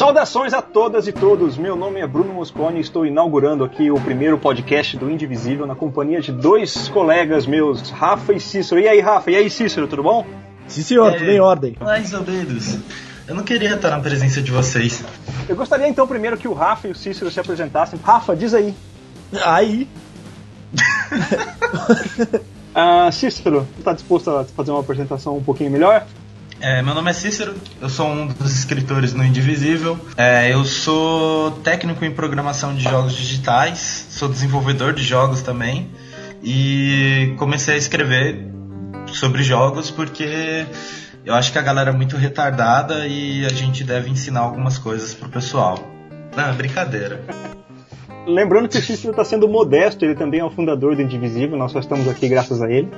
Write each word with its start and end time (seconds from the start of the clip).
Saudações 0.00 0.54
a 0.54 0.62
todas 0.62 1.06
e 1.06 1.12
todos. 1.12 1.58
Meu 1.58 1.76
nome 1.76 2.00
é 2.00 2.06
Bruno 2.06 2.32
Mosconi 2.32 2.78
e 2.78 2.80
estou 2.80 3.04
inaugurando 3.04 3.62
aqui 3.62 3.90
o 3.90 4.00
primeiro 4.00 4.38
podcast 4.38 4.96
do 4.96 5.10
Indivisível 5.10 5.66
na 5.66 5.74
companhia 5.74 6.22
de 6.22 6.32
dois 6.32 6.88
colegas 6.88 7.44
meus, 7.44 7.90
Rafa 7.90 8.32
e 8.32 8.40
Cícero. 8.40 8.80
E 8.80 8.88
aí, 8.88 8.98
Rafa? 8.98 9.30
E 9.30 9.36
aí, 9.36 9.50
Cícero, 9.50 9.86
tudo 9.86 10.02
bom? 10.02 10.24
Sim, 10.66 10.80
senhor, 10.80 11.12
é, 11.12 11.18
tudo 11.18 11.30
em 11.30 11.38
ordem. 11.38 11.76
Mais 11.78 12.14
ou 12.14 12.24
menos. 12.24 12.78
Eu 13.28 13.34
não 13.34 13.42
queria 13.42 13.74
estar 13.74 13.90
na 13.90 14.00
presença 14.00 14.40
de 14.40 14.50
vocês. 14.50 15.04
Eu 15.46 15.54
gostaria 15.54 15.86
então 15.86 16.06
primeiro 16.06 16.38
que 16.38 16.48
o 16.48 16.54
Rafa 16.54 16.88
e 16.88 16.92
o 16.92 16.94
Cícero 16.94 17.30
se 17.30 17.38
apresentassem. 17.38 18.00
Rafa, 18.02 18.34
diz 18.34 18.54
aí. 18.54 18.74
Aí. 19.44 19.86
uh, 22.74 23.12
Cícero, 23.12 23.68
está 23.78 23.92
disposto 23.92 24.30
a 24.30 24.44
fazer 24.46 24.70
uma 24.70 24.80
apresentação 24.80 25.36
um 25.36 25.44
pouquinho 25.44 25.70
melhor? 25.70 26.06
É, 26.62 26.82
meu 26.82 26.94
nome 26.94 27.10
é 27.10 27.14
Cícero, 27.14 27.54
eu 27.80 27.88
sou 27.88 28.06
um 28.06 28.26
dos 28.26 28.54
escritores 28.54 29.14
no 29.14 29.24
Indivisível. 29.24 29.98
É, 30.14 30.52
eu 30.52 30.62
sou 30.66 31.52
técnico 31.62 32.04
em 32.04 32.10
programação 32.10 32.74
de 32.74 32.82
jogos 32.82 33.14
digitais, 33.14 34.06
sou 34.10 34.28
desenvolvedor 34.28 34.92
de 34.92 35.02
jogos 35.02 35.40
também. 35.40 35.90
E 36.42 37.34
comecei 37.38 37.74
a 37.74 37.78
escrever 37.78 38.46
sobre 39.06 39.42
jogos 39.42 39.90
porque 39.90 40.66
eu 41.24 41.34
acho 41.34 41.50
que 41.50 41.58
a 41.58 41.62
galera 41.62 41.90
é 41.90 41.94
muito 41.94 42.18
retardada 42.18 43.06
e 43.06 43.46
a 43.46 43.50
gente 43.50 43.82
deve 43.82 44.10
ensinar 44.10 44.40
algumas 44.40 44.76
coisas 44.76 45.14
pro 45.14 45.30
pessoal. 45.30 45.78
Não, 46.36 46.54
brincadeira. 46.54 47.22
Lembrando 48.26 48.68
que 48.68 48.76
o 48.76 48.82
Cícero 48.82 49.12
está 49.12 49.24
sendo 49.24 49.48
modesto, 49.48 50.04
ele 50.04 50.14
também 50.14 50.40
é 50.40 50.44
o 50.44 50.50
fundador 50.50 50.94
do 50.94 51.00
Indivisível, 51.00 51.56
nós 51.56 51.72
só 51.72 51.78
estamos 51.80 52.06
aqui 52.06 52.28
graças 52.28 52.60
a 52.60 52.70
ele. 52.70 52.90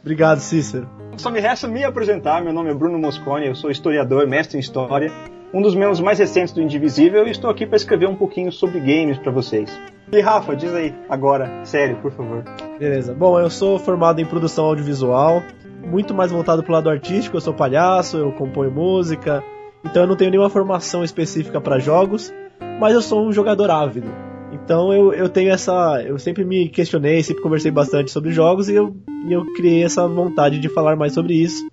Obrigado, 0.00 0.40
Cícero. 0.40 1.01
Só 1.16 1.30
me 1.30 1.40
resta 1.40 1.68
me 1.68 1.84
apresentar, 1.84 2.42
meu 2.42 2.52
nome 2.52 2.70
é 2.70 2.74
Bruno 2.74 2.98
Mosconi, 2.98 3.46
eu 3.46 3.54
sou 3.54 3.70
historiador, 3.70 4.26
mestre 4.26 4.56
em 4.56 4.60
História, 4.60 5.12
um 5.52 5.60
dos 5.60 5.74
membros 5.74 6.00
mais 6.00 6.18
recentes 6.18 6.54
do 6.54 6.62
Indivisível 6.62 7.26
e 7.26 7.30
estou 7.30 7.50
aqui 7.50 7.66
para 7.66 7.76
escrever 7.76 8.08
um 8.08 8.16
pouquinho 8.16 8.50
sobre 8.50 8.80
games 8.80 9.18
para 9.18 9.30
vocês. 9.30 9.70
E 10.10 10.20
Rafa, 10.20 10.56
diz 10.56 10.72
aí, 10.74 10.94
agora, 11.08 11.64
sério, 11.64 11.96
por 11.98 12.12
favor. 12.12 12.42
Beleza. 12.78 13.14
Bom, 13.14 13.38
eu 13.38 13.50
sou 13.50 13.78
formado 13.78 14.20
em 14.20 14.26
produção 14.26 14.64
audiovisual, 14.64 15.42
muito 15.84 16.14
mais 16.14 16.32
voltado 16.32 16.62
pro 16.62 16.72
lado 16.72 16.88
artístico, 16.88 17.36
eu 17.36 17.40
sou 17.40 17.52
palhaço, 17.52 18.16
eu 18.16 18.32
componho 18.32 18.72
música, 18.72 19.44
então 19.84 20.02
eu 20.02 20.08
não 20.08 20.16
tenho 20.16 20.30
nenhuma 20.30 20.50
formação 20.50 21.04
específica 21.04 21.60
para 21.60 21.78
jogos, 21.78 22.32
mas 22.80 22.94
eu 22.94 23.02
sou 23.02 23.26
um 23.26 23.32
jogador 23.32 23.70
ávido. 23.70 24.31
Então 24.52 24.92
eu, 24.92 25.12
eu 25.12 25.28
tenho 25.28 25.50
essa. 25.50 26.02
Eu 26.06 26.18
sempre 26.18 26.44
me 26.44 26.68
questionei, 26.68 27.22
sempre 27.22 27.42
conversei 27.42 27.70
bastante 27.70 28.10
sobre 28.10 28.32
jogos 28.32 28.68
e 28.68 28.74
eu, 28.74 28.94
eu 29.28 29.44
criei 29.54 29.82
essa 29.82 30.06
vontade 30.06 30.58
de 30.58 30.68
falar 30.68 30.94
mais 30.94 31.14
sobre 31.14 31.34
isso. 31.34 31.66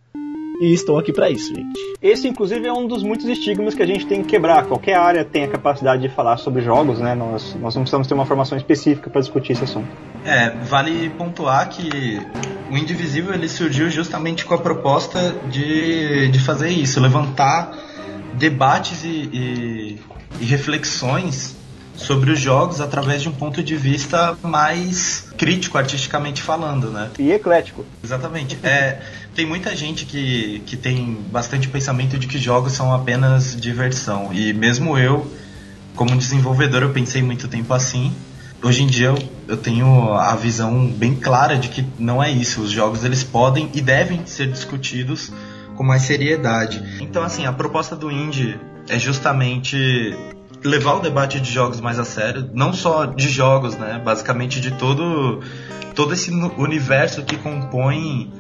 E 0.62 0.74
estou 0.74 1.00
aqui 1.00 1.14
para 1.14 1.30
isso, 1.30 1.56
gente. 1.56 1.80
Esse, 2.02 2.28
inclusive, 2.28 2.68
é 2.68 2.74
um 2.74 2.86
dos 2.86 3.02
muitos 3.02 3.26
estigmas 3.28 3.74
que 3.74 3.82
a 3.82 3.86
gente 3.86 4.06
tem 4.06 4.22
que 4.22 4.28
quebrar. 4.28 4.66
Qualquer 4.66 4.96
área 4.96 5.24
tem 5.24 5.46
a 5.46 5.48
capacidade 5.48 6.02
de 6.02 6.10
falar 6.10 6.36
sobre 6.36 6.62
jogos, 6.62 7.00
né? 7.00 7.16
Nós, 7.16 7.56
nós 7.56 7.76
não 7.76 7.84
precisamos 7.84 8.08
ter 8.08 8.14
uma 8.14 8.26
formação 8.26 8.58
específica 8.58 9.10
para 9.10 9.22
discutir 9.22 9.54
esse 9.54 9.64
assunto. 9.64 9.88
É, 10.26 10.50
vale 10.50 11.10
pontuar 11.12 11.70
que 11.70 12.20
o 12.70 12.78
Indivisível 12.78 13.34
ele 13.34 13.48
surgiu 13.48 13.90
justamente 13.90 14.44
com 14.44 14.54
a 14.54 14.58
proposta 14.58 15.34
de, 15.50 16.28
de 16.28 16.40
fazer 16.40 16.70
isso, 16.70 17.00
levantar 17.00 17.72
debates 18.34 19.06
e, 19.06 19.30
e, 19.32 20.00
e 20.42 20.46
reflexões 20.46 21.59
sobre 22.00 22.32
os 22.32 22.40
jogos 22.40 22.82
através 22.82 23.22
de 23.22 23.30
um 23.30 23.32
ponto 23.32 23.62
de 23.62 23.76
vista 23.76 24.38
mais 24.42 25.28
crítico, 25.38 25.78
artisticamente 25.78 26.42
falando, 26.42 26.90
né? 26.90 27.10
E 27.20 27.32
eclético. 27.32 27.86
Exatamente. 28.04 28.58
É, 28.64 29.02
tem 29.36 29.46
muita 29.46 29.76
gente 29.76 30.06
que, 30.06 30.64
que 30.66 30.76
tem 30.76 31.18
bastante 31.32 31.68
pensamento 31.68 32.18
de 32.18 32.28
que 32.28 32.38
jogos 32.38 32.74
são 32.74 32.94
apenas 32.94 33.56
diversão. 33.56 34.34
E 34.34 34.54
mesmo 34.54 34.98
eu, 34.98 35.30
como 35.96 36.16
desenvolvedor, 36.18 36.84
eu 36.84 36.92
pensei 36.92 37.22
muito 37.22 37.48
tempo 37.48 37.74
assim. 37.74 38.14
Hoje 38.62 38.84
em 38.84 38.88
dia 38.88 39.08
eu, 39.08 39.18
eu 39.48 39.58
tenho 39.58 40.14
a 40.14 40.36
visão 40.36 40.88
bem 40.88 41.16
clara 41.16 41.58
de 41.58 41.70
que 41.70 41.86
não 41.98 42.22
é 42.22 42.32
isso. 42.32 42.62
Os 42.62 42.72
jogos 42.72 43.04
eles 43.04 43.24
podem 43.24 43.70
e 43.74 43.82
devem 43.82 44.26
ser 44.26 44.52
discutidos 44.52 45.32
com 45.76 45.84
mais 45.84 46.02
seriedade. 46.02 46.84
Então, 47.00 47.24
assim, 47.24 47.46
a 47.46 47.54
proposta 47.54 47.96
do 47.96 48.12
indie 48.12 48.60
é 48.90 49.00
justamente 49.00 50.14
levar 50.64 50.96
o 50.96 51.00
debate 51.00 51.40
de 51.40 51.52
jogos 51.52 51.80
mais 51.80 52.00
a 52.00 52.06
sério, 52.06 52.50
não 52.54 52.74
só 52.74 53.06
de 53.06 53.30
jogos, 53.30 53.78
né? 53.78 54.02
Basicamente 54.04 54.60
de 54.60 54.72
todo 54.72 55.42
todo 55.96 56.14
esse 56.14 56.32
universo 56.58 57.24
que 57.24 57.38
compõe 57.38 58.32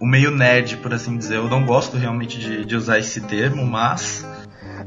o 0.00 0.06
meio 0.06 0.30
nerd, 0.30 0.78
por 0.78 0.92
assim 0.94 1.16
dizer. 1.16 1.36
Eu 1.36 1.48
não 1.48 1.64
gosto 1.64 1.96
realmente 1.96 2.38
de, 2.38 2.64
de 2.64 2.76
usar 2.76 2.98
esse 2.98 3.20
termo, 3.20 3.64
mas 3.64 4.26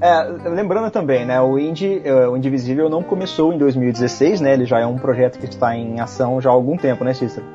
é, 0.01 0.49
lembrando 0.49 0.91
também, 0.91 1.25
né, 1.25 1.39
o 1.39 1.57
Indie, 1.57 2.01
é, 2.03 2.27
o 2.27 2.35
Indivisível 2.35 2.89
não 2.89 3.01
começou 3.01 3.53
em 3.53 3.57
2016, 3.57 4.41
né? 4.41 4.53
Ele 4.53 4.65
já 4.65 4.79
é 4.79 4.85
um 4.85 4.97
projeto 4.97 5.39
que 5.39 5.45
está 5.45 5.75
em 5.75 5.99
ação 5.99 6.41
já 6.41 6.49
há 6.49 6.53
algum 6.53 6.77
tempo, 6.77 7.03
né, 7.03 7.13
Cícero? 7.13 7.45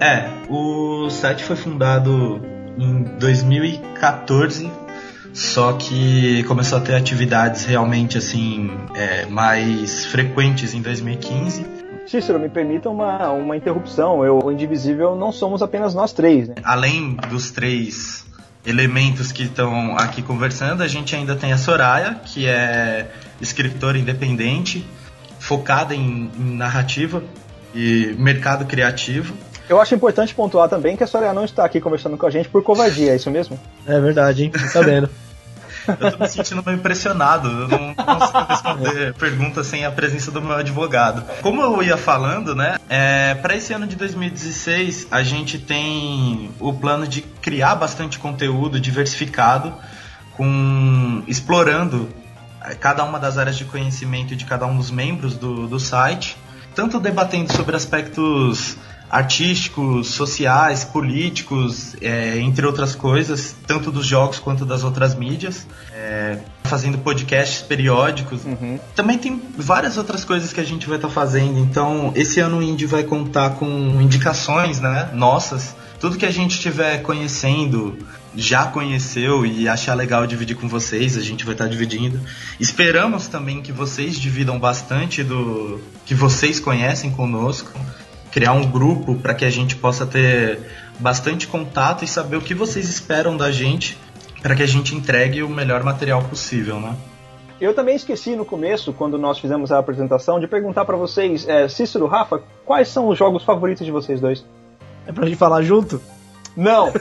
É, 0.00 0.28
o 0.48 1.10
site 1.10 1.44
foi 1.44 1.56
fundado 1.56 2.40
em 2.78 3.02
2014 3.18 4.70
só 5.32 5.72
que 5.72 6.42
começou 6.44 6.78
a 6.78 6.80
ter 6.80 6.94
atividades 6.94 7.64
realmente 7.64 8.18
assim 8.18 8.70
é, 8.94 9.26
mais 9.26 10.04
frequentes 10.06 10.74
em 10.74 10.82
2015. 10.82 11.64
Cícero, 12.06 12.38
me 12.38 12.48
permita 12.48 12.90
uma, 12.90 13.30
uma 13.30 13.56
interrupção. 13.56 14.24
Eu, 14.24 14.40
o 14.44 14.52
Indivisível 14.52 15.16
não 15.16 15.32
somos 15.32 15.62
apenas 15.62 15.94
nós 15.94 16.12
três. 16.12 16.48
Né? 16.48 16.56
Além 16.62 17.16
dos 17.30 17.50
três 17.50 18.26
elementos 18.66 19.32
que 19.32 19.44
estão 19.44 19.96
aqui 19.96 20.22
conversando, 20.22 20.82
a 20.82 20.88
gente 20.88 21.16
ainda 21.16 21.34
tem 21.34 21.52
a 21.52 21.58
Soraya, 21.58 22.20
que 22.24 22.46
é 22.46 23.10
escritora 23.40 23.98
independente, 23.98 24.86
focada 25.38 25.94
em, 25.94 26.30
em 26.38 26.56
narrativa 26.56 27.22
e 27.74 28.14
mercado 28.18 28.64
criativo. 28.66 29.34
Eu 29.68 29.80
acho 29.80 29.94
importante 29.94 30.34
pontuar 30.34 30.68
também 30.68 30.96
que 30.96 31.04
a 31.04 31.06
Soraya 31.06 31.32
não 31.32 31.44
está 31.44 31.64
aqui 31.64 31.80
conversando 31.80 32.16
com 32.16 32.26
a 32.26 32.30
gente 32.30 32.48
por 32.48 32.62
covardia, 32.62 33.12
é 33.12 33.16
isso 33.16 33.30
mesmo? 33.30 33.58
É 33.86 33.98
verdade, 34.00 34.44
hein? 34.44 34.50
Tô 34.50 34.58
sabendo. 34.60 35.08
Eu 35.86 36.12
tô 36.12 36.18
me 36.18 36.28
sentindo 36.28 36.62
meio 36.64 36.76
impressionado. 36.76 37.48
Eu 37.48 37.68
não 37.68 37.94
consigo 37.94 38.44
responder 38.48 39.14
perguntas 39.14 39.66
sem 39.66 39.84
a 39.84 39.90
presença 39.90 40.30
do 40.30 40.40
meu 40.40 40.54
advogado. 40.54 41.24
Como 41.40 41.60
eu 41.60 41.82
ia 41.82 41.96
falando, 41.96 42.54
né? 42.54 42.78
É, 42.88 43.34
para 43.34 43.56
esse 43.56 43.72
ano 43.72 43.86
de 43.86 43.96
2016, 43.96 45.08
a 45.10 45.22
gente 45.22 45.58
tem 45.58 46.50
o 46.60 46.72
plano 46.72 47.06
de 47.06 47.22
criar 47.22 47.74
bastante 47.74 48.18
conteúdo 48.18 48.78
diversificado, 48.78 49.74
com 50.36 51.22
explorando 51.26 52.08
cada 52.78 53.02
uma 53.04 53.18
das 53.18 53.36
áreas 53.36 53.56
de 53.56 53.64
conhecimento 53.64 54.36
de 54.36 54.44
cada 54.44 54.66
um 54.66 54.76
dos 54.76 54.90
membros 54.90 55.36
do, 55.36 55.66
do 55.66 55.80
site, 55.80 56.36
tanto 56.74 57.00
debatendo 57.00 57.52
sobre 57.52 57.74
aspectos 57.74 58.76
artísticos, 59.12 60.08
sociais, 60.08 60.84
políticos, 60.84 61.94
é, 62.00 62.38
entre 62.38 62.64
outras 62.64 62.94
coisas, 62.94 63.54
tanto 63.66 63.92
dos 63.92 64.06
jogos 64.06 64.38
quanto 64.38 64.64
das 64.64 64.82
outras 64.82 65.14
mídias, 65.14 65.66
é, 65.92 66.38
fazendo 66.64 66.96
podcasts 66.96 67.60
periódicos. 67.60 68.42
Uhum. 68.46 68.80
Também 68.96 69.18
tem 69.18 69.42
várias 69.54 69.98
outras 69.98 70.24
coisas 70.24 70.50
que 70.50 70.60
a 70.60 70.64
gente 70.64 70.88
vai 70.88 70.96
estar 70.96 71.08
tá 71.08 71.14
fazendo. 71.14 71.58
Então, 71.58 72.10
esse 72.16 72.40
ano 72.40 72.56
o 72.56 72.62
Indie 72.62 72.86
vai 72.86 73.02
contar 73.04 73.50
com 73.50 73.68
indicações, 74.00 74.80
né, 74.80 75.10
nossas. 75.12 75.76
Tudo 76.00 76.16
que 76.16 76.24
a 76.24 76.30
gente 76.30 76.52
estiver 76.52 77.02
conhecendo, 77.02 77.98
já 78.34 78.64
conheceu 78.64 79.44
e 79.44 79.68
achar 79.68 79.94
legal 79.94 80.26
dividir 80.26 80.56
com 80.56 80.66
vocês, 80.66 81.18
a 81.18 81.20
gente 81.20 81.44
vai 81.44 81.54
estar 81.54 81.64
tá 81.64 81.70
dividindo. 81.70 82.18
Esperamos 82.58 83.28
também 83.28 83.60
que 83.60 83.72
vocês 83.72 84.18
dividam 84.18 84.58
bastante 84.58 85.22
do 85.22 85.78
que 86.06 86.14
vocês 86.14 86.58
conhecem 86.58 87.10
conosco 87.10 87.78
criar 88.32 88.54
um 88.54 88.68
grupo 88.68 89.14
para 89.14 89.34
que 89.34 89.44
a 89.44 89.50
gente 89.50 89.76
possa 89.76 90.06
ter 90.06 90.58
bastante 90.98 91.46
contato 91.46 92.02
e 92.02 92.08
saber 92.08 92.36
o 92.36 92.40
que 92.40 92.54
vocês 92.54 92.88
esperam 92.88 93.36
da 93.36 93.52
gente 93.52 93.98
para 94.42 94.56
que 94.56 94.62
a 94.62 94.66
gente 94.66 94.94
entregue 94.94 95.42
o 95.42 95.48
melhor 95.48 95.84
material 95.84 96.22
possível, 96.22 96.80
né? 96.80 96.96
Eu 97.60 97.74
também 97.74 97.94
esqueci 97.94 98.34
no 98.34 98.44
começo, 98.44 98.92
quando 98.92 99.16
nós 99.16 99.38
fizemos 99.38 99.70
a 99.70 99.78
apresentação, 99.78 100.40
de 100.40 100.48
perguntar 100.48 100.84
para 100.84 100.96
vocês, 100.96 101.46
é, 101.46 101.68
Cícero, 101.68 102.08
Rafa, 102.08 102.42
quais 102.64 102.88
são 102.88 103.06
os 103.06 103.16
jogos 103.16 103.44
favoritos 103.44 103.86
de 103.86 103.92
vocês 103.92 104.20
dois? 104.20 104.44
É 105.06 105.12
pra 105.12 105.26
gente 105.26 105.36
falar 105.36 105.62
junto? 105.62 106.02
Não! 106.56 106.88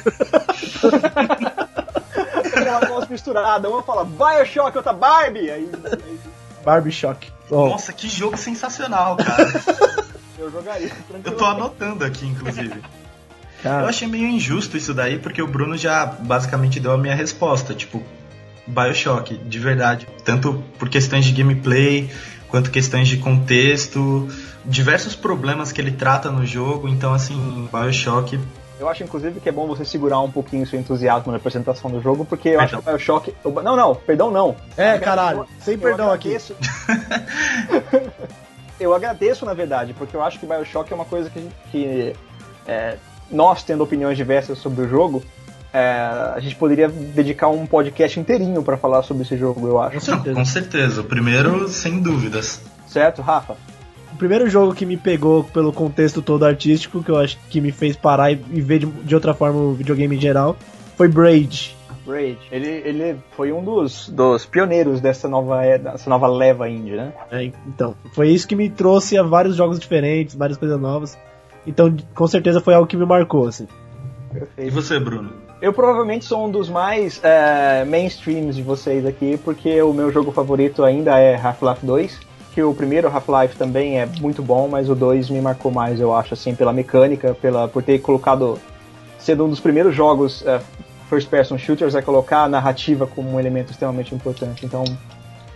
Aquela 2.36 2.82
voz 2.82 3.10
misturada, 3.10 3.68
uma 3.70 3.82
fala 3.82 4.06
Bioshock, 4.06 4.78
outra 4.78 4.94
Barbie! 4.94 5.50
Aí, 5.50 5.68
aí... 5.84 6.20
Barbie 6.64 6.92
Shock. 6.92 7.32
Nossa, 7.50 7.92
que 7.92 8.08
jogo 8.08 8.38
sensacional, 8.38 9.18
cara! 9.18 10.02
Eu 10.42 10.50
jogaria. 10.50 10.92
Eu 11.24 11.38
tô 11.38 11.46
anotando 11.46 12.04
aqui, 12.04 12.26
inclusive. 12.26 12.82
Cara. 13.62 13.84
Eu 13.84 13.90
achei 13.90 14.08
meio 14.08 14.28
injusto 14.28 14.76
isso 14.76 14.92
daí, 14.92 15.20
porque 15.20 15.40
o 15.40 15.48
Bruno 15.48 15.78
já 15.78 16.04
basicamente 16.04 16.80
deu 16.80 16.94
a 16.94 16.98
minha 16.98 17.14
resposta. 17.14 17.76
Tipo, 17.76 18.02
Bioshock, 18.66 19.38
de 19.38 19.60
verdade. 19.60 20.08
Tanto 20.26 20.64
por 20.80 20.90
questões 20.90 21.26
de 21.26 21.32
gameplay, 21.32 22.10
quanto 22.48 22.72
questões 22.72 23.08
de 23.08 23.18
contexto, 23.18 24.28
diversos 24.66 25.16
problemas 25.16 25.72
que 25.72 25.80
ele 25.80 25.92
trata 25.92 26.32
no 26.32 26.44
jogo. 26.44 26.88
Então, 26.88 27.14
assim, 27.14 27.70
Bioshock 27.72 28.40
Eu 28.80 28.90
acho, 28.90 29.04
inclusive, 29.04 29.40
que 29.40 29.48
é 29.48 29.52
bom 29.52 29.68
você 29.68 29.86
segurar 29.86 30.22
um 30.22 30.32
pouquinho 30.32 30.66
seu 30.66 30.80
entusiasmo 30.80 31.32
na 31.32 31.38
apresentação 31.38 31.92
do 31.92 32.02
jogo, 32.02 32.26
porque 32.26 32.50
eu 32.50 32.62
acho 32.62 32.82
que 32.82 32.90
o 32.90 32.92
Bioshock. 32.92 33.36
Não, 33.64 33.76
não, 33.76 33.94
perdão 33.94 34.32
não. 34.32 34.56
É, 34.76 34.98
caralho, 34.98 35.46
sem 35.60 35.78
perdão 35.78 36.12
aqui. 36.12 36.36
eu 38.82 38.94
agradeço, 38.94 39.46
na 39.46 39.54
verdade, 39.54 39.94
porque 39.94 40.16
eu 40.16 40.24
acho 40.24 40.40
que 40.40 40.46
Bioshock 40.46 40.92
é 40.92 40.96
uma 40.96 41.06
coisa 41.06 41.30
que, 41.30 41.48
que 41.72 42.16
é, 42.68 42.98
nós, 43.32 43.64
tendo 43.64 43.84
opiniões 43.84 44.18
diversas 44.18 44.58
sobre 44.58 44.86
o 44.86 44.90
jogo, 44.90 45.24
é, 45.74 46.34
a 46.36 46.40
gente 46.40 46.56
poderia 46.56 46.90
dedicar 46.90 47.48
um 47.48 47.66
podcast 47.66 48.20
inteirinho 48.20 48.62
para 48.62 48.76
falar 48.76 49.04
sobre 49.04 49.24
esse 49.24 49.38
jogo, 49.38 49.68
eu 49.68 49.80
acho. 49.80 49.96
Com 49.96 50.02
certeza. 50.02 50.36
Com 50.36 50.46
certeza. 50.46 51.02
O 51.02 51.04
primeiro, 51.04 51.68
sem 51.70 52.02
dúvidas. 52.02 52.62
Certo, 52.88 53.22
Rafa? 53.22 53.56
O 54.12 54.18
primeiro 54.18 54.50
jogo 54.50 54.76
que 54.76 54.86
me 54.86 54.98
pegou 54.98 55.44
pelo 55.46 55.72
contexto 55.72 56.22
todo 56.22 56.46
artístico, 56.46 57.04
que 57.04 57.10
eu 57.10 57.18
acho 57.18 57.38
que 57.50 57.62
me 57.62 57.72
fez 57.72 57.96
parar 57.96 58.32
e, 58.32 58.36
ver 58.36 58.80
de, 58.80 58.86
de 58.86 59.16
outra 59.16 59.34
forma 59.34 59.60
o 59.60 59.74
videogame 59.74 60.18
em 60.18 60.20
geral, 60.20 60.58
foi 60.98 61.08
Braid. 61.08 61.76
Braid. 62.12 62.40
Ele, 62.52 62.68
ele 62.68 63.18
foi 63.36 63.52
um 63.54 63.64
dos, 63.64 64.10
dos 64.10 64.46
pioneiros 64.46 65.00
dessa 65.00 65.30
nova, 65.30 65.62
dessa 65.78 66.10
nova 66.10 66.28
leva 66.28 66.70
indie, 66.70 66.96
né? 66.96 67.14
É, 67.32 67.44
então, 67.44 67.96
foi 68.14 68.30
isso 68.30 68.48
que 68.48 68.56
me 68.56 68.70
trouxe 68.70 69.18
a 69.18 69.24
vários 69.24 69.56
jogos 69.56 69.80
diferentes, 69.80 70.36
várias 70.36 70.58
coisas 70.58 70.80
novas. 70.80 71.18
Então, 71.66 71.96
com 72.14 72.28
certeza 72.28 72.60
foi 72.60 72.74
algo 72.74 72.88
que 72.88 72.98
me 72.98 73.06
marcou, 73.06 73.48
assim. 73.48 73.68
Perfeito. 74.32 74.68
E 74.68 74.70
você, 74.70 75.00
Bruno? 75.00 75.32
Eu 75.62 75.72
provavelmente 75.72 76.26
sou 76.26 76.46
um 76.46 76.52
dos 76.52 76.70
mais 76.70 77.24
é, 77.24 77.86
mainstreams 77.86 78.56
de 78.56 78.64
vocês 78.64 79.06
aqui, 79.06 79.38
porque 79.44 79.82
o 79.82 79.94
meu 79.94 80.12
jogo 80.12 80.32
favorito 80.32 80.84
ainda 80.84 81.20
é 81.20 81.36
Half-Life 81.36 81.86
2. 81.86 82.20
Que 82.54 82.62
o 82.64 82.74
primeiro 82.74 83.08
Half-Life 83.08 83.56
também 83.56 84.00
é 84.00 84.06
muito 84.06 84.42
bom, 84.42 84.68
mas 84.68 84.90
o 84.90 84.96
2 84.96 85.30
me 85.30 85.40
marcou 85.40 85.72
mais, 85.72 86.02
eu 86.02 86.14
acho, 86.14 86.34
assim, 86.34 86.54
pela 86.54 86.74
mecânica, 86.74 87.34
pela, 87.34 87.68
por 87.68 87.82
ter 87.82 88.00
colocado. 88.00 88.60
sendo 89.18 89.46
um 89.46 89.50
dos 89.50 89.60
primeiros 89.62 89.96
jogos 89.96 90.46
é, 90.46 90.60
first 91.12 91.28
person 91.28 91.58
shooters 91.58 91.94
a 91.94 92.02
colocar 92.02 92.44
a 92.44 92.48
narrativa 92.48 93.06
como 93.06 93.34
um 93.34 93.38
elemento 93.38 93.72
extremamente 93.72 94.16
importante. 94.16 94.66
Então, 94.66 94.86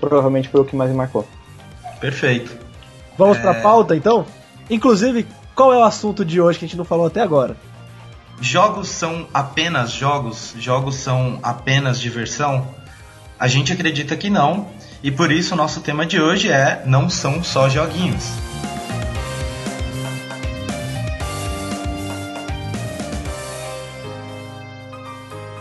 provavelmente 0.01 0.49
foi 0.49 0.59
o 0.59 0.65
que 0.65 0.75
mais 0.75 0.91
me 0.91 0.97
marcou. 0.97 1.25
Perfeito. 2.01 2.57
Vamos 3.17 3.37
é... 3.37 3.41
pra 3.41 3.53
pauta 3.53 3.95
então? 3.95 4.25
Inclusive, 4.69 5.25
qual 5.55 5.73
é 5.73 5.77
o 5.77 5.83
assunto 5.83 6.25
de 6.25 6.41
hoje 6.41 6.59
que 6.59 6.65
a 6.65 6.67
gente 6.67 6.77
não 6.77 6.83
falou 6.83 7.05
até 7.05 7.21
agora? 7.21 7.55
jogos 8.41 8.89
são 8.89 9.27
apenas 9.33 9.91
jogos? 9.91 10.53
Jogos 10.59 10.95
são 10.95 11.39
apenas 11.41 12.01
diversão? 12.01 12.67
A 13.39 13.47
gente 13.47 13.71
acredita 13.71 14.17
que 14.17 14.29
não, 14.29 14.67
e 15.01 15.09
por 15.09 15.31
isso 15.31 15.53
o 15.53 15.57
nosso 15.57 15.79
tema 15.79 16.05
de 16.05 16.19
hoje 16.21 16.51
é 16.51 16.83
Não 16.85 17.09
são 17.09 17.41
só 17.41 17.69
joguinhos. 17.69 18.54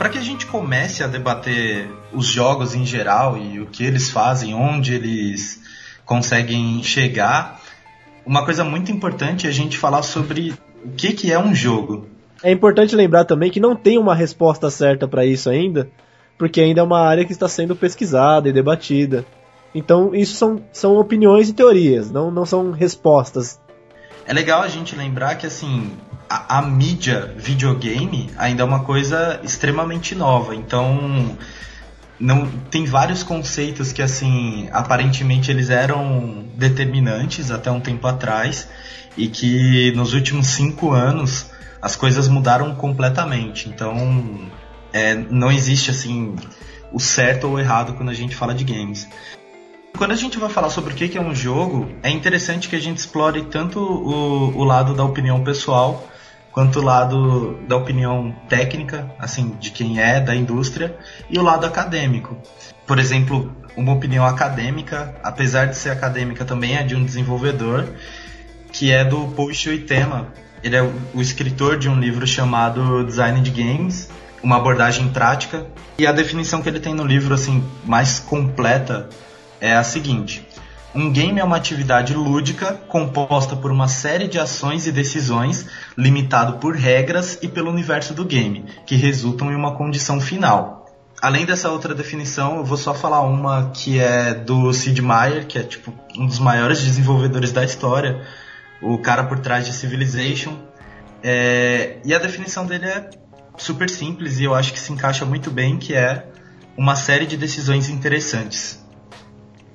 Para 0.05 0.13
que 0.13 0.19
a 0.19 0.23
gente 0.23 0.45
comece 0.45 1.03
a 1.03 1.07
debater 1.07 1.89
os 2.13 2.27
jogos 2.27 2.75
em 2.75 2.85
geral 2.85 3.39
e 3.39 3.59
o 3.59 3.65
que 3.65 3.83
eles 3.83 4.11
fazem, 4.11 4.55
onde 4.55 4.93
eles 4.93 5.63
conseguem 6.05 6.83
chegar, 6.83 7.59
uma 8.27 8.45
coisa 8.45 8.63
muito 8.63 8.93
importante 8.93 9.47
é 9.47 9.49
a 9.49 9.53
gente 9.53 9.79
falar 9.79 10.03
sobre 10.03 10.53
o 10.85 10.91
que, 10.91 11.15
que 11.15 11.33
é 11.33 11.39
um 11.39 11.55
jogo. 11.55 12.07
É 12.43 12.53
importante 12.53 12.95
lembrar 12.95 13.25
também 13.25 13.51
que 13.51 13.59
não 13.59 13.75
tem 13.75 13.97
uma 13.97 14.15
resposta 14.15 14.69
certa 14.69 15.09
para 15.09 15.25
isso 15.25 15.49
ainda, 15.49 15.89
porque 16.37 16.61
ainda 16.61 16.83
é 16.83 16.85
uma 16.85 17.01
área 17.01 17.25
que 17.25 17.33
está 17.33 17.49
sendo 17.49 17.75
pesquisada 17.75 18.47
e 18.47 18.53
debatida. 18.53 19.25
Então, 19.75 20.15
isso 20.15 20.35
são, 20.35 20.63
são 20.71 20.99
opiniões 20.99 21.49
e 21.49 21.55
teorias, 21.55 22.11
não, 22.11 22.31
não 22.31 22.45
são 22.45 22.73
respostas. 22.73 23.59
É 24.27 24.35
legal 24.35 24.61
a 24.61 24.69
gente 24.69 24.95
lembrar 24.95 25.37
que, 25.37 25.47
assim, 25.47 25.93
a, 26.29 26.59
a 26.59 26.63
mídia 26.63 27.35
videogame 27.37 28.31
ainda 28.37 28.63
é 28.63 28.65
uma 28.65 28.85
coisa 28.85 29.41
extremamente 29.43 30.15
nova. 30.15 30.55
Então, 30.55 31.37
não 32.19 32.47
tem 32.71 32.85
vários 32.85 33.23
conceitos 33.23 33.93
que, 33.93 34.03
assim, 34.03 34.69
aparentemente 34.73 35.51
eles 35.51 35.71
eram 35.71 36.47
determinantes 36.57 37.51
até 37.51 37.71
um 37.71 37.81
tempo 37.81 38.07
atrás 38.07 38.69
e 39.17 39.29
que 39.29 39.93
nos 39.93 40.15
últimos 40.15 40.49
cinco 40.49 40.93
anos 40.93 41.51
as 41.81 41.97
coisas 41.97 42.29
mudaram 42.29 42.75
completamente. 42.75 43.69
Então, 43.69 44.49
é, 44.93 45.15
não 45.15 45.51
existe 45.53 45.91
assim 45.91 46.35
o 46.93 47.01
certo 47.01 47.49
ou 47.49 47.59
errado 47.59 47.95
quando 47.95 48.09
a 48.09 48.15
gente 48.15 48.35
fala 48.35 48.55
de 48.55 48.65
games. 48.65 49.09
Quando 49.97 50.13
a 50.13 50.17
gente 50.17 50.39
vai 50.39 50.49
falar 50.49 50.71
sobre 50.71 50.93
o 50.93 50.97
que 50.97 51.17
é 51.17 51.21
um 51.21 51.35
jogo, 51.35 51.89
é 52.03 52.11
interessante 52.11 52.69
que 52.69 52.75
a 52.75 52.81
gente 52.81 52.99
explore 52.99 53.43
tanto 53.45 53.79
o, 53.79 54.57
o 54.57 54.65
lado 54.65 54.95
da 54.95 55.05
opinião 55.05 55.45
pessoal 55.45 56.09
quanto 56.55 56.79
o 56.79 56.83
lado 56.83 57.59
da 57.69 57.77
opinião 57.77 58.35
técnica, 58.49 59.11
assim, 59.19 59.57
de 59.61 59.71
quem 59.71 60.01
é 60.01 60.21
da 60.21 60.35
indústria, 60.35 60.97
e 61.29 61.39
o 61.39 61.43
lado 61.43 61.67
acadêmico. 61.67 62.39
Por 62.87 62.99
exemplo, 62.99 63.53
uma 63.77 63.93
opinião 63.93 64.25
acadêmica, 64.25 65.15
apesar 65.23 65.67
de 65.67 65.77
ser 65.77 65.91
acadêmica, 65.91 66.45
também 66.45 66.77
é 66.77 66.83
de 66.83 66.95
um 66.95 67.05
desenvolvedor, 67.05 67.89
que 68.73 68.93
é 68.93 69.05
do 69.05 69.27
Paul 69.29 69.51
Tema, 69.87 70.33
ele 70.65 70.77
é 70.77 70.91
o 71.13 71.21
escritor 71.21 71.79
de 71.79 71.91
um 71.91 72.01
livro 72.01 72.27
chamado 72.27 73.05
Design 73.05 73.39
de 73.43 73.51
Games, 73.51 74.09
uma 74.43 74.57
abordagem 74.57 75.11
prática. 75.11 75.67
E 75.99 76.07
a 76.07 76.13
definição 76.13 76.63
que 76.63 76.69
ele 76.71 76.81
tem 76.81 76.95
no 76.95 77.05
livro 77.05 77.35
assim 77.35 77.63
mais 77.85 78.19
completa 78.19 79.11
é 79.61 79.75
a 79.75 79.85
seguinte: 79.85 80.49
um 80.95 81.11
game 81.11 81.41
é 81.41 81.45
uma 81.45 81.57
atividade 81.57 82.15
lúdica 82.15 82.75
composta 82.87 83.57
por 83.57 83.73
uma 83.73 83.89
série 83.89 84.29
de 84.29 84.39
ações 84.39 84.87
e 84.87 84.93
decisões, 84.93 85.67
limitado 85.99 86.59
por 86.59 86.77
regras 86.77 87.37
e 87.43 87.49
pelo 87.49 87.71
universo 87.71 88.15
do 88.15 88.25
game, 88.25 88.65
que 88.87 88.95
resultam 88.95 89.51
em 89.51 89.57
uma 89.57 89.75
condição 89.75 90.21
final. 90.21 90.87
Além 91.21 91.45
dessa 91.45 91.71
outra 91.71 91.95
definição, 91.95 92.59
eu 92.59 92.65
vou 92.65 92.77
só 92.77 92.95
falar 92.95 93.23
uma 93.23 93.71
que 93.71 93.99
é 93.99 94.35
do 94.35 94.73
Sid 94.73 95.03
Meier, 95.03 95.47
que 95.47 95.59
é 95.59 95.63
tipo 95.63 95.93
um 96.17 96.27
dos 96.27 96.39
maiores 96.39 96.81
desenvolvedores 96.81 97.51
da 97.51 97.65
história, 97.65 98.23
o 98.81 98.99
cara 98.99 99.25
por 99.25 99.41
trás 99.41 99.67
de 99.67 99.73
Civilization. 99.73 100.57
É, 101.23 101.97
e 102.05 102.15
a 102.15 102.19
definição 102.19 102.67
dele 102.67 102.87
é 102.87 103.11
super 103.57 103.89
simples 103.89 104.39
e 104.39 104.45
eu 104.45 104.55
acho 104.55 104.73
que 104.73 104.79
se 104.79 104.93
encaixa 104.93 105.25
muito 105.25 105.51
bem, 105.51 105.77
que 105.79 105.95
é 105.95 106.27
uma 106.77 106.95
série 106.95 107.27
de 107.27 107.37
decisões 107.37 107.89
interessantes. 107.89 108.84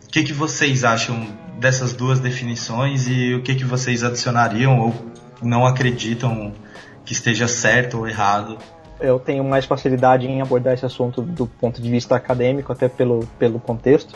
O 0.09 0.11
que, 0.11 0.23
que 0.23 0.33
vocês 0.33 0.83
acham 0.83 1.23
dessas 1.59 1.93
duas 1.93 2.19
definições 2.19 3.07
e 3.07 3.35
o 3.35 3.43
que, 3.43 3.53
que 3.53 3.63
vocês 3.63 4.03
adicionariam 4.03 4.79
ou 4.79 4.95
não 5.39 5.67
acreditam 5.67 6.51
que 7.05 7.13
esteja 7.13 7.47
certo 7.47 7.99
ou 7.99 8.07
errado? 8.07 8.57
Eu 8.99 9.19
tenho 9.19 9.43
mais 9.43 9.65
facilidade 9.65 10.25
em 10.25 10.41
abordar 10.41 10.73
esse 10.73 10.83
assunto 10.83 11.21
do 11.21 11.45
ponto 11.45 11.79
de 11.79 11.87
vista 11.91 12.15
acadêmico, 12.15 12.73
até 12.73 12.89
pelo, 12.89 13.19
pelo 13.37 13.59
contexto. 13.59 14.15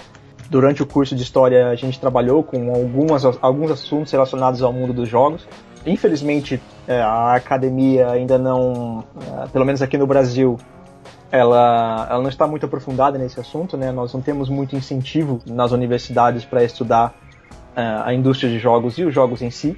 Durante 0.50 0.82
o 0.82 0.86
curso 0.88 1.16
de 1.16 1.22
História, 1.22 1.68
a 1.68 1.76
gente 1.76 2.00
trabalhou 2.00 2.42
com 2.42 2.74
algumas, 2.74 3.24
alguns 3.40 3.70
assuntos 3.70 4.12
relacionados 4.12 4.64
ao 4.64 4.74
mundo 4.74 4.94
dos 4.94 5.08
jogos. 5.08 5.48
Infelizmente, 5.86 6.60
é, 6.88 7.02
a 7.02 7.36
academia 7.36 8.10
ainda 8.10 8.40
não, 8.40 9.04
é, 9.44 9.48
pelo 9.50 9.64
menos 9.64 9.80
aqui 9.84 10.00
no 10.00 10.08
Brasil, 10.08 10.58
ela, 11.34 12.08
ela 12.12 12.22
não 12.22 12.30
está 12.30 12.46
muito 12.46 12.68
aprofundada 12.68 13.18
nesse 13.18 13.40
assunto, 13.40 13.76
né? 13.76 13.92
Nós 13.92 14.14
não 14.14 14.22
temos 14.22 14.50
muito 14.50 14.76
incentivo 14.76 15.42
nas 15.48 15.72
universidades 15.72 16.46
para 16.46 16.64
estudar 16.64 17.16
é, 17.76 17.82
a 18.06 18.14
indústria 18.14 18.52
de 18.52 18.60
jogos 18.60 19.00
e 19.00 19.04
os 19.04 19.12
jogos 19.12 19.42
em 19.42 19.50
si. 19.50 19.76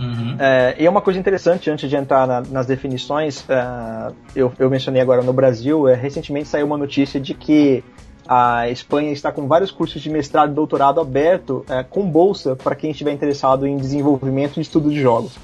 Uhum. 0.00 0.34
É, 0.38 0.74
e 0.78 0.86
é 0.86 0.88
uma 0.88 1.02
coisa 1.02 1.20
interessante, 1.20 1.70
antes 1.70 1.90
de 1.90 1.94
entrar 1.94 2.26
na, 2.26 2.40
nas 2.40 2.64
definições, 2.64 3.44
é, 3.50 4.12
eu, 4.34 4.50
eu, 4.58 4.70
mencionei 4.70 5.02
agora 5.02 5.20
no 5.20 5.34
Brasil, 5.34 5.86
é, 5.86 5.94
recentemente 5.94 6.48
saiu 6.48 6.64
uma 6.64 6.78
notícia 6.78 7.20
de 7.20 7.34
que 7.34 7.84
a 8.26 8.70
Espanha 8.70 9.12
está 9.12 9.30
com 9.30 9.46
vários 9.46 9.70
cursos 9.70 10.00
de 10.00 10.08
mestrado 10.08 10.52
e 10.52 10.54
doutorado 10.54 11.02
aberto 11.02 11.66
com 11.90 12.08
bolsa 12.08 12.56
para 12.56 12.74
quem 12.74 12.92
estiver 12.92 13.12
interessado 13.12 13.66
em 13.66 13.76
desenvolvimento 13.76 14.56
e 14.56 14.62
estudo 14.62 14.88
de 14.88 15.02
jogos. 15.02 15.36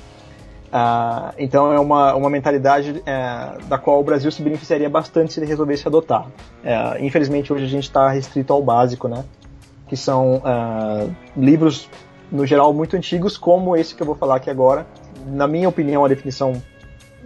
Uh, 0.69 1.33
então 1.39 1.73
é 1.73 1.81
uma, 1.81 2.15
uma 2.15 2.29
mentalidade 2.29 3.03
é, 3.07 3.57
da 3.69 3.79
qual 3.79 4.01
o 4.01 4.05
Brasil 4.05 4.31
se 4.31 4.43
beneficiaria 4.43 4.89
bastante 4.89 5.33
se 5.33 5.41
ele 5.41 5.47
resolvesse 5.47 5.89
adotar. 5.89 6.27
É, 6.63 7.03
infelizmente 7.05 7.53
hoje 7.53 7.65
a 7.65 7.69
gente 7.69 7.85
está 7.85 8.09
restrito 8.11 8.53
ao 8.53 8.63
básico, 8.63 9.09
né? 9.09 9.25
Que 9.87 9.97
são 9.97 10.37
uh, 10.37 11.11
livros, 11.35 11.89
no 12.31 12.45
geral, 12.45 12.75
muito 12.75 12.95
antigos, 12.95 13.39
como 13.39 13.75
esse 13.75 13.95
que 13.95 14.03
eu 14.03 14.07
vou 14.07 14.15
falar 14.15 14.37
aqui 14.37 14.51
agora. 14.51 14.87
Na 15.27 15.47
minha 15.47 15.69
opinião, 15.69 16.05
a 16.05 16.09
definição 16.09 16.63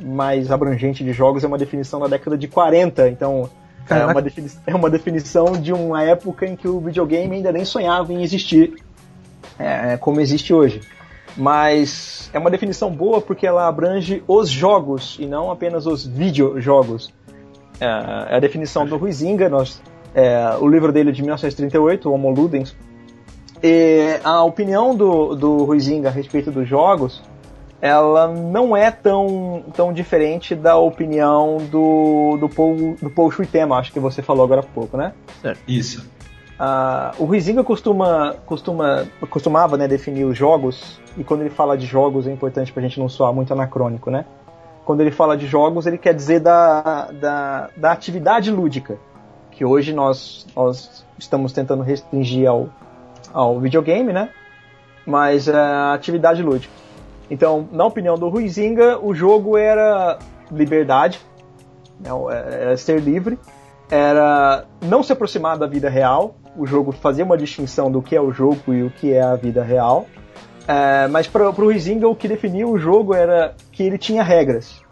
mais 0.01 0.51
abrangente 0.51 1.03
de 1.03 1.13
jogos 1.13 1.43
é 1.43 1.47
uma 1.47 1.59
definição 1.59 1.99
da 1.99 2.07
década 2.07 2.39
de 2.39 2.47
40, 2.47 3.09
então 3.09 3.51
é 3.91 4.05
uma, 4.07 4.25
é 4.67 4.75
uma, 4.75 4.89
definição 4.89 5.53
de 5.53 5.73
uma 5.73 6.05
época 6.05 6.47
em 6.47 6.55
que 6.55 6.69
o 6.69 6.81
videogame 6.81 7.37
ainda 7.37 7.51
nem 7.51 7.65
sonhava 7.65 8.13
em 8.13 8.23
existir 8.23 8.75
é, 9.59 9.97
como 9.97 10.21
existe 10.21 10.55
hoje. 10.55 10.81
Mas 11.37 12.31
é 12.33 12.39
uma 12.39 12.51
definição 12.51 12.91
boa 12.91 13.21
porque 13.21 13.47
ela 13.47 13.67
abrange 13.67 14.23
os 14.29 14.49
jogos 14.49 15.17
e 15.19 15.27
não 15.27 15.51
apenas 15.51 15.87
os 15.87 16.07
videojogos. 16.07 17.13
É, 17.81 17.87
é 17.87 18.37
a 18.37 18.41
definição 18.41 18.87
do 18.87 18.97
Huizinga, 18.97 19.49
nós, 19.49 19.83
é, 20.15 20.57
o 20.61 20.69
livro 20.69 20.93
dele 20.93 21.11
é 21.11 21.13
de 21.13 21.23
1938, 21.23 22.09
o 22.09 22.13
Homo 22.13 22.31
Ludens. 22.31 22.77
E 23.63 24.19
a 24.25 24.43
opinião 24.43 24.95
do, 24.95 25.35
do 25.35 25.65
Huizinga 25.65 26.09
a 26.09 26.13
respeito 26.13 26.51
dos 26.51 26.69
jogos 26.69 27.23
ela 27.83 28.29
não 28.29 28.77
é 28.77 28.93
tão, 28.93 29.65
tão 29.75 29.93
diferente 29.93 30.55
da 30.55 30.77
opinião 30.77 31.57
do, 31.69 32.37
do 32.39 32.49
Paul, 32.49 32.97
do 33.03 33.11
Paul 33.11 33.29
Schuitema, 33.33 33.77
acho 33.77 33.93
que 33.93 33.99
você 33.99 34.23
falou 34.23 34.45
agora 34.45 34.61
há 34.61 34.65
pouco, 34.65 34.97
né? 34.97 35.13
É. 35.43 35.57
Isso. 35.67 36.09
Uh, 36.63 37.21
o 37.21 37.27
Huizinga 37.27 37.65
costuma, 37.65 38.37
costuma, 38.47 39.05
costumava 39.29 39.77
né, 39.77 39.89
definir 39.89 40.25
os 40.25 40.39
jogos, 40.39 41.01
e 41.19 41.25
quando 41.25 41.41
ele 41.41 41.51
fala 41.51 41.77
de 41.77 41.85
jogos 41.85 42.29
é 42.29 42.31
importante 42.31 42.73
pra 42.73 42.81
gente 42.81 43.01
não 43.01 43.09
soar 43.09 43.33
muito 43.33 43.53
anacrônico, 43.53 44.13
né? 44.13 44.25
Quando 44.85 45.01
ele 45.01 45.11
fala 45.11 45.37
de 45.37 45.45
jogos, 45.45 45.89
ele 45.89 45.99
quer 45.99 46.15
dizer 46.15 46.39
da, 46.39 47.11
da, 47.11 47.69
da 47.77 47.91
atividade 47.91 48.49
lúdica, 48.53 48.97
que 49.51 49.65
hoje 49.65 49.93
nós, 49.93 50.47
nós 50.55 51.05
estamos 51.19 51.53
tentando 51.53 51.83
restringir 51.83 52.49
ao, 52.49 52.69
ao 53.35 53.59
videogame, 53.59 54.13
né? 54.13 54.29
Mas 55.05 55.49
a 55.49 55.91
uh, 55.91 55.95
atividade 55.95 56.45
lúdica. 56.45 56.73
Então, 57.29 57.69
na 57.73 57.85
opinião 57.85 58.15
do 58.15 58.29
Ruizinga, 58.29 59.01
o 59.05 59.13
jogo 59.13 59.59
era 59.59 60.17
liberdade, 60.49 61.19
né, 61.99 62.11
era 62.61 62.77
ser 62.77 63.01
livre, 63.01 63.37
era 63.91 64.65
não 64.81 65.03
se 65.03 65.13
aproximar 65.13 65.59
da 65.59 65.67
vida 65.67 65.91
real. 65.91 66.37
O 66.57 66.67
jogo 66.67 66.93
fazia 66.93 67.25
uma 67.25 67.37
distinção 67.37 67.91
do 67.91 68.03
que 68.03 68.15
é 68.15 68.21
o 68.21 68.33
jogo 68.33 68.75
e 68.75 68.83
o 68.83 68.91
que 68.91 69.13
é 69.13 69.23
a 69.23 69.37
vida 69.37 69.63
real. 69.63 70.07
É, 70.67 71.09
mas 71.09 71.27
para 71.27 71.49
o 71.49 71.53
Ruizinga, 71.53 72.09
o 72.09 72.15
que 72.15 72.29
definia 72.29 72.67
o 72.67 72.79
jogo 72.79 73.15
era 73.15 73.55
que 73.71 73.83
ele 73.83 73.99
tinha 73.99 74.23
regras. 74.23 74.83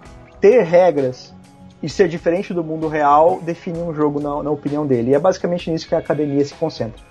Ter 0.41 0.63
regras 0.63 1.35
e 1.83 1.89
ser 1.89 2.09
diferente 2.09 2.53
do 2.53 2.63
mundo 2.65 2.89
real 2.89 3.41
definia 3.43 3.83
um 3.83 3.95
jogo 3.95 4.21
na, 4.21 4.43
na 4.43 4.51
opinião 4.51 4.87
dele. 4.87 5.11
E 5.11 5.15
é 5.15 5.19
basicamente 5.19 5.71
nisso 5.71 5.89
que 5.89 5.95
a 5.95 5.99
academia 5.99 6.45
se 6.45 6.55
concentra. 6.55 7.11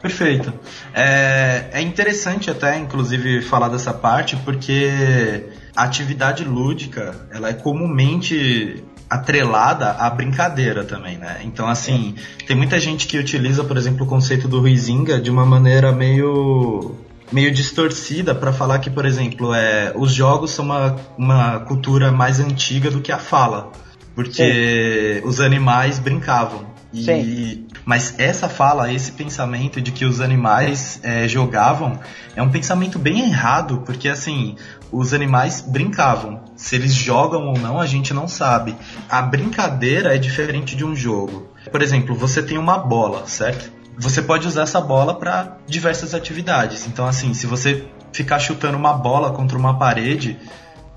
Perfeito. 0.00 0.52
É, 0.94 1.66
é 1.72 1.82
interessante 1.82 2.50
até, 2.50 2.78
inclusive, 2.78 3.42
falar 3.42 3.68
dessa 3.68 3.92
parte, 3.92 4.34
porque 4.36 5.44
a 5.76 5.84
atividade 5.84 6.42
lúdica 6.42 7.14
ela 7.30 7.50
é 7.50 7.52
comumente 7.52 8.82
atrelada 9.10 9.90
à 9.90 10.08
brincadeira 10.08 10.84
também, 10.84 11.18
né? 11.18 11.40
Então, 11.44 11.68
assim, 11.68 12.14
tem 12.46 12.56
muita 12.56 12.78
gente 12.78 13.08
que 13.08 13.18
utiliza, 13.18 13.64
por 13.64 13.76
exemplo, 13.76 14.06
o 14.06 14.08
conceito 14.08 14.46
do 14.46 14.60
Ruizinga 14.60 15.20
de 15.20 15.28
uma 15.28 15.44
maneira 15.44 15.90
meio 15.90 16.94
meio 17.32 17.52
distorcida 17.52 18.34
para 18.34 18.52
falar 18.52 18.78
que, 18.80 18.90
por 18.90 19.04
exemplo, 19.04 19.54
é, 19.54 19.92
os 19.96 20.12
jogos 20.12 20.50
são 20.50 20.64
uma, 20.64 20.96
uma 21.16 21.60
cultura 21.60 22.10
mais 22.10 22.40
antiga 22.40 22.90
do 22.90 23.00
que 23.00 23.12
a 23.12 23.18
fala. 23.18 23.70
Porque 24.14 25.20
Sim. 25.22 25.28
os 25.28 25.40
animais 25.40 25.98
brincavam. 25.98 26.69
E, 26.92 27.04
Sim. 27.04 27.66
Mas 27.84 28.18
essa 28.18 28.48
fala, 28.48 28.92
esse 28.92 29.12
pensamento 29.12 29.80
de 29.80 29.92
que 29.92 30.04
os 30.04 30.20
animais 30.20 31.00
é, 31.02 31.26
jogavam, 31.28 31.98
é 32.34 32.42
um 32.42 32.50
pensamento 32.50 32.98
bem 32.98 33.20
errado, 33.20 33.82
porque 33.86 34.08
assim, 34.08 34.56
os 34.92 35.14
animais 35.14 35.60
brincavam. 35.60 36.42
Se 36.56 36.74
eles 36.74 36.92
jogam 36.92 37.46
ou 37.46 37.58
não, 37.58 37.80
a 37.80 37.86
gente 37.86 38.12
não 38.12 38.26
sabe. 38.26 38.74
A 39.08 39.22
brincadeira 39.22 40.14
é 40.14 40.18
diferente 40.18 40.76
de 40.76 40.84
um 40.84 40.94
jogo. 40.94 41.48
Por 41.70 41.80
exemplo, 41.82 42.14
você 42.14 42.42
tem 42.42 42.58
uma 42.58 42.78
bola, 42.78 43.26
certo? 43.26 43.72
Você 43.96 44.22
pode 44.22 44.46
usar 44.46 44.62
essa 44.62 44.80
bola 44.80 45.14
para 45.14 45.58
diversas 45.66 46.14
atividades. 46.14 46.86
Então, 46.86 47.06
assim, 47.06 47.34
se 47.34 47.46
você 47.46 47.84
ficar 48.12 48.38
chutando 48.38 48.76
uma 48.76 48.92
bola 48.92 49.30
contra 49.30 49.56
uma 49.56 49.78
parede, 49.78 50.38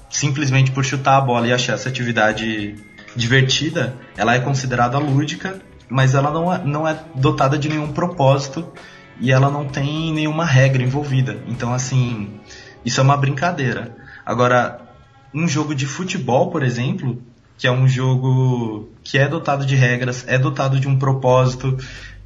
simplesmente 0.10 0.72
por 0.72 0.86
chutar 0.86 1.18
a 1.18 1.22
bola 1.22 1.48
e 1.48 1.54
achar 1.54 1.74
essa 1.74 1.90
atividade 1.90 2.76
divertida, 3.16 3.96
ela 4.18 4.36
é 4.36 4.40
considerada 4.40 4.98
lúdica 4.98 5.60
mas 5.94 6.16
ela 6.16 6.32
não 6.32 6.52
é, 6.52 6.64
não 6.66 6.88
é 6.88 7.00
dotada 7.14 7.56
de 7.56 7.70
nenhum 7.70 7.94
propósito 7.94 8.68
e 9.20 9.32
ela 9.32 9.52
não 9.52 9.68
tem 9.68 10.12
nenhuma 10.12 10.44
regra 10.44 10.82
envolvida. 10.82 11.44
Então, 11.48 11.72
assim, 11.72 12.40
isso 12.84 13.00
é 13.00 13.04
uma 13.04 13.16
brincadeira. 13.16 13.96
Agora, 14.26 14.82
um 15.32 15.48
jogo 15.48 15.76
de 15.76 15.86
futebol, 15.86 16.50
por 16.50 16.64
exemplo, 16.64 17.22
que 17.60 17.68
é 17.68 17.72
um 17.72 17.88
jogo 17.88 18.90
que 19.04 19.20
é 19.20 19.28
dotado 19.28 19.68
de 19.68 19.76
regras, 19.76 20.26
é 20.28 20.40
dotado 20.40 20.80
de 20.80 20.88
um 20.88 20.98
propósito, 20.98 21.78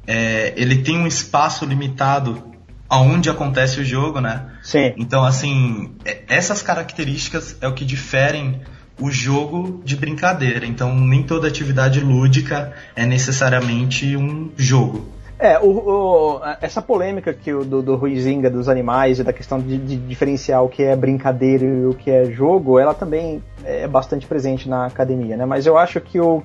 é, 0.06 0.54
ele 0.56 0.78
tem 0.78 0.96
um 0.96 1.06
espaço 1.06 1.66
limitado 1.66 2.42
aonde 2.88 3.28
acontece 3.28 3.80
o 3.80 3.84
jogo, 3.84 4.18
né? 4.18 4.46
Sim. 4.62 4.94
Então, 4.96 5.26
assim, 5.26 5.94
é, 6.06 6.22
essas 6.26 6.62
características 6.62 7.54
é 7.60 7.68
o 7.68 7.74
que 7.74 7.84
diferem 7.84 8.62
o 9.00 9.10
jogo 9.10 9.80
de 9.84 9.96
brincadeira. 9.96 10.66
Então, 10.66 10.94
nem 10.94 11.22
toda 11.22 11.46
atividade 11.46 12.00
lúdica 12.00 12.72
é 12.96 13.06
necessariamente 13.06 14.16
um 14.16 14.50
jogo. 14.56 15.18
É, 15.40 15.56
o, 15.60 15.68
o, 15.68 16.40
essa 16.60 16.82
polêmica 16.82 17.32
que 17.32 17.52
o, 17.52 17.64
do, 17.64 17.80
do 17.80 17.94
Ruizinga 17.94 18.50
dos 18.50 18.68
animais 18.68 19.20
e 19.20 19.24
da 19.24 19.32
questão 19.32 19.60
de, 19.60 19.78
de, 19.78 19.96
diferenciar 19.96 20.64
o 20.64 20.68
que 20.68 20.82
é 20.82 20.96
brincadeira 20.96 21.64
e 21.64 21.86
o 21.86 21.94
que 21.94 22.10
é 22.10 22.24
jogo, 22.24 22.76
ela 22.76 22.92
também 22.92 23.40
é 23.64 23.86
bastante 23.86 24.26
presente 24.26 24.68
na 24.68 24.86
academia, 24.86 25.36
né? 25.36 25.46
Mas 25.46 25.64
eu 25.64 25.78
acho 25.78 26.00
que 26.00 26.18
o, 26.18 26.42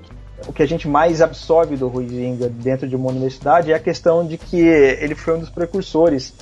o 0.47 0.53
que 0.53 0.61
a 0.61 0.67
gente 0.67 0.87
mais 0.87 1.23
absorve 1.23 1.75
do 1.75 1.87
Ruizinga 1.87 2.47
dentro 2.49 2.87
de 2.87 2.95
uma 2.95 3.09
universidade 3.09 3.71
é 3.71 3.75
a 3.75 3.79
questão 3.79 4.27
de 4.27 4.37
que 4.37 4.59
ele 4.59 5.15
foi 5.15 5.37
um 5.37 5.39
dos 5.39 5.49
precursores, 5.49 6.35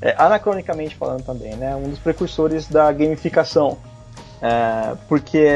é, 0.00 0.14
anacronicamente 0.16 0.94
falando 0.94 1.24
também, 1.24 1.56
né? 1.56 1.74
Um 1.74 1.90
dos 1.90 1.98
precursores 1.98 2.68
da 2.68 2.92
gamificação 2.92 3.78
é, 4.40 4.94
porque 5.08 5.46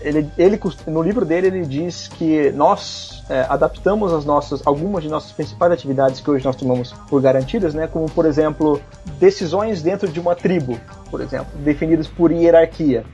ele, 0.00 0.30
ele, 0.38 0.60
no 0.86 1.02
livro 1.02 1.24
dele 1.24 1.48
ele 1.48 1.66
diz 1.66 2.08
que 2.08 2.50
nós 2.52 3.22
é, 3.28 3.44
adaptamos 3.48 4.12
as 4.12 4.24
nossas, 4.24 4.66
algumas 4.66 5.02
de 5.02 5.08
nossas 5.10 5.32
principais 5.32 5.72
atividades 5.72 6.20
que 6.20 6.30
hoje 6.30 6.44
nós 6.44 6.56
tomamos 6.56 6.92
por 7.08 7.20
garantidas, 7.20 7.74
né, 7.74 7.86
como 7.86 8.10
por 8.10 8.24
exemplo 8.24 8.80
decisões 9.18 9.82
dentro 9.82 10.08
de 10.08 10.18
uma 10.18 10.34
tribo, 10.34 10.78
por 11.10 11.20
exemplo, 11.20 11.48
definidas 11.58 12.08
por 12.08 12.32
hierarquia. 12.32 13.04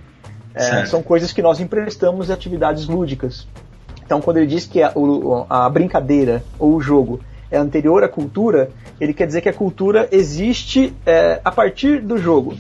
É, 0.55 0.87
são 0.87 1.03
coisas 1.03 1.33
que 1.33 1.43
nós 1.43 1.61
emprestamos 1.61 2.27
de 2.27 2.33
atividades 2.33 2.87
lúdicas. 2.89 3.47
Então, 4.05 4.21
quando 4.21 4.39
ele 4.39 4.47
diz 4.47 4.67
que 4.67 4.83
a, 4.83 4.93
a 5.49 5.69
brincadeira 5.69 6.43
ou 6.59 6.75
o 6.75 6.81
jogo 6.81 7.21
é 7.51 7.59
anterior 7.59 8.03
à 8.03 8.09
cultura, 8.09 8.71
ele 9.01 9.13
quer 9.13 9.27
dizer 9.27 9.41
que 9.41 9.49
a 9.49 9.53
cultura 9.53 10.09
existe 10.11 10.95
é, 11.05 11.41
a 11.45 11.51
partir 11.51 12.01
do 12.01 12.19
jogo. 12.19 12.57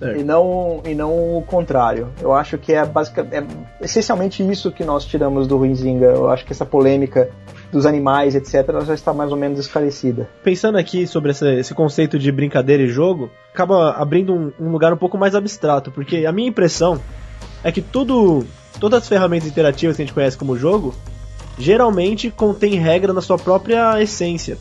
E 0.00 0.22
não, 0.22 0.82
e 0.84 0.94
não 0.94 1.38
o 1.38 1.42
contrário. 1.42 2.08
Eu 2.20 2.32
acho 2.34 2.58
que 2.58 2.72
é, 2.72 2.84
basicamente, 2.84 3.34
é 3.80 3.84
essencialmente 3.84 4.42
isso 4.48 4.70
que 4.70 4.84
nós 4.84 5.04
tiramos 5.04 5.46
do 5.46 5.56
Ruinzinga. 5.56 6.06
Eu 6.06 6.28
acho 6.30 6.44
que 6.44 6.52
essa 6.52 6.66
polêmica 6.66 7.30
dos 7.72 7.86
animais, 7.86 8.34
etc., 8.34 8.84
já 8.84 8.94
está 8.94 9.12
mais 9.12 9.30
ou 9.30 9.36
menos 9.36 9.58
esclarecida. 9.58 10.28
Pensando 10.42 10.78
aqui 10.78 11.06
sobre 11.06 11.30
essa, 11.30 11.52
esse 11.52 11.74
conceito 11.74 12.18
de 12.18 12.30
brincadeira 12.30 12.82
e 12.82 12.88
jogo, 12.88 13.30
acaba 13.52 13.92
abrindo 13.92 14.34
um, 14.34 14.52
um, 14.60 14.70
lugar 14.70 14.92
um 14.92 14.96
pouco 14.96 15.18
mais 15.18 15.34
abstrato, 15.34 15.90
porque 15.90 16.26
a 16.26 16.32
minha 16.32 16.48
impressão 16.48 17.00
é 17.64 17.72
que 17.72 17.80
tudo, 17.80 18.44
todas 18.78 19.02
as 19.02 19.08
ferramentas 19.08 19.48
interativas 19.48 19.96
que 19.96 20.02
a 20.02 20.04
gente 20.04 20.14
conhece 20.14 20.36
como 20.36 20.56
jogo, 20.56 20.94
geralmente 21.58 22.30
contém 22.30 22.74
regra 22.74 23.12
na 23.12 23.20
sua 23.20 23.38
própria 23.38 24.00
essência. 24.00 24.58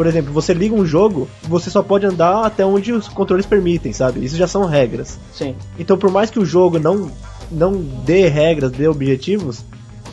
Por 0.00 0.06
exemplo, 0.06 0.32
você 0.32 0.54
liga 0.54 0.74
um 0.74 0.86
jogo, 0.86 1.28
você 1.42 1.68
só 1.68 1.82
pode 1.82 2.06
andar 2.06 2.46
até 2.46 2.64
onde 2.64 2.90
os 2.90 3.06
controles 3.06 3.44
permitem, 3.44 3.92
sabe? 3.92 4.24
Isso 4.24 4.34
já 4.34 4.46
são 4.46 4.64
regras. 4.64 5.20
Sim. 5.30 5.54
Então, 5.78 5.98
por 5.98 6.10
mais 6.10 6.30
que 6.30 6.38
o 6.38 6.44
jogo 6.46 6.78
não, 6.78 7.12
não 7.52 7.74
dê 7.74 8.26
regras, 8.26 8.72
dê 8.72 8.88
objetivos, 8.88 9.62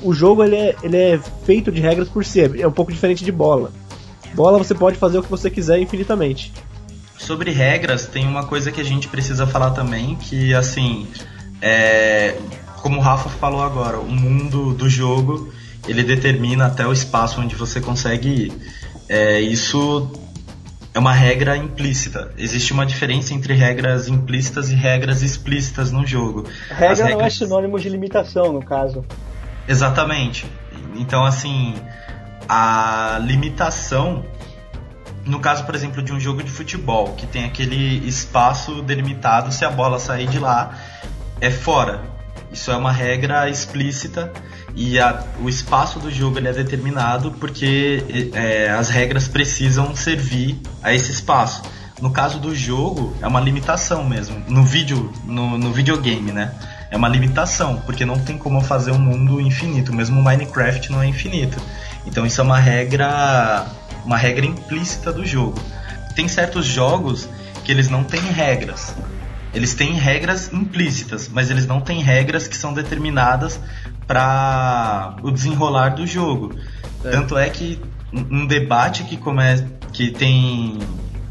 o 0.02 0.14
jogo 0.14 0.44
ele 0.44 0.58
é, 0.58 0.76
ele 0.84 0.98
é 0.98 1.18
feito 1.46 1.72
de 1.72 1.80
regras 1.80 2.10
por 2.10 2.26
si. 2.26 2.42
É 2.60 2.68
um 2.68 2.72
pouco 2.74 2.92
diferente 2.92 3.24
de 3.24 3.32
bola. 3.32 3.72
Bola 4.34 4.58
você 4.58 4.76
pode 4.76 4.98
fazer 4.98 5.20
o 5.20 5.24
que 5.24 5.30
você 5.30 5.50
quiser 5.50 5.80
infinitamente. 5.80 6.52
Sobre 7.18 7.52
regras, 7.52 8.08
tem 8.08 8.28
uma 8.28 8.46
coisa 8.46 8.74
que 8.74 8.82
a 8.82 8.84
gente 8.84 9.08
precisa 9.08 9.48
falar 9.48 9.70
também, 9.72 10.18
que 10.18 10.54
assim, 10.54 11.08
é, 11.62 12.36
como 12.82 12.98
o 12.98 13.02
Rafa 13.02 13.30
falou 13.30 13.64
agora, 13.64 13.98
o 13.98 14.12
mundo 14.12 14.74
do 14.74 14.90
jogo 14.90 15.50
ele 15.88 16.04
determina 16.04 16.66
até 16.66 16.86
o 16.86 16.92
espaço 16.92 17.40
onde 17.40 17.56
você 17.56 17.80
consegue 17.80 18.28
ir 18.28 18.54
é, 19.10 19.40
isso 19.40 20.12
é 20.94 21.00
uma 21.00 21.14
regra 21.14 21.56
implícita. 21.56 22.32
Existe 22.38 22.74
uma 22.74 22.86
diferença 22.86 23.34
entre 23.34 23.54
regras 23.54 24.08
implícitas 24.08 24.72
e 24.72 24.76
regras 24.76 25.22
explícitas 25.22 25.92
no 25.92 26.06
jogo. 26.06 26.46
Regra 26.70 26.88
regras... 26.88 27.10
não 27.12 27.22
é 27.22 27.30
sinônimo 27.30 27.80
de 27.80 27.88
limitação, 27.88 28.52
no 28.52 28.64
caso. 28.64 29.06
Exatamente. 29.68 30.46
Então, 30.96 31.24
assim, 31.24 31.76
a 32.50 33.20
limitação, 33.22 34.26
no 35.26 35.40
caso, 35.40 35.66
por 35.66 35.76
exemplo, 35.76 36.02
de 36.02 36.12
um 36.12 36.20
jogo 36.20 36.42
de 36.42 36.50
futebol, 36.50 37.14
que 37.14 37.28
tem 37.28 37.46
aquele 37.46 38.08
espaço 38.08 38.82
delimitado, 38.82 39.54
se 39.54 39.64
a 39.66 39.70
bola 39.70 40.00
sair 40.00 40.28
de 40.28 40.40
lá, 40.40 40.78
é 41.40 41.52
fora. 41.52 42.17
Isso 42.52 42.72
é 42.72 42.78
uma 42.78 42.92
regra 42.92 43.50
explícita 43.50 44.32
e 44.76 45.00
a, 45.00 45.24
o 45.42 45.50
espaço 45.50 46.00
do 46.00 46.10
jogo 46.12 46.40
é 46.40 46.54
determinado 46.54 47.32
porque 47.32 48.32
é, 48.34 48.70
as 48.70 48.90
regras 48.90 49.28
precisam 49.28 49.96
servir 49.96 50.60
a 50.82 50.94
esse 50.94 51.12
espaço. 51.12 51.64
No 52.02 52.12
caso 52.12 52.40
do 52.40 52.56
jogo, 52.56 53.16
é 53.22 53.28
uma 53.28 53.40
limitação 53.40 54.08
mesmo. 54.08 54.44
No 54.48 54.64
vídeo, 54.64 55.12
no, 55.26 55.58
no 55.58 55.74
videogame, 55.74 56.32
né? 56.32 56.54
É 56.92 56.96
uma 56.96 57.10
limitação, 57.10 57.82
porque 57.86 58.06
não 58.06 58.20
tem 58.20 58.38
como 58.38 58.62
fazer 58.62 58.92
um 58.92 59.00
mundo 59.00 59.42
infinito. 59.42 59.94
Mesmo 59.94 60.20
o 60.20 60.24
Minecraft 60.24 60.92
não 60.92 61.02
é 61.02 61.08
infinito. 61.08 61.60
Então 62.06 62.26
isso 62.26 62.40
é 62.40 62.44
uma 62.44 62.60
regra, 62.60 63.66
uma 64.06 64.16
regra 64.16 64.46
implícita 64.46 65.12
do 65.12 65.26
jogo. 65.26 65.60
Tem 66.16 66.28
certos 66.28 66.66
jogos 66.66 67.28
que 67.64 67.72
eles 67.72 67.90
não 67.90 68.04
têm 68.04 68.22
regras. 68.22 68.96
Eles 69.58 69.74
têm 69.74 69.94
regras 69.94 70.54
implícitas, 70.54 71.28
mas 71.34 71.50
eles 71.50 71.66
não 71.66 71.82
têm 71.82 72.00
regras 72.00 72.48
que 72.48 72.56
são 72.56 72.76
determinadas 72.76 73.60
para 74.06 75.16
o 75.24 75.32
desenrolar 75.32 75.96
do 75.96 76.06
jogo. 76.06 76.56
É. 77.04 77.10
Tanto 77.10 77.36
é 77.36 77.50
que 77.50 77.82
um 78.14 78.46
debate 78.46 79.04
que 79.04 79.18
começa 79.18 79.66
que 79.92 80.12
tem 80.12 80.78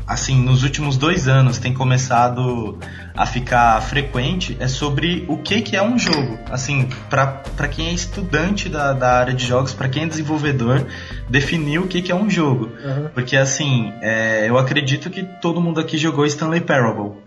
assim 0.08 0.42
nos 0.42 0.64
últimos 0.64 0.96
dois 0.96 1.28
anos 1.28 1.58
tem 1.58 1.72
começado 1.72 2.76
a 3.14 3.26
ficar 3.26 3.80
frequente 3.80 4.56
é 4.58 4.66
sobre 4.66 5.24
o 5.28 5.38
que, 5.38 5.62
que 5.62 5.76
é 5.76 5.82
um 5.82 5.98
jogo 5.98 6.38
assim 6.50 6.88
para 7.08 7.68
quem 7.68 7.88
é 7.88 7.92
estudante 7.92 8.68
da, 8.68 8.92
da 8.92 9.18
área 9.18 9.34
de 9.34 9.44
jogos 9.44 9.72
para 9.72 9.88
quem 9.88 10.04
é 10.04 10.06
desenvolvedor 10.06 10.86
definir 11.28 11.80
o 11.80 11.88
que, 11.88 12.02
que 12.02 12.12
é 12.12 12.14
um 12.14 12.30
jogo 12.30 12.66
uhum. 12.84 13.08
porque 13.14 13.36
assim 13.36 13.92
é, 14.00 14.48
eu 14.48 14.56
acredito 14.58 15.10
que 15.10 15.24
todo 15.24 15.60
mundo 15.60 15.80
aqui 15.80 15.98
jogou 15.98 16.24
Stanley 16.24 16.60
Parable 16.60 17.25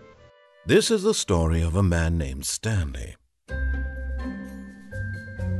This 0.70 0.92
is 0.92 1.02
the 1.02 1.16
story 1.16 1.64
of 1.64 1.76
a 1.76 1.82
man 1.82 2.20
named 2.20 2.46
Stanley 2.46 3.16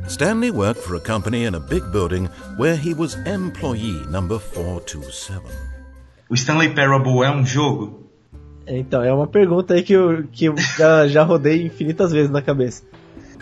Stanley 0.06 0.52
worked 0.52 0.80
for 0.80 0.94
a 0.94 1.00
company 1.00 1.46
in 1.46 1.56
a 1.56 1.58
big 1.58 1.82
building 1.90 2.28
where 2.56 2.76
he 2.76 2.94
was 2.94 3.16
employee 3.26 4.06
number 4.08 4.38
427. 4.38 5.50
O 6.30 6.36
Stanley 6.36 6.68
Parable 6.72 7.24
é 7.24 7.30
um 7.32 7.44
jogo? 7.44 8.08
Então, 8.64 9.02
é 9.02 9.12
uma 9.12 9.26
pergunta 9.26 9.74
aí 9.74 9.82
que 9.82 9.94
eu, 9.94 10.28
que 10.30 10.44
eu 10.44 10.54
já, 10.78 11.08
já 11.10 11.24
rodei 11.24 11.66
infinitas 11.66 12.12
vezes 12.12 12.30
na 12.30 12.40
cabeça. 12.40 12.84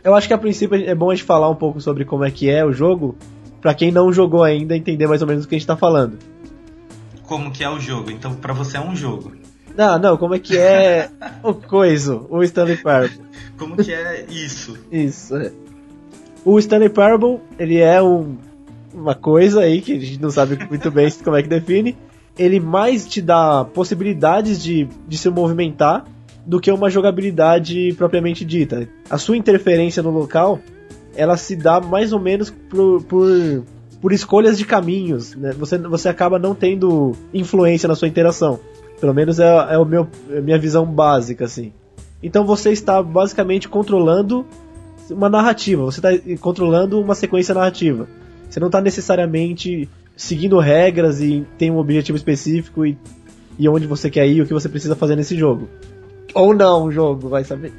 Eu 0.03 0.15
acho 0.15 0.27
que 0.27 0.33
a 0.33 0.39
princípio 0.39 0.75
é 0.75 0.95
bom 0.95 1.11
a 1.11 1.15
gente 1.15 1.27
falar 1.27 1.51
um 1.51 1.55
pouco 1.55 1.83
sobre 1.83 2.07
como 2.07 2.25
é 2.25 2.31
que 2.31 2.49
é 2.49 2.65
o 2.65 2.73
jogo, 2.73 3.15
para 3.61 3.75
quem 3.75 3.93
não 3.93 4.11
jogou 4.11 4.43
ainda 4.43 4.75
entender 4.75 5.07
mais 5.07 5.21
ou 5.21 5.29
menos 5.29 5.45
o 5.45 5.49
que 5.49 5.55
a 5.55 5.59
gente 5.59 5.69
tá 5.69 5.77
falando. 5.77 6.19
Como 7.25 7.51
que 7.51 7.63
é 7.63 7.69
o 7.69 7.79
jogo? 7.79 8.11
Então, 8.11 8.35
para 8.37 8.55
você 8.55 8.79
é 8.79 8.81
um 8.81 8.97
jogo. 8.97 9.48
Não, 9.79 9.97
não, 9.97 10.17
como 10.17 10.35
é 10.35 10.41
que 10.41 10.59
é 10.59 11.09
o 11.41 11.55
coiso, 11.55 12.27
o 12.29 12.43
Stanley 12.43 12.79
Parable. 12.79 13.21
Como 13.57 13.77
que 13.77 13.93
é 13.93 14.27
isso? 14.29 14.77
isso, 14.91 15.37
é. 15.37 15.53
O 16.45 16.59
Stanley 16.59 16.89
Parable, 16.89 17.39
ele 17.57 17.79
é 17.79 18.03
um, 18.03 18.37
uma 18.93 19.15
coisa 19.15 19.61
aí 19.61 19.81
que 19.81 19.93
a 19.93 20.01
gente 20.01 20.21
não 20.21 20.31
sabe 20.31 20.59
muito 20.69 20.91
bem 20.91 21.09
como 21.23 21.37
é 21.37 21.45
que 21.45 21.49
define. 21.49 21.97
Ele 22.37 22.59
mais 22.59 23.07
te 23.07 23.23
dá 23.23 23.65
possibilidades 23.65 24.61
de, 24.61 24.89
de 25.07 25.17
se 25.17 25.31
movimentar 25.31 26.05
do 26.45 26.59
que 26.59 26.73
uma 26.73 26.91
jogabilidade 26.91 27.95
propriamente 27.97 28.45
dita. 28.45 28.89
A 29.09 29.17
sua 29.17 29.37
interferência 29.37 30.03
no 30.03 30.11
local, 30.11 30.59
ela 31.15 31.37
se 31.37 31.55
dá 31.55 31.81
mais 31.81 32.13
ou 32.13 32.19
menos 32.19 32.51
por, 32.51 33.05
por, 33.05 33.65
por 34.01 34.13
escolhas 34.13 34.59
de 34.59 34.65
caminhos. 34.65 35.37
Né? 35.37 35.53
Você, 35.53 35.79
você 35.79 36.09
acaba 36.09 36.37
não 36.37 36.53
tendo 36.53 37.13
influência 37.33 37.89
na 37.89 37.95
sua 37.95 38.09
interação. 38.09 38.59
Pelo 39.01 39.15
menos 39.15 39.39
é, 39.39 39.47
é 39.71 39.79
o 39.79 39.85
meu, 39.85 40.09
é 40.31 40.39
a 40.39 40.43
minha 40.43 40.59
visão 40.59 40.85
básica, 40.85 41.45
assim. 41.45 41.73
Então 42.23 42.45
você 42.45 42.71
está 42.71 43.03
basicamente 43.03 43.69
controlando 43.69 44.45
uma 45.11 45.29
narrativa, 45.29 45.85
você 45.85 46.01
está 46.01 46.39
controlando 46.41 47.01
uma 47.01 47.15
sequência 47.15 47.55
narrativa. 47.55 48.09
Você 48.49 48.59
não 48.59 48.69
está 48.69 48.81
necessariamente 48.81 49.89
seguindo 50.17 50.59
regras 50.59 51.21
e 51.21 51.47
tem 51.57 51.71
um 51.71 51.79
objetivo 51.79 52.17
específico 52.17 52.85
e, 52.85 52.99
e 53.59 53.69
onde 53.69 53.87
você 53.87 54.11
quer 54.11 54.27
ir, 54.27 54.43
o 54.43 54.47
que 54.47 54.53
você 54.53 54.69
precisa 54.69 54.97
fazer 54.97 55.15
nesse 55.15 55.37
jogo. 55.37 55.69
Ou 56.35 56.55
não, 56.55 56.85
o 56.85 56.93
jogo, 56.93 57.29
vai 57.29 57.45
saber. 57.45 57.73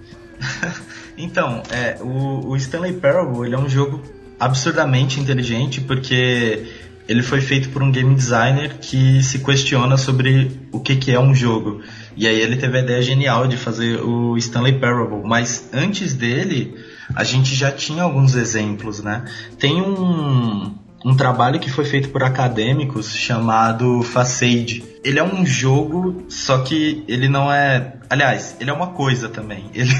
então, 1.18 1.62
é, 1.72 1.98
o, 2.02 2.50
o 2.50 2.56
Stanley 2.56 2.94
Parable 2.94 3.46
ele 3.46 3.56
é 3.56 3.60
um 3.60 3.68
jogo 3.68 4.02
absurdamente 4.40 5.20
inteligente 5.20 5.82
porque 5.82 6.66
ele 7.10 7.24
foi 7.24 7.42
feito 7.42 7.70
por 7.70 7.82
um 7.82 7.92
game 7.92 8.14
designer 8.14 8.78
que 8.78 9.24
se 9.24 9.40
questiona 9.40 9.98
sobre 9.98 10.52
o 10.72 10.80
que, 10.80 10.96
que 10.96 11.12
é 11.12 11.20
um 11.20 11.34
jogo. 11.34 11.82
E 12.16 12.28
aí 12.28 12.40
ele 12.40 12.56
teve 12.56 12.78
a 12.78 12.82
ideia 12.82 13.02
genial 13.02 13.48
de 13.48 13.58
fazer 13.58 14.00
o 14.00 14.38
Stanley 14.38 14.78
Parable. 14.78 15.24
Mas 15.26 15.72
antes 15.74 16.14
dele, 16.14 16.78
a 17.16 17.24
gente 17.24 17.56
já 17.56 17.72
tinha 17.72 18.04
alguns 18.04 18.36
exemplos, 18.36 19.02
né? 19.02 19.26
Tem 19.58 19.82
um, 19.82 20.72
um 21.04 21.16
trabalho 21.18 21.60
que 21.60 21.72
foi 21.72 21.84
feito 21.84 22.10
por 22.10 22.22
acadêmicos 22.22 23.16
chamado 23.16 24.04
Facade. 24.04 24.84
Ele 25.04 25.18
é 25.18 25.24
um 25.24 25.44
jogo, 25.44 26.26
só 26.30 26.60
que 26.60 27.04
ele 27.08 27.28
não 27.28 27.52
é. 27.52 27.96
Aliás, 28.08 28.56
ele 28.60 28.70
é 28.70 28.74
uma 28.74 28.92
coisa 28.92 29.28
também. 29.28 29.66
Ele 29.74 29.92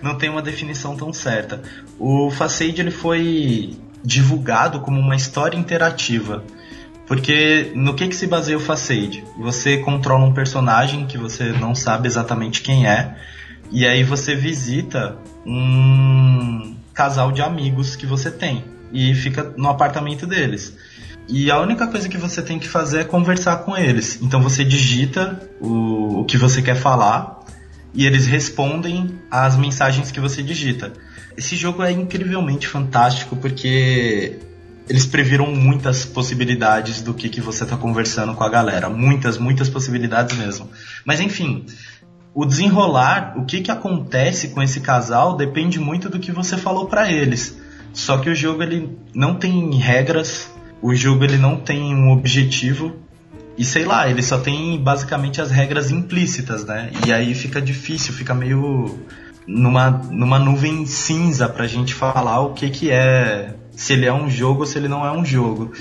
não 0.00 0.16
tem 0.16 0.28
uma 0.28 0.42
definição 0.42 0.96
tão 0.96 1.12
certa. 1.12 1.62
O 1.98 2.30
Facade 2.30 2.80
ele 2.80 2.90
foi 2.90 3.76
divulgado 4.04 4.80
como 4.80 5.00
uma 5.00 5.16
história 5.16 5.56
interativa. 5.56 6.44
Porque 7.06 7.72
no 7.74 7.94
que, 7.94 8.08
que 8.08 8.16
se 8.16 8.26
baseia 8.26 8.56
o 8.56 8.60
Facade? 8.60 9.24
Você 9.38 9.78
controla 9.78 10.24
um 10.24 10.32
personagem 10.32 11.06
que 11.06 11.18
você 11.18 11.52
não 11.52 11.74
sabe 11.74 12.06
exatamente 12.06 12.62
quem 12.62 12.86
é, 12.86 13.16
e 13.70 13.86
aí 13.86 14.04
você 14.04 14.34
visita 14.34 15.16
um 15.44 16.76
casal 16.92 17.32
de 17.32 17.42
amigos 17.42 17.96
que 17.96 18.06
você 18.06 18.30
tem 18.30 18.64
e 18.92 19.14
fica 19.14 19.52
no 19.56 19.68
apartamento 19.68 20.26
deles. 20.26 20.76
E 21.28 21.50
a 21.50 21.58
única 21.58 21.86
coisa 21.86 22.08
que 22.08 22.18
você 22.18 22.42
tem 22.42 22.58
que 22.58 22.68
fazer 22.68 23.00
é 23.00 23.04
conversar 23.04 23.56
com 23.58 23.76
eles. 23.76 24.20
Então 24.22 24.42
você 24.42 24.64
digita 24.64 25.40
o, 25.60 26.20
o 26.20 26.24
que 26.24 26.36
você 26.36 26.62
quer 26.62 26.76
falar 26.76 27.40
e 27.94 28.06
eles 28.06 28.26
respondem 28.26 29.18
às 29.30 29.56
mensagens 29.56 30.10
que 30.10 30.20
você 30.20 30.42
digita. 30.42 30.92
Esse 31.36 31.56
jogo 31.56 31.82
é 31.82 31.90
incrivelmente 31.90 32.66
fantástico 32.68 33.36
porque 33.36 34.38
eles 34.88 35.06
previram 35.06 35.46
muitas 35.46 36.04
possibilidades 36.04 37.00
do 37.00 37.14
que, 37.14 37.28
que 37.28 37.40
você 37.40 37.64
está 37.64 37.76
conversando 37.76 38.34
com 38.34 38.44
a 38.44 38.48
galera. 38.48 38.88
Muitas, 38.88 39.38
muitas 39.38 39.68
possibilidades 39.68 40.36
mesmo. 40.36 40.68
Mas 41.04 41.20
enfim, 41.20 41.64
o 42.34 42.44
desenrolar, 42.44 43.34
o 43.36 43.44
que, 43.44 43.60
que 43.60 43.70
acontece 43.70 44.48
com 44.48 44.62
esse 44.62 44.80
casal 44.80 45.36
depende 45.36 45.78
muito 45.78 46.08
do 46.08 46.18
que 46.18 46.32
você 46.32 46.56
falou 46.56 46.86
para 46.86 47.10
eles. 47.10 47.58
Só 47.92 48.18
que 48.18 48.28
o 48.28 48.34
jogo 48.34 48.62
ele 48.62 48.98
não 49.14 49.36
tem 49.36 49.74
regras, 49.76 50.50
o 50.82 50.94
jogo 50.94 51.24
ele 51.24 51.38
não 51.38 51.56
tem 51.56 51.94
um 51.94 52.10
objetivo 52.10 53.04
e 53.56 53.64
sei 53.64 53.84
lá, 53.84 54.10
ele 54.10 54.22
só 54.22 54.38
tem 54.38 54.82
basicamente 54.82 55.40
as 55.40 55.50
regras 55.50 55.90
implícitas, 55.90 56.64
né? 56.64 56.90
E 57.06 57.12
aí 57.12 57.34
fica 57.34 57.62
difícil, 57.62 58.12
fica 58.12 58.34
meio 58.34 58.98
numa, 59.46 59.90
numa 59.90 60.38
nuvem 60.38 60.86
cinza 60.86 61.48
pra 61.48 61.66
gente 61.66 61.94
falar 61.94 62.40
o 62.40 62.54
que 62.54 62.70
que 62.70 62.90
é, 62.90 63.54
se 63.72 63.92
ele 63.92 64.06
é 64.06 64.12
um 64.12 64.28
jogo 64.28 64.60
ou 64.60 64.66
se 64.66 64.78
ele 64.78 64.88
não 64.88 65.04
é 65.04 65.12
um 65.12 65.24
jogo. 65.24 65.72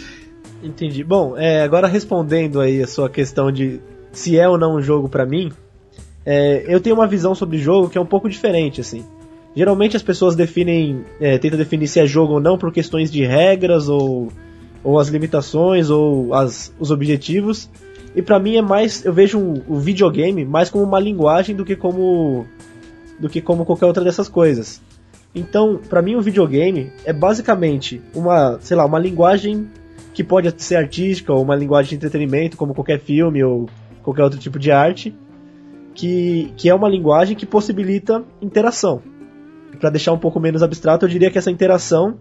Entendi. 0.63 1.03
Bom, 1.03 1.37
é, 1.37 1.61
agora 1.61 1.87
respondendo 1.87 2.59
aí 2.59 2.81
a 2.81 2.87
sua 2.87 3.09
questão 3.09 3.51
de 3.51 3.79
se 4.11 4.37
é 4.37 4.47
ou 4.47 4.57
não 4.57 4.75
um 4.75 4.81
jogo 4.81 5.09
para 5.09 5.25
mim, 5.25 5.51
é, 6.25 6.63
eu 6.67 6.79
tenho 6.79 6.95
uma 6.95 7.07
visão 7.07 7.35
sobre 7.35 7.57
jogo 7.57 7.89
que 7.89 7.97
é 7.97 8.01
um 8.01 8.05
pouco 8.05 8.29
diferente, 8.29 8.79
assim. 8.79 9.03
Geralmente 9.55 9.95
as 9.95 10.01
pessoas 10.01 10.35
definem, 10.35 11.03
é, 11.19 11.37
tentam 11.37 11.57
definir 11.57 11.87
se 11.87 11.99
é 11.99 12.07
jogo 12.07 12.33
ou 12.33 12.39
não 12.39 12.57
por 12.57 12.71
questões 12.71 13.11
de 13.11 13.23
regras 13.25 13.87
ou, 13.87 14.29
ou 14.83 14.97
as 14.97 15.09
limitações 15.09 15.89
ou 15.89 16.33
as, 16.33 16.73
os 16.79 16.91
objetivos. 16.91 17.69
E 18.15 18.21
para 18.21 18.39
mim 18.39 18.55
é 18.55 18.61
mais, 18.61 19.03
eu 19.03 19.13
vejo 19.13 19.39
o 19.67 19.77
videogame 19.77 20.45
mais 20.45 20.69
como 20.69 20.83
uma 20.83 20.99
linguagem 20.99 21.55
do 21.55 21.65
que 21.65 21.75
como 21.75 22.45
do 23.19 23.29
que 23.29 23.41
como 23.41 23.65
qualquer 23.65 23.85
outra 23.85 24.03
dessas 24.03 24.27
coisas. 24.27 24.81
Então, 25.35 25.79
para 25.89 26.01
mim 26.01 26.15
o 26.15 26.21
videogame 26.21 26.91
é 27.05 27.11
basicamente 27.11 28.01
uma, 28.13 28.59
sei 28.61 28.77
lá, 28.77 28.85
uma 28.85 28.99
linguagem 28.99 29.67
que 30.13 30.23
pode 30.23 30.53
ser 30.61 30.75
artística 30.75 31.33
ou 31.33 31.41
uma 31.41 31.55
linguagem 31.55 31.89
de 31.89 31.95
entretenimento, 31.95 32.55
como 32.55 32.73
qualquer 32.73 32.99
filme 32.99 33.43
ou 33.43 33.67
qualquer 34.03 34.23
outro 34.23 34.39
tipo 34.39 34.59
de 34.59 34.71
arte, 34.71 35.15
que, 35.95 36.53
que 36.55 36.69
é 36.69 36.75
uma 36.75 36.87
linguagem 36.87 37.35
que 37.35 37.45
possibilita 37.45 38.23
interação. 38.41 39.01
Para 39.79 39.89
deixar 39.89 40.13
um 40.13 40.19
pouco 40.19 40.39
menos 40.39 40.61
abstrato, 40.61 41.05
eu 41.05 41.09
diria 41.09 41.31
que 41.31 41.37
essa 41.37 41.49
interação 41.49 42.17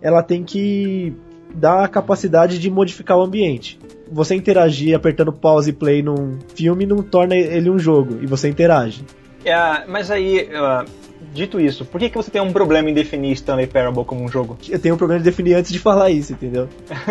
ela 0.00 0.22
tem 0.22 0.44
que 0.44 1.12
dar 1.54 1.84
a 1.84 1.88
capacidade 1.88 2.58
de 2.58 2.70
modificar 2.70 3.18
o 3.18 3.22
ambiente. 3.22 3.78
Você 4.12 4.34
interagir 4.34 4.94
apertando 4.94 5.32
pause 5.32 5.70
e 5.70 5.72
play 5.72 6.02
num 6.02 6.38
filme 6.54 6.86
não 6.86 6.98
torna 6.98 7.34
ele 7.34 7.70
um 7.70 7.78
jogo, 7.78 8.18
e 8.22 8.26
você 8.26 8.48
interage. 8.48 9.04
É, 9.44 9.86
mas 9.86 10.10
aí, 10.10 10.48
uh, 10.48 10.88
dito 11.32 11.60
isso, 11.60 11.84
por 11.84 12.00
que, 12.00 12.08
que 12.08 12.16
você 12.16 12.30
tem 12.30 12.40
um 12.40 12.52
problema 12.52 12.90
em 12.90 12.94
definir 12.94 13.32
Stanley 13.32 13.66
Parable 13.66 14.04
como 14.04 14.24
um 14.24 14.28
jogo? 14.28 14.56
Eu 14.68 14.78
tenho 14.78 14.94
um 14.94 14.98
problema 14.98 15.20
de 15.20 15.24
definir 15.24 15.54
antes 15.54 15.72
de 15.72 15.78
falar 15.78 16.10
isso, 16.10 16.32
entendeu? 16.32 16.68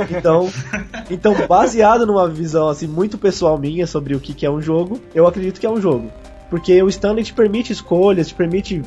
Então, 0.09 0.49
então 1.11 1.35
baseado 1.47 2.05
numa 2.05 2.27
visão 2.27 2.67
assim 2.67 2.87
muito 2.87 3.17
pessoal 3.17 3.57
minha 3.57 3.85
sobre 3.85 4.15
o 4.15 4.19
que, 4.19 4.33
que 4.33 4.45
é 4.45 4.51
um 4.51 4.61
jogo, 4.61 4.99
eu 5.13 5.27
acredito 5.27 5.59
que 5.59 5.65
é 5.65 5.69
um 5.69 5.79
jogo. 5.79 6.09
Porque 6.49 6.81
o 6.81 6.87
Stanley 6.87 7.23
te 7.23 7.33
permite 7.33 7.73
escolhas, 7.73 8.27
te 8.27 8.35
permite 8.35 8.81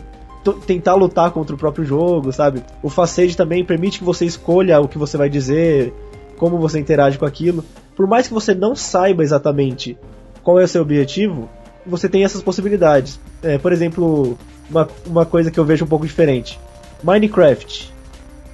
tentar 0.66 0.94
lutar 0.94 1.30
contra 1.32 1.54
o 1.54 1.58
próprio 1.58 1.84
jogo, 1.84 2.32
sabe? 2.32 2.62
O 2.82 2.88
Facade 2.88 3.36
também 3.36 3.64
permite 3.64 3.98
que 3.98 4.04
você 4.04 4.24
escolha 4.24 4.80
o 4.80 4.88
que 4.88 4.98
você 4.98 5.16
vai 5.16 5.28
dizer, 5.28 5.92
como 6.36 6.58
você 6.58 6.78
interage 6.78 7.18
com 7.18 7.26
aquilo. 7.26 7.64
Por 7.96 8.06
mais 8.06 8.28
que 8.28 8.34
você 8.34 8.54
não 8.54 8.76
saiba 8.76 9.22
exatamente 9.22 9.98
qual 10.42 10.60
é 10.60 10.64
o 10.64 10.68
seu 10.68 10.82
objetivo, 10.82 11.48
você 11.86 12.08
tem 12.08 12.24
essas 12.24 12.42
possibilidades. 12.42 13.18
É, 13.46 13.58
por 13.58 13.72
exemplo, 13.72 14.36
uma, 14.68 14.88
uma 15.06 15.24
coisa 15.24 15.50
que 15.50 15.58
eu 15.58 15.64
vejo 15.64 15.84
um 15.84 15.88
pouco 15.88 16.04
diferente. 16.04 16.58
Minecraft. 17.02 17.94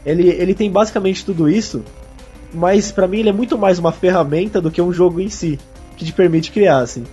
Ele, 0.04 0.28
ele 0.28 0.54
tem 0.54 0.70
basicamente 0.70 1.24
tudo 1.24 1.48
isso, 1.48 1.82
mas 2.52 2.92
para 2.92 3.08
mim 3.08 3.20
ele 3.20 3.30
é 3.30 3.32
muito 3.32 3.56
mais 3.56 3.78
uma 3.78 3.92
ferramenta 3.92 4.60
do 4.60 4.70
que 4.70 4.82
um 4.82 4.92
jogo 4.92 5.20
em 5.20 5.28
si, 5.28 5.58
que 5.96 6.04
te 6.04 6.12
permite 6.12 6.50
criar, 6.50 6.78
assim. 6.78 7.04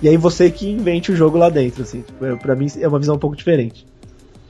E 0.00 0.08
aí 0.08 0.16
você 0.16 0.50
que 0.50 0.70
invente 0.70 1.12
o 1.12 1.16
jogo 1.16 1.36
lá 1.36 1.50
dentro, 1.50 1.82
assim. 1.82 2.02
Tipo, 2.02 2.36
pra 2.38 2.54
mim 2.54 2.66
é 2.80 2.88
uma 2.88 2.98
visão 2.98 3.16
um 3.16 3.18
pouco 3.18 3.36
diferente. 3.36 3.86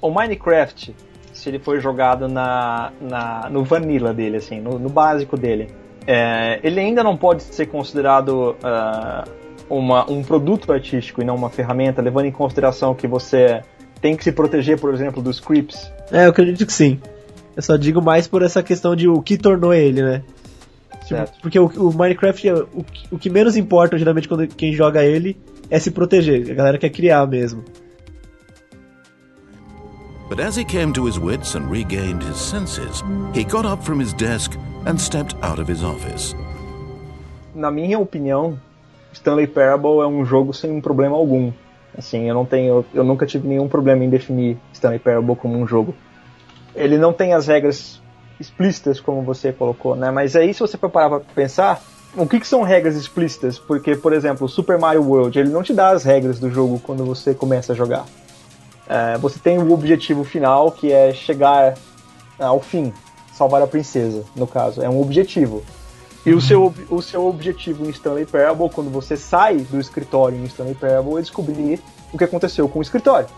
O 0.01 0.11
Minecraft, 0.11 0.94
se 1.33 1.49
ele 1.49 1.59
for 1.59 1.81
jogado 1.81 2.29
na, 2.29 2.92
na, 3.01 3.49
no 3.51 3.64
vanilla 3.64 4.12
dele, 4.12 4.37
assim, 4.37 4.61
no, 4.61 4.79
no 4.79 4.88
básico 4.88 5.37
dele, 5.37 5.68
é, 6.07 6.61
ele 6.62 6.79
ainda 6.79 7.03
não 7.03 7.16
pode 7.16 7.42
ser 7.42 7.66
considerado 7.66 8.57
uh, 8.62 9.46
uma, 9.68 10.11
um 10.11 10.22
produto 10.22 10.72
artístico 10.72 11.22
e 11.22 11.24
não 11.24 11.35
uma 11.35 11.50
ferramenta, 11.50 12.00
levando 12.00 12.26
em 12.26 12.33
consideração 12.33 12.94
que 12.94 13.07
você 13.07 13.62
tem 14.00 14.16
que 14.16 14.24
se 14.24 14.33
proteger, 14.33 14.79
por 14.79 14.92
exemplo, 14.92 15.22
dos 15.22 15.40
creeps. 15.40 15.90
É, 16.12 16.26
eu 16.26 16.31
acredito 16.31 16.64
que 16.66 16.72
sim. 16.72 17.00
Eu 17.57 17.62
só 17.62 17.76
digo 17.76 18.02
mais 18.02 18.29
por 18.29 18.42
essa 18.42 18.62
questão 18.62 18.94
de 18.94 19.09
o 19.09 19.22
que 19.22 19.38
tornou 19.38 19.72
ele, 19.72 20.02
né? 20.02 20.22
Tipo, 21.07 21.40
porque 21.40 21.59
o, 21.59 21.66
o 21.66 21.94
Minecraft, 21.94 22.50
o, 22.50 22.85
o, 23.12 23.18
que 23.18 23.31
menos 23.31 23.57
importa, 23.57 23.96
geralmente, 23.96 24.29
quando 24.29 24.46
quem 24.48 24.72
joga 24.72 25.05
ele, 25.05 25.37
é 25.70 25.79
se 25.79 25.90
proteger. 25.90 26.50
A 26.50 26.55
galera 26.55 26.79
quer 26.79 26.90
criar 26.90 27.26
mesmo. 27.26 27.64
But 30.29 30.40
as 30.40 30.59
he 30.59 30.64
came 30.64 30.92
to 30.94 31.07
his 31.07 31.18
wits 31.18 31.55
and 31.55 31.70
regained 31.70 32.24
his 32.24 32.37
senses, 32.37 33.02
he 33.33 33.44
got 33.44 33.64
up 33.64 33.85
from 33.85 34.00
his 34.00 34.12
desk 34.12 34.59
and 34.85 34.98
stepped 34.98 35.37
out 35.40 35.61
of 35.61 35.70
his 35.70 35.85
office. 35.85 36.35
Na 37.55 37.70
minha 37.70 37.98
opinião, 37.98 38.59
Stanley 39.16 39.46
Parable 39.46 40.00
é 40.00 40.07
um 40.07 40.24
jogo 40.24 40.52
sem 40.52 40.81
problema 40.81 41.16
algum. 41.16 41.50
Assim, 41.96 42.29
eu 42.29 42.35
não 42.35 42.44
tenho, 42.44 42.85
eu 42.92 43.02
nunca 43.02 43.24
tive 43.24 43.48
nenhum 43.48 43.66
problema 43.66 44.05
em 44.05 44.11
definir 44.11 44.59
Stanley 44.72 44.98
Parable 44.98 45.35
como 45.35 45.57
um 45.57 45.66
jogo. 45.66 45.94
Ele 46.74 46.98
não 46.98 47.12
tem 47.12 47.33
as 47.33 47.46
regras 47.46 48.02
explícitas, 48.38 49.00
como 49.00 49.22
você 49.22 49.52
colocou, 49.52 49.96
né? 49.96 50.11
Mas 50.11 50.37
aí, 50.37 50.52
se 50.52 50.61
você 50.61 50.76
for 50.76 50.90
parar 50.90 51.09
pra 51.09 51.20
pensar, 51.35 51.83
o 52.14 52.26
que, 52.26 52.38
que 52.38 52.46
são 52.46 52.62
regras 52.62 52.94
explícitas? 52.94 53.59
Porque, 53.59 53.96
por 53.96 54.12
exemplo, 54.12 54.46
Super 54.46 54.79
Mario 54.79 55.02
World, 55.02 55.38
ele 55.38 55.48
não 55.48 55.62
te 55.62 55.72
dá 55.72 55.88
as 55.88 56.05
regras 56.05 56.38
do 56.38 56.50
jogo 56.50 56.79
quando 56.79 57.02
você 57.02 57.35
começa 57.35 57.72
a 57.72 57.76
jogar. 57.76 58.05
É, 58.87 59.16
você 59.16 59.38
tem 59.38 59.59
o 59.59 59.72
objetivo 59.72 60.22
final, 60.22 60.70
que 60.70 60.92
é 60.92 61.14
chegar 61.14 61.74
ao 62.38 62.61
fim, 62.61 62.92
salvar 63.33 63.62
a 63.62 63.66
princesa, 63.66 64.22
no 64.37 64.46
caso. 64.46 64.83
É 64.83 64.88
um 64.88 65.00
objetivo. 65.00 65.64
E 66.27 66.35
o, 66.35 66.41
seu, 66.41 66.75
o 66.91 67.01
seu 67.01 67.25
objetivo 67.25 67.87
em 67.87 67.91
Stanley 67.91 68.27
Parable, 68.27 68.69
quando 68.69 68.91
você 68.91 69.17
sai 69.17 69.59
do 69.59 69.79
escritório 69.79 70.37
em 70.37 70.45
Stanley 70.45 70.75
Parable, 70.75 71.19
é 71.19 71.21
descobrir 71.21 71.81
o 72.12 72.19
que 72.19 72.25
aconteceu 72.25 72.69
com 72.69 72.81
o 72.81 72.83
escritório. 72.83 73.29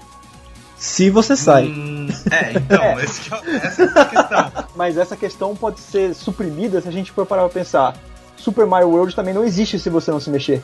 Se 0.74 1.10
você 1.10 1.36
sai. 1.36 1.64
Hum, 1.66 2.08
é, 2.30 2.52
então, 2.52 2.80
é. 2.98 3.04
Esse, 3.04 3.30
essa 3.62 3.82
é 3.82 4.00
a 4.00 4.04
questão. 4.06 4.52
Mas 4.74 4.96
essa 4.96 5.16
questão 5.16 5.54
pode 5.54 5.80
ser 5.80 6.14
suprimida 6.14 6.80
se 6.80 6.88
a 6.88 6.92
gente 6.92 7.12
for 7.12 7.26
parar 7.26 7.42
pra 7.42 7.50
pensar. 7.50 7.94
Super 8.38 8.64
Mario 8.64 8.88
World 8.88 9.14
também 9.14 9.34
não 9.34 9.44
existe 9.44 9.78
se 9.78 9.90
você 9.90 10.10
não 10.10 10.20
se 10.20 10.30
mexer. 10.30 10.62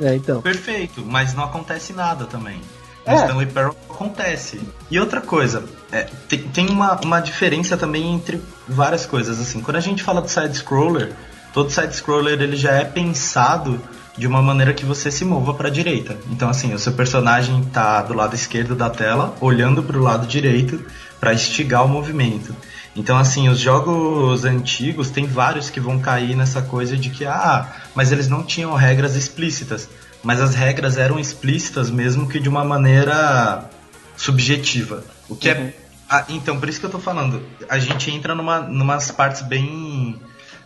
É, 0.00 0.14
então. 0.14 0.40
Perfeito, 0.40 1.04
mas 1.04 1.34
não 1.34 1.44
acontece 1.44 1.92
nada 1.92 2.24
também. 2.24 2.60
É. 3.06 3.14
Stanley 3.14 3.46
Parable 3.46 3.76
acontece. 3.88 4.60
E 4.90 4.98
outra 4.98 5.20
coisa, 5.20 5.64
é, 5.92 6.06
tem, 6.28 6.40
tem 6.40 6.68
uma, 6.68 6.98
uma 7.00 7.20
diferença 7.20 7.76
também 7.76 8.14
entre 8.14 8.40
várias 8.66 9.06
coisas. 9.06 9.38
assim 9.40 9.60
Quando 9.60 9.76
a 9.76 9.80
gente 9.80 10.02
fala 10.02 10.22
de 10.22 10.30
side-scroller, 10.30 11.12
todo 11.52 11.70
side-scroller 11.70 12.40
ele 12.40 12.56
já 12.56 12.72
é 12.72 12.84
pensado 12.84 13.80
de 14.16 14.26
uma 14.26 14.40
maneira 14.40 14.72
que 14.72 14.84
você 14.84 15.10
se 15.10 15.24
mova 15.24 15.52
para 15.54 15.68
a 15.68 15.70
direita. 15.70 16.16
Então, 16.30 16.48
assim, 16.48 16.72
o 16.72 16.78
seu 16.78 16.92
personagem 16.92 17.60
está 17.60 18.00
do 18.02 18.14
lado 18.14 18.34
esquerdo 18.34 18.74
da 18.74 18.88
tela, 18.88 19.36
olhando 19.40 19.82
para 19.82 19.98
o 19.98 20.02
lado 20.02 20.26
direito 20.26 20.84
para 21.18 21.34
instigar 21.34 21.84
o 21.84 21.88
movimento. 21.88 22.54
Então, 22.96 23.18
assim, 23.18 23.48
os 23.48 23.58
jogos 23.58 24.44
antigos 24.44 25.10
tem 25.10 25.26
vários 25.26 25.68
que 25.68 25.80
vão 25.80 25.98
cair 25.98 26.36
nessa 26.36 26.62
coisa 26.62 26.96
de 26.96 27.10
que, 27.10 27.26
ah, 27.26 27.66
mas 27.94 28.12
eles 28.12 28.28
não 28.28 28.44
tinham 28.44 28.72
regras 28.74 29.16
explícitas. 29.16 29.88
Mas 30.24 30.40
as 30.40 30.54
regras 30.54 30.96
eram 30.96 31.18
explícitas 31.18 31.90
mesmo 31.90 32.26
que 32.26 32.40
de 32.40 32.48
uma 32.48 32.64
maneira 32.64 33.68
subjetiva. 34.16 35.04
O 35.28 35.36
que 35.36 35.50
é 35.50 35.54
uhum. 35.54 35.66
é. 35.66 35.74
Ah, 36.08 36.24
então, 36.28 36.58
por 36.58 36.68
isso 36.68 36.80
que 36.80 36.86
eu 36.86 36.90
tô 36.90 36.98
falando. 36.98 37.42
A 37.68 37.78
gente 37.78 38.10
entra 38.10 38.34
numa 38.34 38.60
numas 38.60 39.10
partes 39.10 39.42
bem 39.42 40.20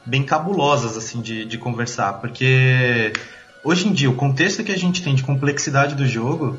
bem 0.06 0.22
cabulosas 0.22 0.96
assim 0.96 1.20
de, 1.20 1.44
de 1.44 1.58
conversar, 1.58 2.14
porque 2.14 3.12
hoje 3.62 3.88
em 3.88 3.92
dia, 3.92 4.08
o 4.08 4.14
contexto 4.14 4.64
que 4.64 4.72
a 4.72 4.78
gente 4.78 5.02
tem 5.02 5.14
de 5.14 5.22
complexidade 5.22 5.94
do 5.94 6.06
jogo, 6.06 6.58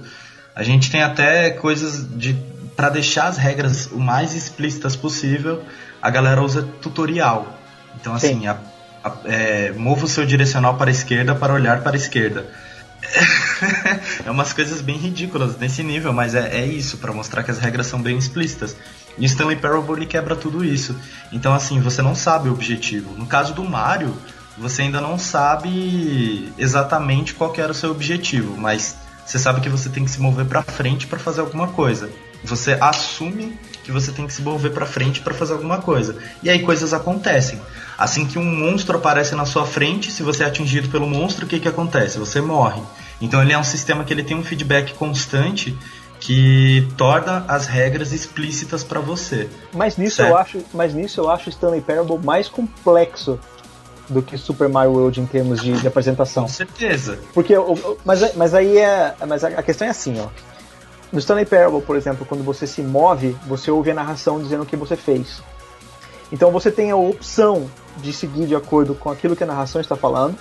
a 0.55 0.61
gente 0.61 0.91
tem 0.91 1.01
até 1.01 1.49
coisas 1.49 2.07
de 2.15 2.37
para 2.75 2.89
deixar 2.89 3.27
as 3.27 3.37
regras 3.37 3.87
o 3.91 3.99
mais 3.99 4.33
explícitas 4.33 4.95
possível, 4.95 5.63
a 6.01 6.09
galera 6.09 6.41
usa 6.41 6.63
tutorial. 6.81 7.59
Então, 7.99 8.13
assim, 8.13 8.47
a, 8.47 8.57
a, 9.03 9.17
é, 9.25 9.73
mova 9.73 10.05
o 10.05 10.07
seu 10.07 10.25
direcional 10.25 10.75
para 10.77 10.89
a 10.89 10.91
esquerda 10.91 11.35
para 11.35 11.53
olhar 11.53 11.81
para 11.81 11.93
a 11.93 11.97
esquerda. 11.97 12.45
é 14.25 14.31
umas 14.31 14.53
coisas 14.53 14.81
bem 14.81 14.97
ridículas 14.97 15.57
nesse 15.57 15.83
nível, 15.83 16.13
mas 16.13 16.35
é, 16.35 16.59
é 16.59 16.65
isso, 16.65 16.97
para 16.97 17.13
mostrar 17.13 17.43
que 17.43 17.51
as 17.51 17.59
regras 17.59 17.87
são 17.87 18.01
bem 18.01 18.17
explícitas. 18.17 18.75
E 19.17 19.25
Stanley 19.25 19.57
Parable 19.57 20.05
quebra 20.05 20.35
tudo 20.35 20.63
isso. 20.63 20.95
Então, 21.31 21.53
assim, 21.53 21.79
você 21.79 22.01
não 22.01 22.15
sabe 22.15 22.49
o 22.49 22.53
objetivo. 22.53 23.13
No 23.17 23.25
caso 23.25 23.53
do 23.53 23.63
Mario, 23.63 24.15
você 24.57 24.83
ainda 24.83 25.01
não 25.01 25.17
sabe 25.17 26.51
exatamente 26.57 27.33
qual 27.33 27.53
era 27.57 27.71
o 27.71 27.75
seu 27.75 27.91
objetivo, 27.91 28.57
mas 28.57 28.95
você 29.25 29.39
sabe 29.39 29.61
que 29.61 29.69
você 29.69 29.89
tem 29.89 30.03
que 30.03 30.11
se 30.11 30.19
mover 30.19 30.45
para 30.45 30.63
frente 30.63 31.07
para 31.07 31.19
fazer 31.19 31.41
alguma 31.41 31.67
coisa. 31.67 32.09
Você 32.43 32.77
assume 32.79 33.57
que 33.83 33.91
você 33.91 34.11
tem 34.11 34.25
que 34.27 34.33
se 34.33 34.41
mover 34.41 34.71
para 34.71 34.85
frente 34.85 35.21
para 35.21 35.33
fazer 35.33 35.53
alguma 35.53 35.81
coisa. 35.81 36.15
E 36.43 36.49
aí 36.49 36.59
coisas 36.61 36.93
acontecem. 36.93 37.59
Assim 37.97 38.25
que 38.25 38.37
um 38.39 38.45
monstro 38.45 38.97
aparece 38.97 39.35
na 39.35 39.45
sua 39.45 39.65
frente, 39.65 40.11
se 40.11 40.23
você 40.23 40.43
é 40.43 40.45
atingido 40.45 40.89
pelo 40.89 41.07
monstro, 41.07 41.45
o 41.45 41.49
que, 41.49 41.59
que 41.59 41.67
acontece? 41.67 42.17
Você 42.17 42.39
morre. 42.39 42.81
Então 43.19 43.41
ele 43.41 43.51
é 43.51 43.57
um 43.57 43.63
sistema 43.63 44.03
que 44.03 44.13
ele 44.13 44.23
tem 44.23 44.37
um 44.37 44.43
feedback 44.43 44.93
constante 44.93 45.77
que 46.19 46.87
torna 46.97 47.45
as 47.47 47.65
regras 47.65 48.11
explícitas 48.11 48.83
para 48.83 48.99
você. 48.99 49.49
Mas 49.73 49.97
nisso 49.97 50.21
eu 50.21 50.37
acho, 50.37 50.59
mas 50.73 50.93
nisso 50.93 51.21
eu 51.21 51.29
acho 51.29 51.49
Stanley 51.49 51.81
Parable 51.81 52.19
mais 52.23 52.47
complexo 52.47 53.39
do 54.09 54.21
que 54.21 54.37
Super 54.37 54.67
Mario 54.67 54.91
World 54.91 55.21
em 55.21 55.25
termos 55.25 55.61
de, 55.61 55.71
de 55.73 55.87
apresentação. 55.87 56.43
Com 56.43 56.49
certeza. 56.49 57.19
Porque, 57.33 57.53
mas, 58.03 58.35
mas 58.35 58.53
aí 58.53 58.77
é. 58.77 59.15
Mas 59.27 59.43
a 59.43 59.63
questão 59.63 59.87
é 59.87 59.91
assim, 59.91 60.19
ó. 60.19 60.27
No 61.11 61.19
Stanley 61.19 61.45
Parable, 61.45 61.81
por 61.81 61.95
exemplo, 61.95 62.25
quando 62.25 62.43
você 62.43 62.67
se 62.67 62.81
move, 62.81 63.35
você 63.47 63.71
ouve 63.71 63.89
a 63.91 63.93
narração 63.93 64.41
dizendo 64.41 64.63
o 64.63 64.65
que 64.65 64.75
você 64.75 64.95
fez. 64.95 65.41
Então 66.31 66.51
você 66.51 66.71
tem 66.71 66.91
a 66.91 66.95
opção 66.95 67.69
de 67.97 68.13
seguir 68.13 68.45
de 68.45 68.55
acordo 68.55 68.93
com 68.93 69.09
aquilo 69.09 69.35
que 69.35 69.43
a 69.43 69.47
narração 69.47 69.81
está 69.81 69.95
falando, 69.95 70.37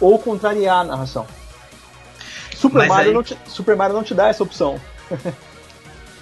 ou 0.00 0.18
contrariar 0.18 0.80
a 0.80 0.84
narração. 0.84 1.26
Super, 2.54 2.86
Mario, 2.86 3.08
aí... 3.08 3.14
não 3.14 3.22
te, 3.22 3.38
Super 3.46 3.76
Mario 3.76 3.94
não 3.94 4.02
te 4.02 4.14
dá 4.14 4.28
essa 4.28 4.42
opção. 4.42 4.78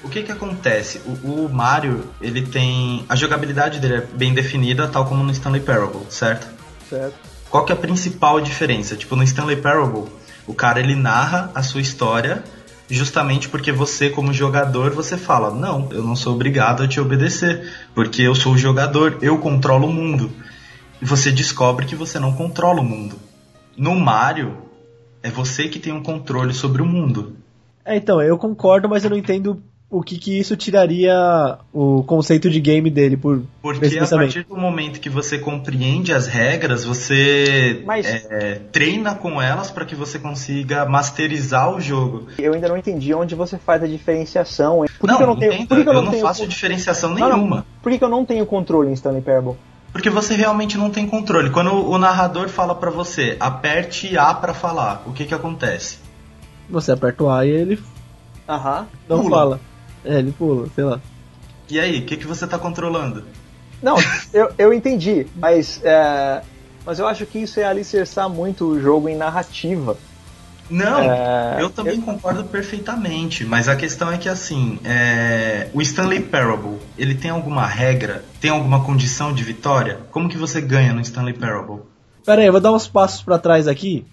o 0.04 0.08
que 0.08 0.22
que 0.22 0.30
acontece? 0.30 1.00
O, 1.04 1.44
o, 1.44 1.48
Mario, 1.48 2.08
ele 2.20 2.46
tem... 2.46 3.04
A 3.08 3.16
jogabilidade 3.16 3.80
dele 3.80 3.96
é 3.96 4.00
bem 4.00 4.32
definida, 4.32 4.86
tal 4.86 5.04
como 5.06 5.24
no 5.24 5.32
Stanley 5.32 5.60
Parable, 5.60 6.06
certo? 6.08 6.46
Certo. 6.88 7.14
Qual 7.50 7.64
que 7.64 7.72
é 7.72 7.74
a 7.74 7.78
principal 7.78 8.40
diferença? 8.40 8.96
Tipo, 8.96 9.16
no 9.16 9.22
Stanley 9.24 9.56
Parable, 9.56 10.10
o 10.46 10.54
cara, 10.54 10.80
ele 10.80 10.94
narra 10.94 11.50
a 11.54 11.62
sua 11.62 11.80
história 11.80 12.42
justamente 12.92 13.48
porque 13.48 13.72
você, 13.72 14.10
como 14.10 14.32
jogador, 14.32 14.90
você 14.90 15.16
fala: 15.16 15.50
Não, 15.50 15.88
eu 15.90 16.02
não 16.02 16.14
sou 16.14 16.34
obrigado 16.34 16.82
a 16.82 16.88
te 16.88 17.00
obedecer, 17.00 17.70
porque 17.94 18.22
eu 18.22 18.34
sou 18.34 18.52
o 18.52 18.58
jogador, 18.58 19.18
eu 19.22 19.38
controlo 19.38 19.88
o 19.88 19.92
mundo. 19.92 20.30
E 21.00 21.04
você 21.04 21.32
descobre 21.32 21.86
que 21.86 21.96
você 21.96 22.18
não 22.18 22.34
controla 22.34 22.80
o 22.80 22.84
mundo. 22.84 23.16
No 23.76 23.94
Mario, 23.96 24.58
é 25.22 25.30
você 25.30 25.68
que 25.68 25.78
tem 25.78 25.92
um 25.92 26.02
controle 26.02 26.52
sobre 26.52 26.82
o 26.82 26.86
mundo. 26.86 27.36
É, 27.84 27.96
então, 27.96 28.20
eu 28.20 28.38
concordo, 28.38 28.88
mas 28.88 29.02
eu 29.02 29.10
não 29.10 29.16
entendo 29.16 29.60
o 29.92 30.02
que, 30.02 30.16
que 30.16 30.38
isso 30.38 30.56
tiraria 30.56 31.58
o 31.70 32.02
conceito 32.02 32.48
de 32.48 32.58
game 32.58 32.88
dele 32.90 33.14
por 33.14 33.42
porque 33.60 33.98
a 33.98 34.08
partir 34.08 34.44
do 34.44 34.56
momento 34.56 34.98
que 34.98 35.10
você 35.10 35.38
compreende 35.38 36.14
as 36.14 36.26
regras 36.26 36.82
você 36.82 37.82
Mas... 37.84 38.06
é, 38.06 38.54
treina 38.72 39.14
com 39.14 39.40
elas 39.40 39.70
para 39.70 39.84
que 39.84 39.94
você 39.94 40.18
consiga 40.18 40.86
masterizar 40.86 41.74
o 41.74 41.78
jogo 41.78 42.28
eu 42.38 42.54
ainda 42.54 42.68
não 42.68 42.78
entendi 42.78 43.12
onde 43.12 43.34
você 43.34 43.58
faz 43.58 43.82
a 43.82 43.86
diferenciação 43.86 44.82
por 44.98 45.06
não, 45.06 45.18
que 45.18 45.22
eu 45.22 45.26
não, 45.26 45.36
tenho, 45.36 45.66
por 45.66 45.82
que 45.82 45.88
eu, 45.88 45.92
eu 45.92 46.02
não, 46.02 46.10
não 46.10 46.20
faço 46.20 46.46
diferenciação 46.46 47.12
nenhuma 47.12 47.56
não, 47.56 47.64
por 47.82 47.92
que, 47.92 47.98
que 47.98 48.04
eu 48.04 48.08
não 48.08 48.24
tenho 48.24 48.46
controle 48.46 48.88
em 48.88 48.94
Stanley 48.94 49.20
Parable 49.20 49.56
porque 49.92 50.08
você 50.08 50.34
realmente 50.34 50.78
não 50.78 50.88
tem 50.88 51.06
controle. 51.06 51.50
Quando 51.50 51.70
o 51.70 51.98
narrador 51.98 52.48
fala 52.48 52.74
para 52.74 52.90
você, 52.90 53.36
aperte 53.38 54.16
A 54.16 54.32
para 54.32 54.54
falar, 54.54 55.02
o 55.04 55.12
que 55.12 55.26
que 55.26 55.34
acontece? 55.34 55.98
Você 56.70 56.92
aperta 56.92 57.24
o 57.24 57.28
A 57.28 57.44
e 57.44 57.50
ele 57.50 57.78
Aham. 58.48 58.86
não 59.06 59.20
pula. 59.20 59.36
fala. 59.36 59.60
É, 60.04 60.18
ele 60.18 60.32
pula, 60.32 60.68
sei 60.74 60.84
lá. 60.84 61.00
E 61.70 61.78
aí, 61.78 62.00
o 62.00 62.04
que, 62.04 62.16
que 62.16 62.26
você 62.26 62.46
tá 62.46 62.58
controlando? 62.58 63.24
Não, 63.82 63.96
eu, 64.32 64.50
eu 64.58 64.72
entendi, 64.72 65.26
mas, 65.36 65.80
é, 65.84 66.42
mas 66.84 66.98
eu 66.98 67.06
acho 67.06 67.26
que 67.26 67.38
isso 67.38 67.60
é 67.60 67.64
alicerçar 67.64 68.28
muito 68.28 68.64
o 68.66 68.80
jogo 68.80 69.08
em 69.08 69.16
narrativa. 69.16 69.96
Não, 70.70 71.00
é, 71.00 71.58
eu 71.60 71.68
também 71.68 71.96
eu... 71.96 72.02
concordo 72.02 72.44
perfeitamente, 72.44 73.44
mas 73.44 73.68
a 73.68 73.76
questão 73.76 74.10
é 74.10 74.16
que 74.16 74.28
assim, 74.28 74.78
é, 74.84 75.68
o 75.74 75.82
Stanley 75.82 76.20
Parable, 76.20 76.78
ele 76.96 77.14
tem 77.14 77.30
alguma 77.30 77.66
regra, 77.66 78.24
tem 78.40 78.50
alguma 78.50 78.82
condição 78.82 79.34
de 79.34 79.42
vitória? 79.42 80.00
Como 80.10 80.28
que 80.28 80.38
você 80.38 80.60
ganha 80.60 80.94
no 80.94 81.00
Stanley 81.00 81.34
Parable? 81.34 81.80
Pera 82.24 82.40
aí, 82.40 82.46
eu 82.46 82.52
vou 82.52 82.60
dar 82.60 82.72
uns 82.72 82.86
passos 82.86 83.22
para 83.22 83.38
trás 83.38 83.66
aqui 83.68 84.06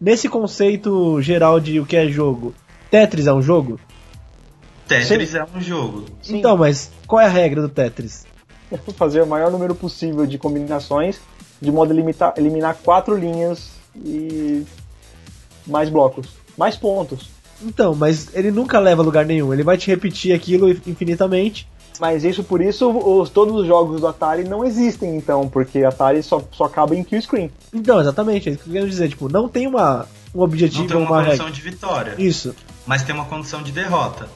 nesse 0.00 0.28
conceito 0.28 1.20
geral 1.20 1.58
de 1.58 1.80
o 1.80 1.86
que 1.86 1.96
é 1.96 2.08
jogo, 2.08 2.54
Tetris 2.90 3.26
é 3.26 3.32
um 3.32 3.42
jogo? 3.42 3.80
Tetris 4.88 5.30
Sim. 5.30 5.38
é 5.38 5.46
um 5.54 5.60
jogo. 5.60 6.06
Sim. 6.22 6.38
Então, 6.38 6.56
mas 6.56 6.90
qual 7.06 7.20
é 7.20 7.26
a 7.26 7.28
regra 7.28 7.60
do 7.60 7.68
Tetris? 7.68 8.26
Fazer 8.96 9.22
o 9.22 9.26
maior 9.26 9.50
número 9.50 9.74
possível 9.74 10.26
de 10.26 10.38
combinações, 10.38 11.20
de 11.60 11.70
modo 11.70 11.92
a 11.92 11.94
limitar, 11.94 12.34
eliminar 12.36 12.76
quatro 12.82 13.16
linhas 13.16 13.70
e 13.94 14.64
mais 15.66 15.88
blocos, 15.88 16.28
mais 16.56 16.76
pontos. 16.76 17.30
Então, 17.62 17.94
mas 17.94 18.34
ele 18.34 18.50
nunca 18.50 18.78
leva 18.78 19.02
a 19.02 19.04
lugar 19.04 19.24
nenhum. 19.24 19.52
Ele 19.52 19.62
vai 19.62 19.76
te 19.76 19.88
repetir 19.88 20.34
aquilo 20.34 20.70
infinitamente. 20.70 21.68
Mas 22.00 22.22
isso 22.22 22.44
por 22.44 22.60
isso 22.60 22.88
os, 22.88 23.28
todos 23.28 23.54
os 23.56 23.66
jogos 23.66 24.00
do 24.00 24.06
Atari 24.06 24.44
não 24.44 24.64
existem, 24.64 25.16
então, 25.16 25.48
porque 25.48 25.82
Atari 25.82 26.22
só, 26.22 26.40
só 26.52 26.64
acaba 26.64 26.94
em 26.94 27.02
kill 27.02 27.20
screen. 27.20 27.50
Então, 27.74 28.00
exatamente, 28.00 28.48
é 28.48 28.52
isso 28.52 28.62
que 28.62 28.70
eu 28.70 28.74
quero 28.74 28.88
dizer, 28.88 29.08
tipo, 29.08 29.28
não 29.28 29.48
tem 29.48 29.66
uma, 29.66 30.06
um 30.32 30.40
objetivo. 30.40 30.82
Não 30.82 30.88
tem 30.88 30.96
uma, 30.96 31.06
uma 31.10 31.24
condição 31.24 31.46
regra. 31.46 31.60
de 31.62 31.70
vitória. 31.70 32.14
Isso. 32.16 32.54
Mas 32.86 33.02
tem 33.02 33.12
uma 33.12 33.24
condição 33.24 33.62
de 33.62 33.72
derrota. 33.72 34.28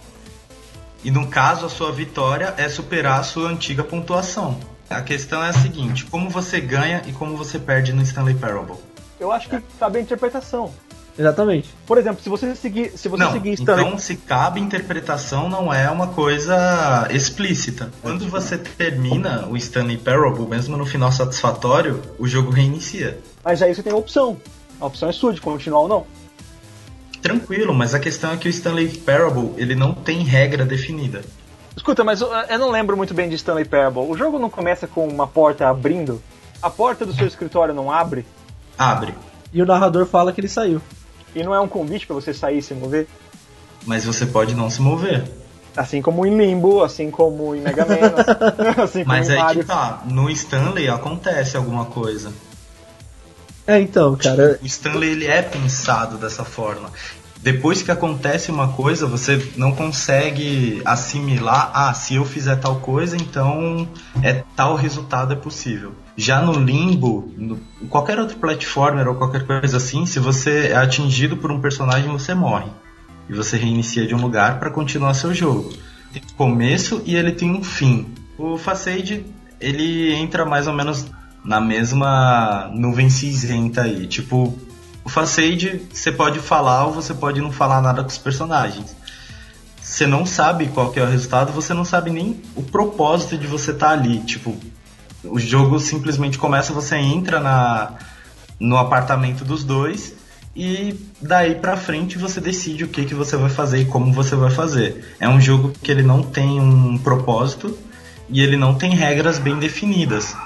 E 1.04 1.10
no 1.10 1.26
caso, 1.26 1.66
a 1.66 1.68
sua 1.68 1.90
vitória 1.90 2.54
é 2.56 2.68
superar 2.68 3.20
a 3.20 3.22
sua 3.22 3.48
antiga 3.48 3.82
pontuação. 3.82 4.58
A 4.88 5.00
questão 5.00 5.42
é 5.42 5.48
a 5.48 5.52
seguinte: 5.52 6.04
como 6.04 6.30
você 6.30 6.60
ganha 6.60 7.02
e 7.06 7.12
como 7.12 7.36
você 7.36 7.58
perde 7.58 7.92
no 7.92 8.02
Stanley 8.02 8.34
Parable? 8.34 8.76
Eu 9.18 9.32
acho 9.32 9.48
que 9.48 9.60
cabe 9.78 9.98
a 9.98 10.02
interpretação. 10.02 10.72
Exatamente. 11.18 11.68
Por 11.86 11.98
exemplo, 11.98 12.22
se 12.22 12.28
você 12.28 12.54
seguir, 12.54 12.96
se 12.96 13.08
você 13.08 13.22
não, 13.22 13.32
seguir 13.32 13.52
Stanley... 13.52 13.84
então 13.84 13.98
se 13.98 14.16
cabe 14.16 14.60
interpretação 14.60 15.48
não 15.48 15.72
é 15.72 15.90
uma 15.90 16.08
coisa 16.08 17.06
explícita. 17.10 17.90
Quando 18.00 18.28
você 18.28 18.56
termina 18.56 19.46
o 19.48 19.56
Stanley 19.56 19.98
Parable, 19.98 20.46
mesmo 20.46 20.76
no 20.76 20.86
final 20.86 21.12
satisfatório, 21.12 22.00
o 22.18 22.26
jogo 22.26 22.50
reinicia. 22.50 23.18
Mas 23.44 23.60
aí 23.62 23.74
você 23.74 23.82
tem 23.82 23.92
a 23.92 23.96
opção. 23.96 24.38
A 24.80 24.86
opção 24.86 25.08
é 25.08 25.12
sua 25.12 25.32
de 25.32 25.40
continuar 25.40 25.80
ou 25.80 25.88
não. 25.88 26.06
Tranquilo, 27.22 27.72
mas 27.72 27.94
a 27.94 28.00
questão 28.00 28.32
é 28.32 28.36
que 28.36 28.48
o 28.48 28.50
Stanley 28.50 28.88
Parable 28.88 29.54
ele 29.56 29.76
não 29.76 29.94
tem 29.94 30.24
regra 30.24 30.64
definida. 30.64 31.22
Escuta, 31.76 32.02
mas 32.02 32.20
eu 32.20 32.58
não 32.58 32.70
lembro 32.70 32.96
muito 32.96 33.14
bem 33.14 33.28
de 33.28 33.36
Stanley 33.36 33.64
Parable. 33.64 34.02
O 34.02 34.16
jogo 34.16 34.38
não 34.38 34.50
começa 34.50 34.86
com 34.86 35.06
uma 35.06 35.26
porta 35.26 35.68
abrindo? 35.68 36.20
A 36.60 36.68
porta 36.68 37.06
do 37.06 37.14
seu 37.14 37.26
escritório 37.26 37.72
não 37.72 37.90
abre? 37.90 38.26
Abre. 38.76 39.14
E 39.52 39.62
o 39.62 39.66
narrador 39.66 40.04
fala 40.04 40.32
que 40.32 40.40
ele 40.40 40.48
saiu. 40.48 40.82
E 41.34 41.42
não 41.42 41.54
é 41.54 41.60
um 41.60 41.68
convite 41.68 42.06
para 42.06 42.14
você 42.14 42.34
sair 42.34 42.58
e 42.58 42.62
se 42.62 42.74
mover? 42.74 43.06
Mas 43.86 44.04
você 44.04 44.26
pode 44.26 44.54
não 44.54 44.68
se 44.68 44.82
mover. 44.82 45.24
Assim 45.76 46.02
como 46.02 46.26
em 46.26 46.36
Limbo, 46.36 46.82
assim 46.82 47.10
como 47.10 47.54
em 47.54 47.60
Mega 47.60 47.86
Man, 47.86 47.94
assim 48.82 49.04
Mas 49.04 49.30
aí 49.30 49.38
Mario. 49.38 49.60
que 49.62 49.66
tá, 49.66 50.02
no 50.06 50.28
Stanley 50.28 50.88
acontece 50.88 51.56
alguma 51.56 51.86
coisa. 51.86 52.32
É, 53.66 53.80
então, 53.80 54.16
cara. 54.16 54.58
O 54.62 54.66
Stanley 54.66 55.10
ele 55.10 55.26
é 55.26 55.42
pensado 55.42 56.16
dessa 56.16 56.44
forma. 56.44 56.90
Depois 57.42 57.82
que 57.82 57.90
acontece 57.90 58.52
uma 58.52 58.68
coisa, 58.68 59.04
você 59.04 59.50
não 59.56 59.72
consegue 59.72 60.80
assimilar, 60.84 61.72
ah, 61.74 61.92
se 61.92 62.14
eu 62.14 62.24
fizer 62.24 62.54
tal 62.56 62.76
coisa, 62.76 63.16
então 63.16 63.88
é 64.22 64.44
tal 64.54 64.76
resultado 64.76 65.32
é 65.32 65.36
possível. 65.36 65.92
Já 66.16 66.40
no 66.40 66.52
limbo, 66.52 67.32
no, 67.36 67.58
qualquer 67.88 68.20
outro 68.20 68.36
platformer 68.36 69.08
ou 69.08 69.16
qualquer 69.16 69.44
coisa 69.44 69.78
assim, 69.78 70.06
se 70.06 70.20
você 70.20 70.68
é 70.68 70.76
atingido 70.76 71.36
por 71.36 71.50
um 71.50 71.60
personagem, 71.60 72.08
você 72.12 72.32
morre. 72.32 72.70
E 73.28 73.34
você 73.34 73.56
reinicia 73.56 74.06
de 74.06 74.14
um 74.14 74.20
lugar 74.20 74.60
para 74.60 74.70
continuar 74.70 75.14
seu 75.14 75.34
jogo. 75.34 75.72
Tem 76.12 76.22
começo 76.36 77.02
e 77.04 77.16
ele 77.16 77.32
tem 77.32 77.50
um 77.50 77.64
fim. 77.64 78.06
O 78.38 78.56
Facade, 78.56 79.26
ele 79.60 80.12
entra 80.14 80.44
mais 80.44 80.68
ou 80.68 80.74
menos 80.74 81.06
na 81.44 81.60
mesma 81.60 82.70
nuvem 82.74 83.10
cinzenta 83.10 83.82
aí. 83.82 84.06
Tipo, 84.06 84.56
o 85.04 85.08
Facade 85.08 85.82
você 85.92 86.12
pode 86.12 86.38
falar 86.38 86.86
ou 86.86 86.92
você 86.92 87.12
pode 87.12 87.40
não 87.40 87.50
falar 87.50 87.80
nada 87.80 88.02
com 88.02 88.08
os 88.08 88.18
personagens. 88.18 88.96
Você 89.80 90.06
não 90.06 90.24
sabe 90.24 90.68
qual 90.68 90.92
é 90.96 91.02
o 91.02 91.06
resultado, 91.06 91.52
você 91.52 91.74
não 91.74 91.84
sabe 91.84 92.10
nem 92.10 92.40
o 92.54 92.62
propósito 92.62 93.36
de 93.36 93.46
você 93.46 93.72
estar 93.72 93.88
tá 93.88 93.92
ali. 93.92 94.20
Tipo, 94.20 94.56
o 95.24 95.38
jogo 95.38 95.78
simplesmente 95.78 96.38
começa, 96.38 96.72
você 96.72 96.96
entra 96.96 97.40
na, 97.40 97.94
no 98.58 98.76
apartamento 98.76 99.44
dos 99.44 99.64
dois 99.64 100.14
e 100.54 100.94
daí 101.20 101.56
pra 101.56 101.76
frente 101.76 102.18
você 102.18 102.40
decide 102.40 102.84
o 102.84 102.88
que, 102.88 103.04
que 103.04 103.14
você 103.14 103.36
vai 103.36 103.50
fazer 103.50 103.80
e 103.80 103.84
como 103.84 104.12
você 104.12 104.36
vai 104.36 104.50
fazer. 104.50 105.14
É 105.18 105.28
um 105.28 105.40
jogo 105.40 105.72
que 105.82 105.90
ele 105.90 106.02
não 106.02 106.22
tem 106.22 106.60
um 106.60 106.96
propósito 106.96 107.76
e 108.28 108.40
ele 108.40 108.56
não 108.56 108.74
tem 108.74 108.94
regras 108.94 109.38
bem 109.38 109.58
definidas. 109.58 110.36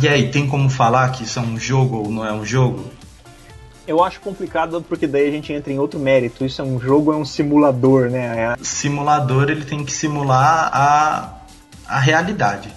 E 0.00 0.08
aí, 0.08 0.30
tem 0.30 0.46
como 0.46 0.70
falar 0.70 1.10
que 1.10 1.24
isso 1.24 1.38
é 1.38 1.42
um 1.42 1.58
jogo 1.58 1.96
ou 1.96 2.10
não 2.10 2.24
é 2.24 2.32
um 2.32 2.44
jogo? 2.44 2.84
Eu 3.86 4.04
acho 4.04 4.20
complicado 4.20 4.84
porque 4.86 5.06
daí 5.06 5.26
a 5.26 5.30
gente 5.30 5.52
entra 5.52 5.72
em 5.72 5.78
outro 5.78 5.98
mérito. 5.98 6.44
Isso 6.44 6.60
é 6.60 6.64
um 6.64 6.78
jogo, 6.78 7.12
é 7.12 7.16
um 7.16 7.24
simulador, 7.24 8.10
né? 8.10 8.52
É... 8.52 8.56
Simulador 8.62 9.48
ele 9.50 9.64
tem 9.64 9.82
que 9.82 9.90
simular 9.90 10.70
a, 10.72 11.38
a 11.86 11.98
realidade. 11.98 12.70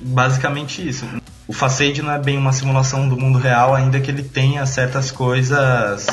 Basicamente 0.00 0.86
isso. 0.86 1.06
O 1.48 1.52
Facade 1.52 2.02
não 2.02 2.12
é 2.12 2.18
bem 2.18 2.36
uma 2.36 2.52
simulação 2.52 3.08
do 3.08 3.16
mundo 3.16 3.38
real, 3.38 3.74
ainda 3.74 3.98
que 3.98 4.10
ele 4.10 4.22
tenha 4.22 4.64
certas 4.66 5.10
coisas 5.10 6.06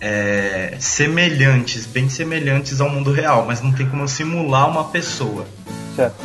é, 0.00 0.76
semelhantes, 0.80 1.86
bem 1.86 2.08
semelhantes 2.08 2.80
ao 2.80 2.88
mundo 2.88 3.12
real, 3.12 3.44
mas 3.46 3.60
não 3.60 3.72
tem 3.72 3.88
como 3.88 4.06
simular 4.08 4.68
uma 4.68 4.84
pessoa. 4.84 5.46
Certo. 5.94 6.24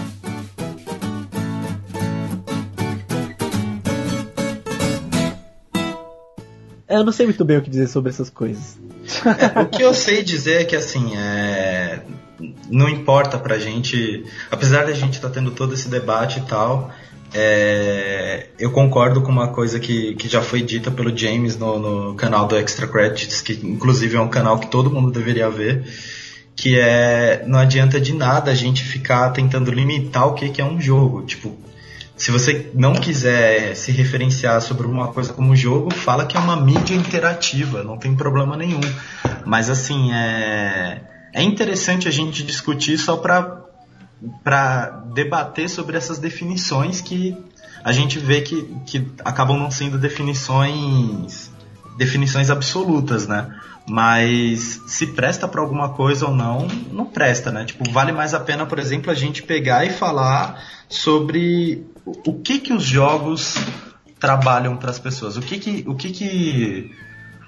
Eu 6.90 7.04
não 7.04 7.12
sei 7.12 7.26
muito 7.26 7.44
bem 7.44 7.58
o 7.58 7.62
que 7.62 7.70
dizer 7.70 7.88
sobre 7.88 8.10
essas 8.10 8.30
coisas. 8.30 8.78
É, 9.26 9.62
o 9.62 9.66
que 9.68 9.84
eu 9.84 9.94
sei 9.94 10.24
dizer 10.24 10.62
é 10.62 10.64
que 10.64 10.76
assim, 10.76 11.16
é... 11.18 12.02
não 12.70 12.88
importa 12.88 13.38
pra 13.38 13.58
gente, 13.58 14.26
apesar 14.50 14.86
da 14.86 14.94
gente 14.94 15.16
estar 15.16 15.28
tá 15.28 15.34
tendo 15.34 15.52
todo 15.52 15.74
esse 15.74 15.90
debate 15.90 16.40
e 16.40 16.44
tal, 16.44 16.92
é... 17.34 18.48
eu 18.58 18.72
concordo 18.72 19.22
com 19.22 19.32
uma 19.32 19.50
coisa 19.50 19.80
que, 19.80 20.16
que 20.16 20.30
já 20.30 20.42
foi 20.42 20.62
dita 20.62 20.90
pelo 20.90 21.16
James 21.16 21.58
no, 21.58 21.80
no 21.80 22.16
canal 22.16 22.48
do 22.48 22.58
Extra 22.58 22.88
Credits, 22.88 23.42
que 23.42 23.54
inclusive 23.54 24.16
é 24.16 24.22
um 24.22 24.30
canal 24.30 24.58
que 24.58 24.68
todo 24.68 24.90
mundo 24.90 25.12
deveria 25.12 25.50
ver, 25.50 25.86
que 26.56 26.80
é 26.80 27.44
não 27.46 27.60
adianta 27.60 28.00
de 28.00 28.14
nada 28.14 28.52
a 28.52 28.56
gente 28.56 28.84
ficar 28.84 29.30
tentando 29.32 29.72
limitar 29.72 30.26
o 30.28 30.34
que, 30.34 30.50
que 30.50 30.62
é 30.62 30.66
um 30.66 30.80
jogo. 30.80 31.24
Tipo, 31.24 31.56
se 32.18 32.32
você 32.32 32.72
não 32.74 32.94
quiser 32.94 33.76
se 33.76 33.92
referenciar 33.92 34.60
sobre 34.60 34.88
uma 34.88 35.10
coisa 35.10 35.32
como 35.32 35.56
jogo, 35.56 35.94
fala 35.94 36.26
que 36.26 36.36
é 36.36 36.40
uma 36.40 36.56
mídia 36.56 36.96
interativa, 36.96 37.84
não 37.84 37.96
tem 37.98 38.16
problema 38.16 38.58
nenhum. 38.58 38.82
Mas 39.46 39.70
assim, 39.70 40.12
é, 40.12 41.02
é 41.32 41.44
interessante 41.44 42.08
a 42.08 42.12
gente 42.12 42.44
discutir 42.44 42.98
só 42.98 43.18
para 43.18 45.04
debater 45.14 45.70
sobre 45.70 45.96
essas 45.96 46.18
definições 46.18 47.02
que 47.02 47.38
a 47.84 47.92
gente 47.92 48.18
vê 48.18 48.42
que, 48.42 48.64
que 48.88 49.08
acabam 49.24 49.58
não 49.58 49.70
sendo 49.70 49.98
definições 49.98 51.52
definições 51.98 52.50
absolutas, 52.50 53.28
né? 53.28 53.60
Mas 53.90 54.82
se 54.88 55.08
presta 55.08 55.48
para 55.48 55.62
alguma 55.62 55.90
coisa 55.90 56.28
ou 56.28 56.34
não, 56.34 56.68
não 56.92 57.06
presta, 57.06 57.52
né? 57.52 57.66
Tipo, 57.66 57.90
vale 57.92 58.12
mais 58.12 58.34
a 58.34 58.40
pena, 58.40 58.66
por 58.66 58.78
exemplo, 58.78 59.10
a 59.12 59.16
gente 59.16 59.42
pegar 59.44 59.86
e 59.86 59.90
falar 59.90 60.62
sobre 60.90 61.86
o 62.26 62.34
que 62.40 62.60
que 62.60 62.74
os 62.74 62.84
jogos 62.84 63.56
trabalham 64.20 64.78
para 64.78 64.90
as 64.90 65.00
pessoas? 65.00 65.38
O 65.38 65.42
que 65.42 65.60
que 65.60 65.84
o 65.88 65.96
que 65.96 66.12
que 66.12 66.92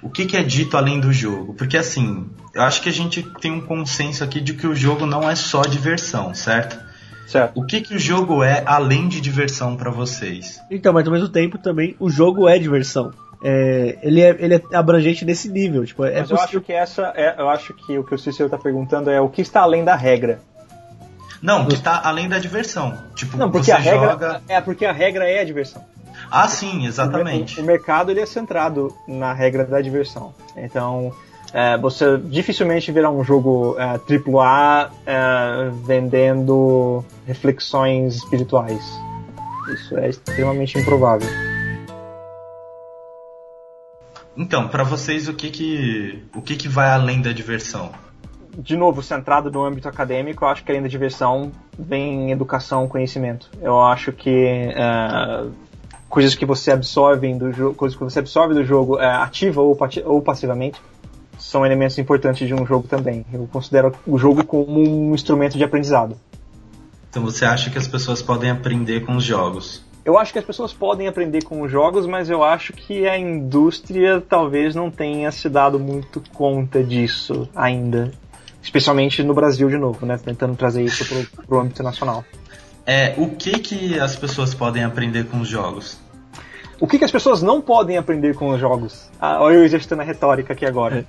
o 0.02 0.08
que, 0.08 0.24
que 0.24 0.36
é 0.36 0.42
dito 0.42 0.76
além 0.76 0.98
do 0.98 1.12
jogo? 1.12 1.54
Porque 1.54 1.76
assim, 1.76 2.26
eu 2.54 2.62
acho 2.62 2.80
que 2.80 2.88
a 2.88 2.92
gente 2.92 3.22
tem 3.40 3.52
um 3.52 3.60
consenso 3.60 4.24
aqui 4.24 4.40
de 4.40 4.54
que 4.54 4.66
o 4.66 4.74
jogo 4.74 5.04
não 5.04 5.28
é 5.28 5.34
só 5.34 5.62
diversão, 5.62 6.32
certo? 6.32 6.78
Certo. 7.26 7.60
O 7.60 7.64
que, 7.64 7.80
que 7.80 7.94
o 7.94 7.98
jogo 7.98 8.42
é 8.42 8.62
além 8.66 9.08
de 9.08 9.20
diversão 9.20 9.76
para 9.76 9.90
vocês? 9.90 10.60
Então, 10.70 10.92
mas 10.92 11.06
ao 11.06 11.12
mesmo 11.12 11.28
tempo 11.28 11.58
também 11.58 11.94
o 12.00 12.10
jogo 12.10 12.48
é 12.48 12.58
diversão. 12.58 13.12
É, 13.42 13.98
ele, 14.02 14.20
é, 14.20 14.36
ele 14.38 14.54
é 14.56 14.62
abrangente 14.72 15.24
nesse 15.24 15.48
nível. 15.48 15.84
Tipo, 15.84 16.04
é 16.04 16.20
mas 16.20 16.30
eu 16.30 16.36
acho 16.36 16.60
que 16.60 16.72
essa. 16.72 17.12
É, 17.14 17.40
eu 17.40 17.48
acho 17.48 17.72
que 17.74 17.96
o 17.98 18.04
que 18.04 18.14
o 18.14 18.18
Cícero 18.18 18.46
está 18.46 18.58
perguntando 18.58 19.10
é 19.10 19.20
o 19.20 19.28
que 19.28 19.42
está 19.42 19.60
além 19.60 19.84
da 19.84 19.94
regra. 19.94 20.40
Não, 21.42 21.66
que 21.66 21.80
tá 21.80 22.02
além 22.04 22.28
da 22.28 22.38
diversão. 22.38 22.98
Tipo, 23.14 23.36
não, 23.36 23.50
porque 23.50 23.72
a 23.72 23.78
regra 23.78 24.10
joga... 24.10 24.42
é 24.48 24.60
porque 24.60 24.84
a 24.84 24.92
regra 24.92 25.28
é 25.28 25.40
a 25.40 25.44
diversão. 25.44 25.82
Ah, 26.30 26.46
sim, 26.46 26.86
exatamente. 26.86 27.58
O, 27.58 27.62
o 27.62 27.66
mercado 27.66 28.10
ele 28.10 28.20
é 28.20 28.26
centrado 28.26 28.94
na 29.08 29.32
regra 29.32 29.64
da 29.64 29.80
diversão. 29.80 30.34
Então, 30.56 31.12
é, 31.52 31.76
você 31.78 32.18
dificilmente 32.18 32.92
verá 32.92 33.10
um 33.10 33.24
jogo 33.24 33.76
é, 33.78 33.84
AAA 33.84 34.90
é, 35.06 35.70
vendendo 35.84 37.04
reflexões 37.26 38.16
espirituais. 38.16 38.82
Isso 39.72 39.96
é 39.96 40.08
extremamente 40.08 40.78
improvável. 40.78 41.28
Então, 44.36 44.68
para 44.68 44.84
vocês, 44.84 45.28
o 45.28 45.34
que 45.34 45.50
que, 45.50 46.24
o 46.34 46.40
que 46.40 46.56
que 46.56 46.68
vai 46.68 46.90
além 46.90 47.20
da 47.20 47.32
diversão? 47.32 47.92
De 48.58 48.76
novo, 48.76 49.02
centrado 49.02 49.50
no 49.50 49.64
âmbito 49.64 49.88
acadêmico, 49.88 50.44
eu 50.44 50.48
acho 50.48 50.64
que 50.64 50.70
além 50.70 50.82
da 50.82 50.88
diversão 50.88 51.52
vem 51.78 52.30
educação, 52.30 52.88
conhecimento. 52.88 53.50
Eu 53.60 53.80
acho 53.80 54.12
que 54.12 54.68
uh, 54.68 55.50
coisas 56.08 56.34
que 56.34 56.44
você 56.44 56.72
absorve 56.72 57.32
do 57.34 57.52
jogo, 57.52 57.74
coisas 57.74 57.96
que 57.96 58.04
você 58.04 58.18
absorve 58.18 58.54
do 58.54 58.64
jogo 58.64 58.98
é, 58.98 59.06
ativa 59.06 59.62
ou, 59.62 59.78
ou 60.04 60.20
passivamente, 60.22 60.80
são 61.38 61.64
elementos 61.64 61.96
importantes 61.98 62.46
de 62.46 62.54
um 62.54 62.66
jogo 62.66 62.86
também. 62.86 63.24
Eu 63.32 63.48
considero 63.50 63.94
o 64.06 64.18
jogo 64.18 64.44
como 64.44 64.80
um 64.80 65.14
instrumento 65.14 65.56
de 65.56 65.64
aprendizado. 65.64 66.16
Então 67.08 67.22
você 67.22 67.44
acha 67.44 67.70
que 67.70 67.78
as 67.78 67.88
pessoas 67.88 68.20
podem 68.20 68.50
aprender 68.50 69.00
com 69.00 69.16
os 69.16 69.24
jogos? 69.24 69.84
Eu 70.04 70.18
acho 70.18 70.32
que 70.32 70.38
as 70.38 70.44
pessoas 70.44 70.72
podem 70.72 71.06
aprender 71.06 71.44
com 71.44 71.60
os 71.62 71.70
jogos, 71.70 72.06
mas 72.06 72.30
eu 72.30 72.42
acho 72.42 72.72
que 72.72 73.06
a 73.06 73.18
indústria 73.18 74.20
talvez 74.20 74.74
não 74.74 74.90
tenha 74.90 75.30
se 75.30 75.48
dado 75.48 75.78
muito 75.78 76.22
conta 76.32 76.82
disso 76.82 77.48
ainda. 77.54 78.10
Especialmente 78.62 79.22
no 79.22 79.34
Brasil 79.34 79.68
de 79.68 79.78
novo, 79.78 80.04
né? 80.04 80.18
Tentando 80.22 80.54
trazer 80.54 80.82
isso 80.84 81.04
pro, 81.06 81.46
pro 81.46 81.60
âmbito 81.60 81.82
nacional. 81.82 82.24
É, 82.86 83.14
o 83.16 83.28
que 83.28 83.58
que 83.58 83.98
as 83.98 84.16
pessoas 84.16 84.54
podem 84.54 84.84
aprender 84.84 85.24
com 85.26 85.40
os 85.40 85.48
jogos? 85.48 85.98
O 86.80 86.86
que, 86.86 86.98
que 86.98 87.04
as 87.04 87.10
pessoas 87.10 87.42
não 87.42 87.60
podem 87.60 87.98
aprender 87.98 88.34
com 88.34 88.48
os 88.48 88.58
jogos? 88.58 89.10
Ah, 89.20 89.38
olha 89.42 89.56
eu 89.56 89.64
exercitando 89.64 90.00
a 90.00 90.04
retórica 90.04 90.54
aqui 90.54 90.64
agora. 90.64 91.04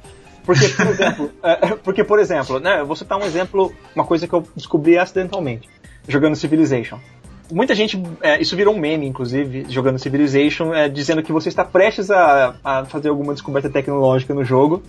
Porque, 0.45 0.67
por 0.67 0.87
exemplo, 0.91 1.31
é, 1.41 1.55
porque, 1.77 2.03
por 2.03 2.19
exemplo, 2.19 2.59
né, 2.59 2.81
eu 2.81 2.85
vou 2.85 2.95
citar 2.95 3.17
um 3.17 3.23
exemplo, 3.23 3.73
uma 3.95 4.03
coisa 4.05 4.27
que 4.27 4.33
eu 4.33 4.45
descobri 4.55 4.97
acidentalmente, 4.97 5.69
jogando 6.07 6.35
Civilization. 6.35 6.99
Muita 7.49 7.73
gente, 7.73 8.01
é, 8.21 8.41
isso 8.41 8.55
virou 8.55 8.75
um 8.75 8.79
meme, 8.79 9.07
inclusive, 9.07 9.65
jogando 9.69 9.97
Civilization, 9.97 10.73
é, 10.73 10.89
dizendo 10.89 11.23
que 11.23 11.31
você 11.31 11.49
está 11.49 11.63
prestes 11.63 12.11
a, 12.11 12.55
a 12.63 12.85
fazer 12.85 13.09
alguma 13.09 13.33
descoberta 13.33 13.69
tecnológica 13.69 14.33
no 14.33 14.43
jogo, 14.43 14.83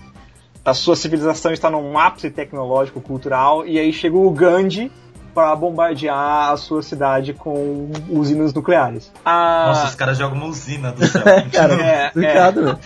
a 0.64 0.74
sua 0.74 0.94
civilização 0.94 1.52
está 1.52 1.70
num 1.70 1.98
ápice 1.98 2.30
tecnológico, 2.30 3.00
cultural, 3.00 3.66
e 3.66 3.78
aí 3.78 3.92
chega 3.92 4.16
o 4.16 4.30
Gandhi 4.30 4.90
para 5.34 5.54
bombardear 5.56 6.50
a 6.50 6.56
sua 6.56 6.82
cidade 6.82 7.32
com 7.32 7.90
usinas 8.08 8.52
nucleares. 8.52 9.10
A... 9.24 9.66
Nossa, 9.68 9.86
os 9.86 9.94
caras 9.94 10.18
jogam 10.18 10.36
uma 10.36 10.46
usina 10.46 10.92
do 10.92 11.04
céu. 11.06 11.22
cara, 11.50 11.74
é, 11.74 12.08
obrigado. 12.10 12.68
É. 12.68 12.78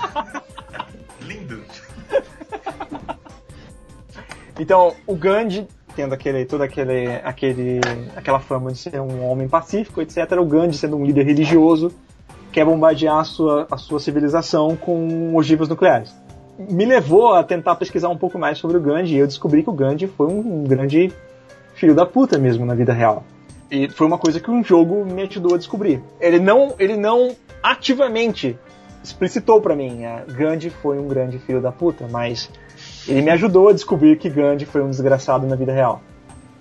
Lindo. 1.26 1.62
Então, 4.58 4.94
o 5.06 5.14
Gandhi, 5.14 5.66
tendo 5.94 6.14
aquele, 6.14 6.44
toda 6.46 6.64
aquele, 6.64 7.08
aquele, 7.24 7.80
aquela 8.14 8.38
fama 8.38 8.72
de 8.72 8.78
ser 8.78 9.00
um 9.00 9.28
homem 9.28 9.48
pacífico, 9.48 10.00
etc., 10.00 10.32
o 10.40 10.46
Gandhi 10.46 10.78
sendo 10.78 10.96
um 10.96 11.04
líder 11.04 11.26
religioso, 11.26 11.92
quer 12.52 12.64
bombardear 12.64 13.18
a 13.18 13.24
sua, 13.24 13.66
a 13.70 13.76
sua 13.76 14.00
civilização 14.00 14.76
com 14.76 15.34
ogivas 15.34 15.68
nucleares. 15.68 16.14
Me 16.58 16.84
levou 16.84 17.34
a 17.34 17.44
tentar 17.44 17.76
pesquisar 17.76 18.08
um 18.08 18.16
pouco 18.16 18.38
mais 18.38 18.58
sobre 18.58 18.76
o 18.76 18.80
Gandhi 18.80 19.14
e 19.14 19.18
eu 19.18 19.26
descobri 19.26 19.62
que 19.62 19.70
o 19.70 19.72
Gandhi 19.72 20.06
foi 20.06 20.26
um 20.26 20.64
grande 20.64 21.12
filho 21.74 21.94
da 21.94 22.06
puta 22.06 22.38
mesmo 22.38 22.64
na 22.64 22.74
vida 22.74 22.92
real. 22.92 23.24
E 23.70 23.88
foi 23.90 24.06
uma 24.06 24.16
coisa 24.16 24.40
que 24.40 24.50
um 24.50 24.64
jogo 24.64 25.04
me 25.04 25.22
ajudou 25.22 25.54
a 25.54 25.58
descobrir. 25.58 26.02
Ele 26.20 26.38
não, 26.38 26.74
ele 26.78 26.96
não 26.96 27.34
ativamente 27.62 28.56
explicitou 29.02 29.60
para 29.60 29.76
mim, 29.76 30.04
a 30.04 30.24
Gandhi 30.26 30.70
foi 30.70 30.98
um 30.98 31.06
grande 31.06 31.38
filho 31.38 31.60
da 31.60 31.70
puta, 31.70 32.08
mas 32.10 32.50
ele 33.06 33.22
me 33.22 33.30
ajudou 33.30 33.68
a 33.68 33.72
descobrir 33.72 34.18
que 34.18 34.28
Gandhi 34.28 34.66
foi 34.66 34.82
um 34.82 34.90
desgraçado 34.90 35.46
na 35.46 35.54
vida 35.54 35.72
real. 35.72 36.00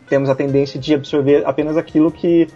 Temos 0.08 0.29
a 0.29 0.36
tendência 0.36 0.79
de 0.79 0.93
absorver 0.93 1.43
apenas 1.45 1.77
aquilo 1.77 2.12
que 2.12 2.47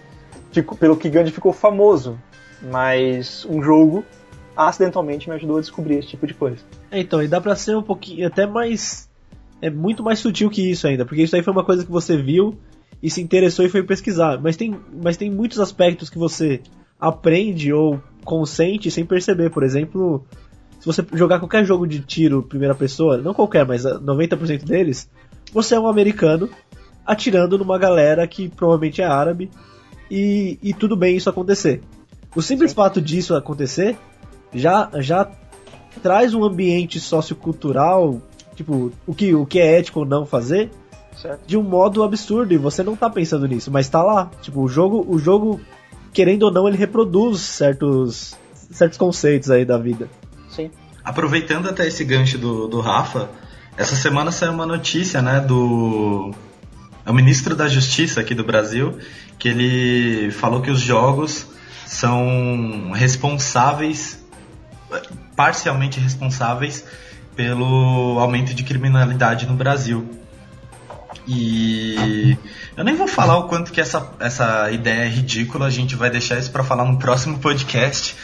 pelo 0.80 0.98
que 0.98 1.10
Gandhi 1.10 1.32
ficou 1.32 1.54
famoso, 1.54 2.18
mas 2.62 3.46
um 3.50 3.62
jogo 3.62 4.04
acidentalmente 4.56 5.30
me 5.30 5.36
ajudou 5.36 5.58
a 5.58 5.62
descobrir 5.62 6.00
esse 6.00 6.10
tipo 6.10 6.28
de 6.28 6.34
coisa. 6.34 6.58
Então, 6.92 7.22
e 7.22 7.28
dá 7.28 7.40
pra 7.40 7.56
ser 7.56 7.76
um 7.76 7.84
pouquinho 7.84 8.26
até 8.28 8.46
mais 8.48 9.10
é 9.62 9.70
muito 9.70 10.04
mais 10.04 10.20
sutil 10.20 10.50
que 10.50 10.72
isso 10.72 10.88
ainda, 10.88 11.06
porque 11.06 11.24
isso 11.24 11.36
aí 11.36 11.44
foi 11.44 11.52
uma 11.52 11.64
coisa 11.64 11.86
que 11.86 11.92
você 11.92 12.18
viu 12.18 12.58
e 13.02 13.10
se 13.10 13.22
interessou 13.22 13.66
e 13.66 13.70
foi 13.70 13.84
pesquisar, 13.84 14.40
mas 14.42 14.56
tem, 14.56 14.76
mas 15.02 15.18
tem 15.18 15.30
muitos 15.30 15.60
aspectos 15.60 16.10
que 16.10 16.18
você 16.18 16.62
aprende 17.00 17.72
ou 17.72 18.02
consente 18.24 18.92
sem 18.92 19.06
perceber, 19.06 19.50
por 19.50 19.64
exemplo, 19.64 20.26
se 20.80 20.86
você 20.86 21.06
jogar 21.14 21.40
qualquer 21.40 21.66
jogo 21.66 21.88
de 21.88 22.00
tiro 22.00 22.44
primeira 22.44 22.76
pessoa, 22.76 23.18
não 23.18 23.34
qualquer, 23.34 23.66
mas 23.66 23.84
90% 23.84 24.64
deles, 24.64 25.10
você 25.54 25.76
é 25.76 25.80
um 25.80 25.88
americano 25.88 26.50
atirando 27.06 27.58
numa 27.58 27.78
galera 27.78 28.28
que 28.28 28.50
provavelmente 28.50 29.02
é 29.02 29.06
árabe 29.06 29.50
e, 30.10 30.58
e 30.62 30.74
tudo 30.74 30.96
bem 30.96 31.16
isso 31.16 31.30
acontecer. 31.30 31.82
O 32.36 32.42
simples 32.42 32.72
Sim. 32.72 32.76
fato 32.76 33.02
disso 33.02 33.36
acontecer 33.36 33.98
já, 34.54 34.90
já 35.00 35.30
traz 36.02 36.34
um 36.34 36.44
ambiente 36.44 37.00
sociocultural, 37.00 38.22
tipo, 38.56 38.92
o 39.06 39.14
que, 39.14 39.34
o 39.34 39.46
que 39.46 39.60
é 39.60 39.80
ético 39.80 40.02
ou 40.02 40.06
não 40.06 40.26
fazer, 40.26 40.70
certo. 41.16 41.42
de 41.46 41.58
um 41.58 41.64
modo 41.64 42.04
absurdo, 42.04 42.54
e 42.54 42.58
você 42.58 42.84
não 42.84 42.96
tá 42.96 43.10
pensando 43.10 43.48
nisso, 43.48 43.72
mas 43.72 43.90
tá 43.90 44.04
lá. 44.04 44.30
Tipo, 44.42 44.62
o 44.62 44.68
jogo, 44.68 45.06
o 45.08 45.18
jogo, 45.18 45.60
querendo 46.14 46.44
ou 46.44 46.52
não, 46.52 46.68
ele 46.68 46.78
reproduz 46.78 47.40
certos, 47.42 48.36
certos 48.72 48.98
conceitos 48.98 49.50
aí 49.50 49.66
da 49.66 49.78
vida. 49.78 50.10
Sim. 50.50 50.72
Aproveitando 51.04 51.70
até 51.70 51.88
esse 51.88 52.04
gancho 52.04 52.38
do, 52.38 52.68
do 52.68 52.80
Rafa, 52.82 53.30
essa 53.78 53.96
semana 53.96 54.32
saiu 54.32 54.52
uma 54.52 54.66
notícia, 54.66 55.22
né, 55.22 55.40
do 55.40 56.34
é 57.10 57.12
o 57.12 57.14
ministro 57.16 57.56
da 57.56 57.68
Justiça 57.68 58.22
aqui 58.22 58.36
do 58.36 58.44
Brasil, 58.44 59.00
que 59.40 59.50
ele 59.50 60.30
falou 60.30 60.62
que 60.62 60.70
os 60.70 60.80
jogos 60.80 61.48
são 61.84 62.92
responsáveis, 62.92 64.24
parcialmente 65.40 66.02
responsáveis 66.02 66.84
pelo 67.34 68.20
aumento 68.20 68.54
de 68.54 68.62
criminalidade 68.62 69.48
no 69.48 69.54
Brasil. 69.54 70.06
E 71.26 72.38
eu 72.76 72.84
nem 72.84 72.94
vou 72.94 73.08
falar 73.08 73.38
o 73.38 73.44
quanto 73.44 73.72
que 73.72 73.80
essa, 73.80 74.12
essa 74.20 74.70
ideia 74.70 75.06
é 75.06 75.08
ridícula, 75.08 75.68
a 75.68 75.70
gente 75.70 75.96
vai 75.96 76.10
deixar 76.10 76.38
isso 76.38 76.52
para 76.52 76.62
falar 76.62 76.84
no 76.84 77.00
próximo 77.00 77.40
podcast, 77.40 78.18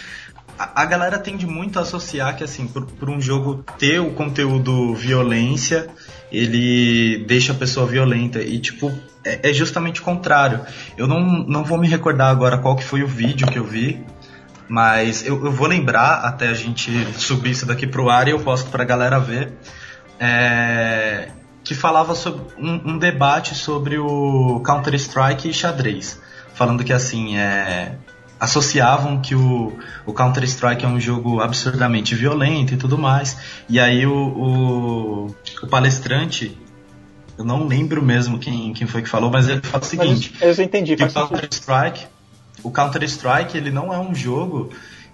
a, 0.59 0.81
a 0.81 0.85
galera 0.85 1.17
tende 1.17 1.47
muito 1.47 1.79
a 1.79 1.83
associar 1.83 2.35
que, 2.35 2.43
assim, 2.43 2.67
por, 2.67 2.85
por 2.85 3.09
um 3.09 3.21
jogo 3.21 3.63
ter 3.79 4.01
o 4.01 4.11
conteúdo 4.11 4.93
violência, 4.93 5.87
ele 6.29 7.23
deixa 7.25 7.53
a 7.53 7.55
pessoa 7.55 7.85
violenta. 7.85 8.41
E, 8.41 8.59
tipo, 8.59 8.91
é, 9.23 9.51
é, 9.51 9.53
justamente 9.53 10.01
o 10.01 10.03
contrário. 10.03 10.59
Eu 10.97 11.07
não, 11.07 11.21
não 11.21 11.63
vou 11.63 11.77
me 11.77 11.87
recordar 11.87 12.29
agora 12.29 12.57
qual 12.57 12.75
que 12.75 12.83
foi 12.83 13.03
o 13.03 13.07
vídeo 13.07 13.47
que 13.47 13.57
eu 13.57 13.63
vi, 13.63 14.03
mas 14.67 15.25
eu, 15.25 15.45
eu 15.45 15.51
vou 15.51 15.67
lembrar 15.67 16.21
até 16.25 16.47
a 16.47 16.53
gente 16.53 16.91
subir 17.13 17.51
isso 17.51 17.65
daqui 17.65 17.85
pro 17.85 18.09
ar 18.09 18.27
e 18.27 18.31
eu 18.31 18.39
posto 18.39 18.69
pra 18.69 18.83
galera 18.83 19.19
ver. 19.19 19.53
É, 20.19 21.29
que 21.63 21.73
falava 21.73 22.13
sobre 22.15 22.43
um, 22.57 22.93
um 22.93 22.97
debate 22.97 23.55
sobre 23.55 23.97
o 23.97 24.61
Counter-Strike 24.65 25.49
e 25.49 25.53
xadrez. 25.53 26.21
Falando 26.53 26.83
que 26.83 26.93
assim, 26.93 27.37
é, 27.37 27.95
associavam 28.39 29.19
que 29.19 29.35
o, 29.35 29.73
o 30.05 30.13
Counter-Strike 30.13 30.85
é 30.85 30.87
um 30.87 30.99
jogo 30.99 31.41
absurdamente 31.41 32.15
violento 32.15 32.73
e 32.73 32.77
tudo 32.77 32.97
mais. 32.97 33.37
E 33.67 33.79
aí 33.79 34.05
o, 34.05 34.13
o, 34.13 35.35
o, 35.63 35.67
palestrante, 35.67 36.57
eu 37.37 37.43
não 37.43 37.67
lembro 37.67 38.01
mesmo 38.01 38.37
quem, 38.37 38.71
quem 38.73 38.85
foi 38.85 39.01
que 39.01 39.09
falou, 39.09 39.31
mas 39.31 39.49
ele 39.49 39.61
fala 39.61 39.83
o 39.83 39.87
seguinte: 39.87 40.33
mas 40.39 40.59
eu 40.59 40.65
entendi, 40.65 40.95
que 40.95 41.07
Counter-Strike, 41.07 42.05
o 42.65 42.71
Counter-Strike 42.71 43.55
ele 43.55 43.69
não 43.69 43.93
é 43.93 43.99
um 43.99 44.15
jogo 44.15 44.71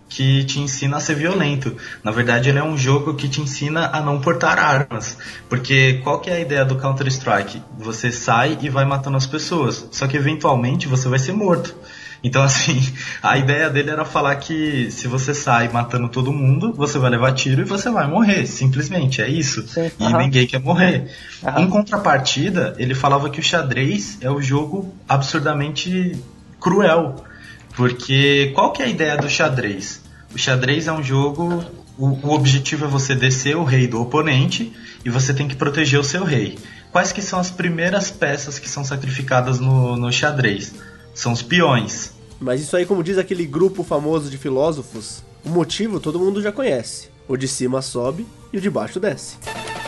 que 0.07 0.43
te 0.43 0.59
ensina 0.59 0.97
a 0.97 0.99
ser 0.99 1.15
violento. 1.15 1.75
Na 2.03 2.11
verdade, 2.11 2.49
ele 2.49 2.59
é 2.59 2.63
um 2.63 2.77
jogo 2.77 3.13
que 3.13 3.29
te 3.29 3.39
ensina 3.41 3.89
a 3.93 4.01
não 4.01 4.19
portar 4.19 4.59
armas. 4.59 5.17
Porque 5.47 5.99
qual 6.03 6.19
que 6.19 6.29
é 6.29 6.33
a 6.33 6.39
ideia 6.39 6.65
do 6.65 6.75
Counter-Strike? 6.75 7.61
Você 7.77 8.11
sai 8.11 8.57
e 8.61 8.69
vai 8.69 8.83
matando 8.83 9.17
as 9.17 9.25
pessoas. 9.25 9.87
Só 9.91 10.07
que 10.07 10.17
eventualmente 10.17 10.87
você 10.87 11.07
vai 11.07 11.17
ser 11.17 11.31
morto. 11.31 11.75
Então, 12.23 12.43
assim, 12.43 12.81
a 13.23 13.37
ideia 13.37 13.69
dele 13.69 13.89
era 13.89 14.03
falar 14.03 14.35
que 14.35 14.91
se 14.91 15.07
você 15.07 15.33
sai 15.33 15.69
matando 15.69 16.09
todo 16.09 16.31
mundo, 16.31 16.73
você 16.73 16.99
vai 16.99 17.09
levar 17.09 17.33
tiro 17.33 17.61
e 17.61 17.65
você 17.65 17.89
vai 17.89 18.05
morrer. 18.05 18.45
Simplesmente, 18.45 19.21
é 19.21 19.29
isso. 19.29 19.65
Sim, 19.67 19.91
e 19.97 20.13
ninguém 20.13 20.45
quer 20.45 20.59
morrer. 20.59 21.09
Em 21.57 21.67
contrapartida, 21.67 22.75
ele 22.77 22.93
falava 22.93 23.29
que 23.29 23.39
o 23.39 23.43
xadrez 23.43 24.17
é 24.21 24.29
o 24.29 24.41
jogo 24.41 24.93
absurdamente 25.07 26.17
cruel. 26.59 27.23
Porque 27.75 28.51
qual 28.53 28.71
que 28.71 28.81
é 28.81 28.85
a 28.85 28.89
ideia 28.89 29.17
do 29.17 29.29
xadrez? 29.29 30.01
O 30.33 30.37
xadrez 30.37 30.87
é 30.87 30.91
um 30.91 31.03
jogo. 31.03 31.63
O, 31.97 32.07
o 32.27 32.33
objetivo 32.33 32.85
é 32.85 32.87
você 32.87 33.15
descer 33.15 33.55
o 33.55 33.63
rei 33.63 33.87
do 33.87 34.01
oponente 34.01 34.73
e 35.03 35.09
você 35.09 35.33
tem 35.33 35.47
que 35.47 35.55
proteger 35.55 35.99
o 35.99 36.03
seu 36.03 36.23
rei. 36.23 36.57
Quais 36.91 37.11
que 37.11 37.21
são 37.21 37.39
as 37.39 37.49
primeiras 37.49 38.11
peças 38.11 38.59
que 38.59 38.67
são 38.67 38.83
sacrificadas 38.83 39.59
no, 39.59 39.95
no 39.95 40.11
xadrez? 40.11 40.73
São 41.13 41.31
os 41.31 41.41
peões. 41.41 42.13
Mas 42.39 42.61
isso 42.61 42.75
aí, 42.75 42.85
como 42.85 43.03
diz 43.03 43.17
aquele 43.17 43.45
grupo 43.45 43.83
famoso 43.83 44.29
de 44.29 44.37
filósofos, 44.37 45.23
o 45.43 45.49
motivo 45.49 45.99
todo 45.99 46.19
mundo 46.19 46.41
já 46.41 46.51
conhece. 46.51 47.09
O 47.27 47.37
de 47.37 47.47
cima 47.47 47.81
sobe 47.81 48.25
e 48.51 48.57
o 48.57 48.61
de 48.61 48.69
baixo 48.69 48.99
desce. 48.99 49.37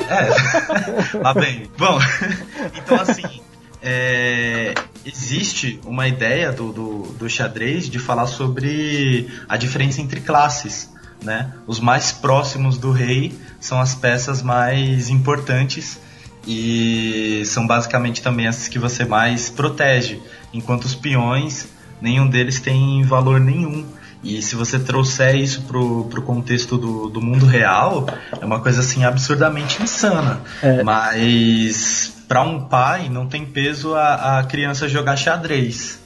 É, 0.08 1.18
lá 1.18 1.34
bem. 1.34 1.70
Bom, 1.78 2.00
então 2.78 3.00
assim, 3.02 3.42
é, 3.84 4.74
existe 5.06 5.80
uma 5.86 6.08
ideia 6.08 6.52
do, 6.54 6.72
do, 6.72 7.02
do, 7.20 7.30
xadrez 7.30 7.90
de 7.90 8.00
falar 8.00 8.28
sobre 8.28 9.28
a 9.48 9.58
diferença 9.58 10.02
entre 10.02 10.22
classes. 10.22 10.90
Né? 11.22 11.54
Os 11.68 11.80
mais 11.80 12.12
próximos 12.12 12.78
do 12.78 12.92
rei 12.92 13.38
são 13.60 13.80
as 13.80 13.94
peças 13.94 14.42
mais 14.42 15.10
importantes 15.10 16.00
e 16.48 17.44
são 17.46 17.68
basicamente 17.68 18.22
também 18.22 18.48
as 18.48 18.68
que 18.68 18.80
você 18.80 19.06
mais 19.06 19.50
protege 19.50 20.22
enquanto 20.54 20.86
os 20.86 20.96
peões, 20.96 21.68
nenhum 22.02 22.28
deles 22.28 22.60
tem 22.60 23.04
valor 23.04 23.40
nenhum. 23.40 23.86
E 24.24 24.42
se 24.42 24.56
você 24.56 24.80
trouxer 24.80 25.36
isso 25.36 25.64
pro, 25.64 26.06
pro 26.06 26.22
contexto 26.22 26.78
do, 26.78 27.10
do 27.10 27.22
mundo 27.22 27.46
real, 27.46 28.08
é 28.40 28.46
uma 28.46 28.62
coisa 28.62 28.80
assim 28.80 29.04
absurdamente 29.04 29.84
insana. 29.84 30.42
É. 30.62 30.82
Mas 30.82 32.13
para 32.28 32.42
um 32.42 32.62
pai 32.62 33.10
não 33.10 33.28
tem 33.28 33.46
peso 33.46 33.94
a, 33.96 34.40
a 34.40 34.44
criança 34.44 34.88
jogar 34.88 35.16
xadrez. 35.16 36.04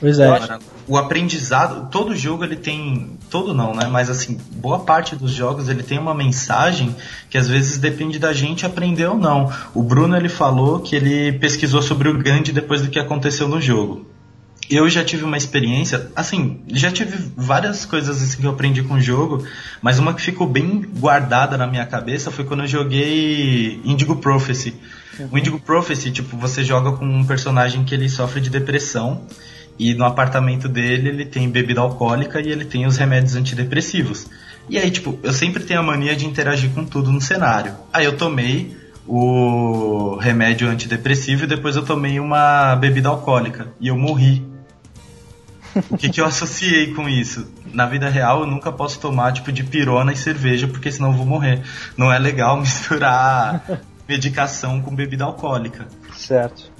Pois 0.00 0.18
é. 0.18 0.26
Agora, 0.26 0.58
o 0.86 0.96
aprendizado, 0.96 1.88
todo 1.90 2.14
jogo 2.16 2.44
ele 2.44 2.56
tem, 2.56 3.16
todo 3.30 3.54
não, 3.54 3.74
né? 3.74 3.86
Mas 3.90 4.10
assim, 4.10 4.38
boa 4.52 4.80
parte 4.80 5.16
dos 5.16 5.30
jogos 5.30 5.68
ele 5.68 5.82
tem 5.82 5.98
uma 5.98 6.14
mensagem 6.14 6.94
que 7.30 7.38
às 7.38 7.48
vezes 7.48 7.78
depende 7.78 8.18
da 8.18 8.32
gente 8.32 8.66
aprender 8.66 9.06
ou 9.06 9.16
não. 9.16 9.52
O 9.74 9.82
Bruno 9.82 10.16
ele 10.16 10.28
falou 10.28 10.80
que 10.80 10.96
ele 10.96 11.32
pesquisou 11.38 11.82
sobre 11.82 12.08
o 12.08 12.18
Gandhi 12.18 12.52
depois 12.52 12.82
do 12.82 12.88
que 12.88 12.98
aconteceu 12.98 13.48
no 13.48 13.60
jogo. 13.60 14.06
Eu 14.68 14.88
já 14.88 15.04
tive 15.04 15.24
uma 15.24 15.36
experiência, 15.36 16.10
assim, 16.16 16.62
já 16.68 16.90
tive 16.90 17.30
várias 17.36 17.84
coisas 17.84 18.22
assim 18.22 18.40
que 18.40 18.46
eu 18.46 18.50
aprendi 18.50 18.82
com 18.82 18.94
o 18.94 19.00
jogo, 19.00 19.46
mas 19.82 19.98
uma 19.98 20.14
que 20.14 20.22
ficou 20.22 20.46
bem 20.46 20.86
guardada 20.98 21.58
na 21.58 21.66
minha 21.66 21.84
cabeça 21.84 22.30
foi 22.30 22.44
quando 22.44 22.60
eu 22.60 22.66
joguei 22.66 23.80
Indigo 23.84 24.16
Prophecy. 24.16 24.74
Uhum. 25.18 25.28
O 25.32 25.38
Indigo 25.38 25.60
Prophecy, 25.60 26.10
tipo, 26.10 26.36
você 26.36 26.64
joga 26.64 26.92
com 26.92 27.04
um 27.04 27.24
personagem 27.24 27.84
que 27.84 27.94
ele 27.94 28.08
sofre 28.08 28.40
de 28.40 28.50
depressão 28.50 29.26
e 29.78 29.94
no 29.94 30.04
apartamento 30.04 30.68
dele 30.68 31.08
ele 31.08 31.24
tem 31.24 31.48
bebida 31.50 31.80
alcoólica 31.80 32.40
e 32.40 32.48
ele 32.48 32.64
tem 32.64 32.86
os 32.86 32.96
remédios 32.96 33.34
antidepressivos. 33.34 34.26
E 34.68 34.78
aí, 34.78 34.90
tipo, 34.90 35.18
eu 35.22 35.32
sempre 35.32 35.62
tenho 35.64 35.80
a 35.80 35.82
mania 35.82 36.16
de 36.16 36.26
interagir 36.26 36.70
com 36.70 36.84
tudo 36.84 37.12
no 37.12 37.20
cenário. 37.20 37.74
Aí 37.92 38.04
eu 38.04 38.16
tomei 38.16 38.76
o 39.06 40.16
remédio 40.16 40.68
antidepressivo 40.68 41.44
e 41.44 41.46
depois 41.46 41.76
eu 41.76 41.84
tomei 41.84 42.18
uma 42.18 42.74
bebida 42.76 43.08
alcoólica 43.08 43.68
e 43.78 43.88
eu 43.88 43.96
morri. 43.96 44.46
O 45.90 45.98
que, 45.98 46.08
que 46.08 46.20
eu 46.20 46.24
associei 46.26 46.94
com 46.94 47.08
isso? 47.08 47.52
Na 47.72 47.84
vida 47.84 48.08
real 48.08 48.40
eu 48.40 48.46
nunca 48.46 48.72
posso 48.72 48.98
tomar 49.00 49.32
tipo 49.32 49.52
de 49.52 49.64
pirona 49.64 50.12
e 50.12 50.16
cerveja 50.16 50.66
porque 50.66 50.90
senão 50.90 51.10
eu 51.10 51.16
vou 51.16 51.26
morrer. 51.26 51.60
Não 51.96 52.10
é 52.10 52.18
legal 52.18 52.56
misturar 52.60 53.62
medicação 54.08 54.80
com 54.80 54.94
bebida 54.94 55.24
alcoólica. 55.24 55.86
Certo. 56.16 56.72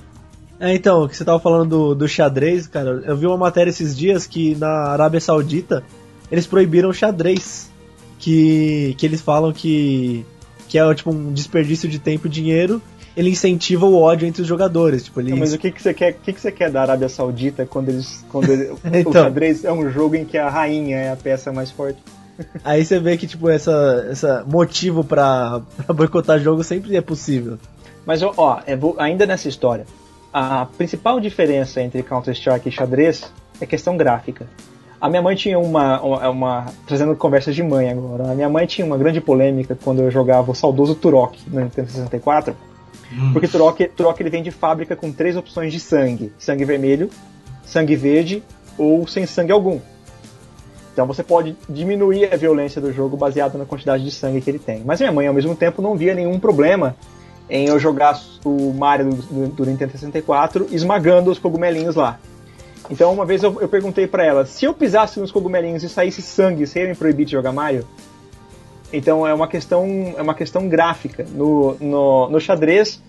É, 0.59 0.75
então, 0.75 1.09
que 1.09 1.17
você 1.17 1.25
tava 1.25 1.41
falando 1.41 1.69
do, 1.69 1.95
do 1.95 2.09
xadrez, 2.09 2.67
cara, 2.67 3.03
eu 3.05 3.17
vi 3.17 3.27
uma 3.27 3.37
matéria 3.37 3.71
esses 3.71 3.97
dias 3.97 4.27
que 4.27 4.55
na 4.55 4.89
Arábia 4.89 5.21
Saudita 5.21 5.83
eles 6.31 6.47
proibiram 6.47 6.93
xadrez. 6.93 7.73
Que, 8.19 8.95
que 8.97 9.05
eles 9.05 9.21
falam 9.21 9.53
que, 9.53 10.25
que 10.69 10.79
é 10.79 10.95
tipo 10.95 11.11
um 11.11 11.33
desperdício 11.33 11.89
de 11.89 11.99
tempo 11.99 12.27
e 12.27 12.31
dinheiro. 12.31 12.81
Ele 13.15 13.31
incentiva 13.31 13.85
o 13.85 14.01
ódio 14.01 14.27
entre 14.27 14.41
os 14.41 14.49
jogadores. 14.49 15.05
Tipo, 15.05 15.21
Não, 15.21 15.37
mas 15.37 15.53
o 15.53 15.59
que, 15.59 15.71
que 15.71 15.83
você 15.83 15.93
quer? 15.93 16.13
O 16.13 16.15
que, 16.15 16.33
que 16.33 16.41
você 16.41 16.51
quer 16.51 16.71
da 16.71 16.81
Arábia 16.81 17.09
Saudita 17.09 17.67
quando 17.67 17.91
eles. 17.91 18.25
Quando 18.31 18.51
então, 18.93 19.11
o 19.11 19.13
xadrez 19.13 19.65
é 19.65 19.73
um 19.73 19.91
jogo 19.91 20.17
em 20.17 20.25
que 20.25 20.39
a 20.39 20.49
rainha 20.49 20.97
é 20.97 21.13
a 21.13 21.17
peça 21.17 21.53
mais 21.53 21.71
forte? 21.71 21.99
Aí 22.65 22.85
você 22.85 22.99
vê 22.99 23.17
que, 23.17 23.27
tipo, 23.27 23.49
essa, 23.49 24.07
essa 24.11 24.45
motivo 24.47 25.05
pra, 25.05 25.61
pra 25.85 25.95
boicotar 25.95 26.39
jogo 26.39 26.63
sempre 26.63 26.97
é 26.97 27.01
possível. 27.01 27.59
Mas, 28.07 28.23
ó, 28.23 28.61
é, 28.67 28.79
ainda 28.99 29.27
nessa 29.27 29.49
história, 29.49 29.87
a 30.33 30.67
principal 30.67 31.21
diferença 31.21 31.81
entre 31.81 32.03
Counter-Strike 32.03 32.69
e 32.69 32.73
xadrez 32.73 33.33
é 33.61 33.67
questão 33.67 33.97
gráfica. 33.97 34.47
A 35.01 35.09
minha 35.09 35.23
mãe 35.23 35.37
tinha 35.37 35.59
uma, 35.59 36.01
uma, 36.01 36.29
uma, 36.31 36.67
Trazendo 36.87 37.15
conversas 37.15 37.55
de 37.55 37.63
mãe 37.63 37.91
agora. 37.91 38.31
A 38.31 38.35
minha 38.35 38.49
mãe 38.49 38.67
tinha 38.67 38.87
uma 38.87 38.97
grande 38.97 39.21
polêmica 39.21 39.77
quando 39.83 40.01
eu 40.01 40.11
jogava 40.11 40.51
o 40.51 40.55
saudoso 40.55 40.95
Turok 40.95 41.39
no 41.49 41.61
Nintendo 41.61 41.91
64. 41.91 42.57
Hum. 43.13 43.33
Porque 43.33 43.47
Turok, 43.47 43.87
Turok 43.89 44.23
ele 44.23 44.31
vem 44.31 44.43
de 44.43 44.51
fábrica 44.51 44.97
com 44.97 45.13
três 45.13 45.37
opções 45.37 45.73
de 45.73 45.79
sangue: 45.79 46.33
sangue 46.39 46.65
vermelho, 46.65 47.11
sangue 47.65 47.95
verde 47.97 48.43
ou 48.79 49.07
sem 49.07 49.27
sangue 49.27 49.53
algum. 49.53 49.79
Então 50.95 51.07
você 51.07 51.25
pode 51.25 51.57
diminuir 51.69 52.33
a 52.33 52.37
violência 52.37 52.81
do 52.81 52.93
jogo 52.93 53.17
baseado 53.17 53.59
na 53.59 53.65
quantidade 53.65 54.05
de 54.05 54.13
sangue 54.13 54.41
que 54.41 54.49
ele 54.49 54.61
tem. 54.61 54.81
Mas 54.85 55.01
minha 55.01 55.11
mãe, 55.11 55.27
ao 55.27 55.35
mesmo 55.35 55.57
tempo, 55.57 55.83
não 55.83 55.97
via 55.97 56.15
nenhum 56.15 56.39
problema 56.39 56.95
em 57.51 57.67
eu 57.67 57.81
jogar 57.81 58.17
o 58.45 58.73
Mario 58.73 59.11
do, 59.11 59.49
do 59.49 59.67
Nintendo 59.67 59.91
64 59.91 60.69
esmagando 60.71 61.33
os 61.33 61.39
cogumelinhos 61.39 61.97
lá. 61.97 62.21
Então 62.89 63.13
uma 63.13 63.27
vez 63.27 63.43
eu, 63.43 63.61
eu 63.61 63.69
perguntei 63.69 64.07
para 64.07 64.25
ela, 64.25 64.47
se 64.47 64.67
eu 64.67 64.73
pisasse 64.73 65.19
nos 65.19 65.33
cogumelinhos 65.33 65.83
e 65.83 65.89
saísse 65.89 66.23
sangue, 66.23 66.65
você 66.65 66.83
ia 66.83 66.89
me 66.89 66.95
proibir 66.95 67.27
de 67.27 67.33
jogar 67.33 67.51
Mario? 67.51 67.85
Então 68.93 69.27
é 69.27 69.35
uma 69.35 69.49
questão, 69.49 70.15
é 70.17 70.23
uma 70.23 70.35
questão 70.35 70.69
gráfica. 70.69 71.27
No, 71.29 71.75
no, 71.81 72.29
no 72.31 72.41
xadrez, 72.41 73.03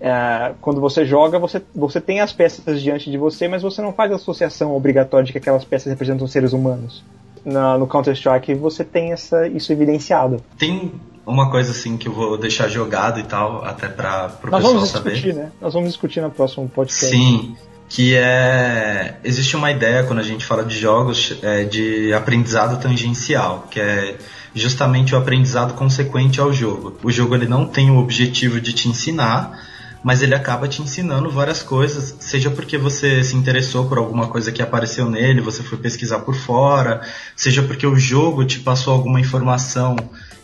é, 0.00 0.52
quando 0.60 0.80
você 0.80 1.04
joga, 1.04 1.40
você, 1.40 1.60
você 1.74 2.00
tem 2.00 2.20
as 2.20 2.32
peças 2.32 2.80
diante 2.80 3.10
de 3.10 3.18
você, 3.18 3.48
mas 3.48 3.62
você 3.62 3.82
não 3.82 3.92
faz 3.92 4.12
a 4.12 4.14
associação 4.14 4.76
obrigatória 4.76 5.26
de 5.26 5.32
que 5.32 5.38
aquelas 5.38 5.64
peças 5.64 5.90
representam 5.90 6.24
seres 6.28 6.52
humanos 6.52 7.02
na, 7.44 7.76
no 7.78 7.86
Counter-Strike 7.86 8.54
você 8.54 8.84
tem 8.84 9.12
essa, 9.12 9.46
isso 9.48 9.72
evidenciado. 9.72 10.42
Tem 10.58 10.92
uma 11.26 11.50
coisa 11.50 11.70
assim 11.70 11.96
que 11.96 12.08
eu 12.08 12.12
vou 12.12 12.36
deixar 12.36 12.68
jogado 12.68 13.20
e 13.20 13.22
tal, 13.22 13.64
até 13.64 13.88
para 13.88 14.26
o 14.26 14.44
pessoal 14.44 14.62
vamos 14.62 14.92
discutir, 14.92 15.34
Né? 15.34 15.50
Nós 15.60 15.72
vamos 15.72 15.88
discutir 15.90 16.20
no 16.20 16.30
próximo 16.30 16.68
podcast. 16.68 17.14
Sim, 17.14 17.56
que 17.88 18.14
é 18.16 19.16
existe 19.22 19.54
uma 19.54 19.70
ideia 19.70 20.04
quando 20.04 20.18
a 20.18 20.24
gente 20.24 20.44
fala 20.44 20.64
de 20.64 20.76
jogos 20.76 21.38
é, 21.42 21.64
de 21.64 22.12
aprendizado 22.12 22.80
tangencial, 22.80 23.68
que 23.70 23.80
é 23.80 24.16
justamente 24.54 25.14
o 25.14 25.18
aprendizado 25.18 25.74
consequente 25.74 26.40
ao 26.40 26.52
jogo. 26.52 26.96
O 27.02 27.10
jogo 27.10 27.34
ele 27.34 27.46
não 27.46 27.66
tem 27.66 27.90
o 27.90 27.98
objetivo 27.98 28.60
de 28.60 28.72
te 28.72 28.88
ensinar, 28.88 29.58
mas 30.02 30.22
ele 30.22 30.34
acaba 30.34 30.66
te 30.66 30.82
ensinando 30.82 31.30
várias 31.30 31.62
coisas, 31.62 32.16
seja 32.18 32.50
porque 32.50 32.76
você 32.76 33.22
se 33.22 33.36
interessou 33.36 33.88
por 33.88 33.98
alguma 33.98 34.28
coisa 34.28 34.50
que 34.50 34.62
apareceu 34.62 35.08
nele, 35.08 35.40
você 35.40 35.62
foi 35.62 35.78
pesquisar 35.78 36.20
por 36.20 36.34
fora, 36.34 37.00
seja 37.36 37.62
porque 37.62 37.86
o 37.86 37.96
jogo 37.96 38.44
te 38.44 38.60
passou 38.60 38.94
alguma 38.94 39.20
informação 39.20 39.96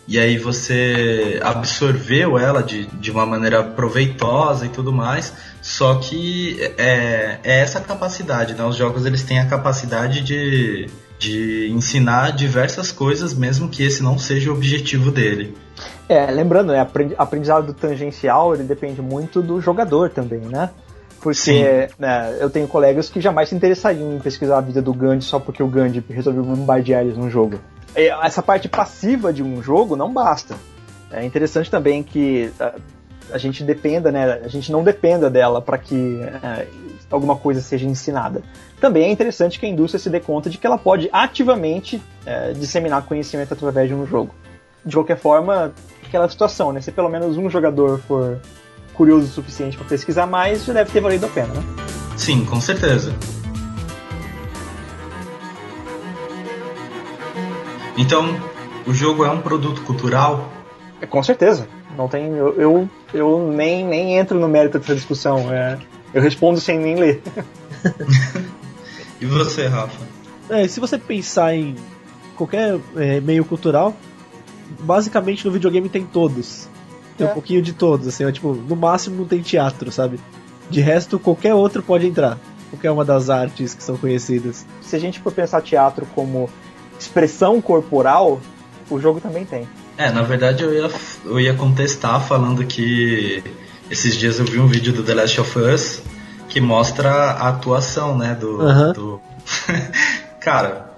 e 0.09 0.17
aí 0.17 0.39
você 0.39 1.39
absorveu 1.43 2.35
ela 2.35 2.63
de, 2.63 2.87
de 2.87 3.11
uma 3.11 3.27
maneira 3.27 3.63
proveitosa 3.63 4.65
e 4.65 4.69
tudo 4.69 4.91
mais. 4.91 5.31
Só 5.61 5.95
que 5.95 6.59
é, 6.79 7.37
é 7.43 7.59
essa 7.59 7.79
capacidade, 7.79 8.55
né? 8.55 8.63
Os 8.63 8.75
jogos 8.75 9.05
eles 9.05 9.21
têm 9.21 9.39
a 9.39 9.45
capacidade 9.45 10.21
de, 10.21 10.89
de 11.19 11.69
ensinar 11.69 12.31
diversas 12.31 12.91
coisas, 12.91 13.33
mesmo 13.33 13.67
que 13.67 13.83
esse 13.83 14.01
não 14.01 14.17
seja 14.17 14.49
o 14.49 14.55
objetivo 14.55 15.11
dele. 15.11 15.55
É, 16.07 16.31
lembrando, 16.31 16.71
né, 16.71 16.87
aprendizado 17.17 17.73
tangencial 17.73 18.55
ele 18.55 18.63
depende 18.63 19.01
muito 19.01 19.41
do 19.41 19.59
jogador 19.59 20.09
também, 20.09 20.39
né? 20.39 20.69
Porque 21.21 21.89
né, 21.99 22.37
eu 22.39 22.49
tenho 22.49 22.67
colegas 22.67 23.09
que 23.09 23.19
jamais 23.19 23.49
se 23.49 23.55
interessariam 23.55 24.15
em 24.15 24.19
pesquisar 24.19 24.57
a 24.57 24.61
vida 24.61 24.81
do 24.81 24.93
Gandhi 24.93 25.25
só 25.25 25.37
porque 25.37 25.61
o 25.61 25.67
Gandhi 25.67 26.03
resolveu 26.09 26.43
bombardear 26.43 27.01
eles 27.01 27.17
no 27.17 27.29
jogo. 27.29 27.59
Essa 27.93 28.41
parte 28.41 28.69
passiva 28.69 29.33
de 29.33 29.43
um 29.43 29.61
jogo 29.61 29.97
não 29.97 30.13
basta. 30.13 30.55
É 31.11 31.25
interessante 31.25 31.69
também 31.69 32.01
que 32.01 32.49
a, 32.57 32.73
a 33.33 33.37
gente 33.37 33.63
dependa, 33.63 34.11
né? 34.11 34.39
A 34.43 34.47
gente 34.47 34.71
não 34.71 34.83
dependa 34.83 35.29
dela 35.29 35.61
para 35.61 35.77
que 35.77 36.21
é, 36.21 36.67
alguma 37.11 37.35
coisa 37.35 37.61
seja 37.61 37.85
ensinada. 37.85 38.41
Também 38.79 39.03
é 39.03 39.11
interessante 39.11 39.59
que 39.59 39.65
a 39.65 39.69
indústria 39.69 39.99
se 39.99 40.09
dê 40.09 40.19
conta 40.19 40.49
de 40.49 40.57
que 40.57 40.65
ela 40.65 40.77
pode 40.77 41.09
ativamente 41.11 42.01
é, 42.25 42.53
disseminar 42.53 43.03
conhecimento 43.03 43.53
através 43.53 43.89
de 43.89 43.93
um 43.93 44.05
jogo. 44.05 44.33
De 44.85 44.95
qualquer 44.95 45.17
forma, 45.17 45.73
aquela 46.05 46.29
situação, 46.29 46.71
né? 46.71 46.79
Se 46.79 46.91
pelo 46.91 47.09
menos 47.09 47.37
um 47.37 47.49
jogador 47.49 47.99
for 48.07 48.39
curioso 48.93 49.25
o 49.25 49.29
suficiente 49.29 49.77
para 49.77 49.85
pesquisar 49.85 50.25
mais, 50.25 50.63
já 50.63 50.73
deve 50.73 50.91
ter 50.91 51.01
valido 51.01 51.25
a 51.25 51.29
pena, 51.29 51.53
né? 51.53 51.63
Sim, 52.15 52.45
com 52.45 52.61
certeza. 52.61 53.13
Então, 57.97 58.33
o 58.87 58.93
jogo 58.93 59.25
é 59.25 59.29
um 59.29 59.41
produto 59.41 59.81
cultural? 59.81 60.49
É, 61.01 61.05
com 61.05 61.21
certeza. 61.21 61.67
Não 61.97 62.07
tem, 62.07 62.27
eu, 62.27 62.55
eu, 62.55 62.89
eu, 63.13 63.51
nem, 63.51 63.85
nem 63.85 64.17
entro 64.17 64.39
no 64.39 64.47
mérito 64.47 64.79
dessa 64.79 64.95
discussão. 64.95 65.53
É, 65.53 65.77
eu 66.13 66.21
respondo 66.21 66.61
sem 66.61 66.79
nem 66.79 66.95
ler. 66.95 67.21
e 69.21 69.25
você, 69.25 69.67
Rafa? 69.67 69.99
É, 70.49 70.67
se 70.67 70.79
você 70.79 70.97
pensar 70.97 71.55
em 71.55 71.75
qualquer 72.35 72.79
é, 72.95 73.19
meio 73.19 73.45
cultural, 73.45 73.95
basicamente 74.81 75.45
no 75.45 75.51
videogame 75.51 75.89
tem 75.89 76.05
todos. 76.05 76.67
Tem 77.17 77.27
é. 77.27 77.29
um 77.29 77.33
pouquinho 77.33 77.61
de 77.61 77.73
todos, 77.73 78.07
assim, 78.07 78.25
ó, 78.25 78.31
tipo, 78.31 78.53
no 78.53 78.75
máximo 78.75 79.17
não 79.17 79.25
tem 79.25 79.41
teatro, 79.41 79.91
sabe? 79.91 80.19
De 80.69 80.79
resto, 80.79 81.19
qualquer 81.19 81.53
outro 81.53 81.83
pode 81.83 82.07
entrar. 82.07 82.39
Qualquer 82.69 82.91
uma 82.91 83.03
das 83.03 83.29
artes 83.29 83.73
que 83.73 83.83
são 83.83 83.97
conhecidas. 83.97 84.65
Se 84.81 84.95
a 84.95 84.99
gente 84.99 85.19
for 85.19 85.31
pensar 85.31 85.61
teatro 85.61 86.05
como 86.13 86.49
expressão 86.99 87.59
corporal, 87.61 88.39
o 88.89 88.99
jogo 88.99 89.19
também 89.19 89.43
tem. 89.43 89.67
É, 89.97 90.11
na 90.11 90.21
verdade 90.21 90.63
eu 90.63 90.73
ia, 90.73 90.89
eu 91.25 91.39
ia 91.39 91.53
contestar 91.53 92.25
falando 92.25 92.65
que 92.65 93.43
esses 93.89 94.15
dias 94.15 94.39
eu 94.39 94.45
vi 94.45 94.59
um 94.59 94.67
vídeo 94.67 94.93
do 94.93 95.03
The 95.03 95.13
Last 95.13 95.41
of 95.41 95.59
Us 95.59 96.01
que 96.49 96.59
mostra 96.59 97.09
a 97.11 97.49
atuação, 97.49 98.17
né, 98.17 98.35
do... 98.35 98.59
Uhum. 98.59 98.93
do... 98.93 99.21
Cara, 100.41 100.89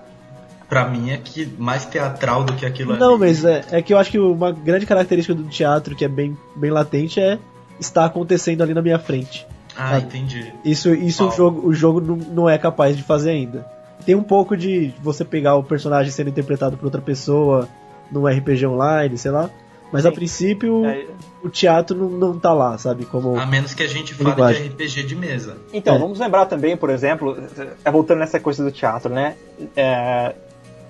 pra 0.69 0.87
mim 0.87 1.11
é 1.11 1.17
que 1.17 1.45
mais 1.57 1.85
teatral 1.85 2.43
do 2.43 2.53
que 2.53 2.65
aquilo 2.65 2.95
Não, 2.95 3.11
ali. 3.11 3.19
mas 3.19 3.43
é, 3.43 3.65
é 3.71 3.81
que 3.81 3.93
eu 3.93 3.97
acho 3.97 4.09
que 4.09 4.17
uma 4.17 4.51
grande 4.51 4.85
característica 4.85 5.35
do 5.35 5.43
teatro 5.49 5.95
que 5.95 6.05
é 6.05 6.07
bem, 6.07 6.37
bem 6.55 6.71
latente 6.71 7.19
é 7.19 7.37
estar 7.79 8.05
acontecendo 8.05 8.61
ali 8.61 8.73
na 8.73 8.81
minha 8.81 8.97
frente. 8.97 9.45
Ah, 9.75 9.91
sabe? 9.91 10.05
entendi. 10.05 10.53
Isso, 10.63 10.93
isso 10.93 11.27
o 11.27 11.31
jogo, 11.31 11.67
o 11.67 11.73
jogo 11.73 11.99
não, 11.99 12.15
não 12.15 12.49
é 12.49 12.57
capaz 12.57 12.95
de 12.95 13.03
fazer 13.03 13.31
ainda. 13.31 13.65
Tem 14.05 14.15
um 14.15 14.23
pouco 14.23 14.55
de 14.55 14.93
você 15.01 15.25
pegar 15.25 15.55
o 15.55 15.63
personagem 15.63 16.11
sendo 16.11 16.29
interpretado 16.29 16.77
por 16.77 16.85
outra 16.85 17.01
pessoa 17.01 17.67
num 18.11 18.25
RPG 18.25 18.65
online, 18.65 19.17
sei 19.17 19.31
lá. 19.31 19.49
Mas 19.91 20.03
Sim. 20.03 20.07
a 20.07 20.11
princípio 20.11 20.85
É, 20.85 21.05
o 21.43 21.49
teatro 21.49 21.95
não, 21.97 22.09
não 22.09 22.39
tá 22.39 22.53
lá, 22.53 22.77
sabe? 22.77 23.05
Como. 23.05 23.37
A 23.37 23.45
menos 23.45 23.73
que 23.73 23.83
a 23.83 23.87
gente 23.87 24.13
fale 24.13 24.29
Linguagem. 24.29 24.63
de 24.63 24.69
RPG 24.69 25.03
de 25.03 25.15
mesa. 25.15 25.57
Então, 25.73 25.95
É. 25.95 25.99
vamos 25.99 26.19
lembrar 26.19 26.45
também, 26.45 26.77
por 26.77 26.89
exemplo, 26.89 27.37
é, 27.83 27.91
voltando 27.91 28.19
nessa 28.19 28.39
coisa 28.39 28.63
do 28.63 28.71
teatro, 28.71 29.13
né? 29.13 29.35
É, 29.75 30.33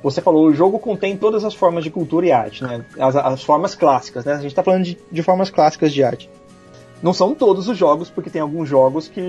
você 0.03 0.21
falou, 0.21 0.47
o 0.47 0.53
jogo 0.53 0.79
contém 0.79 1.15
todas 1.15 1.43
as 1.45 1.53
formas 1.53 1.83
de 1.83 1.89
cultura 1.91 2.25
e 2.25 2.31
arte, 2.31 2.63
né? 2.63 2.85
As, 2.99 3.15
as 3.15 3.43
formas 3.43 3.75
clássicas, 3.75 4.25
né? 4.25 4.33
A 4.33 4.39
gente 4.41 4.53
tá 4.55 4.63
falando 4.63 4.83
de, 4.83 4.97
de 5.11 5.23
formas 5.23 5.49
clássicas 5.49 5.91
de 5.91 6.03
arte. 6.03 6.29
Não 7.01 7.13
são 7.13 7.33
todos 7.33 7.67
os 7.67 7.75
jogos, 7.75 8.09
porque 8.09 8.29
tem 8.29 8.41
alguns 8.41 8.69
jogos 8.69 9.07
que 9.07 9.19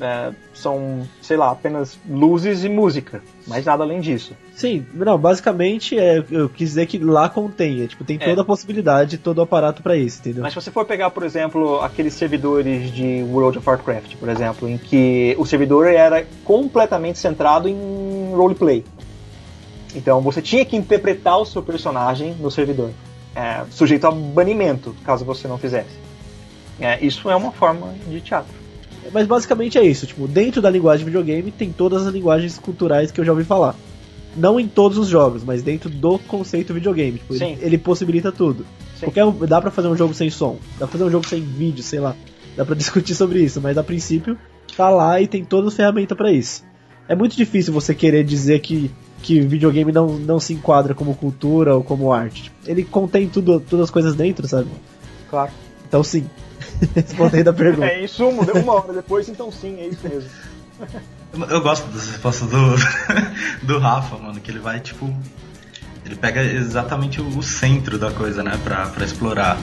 é, 0.00 0.32
são, 0.54 1.06
sei 1.20 1.36
lá, 1.36 1.50
apenas 1.50 1.98
luzes 2.08 2.64
e 2.64 2.68
música, 2.68 3.22
mas 3.46 3.66
nada 3.66 3.84
além 3.84 4.00
disso. 4.00 4.32
Sim, 4.54 4.86
não, 4.94 5.18
basicamente 5.18 5.98
é, 5.98 6.24
eu 6.30 6.48
quis 6.48 6.70
dizer 6.70 6.86
que 6.86 6.98
lá 6.98 7.28
contém, 7.28 7.82
é, 7.82 7.86
tipo, 7.86 8.04
tem 8.04 8.16
É. 8.18 8.24
toda 8.24 8.40
a 8.40 8.44
possibilidade, 8.44 9.18
todo 9.18 9.38
o 9.38 9.42
aparato 9.42 9.82
pra 9.82 9.96
isso, 9.96 10.20
entendeu? 10.20 10.42
Mas 10.42 10.54
se 10.54 10.60
você 10.62 10.70
for 10.70 10.86
pegar, 10.86 11.10
por 11.10 11.24
exemplo, 11.24 11.80
aqueles 11.82 12.14
servidores 12.14 12.90
de 12.90 13.22
World 13.30 13.58
of 13.58 13.68
Warcraft, 13.68 14.16
por 14.16 14.30
exemplo, 14.30 14.66
em 14.66 14.78
que 14.78 15.34
o 15.38 15.44
servidor 15.44 15.86
era 15.88 16.26
completamente 16.42 17.18
centrado 17.18 17.68
em 17.68 18.32
roleplay. 18.34 18.82
Então 19.94 20.20
você 20.22 20.40
tinha 20.40 20.64
que 20.64 20.74
interpretar 20.76 21.38
o 21.38 21.44
seu 21.44 21.62
personagem 21.62 22.34
no 22.40 22.50
servidor, 22.50 22.90
é, 23.34 23.62
sujeito 23.70 24.06
a 24.06 24.10
banimento, 24.10 24.94
caso 25.04 25.24
você 25.24 25.46
não 25.46 25.58
fizesse. 25.58 26.02
É, 26.80 27.04
isso 27.04 27.30
é 27.30 27.36
uma 27.36 27.52
forma 27.52 27.94
de 28.08 28.20
teatro. 28.20 28.52
Mas 29.12 29.26
basicamente 29.26 29.78
é 29.78 29.84
isso, 29.84 30.06
tipo, 30.06 30.26
dentro 30.26 30.62
da 30.62 30.70
linguagem 30.70 31.04
videogame 31.04 31.50
tem 31.50 31.70
todas 31.70 32.06
as 32.06 32.12
linguagens 32.12 32.58
culturais 32.58 33.10
que 33.10 33.20
eu 33.20 33.24
já 33.24 33.32
ouvi 33.32 33.44
falar. 33.44 33.76
Não 34.36 34.58
em 34.58 34.66
todos 34.66 34.98
os 34.98 35.08
jogos, 35.08 35.44
mas 35.44 35.62
dentro 35.62 35.88
do 35.88 36.18
conceito 36.18 36.74
videogame. 36.74 37.18
Tipo, 37.18 37.34
ele, 37.34 37.58
ele 37.60 37.78
possibilita 37.78 38.32
tudo. 38.32 38.66
Sim. 38.98 39.06
Qualquer, 39.06 39.46
dá 39.46 39.60
pra 39.60 39.70
fazer 39.70 39.88
um 39.88 39.96
jogo 39.96 40.14
sem 40.14 40.30
som, 40.30 40.56
dá 40.72 40.86
pra 40.86 40.88
fazer 40.88 41.04
um 41.04 41.10
jogo 41.10 41.28
sem 41.28 41.40
vídeo, 41.40 41.82
sei 41.82 42.00
lá. 42.00 42.16
Dá 42.56 42.64
pra 42.64 42.74
discutir 42.76 43.14
sobre 43.14 43.40
isso, 43.40 43.60
mas 43.60 43.78
a 43.78 43.84
princípio 43.84 44.36
tá 44.76 44.88
lá 44.90 45.20
e 45.20 45.28
tem 45.28 45.44
todas 45.44 45.68
as 45.68 45.76
ferramentas 45.76 46.16
pra 46.16 46.32
isso. 46.32 46.64
É 47.06 47.14
muito 47.14 47.36
difícil 47.36 47.72
você 47.72 47.94
querer 47.94 48.24
dizer 48.24 48.60
que, 48.60 48.90
que 49.22 49.40
videogame 49.40 49.92
não, 49.92 50.18
não 50.18 50.40
se 50.40 50.54
enquadra 50.54 50.94
como 50.94 51.14
cultura 51.14 51.76
ou 51.76 51.84
como 51.84 52.12
arte. 52.12 52.50
Ele 52.66 52.82
contém 52.82 53.28
tudo, 53.28 53.60
todas 53.60 53.84
as 53.84 53.90
coisas 53.90 54.14
dentro, 54.14 54.48
sabe? 54.48 54.68
Claro. 55.28 55.52
Então 55.86 56.02
sim. 56.02 56.26
Respondendo 56.94 57.48
a 57.48 57.52
pergunta. 57.52 57.86
É, 57.86 58.04
em 58.04 58.08
sumo, 58.08 58.44
deu 58.44 58.56
uma 58.56 58.74
hora 58.74 58.92
depois, 58.92 59.28
então 59.28 59.50
sim, 59.50 59.78
é 59.80 59.86
isso 59.88 60.08
mesmo. 60.08 60.30
Eu- 61.48 61.60
gosto 61.60 61.86
das 61.88 62.08
respostas 62.08 62.48
do, 62.48 62.76
do 63.66 63.78
Rafa, 63.78 64.16
mano, 64.18 64.40
que 64.40 64.50
ele 64.50 64.58
vai, 64.58 64.80
tipo. 64.80 65.14
Ele 66.04 66.16
pega 66.16 66.42
exatamente 66.42 67.20
o, 67.20 67.38
o 67.38 67.42
centro 67.42 67.98
da 67.98 68.10
coisa, 68.10 68.42
né, 68.42 68.60
pra, 68.62 68.86
pra 68.88 69.04
explorar. 69.04 69.56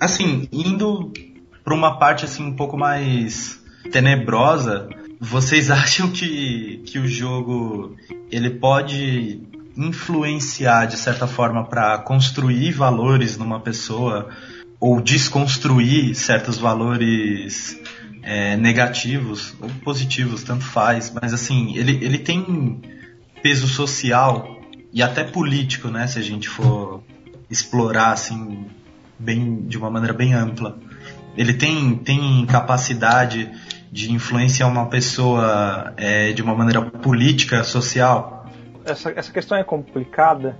Assim, 0.00 0.48
indo 0.50 1.12
pra 1.62 1.74
uma 1.74 1.98
parte 1.98 2.24
assim 2.24 2.42
um 2.42 2.56
pouco 2.56 2.76
mais 2.76 3.62
tenebrosa, 3.92 4.88
vocês 5.20 5.70
acham 5.70 6.10
que, 6.10 6.82
que 6.86 6.98
o 6.98 7.06
jogo 7.06 7.94
ele 8.30 8.50
pode 8.50 9.42
influenciar 9.80 10.86
de 10.86 10.96
certa 10.96 11.26
forma 11.26 11.64
pra 11.64 11.98
construir 11.98 12.72
valores 12.72 13.36
numa 13.36 13.58
pessoa 13.58 14.28
ou 14.78 15.00
desconstruir 15.00 16.14
certos 16.14 16.58
valores 16.58 17.78
é, 18.22 18.56
negativos 18.56 19.54
ou 19.60 19.68
positivos, 19.82 20.42
tanto 20.42 20.64
faz, 20.64 21.10
mas 21.10 21.32
assim, 21.32 21.76
ele, 21.76 21.98
ele 22.04 22.18
tem 22.18 22.80
peso 23.42 23.66
social 23.66 24.60
e 24.92 25.02
até 25.02 25.24
político, 25.24 25.88
né, 25.88 26.06
se 26.06 26.18
a 26.18 26.22
gente 26.22 26.48
for 26.48 27.02
explorar 27.50 28.12
assim 28.12 28.66
bem 29.18 29.66
de 29.66 29.76
uma 29.76 29.90
maneira 29.90 30.14
bem 30.14 30.34
ampla. 30.34 30.78
Ele 31.36 31.54
tem, 31.54 31.94
tem 31.96 32.44
capacidade 32.46 33.50
de 33.90 34.12
influenciar 34.12 34.66
uma 34.66 34.86
pessoa 34.86 35.92
é, 35.96 36.32
de 36.32 36.42
uma 36.42 36.54
maneira 36.54 36.80
política, 36.82 37.64
social. 37.64 38.39
Essa, 38.84 39.10
essa 39.14 39.32
questão 39.32 39.56
é 39.58 39.64
complicada, 39.64 40.56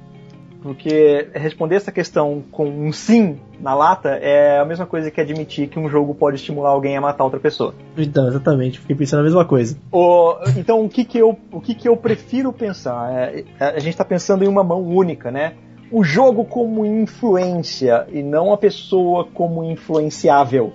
porque 0.63 1.29
responder 1.33 1.77
essa 1.77 1.91
questão 1.91 2.43
com 2.51 2.69
um 2.69 2.93
sim 2.93 3.39
na 3.61 3.75
lata 3.75 4.11
é 4.11 4.59
a 4.59 4.65
mesma 4.65 4.85
coisa 4.87 5.11
que 5.11 5.21
admitir 5.21 5.69
que 5.69 5.79
um 5.79 5.89
jogo 5.89 6.15
pode 6.15 6.37
estimular 6.37 6.71
alguém 6.71 6.97
a 6.97 7.01
matar 7.01 7.25
outra 7.25 7.41
pessoa. 7.41 7.75
Então, 7.97 8.29
exatamente, 8.29 8.79
fiquei 8.79 8.95
pensando 8.95 9.21
a 9.21 9.23
mesma 9.23 9.45
coisa. 9.45 9.77
O- 9.91 10.37
então, 10.57 10.85
o 10.85 10.89
que, 10.89 11.05
que, 11.05 11.19
eu, 11.19 11.39
o 11.51 11.61
que, 11.61 11.75
que 11.75 11.89
eu 11.89 11.97
prefiro 11.97 12.53
pensar? 12.53 13.11
É, 13.13 13.45
a 13.59 13.79
gente 13.79 13.91
está 13.91 14.05
pensando 14.05 14.45
em 14.45 14.49
uma 14.49 14.63
mão 14.63 14.83
única, 14.83 15.31
né? 15.31 15.55
O 15.91 16.05
jogo 16.05 16.45
como 16.45 16.85
influência 16.87 18.07
e 18.13 18.23
não 18.23 18.53
a 18.53 18.59
pessoa 18.59 19.25
como 19.25 19.65
influenciável. 19.65 20.73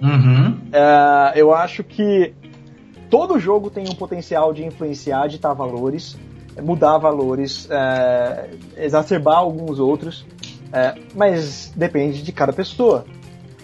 Uhum. 0.00 0.58
É, 0.72 1.32
eu 1.34 1.52
acho 1.52 1.82
que 1.82 2.34
todo 3.10 3.38
jogo 3.38 3.68
tem 3.70 3.84
um 3.88 3.94
potencial 3.94 4.52
de 4.52 4.64
influenciar, 4.64 5.26
ditar 5.28 5.54
valores, 5.54 6.16
mudar 6.62 6.98
valores, 6.98 7.68
é, 7.70 8.50
exacerbar 8.76 9.38
alguns 9.38 9.78
outros, 9.78 10.24
é, 10.72 10.94
mas 11.14 11.72
depende 11.74 12.22
de 12.22 12.32
cada 12.32 12.52
pessoa. 12.52 13.04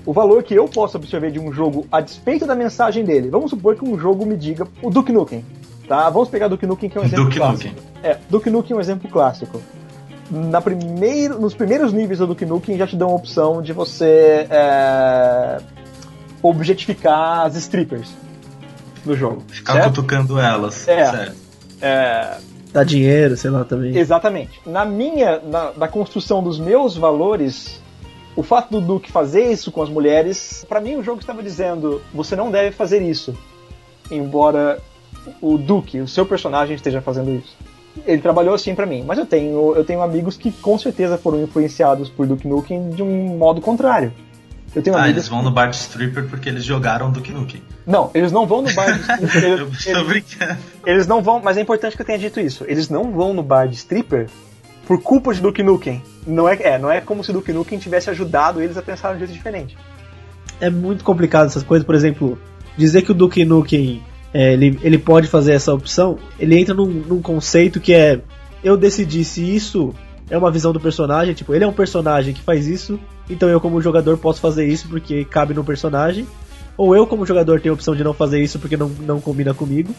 O 0.07 0.13
valor 0.13 0.43
que 0.43 0.55
eu 0.55 0.69
posso 0.69 0.97
absorver 0.97 1.31
de 1.31 1.39
um 1.39 1.53
jogo 1.53 1.87
a 1.91 2.01
despeito 2.01 2.47
da 2.47 2.55
mensagem 2.55 3.05
dele, 3.05 3.31
vamos 3.31 3.51
supor 3.51 3.75
que 3.75 3.85
um 3.85 3.99
jogo 3.99 4.27
me 4.27 4.37
diga 4.37 4.67
o 4.83 4.91
Duke 4.91 5.13
Nukem, 5.13 5.45
tá? 5.89 6.11
Vamos 6.11 6.29
pegar 6.29 6.49
Duke 6.49 6.67
Nukem 6.67 6.91
que 6.91 6.99
é 6.99 7.01
um 7.01 7.05
exemplo 7.05 7.25
Duke 7.25 7.37
clássico. 7.39 7.75
Nukem. 7.75 7.85
É, 8.03 8.19
Duke 8.29 8.51
Nukem 8.51 8.75
é 8.75 8.77
um 8.77 8.81
exemplo 8.81 9.11
clássico. 9.11 9.63
Na 10.31 10.61
primeiro, 10.61 11.39
nos 11.39 11.55
primeiros 11.55 11.93
níveis 11.93 12.19
do 12.19 12.27
Duke 12.27 12.45
Nukem 12.45 12.77
já 12.77 12.87
te 12.87 12.97
dão 12.97 13.11
a 13.11 13.15
opção 13.15 13.63
de 13.63 13.73
você 13.73 14.47
é, 14.51 15.59
objetificar 16.43 17.47
as 17.47 17.57
strippers 17.57 18.11
do 19.05 19.17
jogo. 19.17 19.43
Ficar 19.49 19.75
certo? 19.75 19.89
cutucando 19.89 20.39
elas. 20.39 20.87
É. 20.89 21.11
Certo. 21.11 21.37
É, 21.81 22.37
Dá 22.75 22.83
dinheiro, 22.83 23.37
sei 23.37 23.51
lá 23.51 23.64
também. 23.64 23.97
exatamente. 23.97 24.61
Na 24.66 24.85
minha, 24.85 25.39
na, 25.39 25.72
na 25.77 25.87
construção 25.87 26.43
dos 26.43 26.59
meus 26.59 26.97
valores, 26.97 27.81
o 28.35 28.43
fato 28.43 28.68
do 28.68 28.81
Duke 28.81 29.12
fazer 29.12 29.53
isso 29.53 29.70
com 29.70 29.81
as 29.81 29.89
mulheres, 29.89 30.66
pra 30.68 30.81
mim 30.81 30.97
o 30.97 31.03
jogo 31.03 31.20
estava 31.20 31.41
dizendo, 31.41 32.03
você 32.12 32.35
não 32.35 32.51
deve 32.51 32.72
fazer 32.72 33.01
isso. 33.01 33.33
Embora 34.11 34.81
o 35.41 35.57
Duke, 35.57 36.01
o 36.01 36.09
seu 36.09 36.27
personagem, 36.27 36.75
esteja 36.75 37.01
fazendo 37.01 37.31
isso. 37.31 37.57
Ele 38.05 38.20
trabalhou 38.20 38.57
assim 38.57 38.75
pra 38.75 38.87
mim, 38.87 39.05
mas 39.07 39.18
eu 39.18 39.25
tenho, 39.25 39.77
eu 39.77 39.85
tenho 39.85 40.03
amigos 40.03 40.37
que 40.37 40.51
com 40.51 40.77
certeza 40.77 41.16
foram 41.16 41.41
influenciados 41.41 42.09
por 42.09 42.27
Duke 42.27 42.49
Nukem 42.49 42.91
de 42.91 43.05
um 43.05 43.39
modo 43.39 43.61
contrário. 43.61 44.12
Eu 44.75 44.83
tenho 44.83 44.97
Ah, 44.97 45.01
amigos 45.03 45.16
eles 45.18 45.29
vão 45.29 45.43
no 45.43 45.51
bar 45.51 45.68
de 45.68 45.77
stripper 45.77 46.25
porque 46.29 46.49
eles 46.49 46.64
jogaram 46.64 47.11
Duke 47.12 47.33
Nukem. 47.33 47.62
Não, 47.87 48.11
eles 48.14 48.33
não 48.33 48.47
vão 48.47 48.62
no 48.62 48.72
bar 48.75 48.93
de 48.93 49.01
stripper. 49.01 49.43
Eu 49.45 49.66
Eles, 49.68 49.85
tô 49.85 50.05
brincando. 50.05 50.57
eles 50.85 51.07
não 51.07 51.22
vão, 51.22 51.41
mas 51.43 51.57
é 51.57 51.61
importante 51.61 51.95
que 51.97 52.03
eu 52.03 52.07
tenha 52.07 52.18
dito 52.18 52.41
isso. 52.41 52.64
Eles 52.66 52.89
não 52.89 53.12
vão 53.12 53.33
no 53.33 53.43
bar 53.43 53.66
de 53.68 53.77
stripper 53.77 54.27
por 54.87 55.01
culpa 55.01 55.33
de 55.33 55.41
Duke 55.41 55.62
Nukem. 55.62 56.03
Não 56.27 56.49
é, 56.49 56.57
é, 56.61 56.79
não 56.79 56.91
é 56.91 57.01
como 57.01 57.22
se 57.22 57.33
Duke 57.33 57.53
Nukem 57.53 57.79
tivesse 57.79 58.11
ajudado 58.11 58.61
eles 58.61 58.77
a 58.77 58.83
pensar 58.83 59.11
de 59.11 59.16
um 59.16 59.18
jeito 59.20 59.33
diferente. 59.33 59.77
É 60.61 60.68
muito 60.70 61.05
complicado 61.05 61.47
essas 61.47 61.62
coisas, 61.62 61.87
por 61.87 61.95
exemplo, 61.95 62.39
dizer 62.77 63.03
que 63.03 63.11
o 63.12 63.14
Duke 63.14 63.45
Nukem 63.45 64.03
é, 64.33 64.53
ele, 64.53 64.79
ele 64.83 64.99
pode 64.99 65.29
fazer 65.29 65.53
essa 65.53 65.72
opção, 65.72 66.18
ele 66.39 66.59
entra 66.59 66.75
num, 66.75 66.87
num 66.87 67.22
conceito 67.22 67.81
que 67.81 67.93
é 67.95 68.20
eu 68.62 68.77
decidi 68.77 69.25
se 69.25 69.43
isso 69.55 69.95
é 70.35 70.39
uma 70.39 70.51
visão 70.51 70.72
do 70.72 70.80
personagem, 70.80 71.32
tipo, 71.32 71.55
ele 71.55 71.62
é 71.62 71.66
um 71.66 71.72
personagem 71.72 72.35
que 72.35 72.43
faz 72.43 72.66
isso, 72.66 72.99
então 73.30 73.49
eu 73.49 73.61
como 73.61 73.80
jogador 73.80 74.18
posso 74.18 74.41
fazer 74.41 74.66
isso 74.66 74.89
porque 74.89 75.24
cabe 75.24 75.55
no 75.55 75.62
personagem, 75.62 76.26
ou 76.76 76.95
eu 76.95 77.07
como 77.07 77.24
jogador 77.24 77.61
tenho 77.61 77.72
a 77.72 77.76
opção 77.76 77.95
de 77.95 78.03
não 78.03 78.12
fazer 78.12 78.43
isso 78.43 78.59
porque 78.59 78.76
não, 78.76 78.89
não 78.89 79.20
combina 79.20 79.55
comigo, 79.55 79.95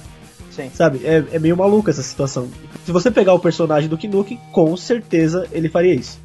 Sim. 0.52 0.70
sabe? 0.74 1.00
É, 1.06 1.24
é 1.32 1.40
meio 1.40 1.56
maluca 1.56 1.90
essa 1.90 2.04
situação. 2.04 2.50
Se 2.86 2.92
você 2.92 3.10
pegar 3.10 3.34
o 3.34 3.40
personagem 3.40 3.88
do 3.88 3.98
Nukem, 4.10 4.38
com 4.52 4.76
certeza 4.76 5.48
ele 5.54 5.70
faria 5.70 5.94
isso. 5.94 6.20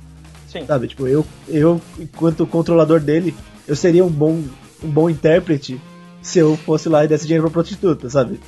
Sim. 0.49 0.67
Sabe, 0.67 0.89
tipo, 0.89 1.07
eu, 1.07 1.25
eu 1.47 1.81
enquanto 1.97 2.45
controlador 2.45 2.99
dele, 2.99 3.33
eu 3.69 3.77
seria 3.77 4.05
um 4.05 4.11
bom, 4.11 4.43
um 4.83 4.89
bom 4.89 5.09
intérprete 5.09 5.81
se 6.21 6.41
eu 6.41 6.57
fosse 6.57 6.89
lá 6.89 7.05
e 7.05 7.09
desse 7.09 7.27
dinheiro 7.27 7.45
pra 7.45 7.53
prostituta, 7.53 8.11
sabe? 8.11 8.41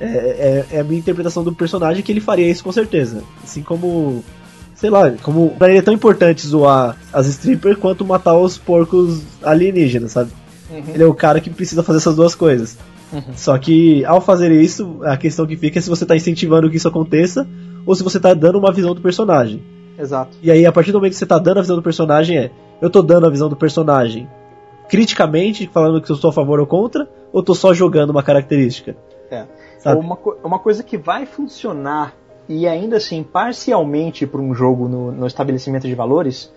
É, 0.00 0.06
é, 0.06 0.66
é 0.72 0.80
a 0.80 0.84
minha 0.84 0.98
interpretação 0.98 1.44
do 1.44 1.54
personagem 1.54 2.02
que 2.02 2.10
ele 2.10 2.20
faria 2.20 2.50
isso 2.50 2.64
com 2.64 2.72
certeza. 2.72 3.22
Assim 3.42 3.62
como, 3.62 4.24
sei 4.74 4.90
lá, 4.90 5.10
como 5.22 5.50
pra 5.50 5.68
ele 5.68 5.78
é 5.78 5.82
tão 5.82 5.94
importante 5.94 6.46
zoar 6.46 6.96
as 7.12 7.26
strippers 7.26 7.78
quanto 7.78 8.04
matar 8.04 8.36
os 8.36 8.58
porcos 8.58 9.22
alienígenas, 9.42 10.12
sabe? 10.12 10.30
Uhum. 10.70 10.82
Ele 10.94 11.02
é 11.02 11.06
o 11.06 11.14
cara 11.14 11.40
que 11.40 11.50
precisa 11.50 11.82
fazer 11.82 11.98
essas 11.98 12.16
duas 12.16 12.34
coisas. 12.34 12.76
Uhum. 13.12 13.22
Só 13.36 13.56
que 13.58 14.04
ao 14.04 14.20
fazer 14.20 14.50
isso, 14.50 15.00
a 15.04 15.16
questão 15.16 15.46
que 15.46 15.56
fica 15.56 15.78
é 15.78 15.82
se 15.82 15.88
você 15.88 16.04
tá 16.04 16.16
incentivando 16.16 16.68
que 16.68 16.76
isso 16.76 16.88
aconteça 16.88 17.46
ou 17.86 17.94
se 17.94 18.02
você 18.02 18.18
tá 18.18 18.34
dando 18.34 18.58
uma 18.58 18.72
visão 18.72 18.94
do 18.94 19.00
personagem. 19.00 19.62
Exato. 19.98 20.36
E 20.42 20.50
aí, 20.50 20.66
a 20.66 20.72
partir 20.72 20.90
do 20.90 20.98
momento 20.98 21.12
que 21.12 21.18
você 21.18 21.26
tá 21.26 21.38
dando 21.38 21.58
a 21.58 21.60
visão 21.60 21.76
do 21.76 21.82
personagem, 21.82 22.36
é. 22.38 22.50
Eu 22.80 22.90
tô 22.90 23.00
dando 23.02 23.26
a 23.26 23.30
visão 23.30 23.48
do 23.48 23.56
personagem 23.56 24.28
criticamente, 24.88 25.68
falando 25.72 26.00
que 26.00 26.10
eu 26.10 26.16
sou 26.16 26.30
a 26.30 26.32
favor 26.32 26.60
ou 26.60 26.66
contra, 26.66 27.08
ou 27.32 27.42
tô 27.42 27.54
só 27.54 27.72
jogando 27.72 28.10
uma 28.10 28.22
característica? 28.22 28.96
É. 29.30 29.46
Uma, 29.86 30.18
uma 30.42 30.58
coisa 30.58 30.82
que 30.82 30.96
vai 30.96 31.26
funcionar 31.26 32.14
e 32.48 32.66
ainda 32.66 32.96
assim 32.96 33.22
parcialmente 33.22 34.26
para 34.26 34.40
um 34.40 34.54
jogo 34.54 34.88
no, 34.88 35.12
no, 35.12 35.26
estabelecimento 35.26 35.86
de 35.86 35.94
valores 35.94 36.52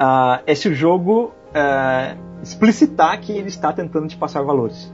uh, 0.00 0.42
é 0.46 0.54
se 0.54 0.68
o 0.68 0.74
jogo 0.74 1.32
uh, 1.50 2.42
explicitar 2.42 3.20
que 3.20 3.32
ele 3.32 3.48
está 3.48 3.72
tentando 3.72 4.08
te 4.08 4.16
passar 4.16 4.42
valores. 4.42 4.92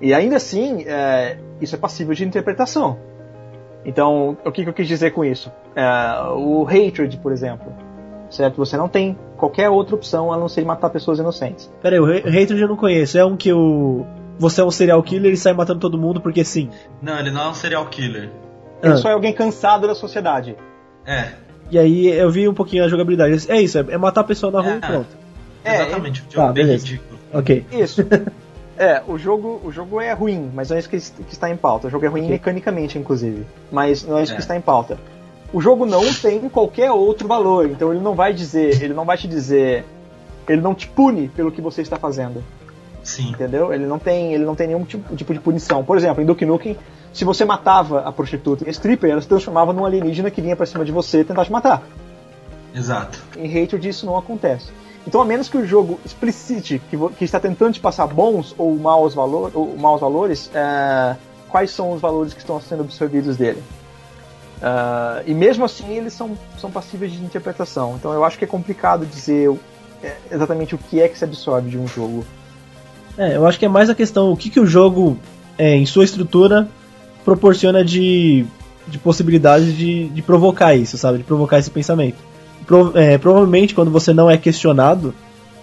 E 0.00 0.14
ainda 0.14 0.36
assim, 0.36 0.82
uh, 0.82 1.42
isso 1.60 1.74
é 1.74 1.78
passível 1.78 2.14
de 2.14 2.24
interpretação. 2.24 2.98
Então, 3.84 4.36
o 4.44 4.52
que, 4.52 4.62
que 4.62 4.68
eu 4.68 4.74
quis 4.74 4.86
dizer 4.86 5.10
com 5.12 5.24
isso? 5.24 5.50
o 6.36 6.64
hatred, 6.64 7.16
por 7.18 7.32
exemplo, 7.32 7.72
certo? 8.28 8.56
Você 8.56 8.76
não 8.76 8.88
tem 8.88 9.16
qualquer 9.38 9.70
outra 9.70 9.94
opção 9.94 10.30
a 10.30 10.36
não 10.36 10.48
ser 10.48 10.64
matar 10.66 10.90
pessoas 10.90 11.18
inocentes. 11.18 11.72
Peraí, 11.80 11.98
o 11.98 12.04
hatred 12.04 12.60
eu 12.60 12.68
não 12.68 12.76
conheço. 12.76 13.16
É 13.16 13.24
um 13.24 13.36
que 13.36 13.50
o 13.52 14.04
você 14.38 14.62
é 14.62 14.64
um 14.64 14.70
serial 14.70 15.02
killer 15.02 15.32
e 15.32 15.36
sai 15.36 15.52
matando 15.52 15.80
todo 15.80 15.98
mundo 15.98 16.20
porque 16.20 16.42
sim. 16.44 16.70
Não, 17.02 17.18
ele 17.18 17.30
não 17.30 17.42
é 17.42 17.48
um 17.48 17.54
serial 17.54 17.86
killer. 17.86 18.30
Ele 18.82 18.94
ah. 18.94 18.96
só 18.96 19.10
é 19.10 19.12
alguém 19.12 19.32
cansado 19.32 19.86
da 19.86 19.94
sociedade. 19.94 20.56
É. 21.06 21.28
E 21.70 21.78
aí 21.78 22.08
eu 22.08 22.30
vi 22.30 22.48
um 22.48 22.54
pouquinho 22.54 22.84
a 22.84 22.88
jogabilidade. 22.88 23.50
É 23.50 23.60
isso, 23.60 23.78
é 23.78 23.98
matar 23.98 24.22
a 24.22 24.24
pessoa 24.24 24.52
na 24.52 24.60
rua 24.60 24.72
é, 24.72 24.76
e 24.76 24.80
pronto. 24.80 25.08
É, 25.64 25.74
Exatamente, 25.82 26.20
o 26.22 26.24
jogo 26.32 26.46
tá, 26.46 26.50
é 26.50 26.52
bem 26.52 26.66
beleza. 26.66 26.86
ridículo. 26.86 27.20
Ok. 27.32 27.66
Isso. 27.72 28.06
É, 28.80 29.02
o 29.06 29.18
jogo, 29.18 29.60
o 29.62 29.70
jogo 29.70 30.00
é 30.00 30.10
ruim, 30.14 30.50
mas 30.54 30.70
não 30.70 30.76
é 30.78 30.80
isso 30.80 30.88
que, 30.88 30.98
que 30.98 31.32
está 31.34 31.50
em 31.50 31.56
pauta. 31.56 31.88
O 31.88 31.90
jogo 31.90 32.06
é 32.06 32.08
ruim 32.08 32.22
okay. 32.22 32.32
mecanicamente, 32.32 32.98
inclusive. 32.98 33.44
Mas 33.70 34.06
não 34.06 34.16
é 34.16 34.22
isso 34.22 34.32
é. 34.32 34.36
que 34.36 34.40
está 34.40 34.56
em 34.56 34.60
pauta. 34.62 34.96
O 35.52 35.60
jogo 35.60 35.84
não 35.84 36.02
tem 36.14 36.48
qualquer 36.48 36.90
outro 36.90 37.28
valor, 37.28 37.66
então 37.66 37.92
ele 37.92 38.02
não 38.02 38.14
vai 38.14 38.32
dizer, 38.32 38.82
ele 38.82 38.94
não 38.94 39.04
vai 39.04 39.18
te 39.18 39.28
dizer, 39.28 39.84
ele 40.48 40.62
não 40.62 40.74
te 40.74 40.88
pune 40.88 41.28
pelo 41.28 41.52
que 41.52 41.60
você 41.60 41.82
está 41.82 41.98
fazendo. 41.98 42.42
Sim. 43.02 43.30
Entendeu? 43.30 43.72
Ele 43.72 43.86
não 43.86 43.98
tem, 43.98 44.34
ele 44.34 44.44
não 44.44 44.54
tem 44.54 44.68
nenhum 44.68 44.84
tipo, 44.84 45.16
tipo 45.16 45.32
de 45.32 45.40
punição. 45.40 45.84
Por 45.84 45.96
exemplo, 45.96 46.22
em 46.22 46.26
Duke 46.26 46.44
Nukem, 46.44 46.76
se 47.12 47.24
você 47.24 47.44
matava 47.44 48.00
a 48.00 48.12
prostituta 48.12 48.68
em 48.68 48.70
stripper, 48.70 49.10
ela 49.10 49.20
se 49.20 49.28
transformava 49.28 49.72
num 49.72 49.84
alienígena 49.84 50.30
que 50.30 50.40
vinha 50.40 50.54
para 50.54 50.66
cima 50.66 50.84
de 50.84 50.92
você 50.92 51.24
tentar 51.24 51.44
te 51.44 51.52
matar. 51.52 51.82
Exato. 52.74 53.22
Em 53.36 53.46
Hatred 53.46 53.88
isso 53.88 54.06
não 54.06 54.16
acontece. 54.16 54.70
Então, 55.06 55.20
a 55.20 55.24
menos 55.24 55.48
que 55.48 55.56
o 55.56 55.66
jogo 55.66 55.98
explicite 56.04 56.80
que, 56.90 56.96
que 57.16 57.24
está 57.24 57.40
tentando 57.40 57.72
te 57.72 57.80
passar 57.80 58.06
bons 58.06 58.54
ou 58.58 58.76
maus, 58.76 59.14
valor, 59.14 59.50
ou 59.54 59.76
maus 59.76 60.00
valores, 60.00 60.50
é, 60.54 61.16
quais 61.48 61.70
são 61.70 61.92
os 61.92 62.00
valores 62.00 62.34
que 62.34 62.40
estão 62.40 62.60
sendo 62.60 62.82
absorvidos 62.82 63.36
dele. 63.36 63.62
Uh, 64.60 65.24
e 65.26 65.32
mesmo 65.32 65.64
assim, 65.64 65.96
eles 65.96 66.12
são, 66.12 66.36
são 66.58 66.70
passíveis 66.70 67.12
de 67.12 67.24
interpretação. 67.24 67.96
Então, 67.98 68.12
eu 68.12 68.22
acho 68.24 68.38
que 68.38 68.44
é 68.44 68.48
complicado 68.48 69.06
dizer 69.06 69.50
é, 70.02 70.16
exatamente 70.30 70.74
o 70.74 70.78
que 70.78 71.00
é 71.00 71.08
que 71.08 71.16
se 71.16 71.24
absorve 71.24 71.70
de 71.70 71.78
um 71.78 71.88
jogo. 71.88 72.24
É, 73.20 73.36
eu 73.36 73.46
acho 73.46 73.58
que 73.58 73.66
é 73.66 73.68
mais 73.68 73.90
a 73.90 73.94
questão 73.94 74.32
o 74.32 74.36
que, 74.36 74.48
que 74.48 74.58
o 74.58 74.64
jogo, 74.64 75.18
é, 75.58 75.76
em 75.76 75.84
sua 75.84 76.04
estrutura, 76.04 76.66
proporciona 77.22 77.84
de, 77.84 78.46
de 78.88 78.96
possibilidades 78.96 79.76
de, 79.76 80.08
de 80.08 80.22
provocar 80.22 80.74
isso, 80.74 80.96
sabe? 80.96 81.18
De 81.18 81.24
provocar 81.24 81.58
esse 81.58 81.70
pensamento. 81.70 82.16
Pro, 82.66 82.96
é, 82.96 83.18
provavelmente, 83.18 83.74
quando 83.74 83.90
você 83.90 84.14
não 84.14 84.30
é 84.30 84.38
questionado, 84.38 85.14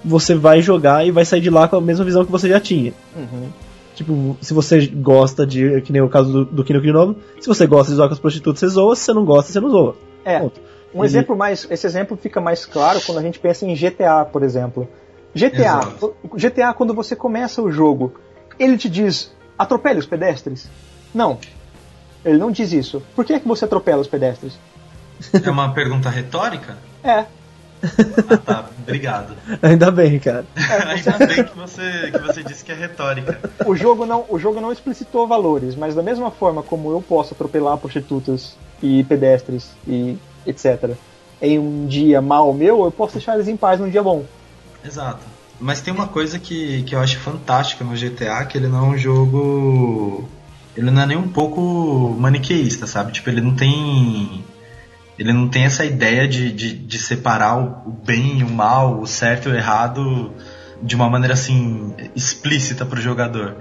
você 0.05 0.35
vai 0.35 0.61
jogar 0.61 1.03
e 1.07 1.09
vai 1.09 1.25
sair 1.25 1.41
de 1.41 1.49
lá 1.49 1.67
com 1.67 1.77
a 1.77 1.81
mesma 1.81 2.05
visão 2.05 2.23
que 2.23 2.31
você 2.31 2.47
já 2.47 2.59
tinha. 2.59 2.93
Uhum. 3.15 3.49
Tipo, 3.95 4.37
se 4.39 4.53
você 4.53 4.85
gosta 4.85 5.43
de. 5.43 5.81
Que 5.81 5.91
nem 5.91 6.03
o 6.03 6.09
caso 6.09 6.31
do, 6.31 6.45
do 6.45 6.63
Kino 6.63 6.79
Novo, 6.93 7.15
se 7.39 7.47
você 7.47 7.65
gosta 7.65 7.91
de 7.91 7.95
zoar 7.95 8.07
com 8.07 8.13
as 8.13 8.19
prostitutas, 8.19 8.59
você 8.59 8.67
zoa, 8.67 8.95
se 8.95 9.01
você 9.05 9.13
não 9.13 9.25
gosta, 9.25 9.51
você 9.51 9.59
não 9.59 9.71
zoa. 9.71 9.95
É. 10.23 10.37
Ponto. 10.37 10.61
Um 10.93 10.99
Ele... 10.99 11.07
exemplo 11.07 11.35
mais. 11.35 11.65
Esse 11.71 11.87
exemplo 11.87 12.15
fica 12.15 12.39
mais 12.39 12.67
claro 12.67 13.01
quando 13.03 13.17
a 13.17 13.21
gente 13.23 13.39
pensa 13.39 13.65
em 13.65 13.73
GTA, 13.73 14.23
por 14.31 14.43
exemplo. 14.43 14.87
GTA. 15.37 15.79
Exato. 15.79 16.15
GTA, 16.33 16.73
quando 16.73 16.93
você 16.93 17.15
começa 17.15 17.61
o 17.61 17.71
jogo, 17.71 18.15
ele 18.59 18.77
te 18.77 18.89
diz 18.89 19.31
atropele 19.57 19.99
os 19.99 20.05
pedestres. 20.05 20.69
Não. 21.13 21.39
Ele 22.25 22.37
não 22.37 22.51
diz 22.51 22.73
isso. 22.73 23.01
Por 23.15 23.23
que 23.23 23.33
é 23.33 23.39
que 23.39 23.47
você 23.47 23.65
atropela 23.65 24.01
os 24.01 24.07
pedestres? 24.07 24.57
É 25.33 25.49
uma 25.49 25.73
pergunta 25.73 26.09
retórica? 26.09 26.77
É. 27.03 27.25
Ah, 28.29 28.37
tá. 28.37 28.65
Obrigado. 28.81 29.35
Ainda 29.61 29.91
bem, 29.91 30.19
cara. 30.19 30.45
É, 30.55 30.97
você... 30.97 31.09
Ainda 31.09 31.27
bem 31.27 31.43
que 31.43 31.57
você, 31.57 32.11
que 32.11 32.19
você 32.19 32.43
disse 32.43 32.65
que 32.65 32.71
é 32.71 32.75
retórica. 32.75 33.39
O 33.65 33.75
jogo, 33.75 34.05
não, 34.05 34.25
o 34.29 34.39
jogo 34.39 34.59
não 34.59 34.71
explicitou 34.71 35.27
valores, 35.27 35.75
mas 35.75 35.95
da 35.95 36.01
mesma 36.01 36.31
forma 36.31 36.63
como 36.63 36.91
eu 36.91 37.01
posso 37.01 37.33
atropelar 37.33 37.77
prostitutas 37.77 38.55
e 38.81 39.03
pedestres 39.03 39.71
e 39.87 40.17
etc. 40.45 40.91
em 41.41 41.59
um 41.59 41.85
dia 41.87 42.21
mal 42.21 42.53
meu, 42.53 42.83
eu 42.85 42.91
posso 42.91 43.13
deixar 43.13 43.35
eles 43.35 43.47
em 43.47 43.57
paz 43.57 43.79
num 43.79 43.89
dia 43.89 44.01
bom. 44.01 44.23
Exato. 44.87 45.19
Mas 45.59 45.81
tem 45.81 45.93
uma 45.93 46.07
coisa 46.07 46.39
que, 46.39 46.83
que 46.83 46.95
eu 46.95 46.99
acho 46.99 47.19
fantástica 47.19 47.83
no 47.83 47.95
GTA, 47.95 48.45
que 48.45 48.57
ele 48.57 48.67
não 48.67 48.85
é 48.85 48.89
um 48.89 48.97
jogo. 48.97 50.29
Ele 50.75 50.89
não 50.89 51.01
é 51.01 51.05
nem 51.05 51.17
um 51.17 51.27
pouco 51.27 52.15
maniqueísta, 52.17 52.87
sabe? 52.87 53.11
Tipo, 53.11 53.29
ele 53.29 53.41
não 53.41 53.55
tem. 53.55 54.43
Ele 55.19 55.33
não 55.33 55.49
tem 55.49 55.65
essa 55.65 55.83
ideia 55.83 56.27
de, 56.27 56.51
de, 56.51 56.73
de 56.73 56.99
separar 56.99 57.57
o 57.57 57.91
bem 57.91 58.39
e 58.39 58.43
o 58.43 58.49
mal, 58.49 59.01
o 59.01 59.07
certo 59.07 59.49
e 59.49 59.51
o 59.51 59.55
errado 59.55 60.31
de 60.81 60.95
uma 60.95 61.09
maneira 61.09 61.33
assim 61.33 61.93
explícita 62.15 62.85
para 62.85 62.99
o 62.99 63.01
jogador. 63.01 63.57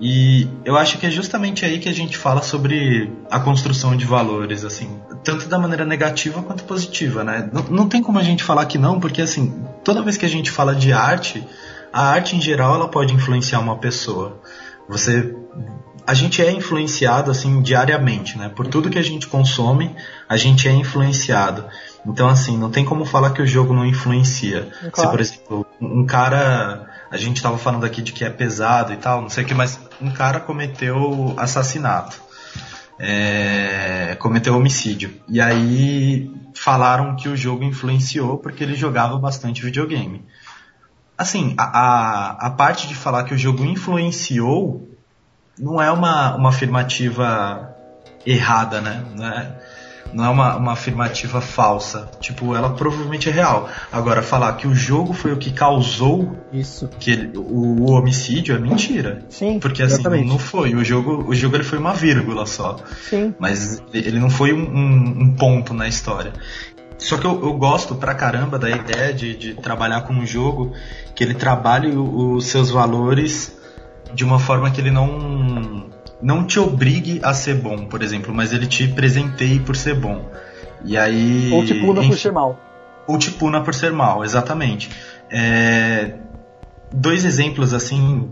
E 0.00 0.48
eu 0.64 0.76
acho 0.76 0.98
que 0.98 1.06
é 1.06 1.10
justamente 1.10 1.64
aí 1.64 1.78
que 1.78 1.88
a 1.88 1.94
gente 1.94 2.18
fala 2.18 2.42
sobre 2.42 3.10
a 3.30 3.40
construção 3.40 3.96
de 3.96 4.04
valores, 4.04 4.64
assim, 4.64 5.00
tanto 5.24 5.48
da 5.48 5.58
maneira 5.58 5.86
negativa 5.86 6.42
quanto 6.42 6.64
positiva, 6.64 7.24
né? 7.24 7.48
Não, 7.50 7.62
não 7.62 7.88
tem 7.88 8.02
como 8.02 8.18
a 8.18 8.22
gente 8.22 8.44
falar 8.44 8.66
que 8.66 8.76
não, 8.76 9.00
porque 9.00 9.22
assim, 9.22 9.64
toda 9.82 10.02
vez 10.02 10.18
que 10.18 10.26
a 10.26 10.28
gente 10.28 10.50
fala 10.50 10.74
de 10.74 10.92
arte, 10.92 11.42
a 11.92 12.08
arte 12.10 12.36
em 12.36 12.40
geral 12.42 12.74
ela 12.74 12.88
pode 12.88 13.14
influenciar 13.14 13.58
uma 13.58 13.78
pessoa. 13.78 14.40
Você 14.86 15.34
a 16.06 16.14
gente 16.14 16.40
é 16.40 16.52
influenciado 16.52 17.30
assim 17.30 17.62
diariamente, 17.62 18.38
né? 18.38 18.50
Por 18.54 18.68
tudo 18.68 18.90
que 18.90 18.98
a 18.98 19.02
gente 19.02 19.26
consome, 19.26 19.96
a 20.28 20.36
gente 20.36 20.68
é 20.68 20.72
influenciado. 20.72 21.64
Então 22.06 22.28
assim, 22.28 22.56
não 22.58 22.70
tem 22.70 22.84
como 22.84 23.06
falar 23.06 23.30
que 23.30 23.40
o 23.40 23.46
jogo 23.46 23.72
não 23.72 23.86
influencia. 23.86 24.68
Claro. 24.92 24.94
Se 24.94 25.06
por 25.08 25.20
exemplo, 25.20 25.66
um 25.80 26.04
cara 26.04 26.86
a 27.10 27.16
gente 27.16 27.36
estava 27.36 27.56
falando 27.58 27.84
aqui 27.84 28.02
de 28.02 28.12
que 28.12 28.24
é 28.24 28.30
pesado 28.30 28.92
e 28.92 28.96
tal, 28.96 29.22
não 29.22 29.28
sei 29.28 29.44
o 29.44 29.46
que, 29.46 29.54
mas 29.54 29.78
um 30.00 30.10
cara 30.10 30.40
cometeu 30.40 31.34
assassinato. 31.36 32.20
É, 32.98 34.16
cometeu 34.18 34.56
homicídio. 34.56 35.20
E 35.28 35.40
aí 35.40 36.30
falaram 36.54 37.14
que 37.14 37.28
o 37.28 37.36
jogo 37.36 37.62
influenciou 37.62 38.38
porque 38.38 38.64
ele 38.64 38.74
jogava 38.74 39.18
bastante 39.18 39.62
videogame. 39.62 40.24
Assim, 41.16 41.54
a, 41.58 41.64
a, 41.64 42.30
a 42.46 42.50
parte 42.50 42.88
de 42.88 42.94
falar 42.94 43.24
que 43.24 43.34
o 43.34 43.38
jogo 43.38 43.64
influenciou 43.64 44.88
não 45.58 45.80
é 45.80 45.90
uma, 45.90 46.34
uma 46.36 46.48
afirmativa 46.50 47.74
errada, 48.24 48.80
né? 48.80 49.04
Não 49.14 49.26
é, 49.26 49.58
não 50.12 50.24
é 50.24 50.28
uma, 50.28 50.56
uma 50.56 50.72
afirmativa 50.72 51.40
falsa. 51.40 52.08
Tipo, 52.20 52.54
ela 52.54 52.70
provavelmente 52.70 53.28
é 53.28 53.32
real. 53.32 53.68
Agora, 53.92 54.22
falar 54.22 54.52
que 54.54 54.66
o 54.66 54.74
jogo 54.74 55.12
foi 55.12 55.32
o 55.32 55.36
que 55.36 55.52
causou 55.52 56.36
isso 56.52 56.88
que 56.98 57.10
ele, 57.10 57.36
o, 57.36 57.40
o, 57.40 57.90
homicídio 57.92 58.54
é 58.54 58.58
mentira. 58.58 59.22
Sim. 59.28 59.58
Porque 59.58 59.82
assim, 59.82 59.94
exatamente. 59.94 60.28
não 60.28 60.38
foi. 60.38 60.74
O 60.74 60.84
jogo, 60.84 61.24
o 61.28 61.34
jogo 61.34 61.56
ele 61.56 61.64
foi 61.64 61.78
uma 61.78 61.92
vírgula 61.92 62.46
só. 62.46 62.76
Sim. 63.08 63.34
Mas 63.38 63.82
ele 63.92 64.18
não 64.18 64.30
foi 64.30 64.52
um, 64.52 64.62
um, 64.62 65.22
um 65.22 65.34
ponto 65.34 65.74
na 65.74 65.86
história. 65.88 66.32
Só 66.98 67.18
que 67.18 67.26
eu, 67.26 67.42
eu, 67.42 67.52
gosto 67.52 67.94
pra 67.94 68.14
caramba 68.14 68.58
da 68.58 68.70
ideia 68.70 69.12
de, 69.12 69.36
de 69.36 69.54
trabalhar 69.54 70.02
com 70.02 70.14
um 70.14 70.26
jogo 70.26 70.72
que 71.14 71.22
ele 71.22 71.34
trabalhe 71.34 71.94
os 71.94 72.46
seus 72.46 72.70
valores 72.70 73.54
de 74.14 74.24
uma 74.24 74.38
forma 74.38 74.70
que 74.70 74.80
ele 74.80 74.90
não 74.90 75.90
não 76.20 76.44
te 76.44 76.58
obrigue 76.58 77.20
a 77.22 77.34
ser 77.34 77.54
bom, 77.54 77.86
por 77.86 78.02
exemplo, 78.02 78.34
mas 78.34 78.52
ele 78.52 78.66
te 78.66 78.88
presenteie 78.88 79.60
por 79.60 79.76
ser 79.76 79.94
bom. 79.94 80.30
E 80.84 80.96
aí. 80.96 81.50
Ou 81.52 81.64
te 81.64 81.74
puna 81.74 82.00
enfim, 82.00 82.10
por 82.10 82.18
ser 82.18 82.32
mal. 82.32 82.60
Ou 83.06 83.18
te 83.18 83.30
puna 83.30 83.60
por 83.62 83.74
ser 83.74 83.92
mal, 83.92 84.24
exatamente. 84.24 84.90
É, 85.30 86.14
dois 86.92 87.24
exemplos 87.24 87.74
assim 87.74 88.30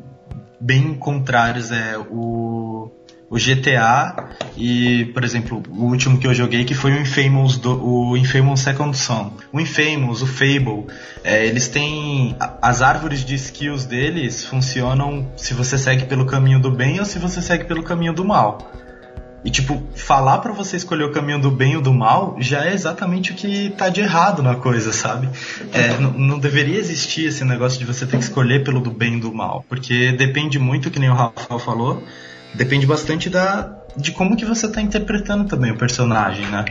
bem 0.60 0.94
contrários 0.94 1.70
é 1.70 1.98
o 1.98 2.90
o 3.30 3.36
GTA 3.36 4.30
e, 4.56 5.06
por 5.06 5.24
exemplo, 5.24 5.62
o 5.68 5.84
último 5.84 6.18
que 6.18 6.26
eu 6.26 6.34
joguei 6.34 6.64
que 6.64 6.74
foi 6.74 6.92
o 6.92 7.00
Infamous, 7.00 7.56
do, 7.56 7.84
o 7.84 8.16
Infamous 8.16 8.60
Second 8.60 8.96
Son. 8.96 9.32
O 9.52 9.60
Infamous, 9.60 10.22
o 10.22 10.26
Fable, 10.26 10.86
é, 11.22 11.46
eles 11.46 11.68
têm 11.68 12.36
as 12.60 12.82
árvores 12.82 13.24
de 13.24 13.34
skills 13.34 13.84
deles 13.84 14.44
funcionam 14.44 15.26
se 15.36 15.54
você 15.54 15.76
segue 15.78 16.04
pelo 16.04 16.26
caminho 16.26 16.60
do 16.60 16.70
bem 16.70 16.98
ou 16.98 17.04
se 17.04 17.18
você 17.18 17.40
segue 17.40 17.64
pelo 17.64 17.82
caminho 17.82 18.12
do 18.12 18.24
mal. 18.24 18.70
E 19.44 19.50
tipo, 19.50 19.82
falar 19.94 20.38
para 20.38 20.52
você 20.52 20.76
escolher 20.76 21.04
o 21.04 21.12
caminho 21.12 21.38
do 21.38 21.50
bem 21.50 21.76
ou 21.76 21.82
do 21.82 21.92
mal 21.92 22.36
já 22.38 22.64
é 22.64 22.72
exatamente 22.72 23.32
o 23.32 23.34
que 23.34 23.68
tá 23.76 23.90
de 23.90 24.00
errado 24.00 24.42
na 24.42 24.54
coisa, 24.54 24.90
sabe? 24.90 25.28
É, 25.70 25.98
não 25.98 26.38
deveria 26.38 26.78
existir 26.78 27.26
esse 27.26 27.44
negócio 27.44 27.78
de 27.78 27.84
você 27.84 28.06
ter 28.06 28.16
que 28.16 28.22
escolher 28.22 28.64
pelo 28.64 28.80
do 28.80 28.90
bem 28.90 29.18
e 29.18 29.20
do 29.20 29.34
mal, 29.34 29.62
porque 29.68 30.12
depende 30.12 30.58
muito, 30.58 30.90
que 30.90 30.98
nem 30.98 31.10
o 31.10 31.14
Rafael 31.14 31.58
falou, 31.58 32.02
depende 32.54 32.86
bastante 32.86 33.28
da 33.30 33.70
de 33.96 34.10
como 34.10 34.36
que 34.36 34.44
você 34.44 34.66
está 34.66 34.80
interpretando 34.80 35.44
também 35.48 35.70
o 35.70 35.76
personagem, 35.78 36.46
né? 36.46 36.64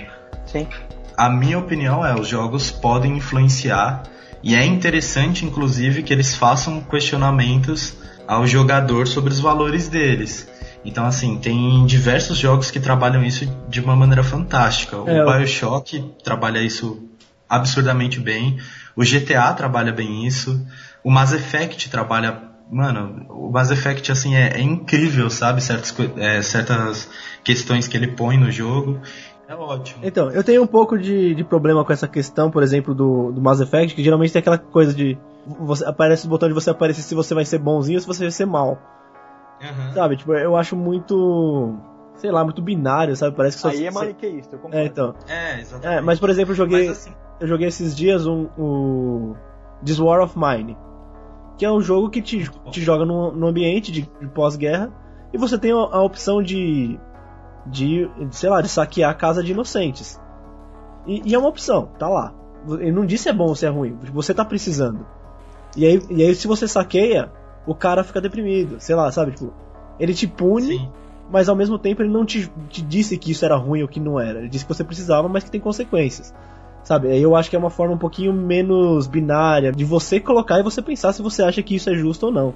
Sim. 0.46 0.68
A 1.16 1.30
minha 1.30 1.58
opinião 1.58 2.06
é, 2.06 2.14
os 2.20 2.28
jogos 2.28 2.70
podem 2.72 3.16
influenciar 3.18 4.04
E 4.46 4.56
é 4.56 4.66
interessante, 4.66 5.46
inclusive, 5.46 6.04
que 6.04 6.12
eles 6.12 6.36
façam 6.36 6.82
questionamentos 6.82 7.94
ao 8.28 8.46
jogador 8.46 9.08
sobre 9.08 9.32
os 9.32 9.40
valores 9.40 9.88
deles. 9.88 10.50
Então, 10.84 11.06
assim, 11.06 11.38
tem 11.38 11.86
diversos 11.86 12.38
jogos 12.38 12.70
que 12.70 12.78
trabalham 12.78 13.24
isso 13.24 13.46
de 13.70 13.80
uma 13.80 13.96
maneira 13.96 14.22
fantástica. 14.22 14.98
O 14.98 15.08
É, 15.08 15.24
o- 15.24 15.32
Bioshock 15.38 16.14
trabalha 16.26 16.60
isso 16.60 17.08
absurdamente 17.50 18.20
bem. 18.20 18.58
O 18.98 19.04
GTA 19.06 19.54
trabalha 19.54 19.94
bem 19.94 20.28
isso. 20.28 20.62
O 21.02 21.10
Mass 21.10 21.32
Effect 21.32 21.90
trabalha. 21.90 22.52
Mano, 22.70 23.26
o 23.30 23.52
Mass 23.52 23.70
Effect, 23.72 24.12
assim, 24.12 24.36
é, 24.36 24.58
é 24.58 24.62
incrível, 24.62 25.30
sabe? 25.30 25.62
Certas, 25.62 25.96
é, 26.18 26.42
certas 26.42 27.10
questões 27.44 27.88
que 27.88 27.96
ele 27.96 28.08
põe 28.08 28.38
no 28.38 28.52
jogo. 28.52 29.00
É 29.48 29.56
ótimo. 29.56 30.00
Então, 30.04 30.32
eu 30.32 30.44
tenho 30.44 30.64
um 30.64 30.68
pouco 30.68 30.98
de, 30.98 31.36
de 31.36 31.44
problema 31.44 31.84
com 31.84 31.94
essa 31.94 32.08
questão, 32.08 32.50
por 32.50 32.64
exemplo, 32.64 32.96
do, 32.96 33.32
do 33.32 33.42
Mass 33.42 33.60
Effect, 33.60 33.96
que 33.96 34.04
geralmente 34.04 34.32
tem 34.32 34.40
aquela 34.40 34.58
coisa 34.58 34.94
de. 34.94 35.18
Você, 35.60 35.86
aparece 35.86 36.26
o 36.26 36.30
botão 36.30 36.48
de 36.48 36.56
você 36.56 36.70
aparecer 36.70 37.02
se 37.02 37.14
você 37.14 37.34
vai 37.34 37.46
ser 37.46 37.60
bonzinho 37.60 37.98
ou 37.98 38.02
se 38.02 38.08
você 38.08 38.24
vai 38.24 38.32
ser 38.32 38.46
mal. 38.46 38.80
Aham. 39.62 39.94
Sabe? 39.94 40.18
Tipo, 40.18 40.34
eu 40.34 40.56
acho 40.56 40.76
muito. 40.76 41.76
Sei 42.16 42.32
lá, 42.32 42.44
muito 42.44 42.62
binário, 42.62 43.16
sabe? 43.16 43.36
Parece 43.36 43.58
que 43.58 43.62
só. 43.62 43.70
Aí 43.70 43.86
é 43.86 43.92
maniqueísta, 43.92 44.56
eu 44.56 44.60
concordo. 44.60 44.78
É, 44.78 44.86
então. 44.86 45.16
É, 45.28 45.60
exatamente. 45.60 45.98
É, 45.98 46.02
mas 46.02 46.20
por 46.20 46.30
exemplo, 46.30 46.52
eu 46.52 46.56
joguei. 46.56 46.88
Mas, 46.88 46.98
assim, 46.98 47.14
eu 47.40 47.48
joguei 47.48 47.68
esses 47.68 47.96
dias 47.96 48.26
um, 48.26 48.48
o 48.58 49.36
This 49.84 50.00
War 50.00 50.22
of 50.22 50.38
Mine, 50.38 50.78
que 51.58 51.66
é 51.66 51.72
um 51.72 51.82
jogo 51.82 52.10
que 52.10 52.22
te, 52.22 52.50
te 52.72 52.82
joga 52.82 53.06
num, 53.06 53.32
num 53.32 53.48
ambiente 53.48 53.92
de, 53.92 54.02
de 54.02 54.28
pós-guerra 54.28 54.92
e 55.32 55.38
você 55.38 55.58
tem 55.58 55.72
a, 55.72 55.76
a 55.76 56.02
opção 56.02 56.42
de, 56.42 57.00
de, 57.66 58.10
sei 58.32 58.50
lá, 58.50 58.62
de 58.62 58.70
saquear 58.70 59.12
a 59.12 59.16
casa 59.16 59.44
de 59.44 59.52
inocentes. 59.52 60.20
E, 61.06 61.22
e 61.26 61.36
é 61.36 61.40
uma 61.40 61.50
opção, 61.50 61.90
tá 61.98 62.08
lá. 62.08 62.34
Ele 62.80 62.92
não 62.92 63.06
disse 63.06 63.24
se 63.24 63.30
é 63.30 63.34
bom 63.34 63.48
ou 63.48 63.56
se 63.56 63.66
é 63.66 63.70
ruim, 63.70 63.98
você 64.14 64.34
tá 64.34 64.46
precisando. 64.46 65.06
E 65.76 65.86
aí, 65.86 66.02
e 66.10 66.24
aí 66.24 66.36
se 66.36 66.48
você 66.48 66.68
saqueia, 66.68 67.32
o 67.66 67.76
cara 67.76 68.04
fica 68.04 68.22
deprimido, 68.22 68.78
sei 68.80 68.96
lá, 68.96 69.12
sabe? 69.12 69.32
Tipo, 69.32 69.54
ele 70.00 70.14
te 70.14 70.28
pune, 70.28 70.78
sim. 70.78 70.90
mas 71.32 71.50
ao 71.50 71.56
mesmo 71.56 71.78
tempo 71.78 72.02
ele 72.02 72.10
não 72.10 72.26
te, 72.26 72.52
te 72.70 72.82
disse 72.82 73.18
que 73.18 73.32
isso 73.32 73.44
era 73.44 73.56
ruim 73.56 73.82
ou 73.82 73.88
que 73.88 74.00
não 74.00 74.20
era. 74.20 74.40
Ele 74.40 74.50
disse 74.50 74.66
que 74.66 74.74
você 74.74 74.84
precisava, 74.84 75.28
mas 75.28 75.44
que 75.44 75.52
tem 75.52 75.60
consequências. 75.60 76.34
Sabe? 76.84 77.18
Eu 77.18 77.36
acho 77.36 77.50
que 77.50 77.56
é 77.56 77.60
uma 77.60 77.70
forma 77.70 77.94
um 77.94 77.98
pouquinho 77.98 78.34
menos 78.34 79.08
binária 79.08 79.72
de 79.72 79.86
você 79.86 80.20
colocar 80.20 80.60
e 80.60 80.64
você 80.64 80.82
pensar 80.82 81.14
se 81.14 81.22
você 81.22 81.42
acha 81.42 81.64
que 81.64 81.76
isso 81.76 81.90
é 81.90 81.96
justo 81.96 82.26
ou 82.26 82.32
não. 82.32 82.54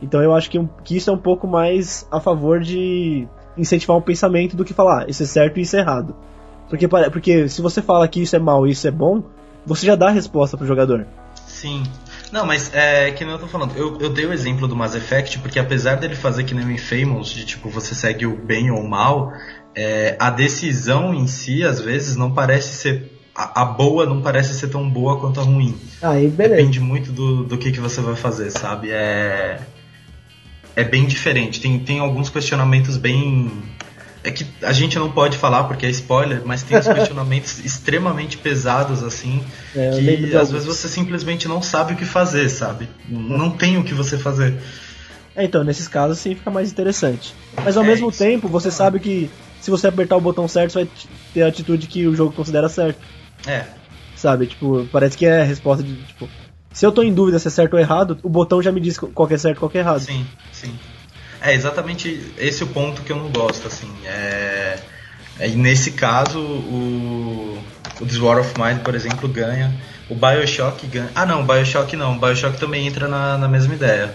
Então 0.00 0.22
eu 0.22 0.34
acho 0.34 0.50
que, 0.50 0.68
que 0.84 0.96
isso 0.96 1.10
é 1.10 1.12
um 1.12 1.18
pouco 1.18 1.46
mais 1.46 2.06
a 2.10 2.20
favor 2.20 2.60
de 2.60 3.26
incentivar 3.56 3.96
um 3.96 4.02
pensamento 4.02 4.56
do 4.56 4.64
que 4.64 4.74
falar 4.74 5.02
ah, 5.02 5.06
isso 5.08 5.22
é 5.22 5.26
certo 5.26 5.58
e 5.58 5.62
isso 5.62 5.76
é 5.76 5.80
errado. 5.80 6.14
Porque, 6.68 6.86
porque 6.88 7.48
se 7.48 7.62
você 7.62 7.80
fala 7.80 8.06
que 8.06 8.20
isso 8.20 8.36
é 8.36 8.38
mal 8.38 8.66
e 8.66 8.70
isso 8.70 8.86
é 8.86 8.90
bom, 8.90 9.22
você 9.64 9.86
já 9.86 9.96
dá 9.96 10.08
a 10.08 10.12
resposta 10.12 10.56
pro 10.56 10.66
jogador. 10.66 11.06
Sim. 11.46 11.82
Não, 12.32 12.44
mas 12.44 12.72
é 12.74 13.10
que 13.12 13.24
nem 13.24 13.32
eu 13.32 13.38
tô 13.38 13.46
falando. 13.46 13.76
Eu, 13.76 13.98
eu 14.00 14.10
dei 14.10 14.26
o 14.26 14.32
exemplo 14.32 14.66
do 14.66 14.76
Mass 14.76 14.94
Effect 14.94 15.38
porque 15.38 15.58
apesar 15.58 15.96
dele 15.96 16.14
fazer 16.14 16.44
que 16.44 16.54
nem 16.54 16.66
o 16.66 16.70
Infamous, 16.70 17.30
de 17.30 17.44
tipo, 17.44 17.68
você 17.68 17.94
segue 17.94 18.26
o 18.26 18.36
bem 18.36 18.70
ou 18.70 18.80
o 18.80 18.88
mal, 18.88 19.32
é, 19.74 20.16
a 20.18 20.30
decisão 20.30 21.14
em 21.14 21.26
si, 21.26 21.62
às 21.62 21.80
vezes, 21.80 22.16
não 22.16 22.32
parece 22.32 22.74
ser. 22.74 23.15
A, 23.36 23.62
a 23.62 23.64
boa 23.66 24.06
não 24.06 24.22
parece 24.22 24.54
ser 24.54 24.68
tão 24.68 24.88
boa 24.88 25.20
quanto 25.20 25.40
a 25.40 25.42
ruim. 25.42 25.76
Aí, 26.00 26.28
Depende 26.28 26.80
muito 26.80 27.12
do, 27.12 27.44
do 27.44 27.58
que, 27.58 27.70
que 27.70 27.80
você 27.80 28.00
vai 28.00 28.16
fazer, 28.16 28.50
sabe? 28.50 28.90
É. 28.90 29.60
É 30.74 30.84
bem 30.84 31.06
diferente. 31.06 31.60
Tem, 31.60 31.78
tem 31.78 31.98
alguns 31.98 32.30
questionamentos 32.30 32.96
bem. 32.96 33.50
É 34.24 34.30
que 34.30 34.46
a 34.62 34.72
gente 34.72 34.98
não 34.98 35.10
pode 35.10 35.38
falar 35.38 35.64
porque 35.64 35.86
é 35.86 35.90
spoiler, 35.90 36.42
mas 36.44 36.62
tem 36.62 36.76
uns 36.78 36.86
questionamentos 36.88 37.64
extremamente 37.64 38.38
pesados, 38.38 39.02
assim, 39.02 39.42
É, 39.74 39.90
que 39.90 40.36
às 40.36 40.50
vezes 40.50 40.66
você 40.66 40.88
simplesmente 40.88 41.46
não 41.46 41.62
sabe 41.62 41.92
o 41.92 41.96
que 41.96 42.04
fazer, 42.04 42.48
sabe? 42.48 42.88
Não 43.08 43.50
tem 43.50 43.78
o 43.78 43.84
que 43.84 43.94
você 43.94 44.18
fazer. 44.18 44.54
É, 45.34 45.44
então, 45.44 45.62
nesses 45.62 45.86
casos 45.86 46.18
sim 46.18 46.34
fica 46.34 46.50
mais 46.50 46.72
interessante. 46.72 47.34
Mas 47.62 47.76
ao 47.76 47.84
É 47.84 47.86
mesmo 47.86 48.10
tempo, 48.10 48.48
você 48.48 48.70
sabe 48.70 48.98
que 48.98 49.30
se 49.60 49.70
você 49.70 49.86
apertar 49.88 50.16
o 50.16 50.20
botão 50.20 50.48
certo, 50.48 50.72
você 50.72 50.84
vai 50.84 50.88
ter 51.34 51.42
a 51.42 51.48
atitude 51.48 51.86
que 51.86 52.06
o 52.06 52.14
jogo 52.14 52.32
considera 52.32 52.68
certo. 52.68 52.98
É, 53.46 53.64
Sabe? 54.14 54.46
Tipo, 54.46 54.86
parece 54.90 55.16
que 55.16 55.26
é 55.26 55.42
a 55.42 55.44
resposta 55.44 55.82
de, 55.84 55.94
tipo... 56.04 56.28
Se 56.72 56.84
eu 56.84 56.92
tô 56.92 57.02
em 57.02 57.12
dúvida 57.12 57.38
se 57.38 57.48
é 57.48 57.50
certo 57.50 57.74
ou 57.74 57.80
errado, 57.80 58.18
o 58.22 58.28
botão 58.28 58.62
já 58.62 58.70
me 58.70 58.80
diz 58.80 58.98
qual 58.98 59.26
que 59.26 59.34
é 59.34 59.38
certo 59.38 59.56
e 59.56 59.60
qual 59.60 59.70
que 59.70 59.78
é 59.78 59.80
errado. 59.80 60.00
sim, 60.00 60.26
sim. 60.52 60.74
É 61.40 61.54
exatamente 61.54 62.32
esse 62.38 62.64
o 62.64 62.66
ponto 62.66 63.02
que 63.02 63.12
eu 63.12 63.16
não 63.16 63.30
gosto, 63.30 63.66
assim. 63.68 63.90
É, 64.04 64.76
é, 65.38 65.48
nesse 65.48 65.92
caso, 65.92 66.38
o, 66.40 67.58
o 68.00 68.06
This 68.06 68.18
War 68.18 68.38
of 68.38 68.52
Mine, 68.58 68.80
por 68.80 68.94
exemplo, 68.94 69.28
ganha. 69.28 69.72
O 70.08 70.14
Bioshock 70.14 70.86
ganha. 70.86 71.10
Ah, 71.14 71.26
não, 71.26 71.42
o 71.42 71.44
Bioshock 71.44 71.94
não. 71.96 72.16
O 72.16 72.18
Bioshock 72.18 72.58
também 72.58 72.86
entra 72.86 73.06
na, 73.06 73.36
na 73.38 73.48
mesma 73.48 73.74
ideia. 73.74 74.12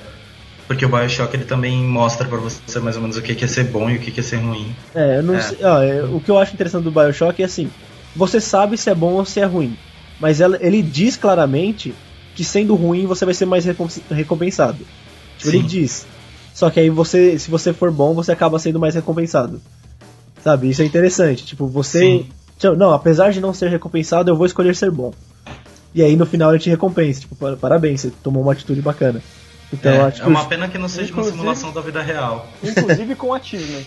Porque 0.68 0.86
o 0.86 0.90
Bioshock 0.90 1.36
ele 1.36 1.46
também 1.46 1.84
mostra 1.84 2.28
pra 2.28 2.38
você 2.38 2.80
mais 2.80 2.96
ou 2.96 3.02
menos 3.02 3.18
o 3.18 3.22
que 3.22 3.36
que 3.36 3.46
é 3.46 3.48
ser 3.48 3.66
bom 3.66 3.90
e 3.90 3.98
o 3.98 4.00
que 4.00 4.12
que 4.12 4.20
é 4.20 4.24
ser 4.24 4.38
ruim. 4.38 4.74
É, 4.96 5.18
eu 5.18 5.24
não 5.24 5.36
É. 5.36 5.42
sei. 5.42 5.58
ó, 5.64 5.82
é, 5.82 6.04
o 6.04 6.20
que 6.20 6.32
eu 6.32 6.40
acho 6.40 6.54
interessante 6.54 6.84
do 6.84 6.92
Bioshock 6.92 7.42
é 7.42 7.46
assim: 7.46 7.70
você 8.16 8.40
sabe 8.40 8.78
se 8.78 8.90
é 8.90 8.96
bom 8.96 9.14
ou 9.14 9.26
se 9.26 9.40
é 9.40 9.46
ruim. 9.46 9.78
Mas 10.20 10.40
ela- 10.42 10.58
ele 10.62 10.82
diz 10.82 11.16
claramente 11.18 11.94
que 12.36 12.44
sendo 12.44 12.76
ruim 12.76 13.06
você 13.06 13.26
vai 13.26 13.34
ser 13.34 13.46
mais 13.46 13.66
recom- 13.66 13.88
recompensado. 14.10 14.86
Tipo, 15.38 15.50
ele 15.50 15.64
diz. 15.64 16.06
Só 16.54 16.70
que 16.70 16.80
aí 16.80 16.90
você, 16.90 17.40
se 17.40 17.50
você 17.50 17.74
for 17.74 17.92
bom, 17.92 18.14
você 18.14 18.32
acaba 18.32 18.60
sendo 18.60 18.80
mais 18.80 18.94
recompensado. 18.96 19.62
Sabe? 20.44 20.70
Isso 20.70 20.82
é 20.82 20.86
interessante. 20.86 21.46
Tipo, 21.46 21.68
você. 21.68 22.00
Sim. 22.00 22.26
Tipo, 22.60 22.76
Não, 22.76 22.94
apesar 22.94 23.32
de 23.32 23.40
não 23.42 23.54
ser 23.54 23.70
recompensado, 23.70 24.30
eu 24.30 24.36
vou 24.36 24.46
escolher 24.46 24.76
ser 24.76 24.92
bom. 24.92 25.12
E 25.96 26.02
aí 26.04 26.16
no 26.16 26.26
final 26.26 26.52
ele 26.52 26.60
te 26.64 26.70
recompensa. 26.70 27.22
Tipo, 27.22 27.36
"Pa- 27.36 27.58
parabéns, 27.60 28.02
você 28.02 28.12
tomou 28.24 28.44
uma 28.44 28.52
atitude 28.54 28.82
bacana. 28.82 29.22
Então 29.74 29.92
é, 29.92 30.02
acho 30.02 30.22
é 30.22 30.28
uma 30.28 30.46
pena 30.46 30.68
que 30.68 30.78
não 30.78 30.88
seja 30.90 31.14
uma 31.14 31.24
simulação 31.24 31.72
da 31.72 31.82
vida 31.82 32.02
real. 32.02 32.48
Inclusive 32.64 33.16
com 33.16 33.34
achievement. 33.34 33.84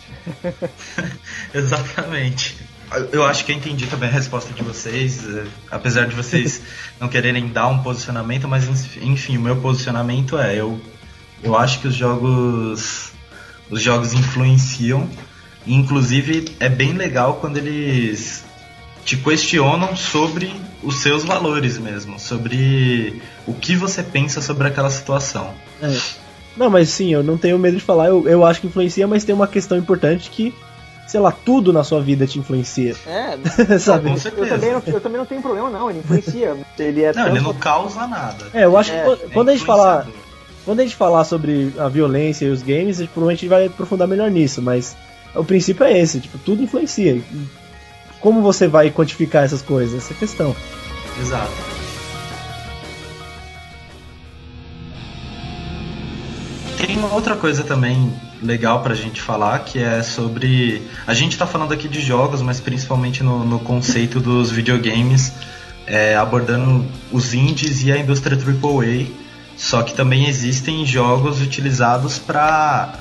Exatamente. 1.52 2.56
Eu 3.12 3.24
acho 3.24 3.44
que 3.44 3.52
eu 3.52 3.56
entendi 3.56 3.86
também 3.86 4.08
a 4.08 4.12
resposta 4.12 4.52
de 4.52 4.62
vocês, 4.62 5.24
eh, 5.26 5.44
apesar 5.70 6.06
de 6.06 6.14
vocês 6.14 6.62
não 7.00 7.08
quererem 7.08 7.48
dar 7.48 7.68
um 7.68 7.82
posicionamento, 7.82 8.46
mas 8.46 8.68
enfim, 9.02 9.36
o 9.36 9.40
meu 9.40 9.56
posicionamento 9.56 10.38
é 10.38 10.56
eu 10.56 10.80
eu 11.42 11.56
acho 11.56 11.80
que 11.80 11.88
os 11.88 11.94
jogos 11.94 13.12
os 13.70 13.82
jogos 13.82 14.12
influenciam, 14.12 15.08
inclusive 15.66 16.54
é 16.60 16.68
bem 16.68 16.92
legal 16.92 17.34
quando 17.34 17.56
eles 17.56 18.44
te 19.04 19.16
questionam 19.16 19.94
sobre 19.96 20.52
os 20.82 21.00
seus 21.00 21.24
valores 21.24 21.78
mesmo, 21.78 22.18
sobre 22.18 23.22
o 23.46 23.54
que 23.54 23.76
você 23.76 24.02
pensa 24.02 24.40
sobre 24.40 24.68
aquela 24.68 24.90
situação. 24.90 25.54
É. 25.82 25.96
Não, 26.56 26.70
mas 26.70 26.88
sim, 26.88 27.12
eu 27.12 27.22
não 27.22 27.36
tenho 27.36 27.58
medo 27.58 27.76
de 27.76 27.82
falar, 27.82 28.08
eu, 28.08 28.28
eu 28.28 28.44
acho 28.44 28.60
que 28.60 28.66
influencia, 28.66 29.06
mas 29.08 29.24
tem 29.24 29.34
uma 29.34 29.48
questão 29.48 29.76
importante 29.76 30.30
que, 30.30 30.54
sei 31.06 31.20
lá, 31.20 31.30
tudo 31.32 31.72
na 31.72 31.84
sua 31.84 32.00
vida 32.00 32.26
te 32.26 32.38
influencia, 32.38 32.94
É, 33.06 33.36
sabe? 33.78 34.08
Com 34.08 34.14
eu 34.14 34.18
certeza. 34.18 34.48
também, 34.54 34.72
não, 34.72 34.82
eu 34.86 35.00
também 35.00 35.18
não 35.18 35.26
tenho 35.26 35.42
problema 35.42 35.70
não, 35.70 35.90
ele 35.90 35.98
influencia. 36.00 36.56
Ele 36.78 37.02
é 37.02 37.12
Não, 37.12 37.26
ele 37.28 37.40
não 37.40 37.54
causa 37.54 38.06
nada. 38.06 38.46
É, 38.52 38.64
eu 38.64 38.76
acho 38.76 38.90
É, 38.92 38.98
que 38.98 39.04
quando- 39.04 39.32
quando 39.32 39.48
a 39.50 39.52
gente 39.52 39.64
falar, 39.66 40.06
quando 40.64 40.80
a 40.80 40.82
gente 40.82 40.96
falar 40.96 41.24
sobre 41.24 41.72
a 41.78 41.88
violência 41.88 42.46
e 42.46 42.50
os 42.50 42.62
games, 42.62 42.96
a 42.98 43.02
gente 43.02 43.12
provavelmente 43.12 43.46
vai 43.48 43.66
aprofundar 43.66 44.08
melhor 44.08 44.30
nisso, 44.30 44.62
mas 44.62 44.96
o 45.34 45.44
princípio 45.44 45.84
é 45.84 45.98
esse, 45.98 46.20
tipo, 46.20 46.38
tudo 46.38 46.62
influencia. 46.62 47.20
Como 48.20 48.40
você 48.40 48.66
vai 48.66 48.90
quantificar 48.90 49.44
essas 49.44 49.60
coisas? 49.60 49.98
Essa 50.02 50.14
é 50.14 50.16
a 50.16 50.18
questão. 50.18 50.56
Exato. 51.20 51.52
Tem 56.86 56.96
uma 56.96 57.12
outra 57.14 57.36
coisa 57.36 57.62
também 57.62 58.12
legal 58.44 58.82
pra 58.82 58.94
gente 58.94 59.20
falar, 59.20 59.58
que 59.60 59.78
é 59.78 60.02
sobre. 60.02 60.82
A 61.06 61.14
gente 61.14 61.36
tá 61.36 61.46
falando 61.46 61.72
aqui 61.72 61.88
de 61.88 62.00
jogos, 62.00 62.42
mas 62.42 62.60
principalmente 62.60 63.22
no, 63.22 63.44
no 63.44 63.58
conceito 63.58 64.20
dos 64.20 64.50
videogames, 64.50 65.32
é, 65.86 66.14
abordando 66.14 66.84
os 67.10 67.32
indies 67.32 67.82
e 67.82 67.90
a 67.90 67.98
indústria 67.98 68.36
AAA. 68.36 69.06
Só 69.56 69.82
que 69.82 69.94
também 69.94 70.26
existem 70.26 70.84
jogos 70.84 71.40
utilizados 71.40 72.18
para 72.18 72.98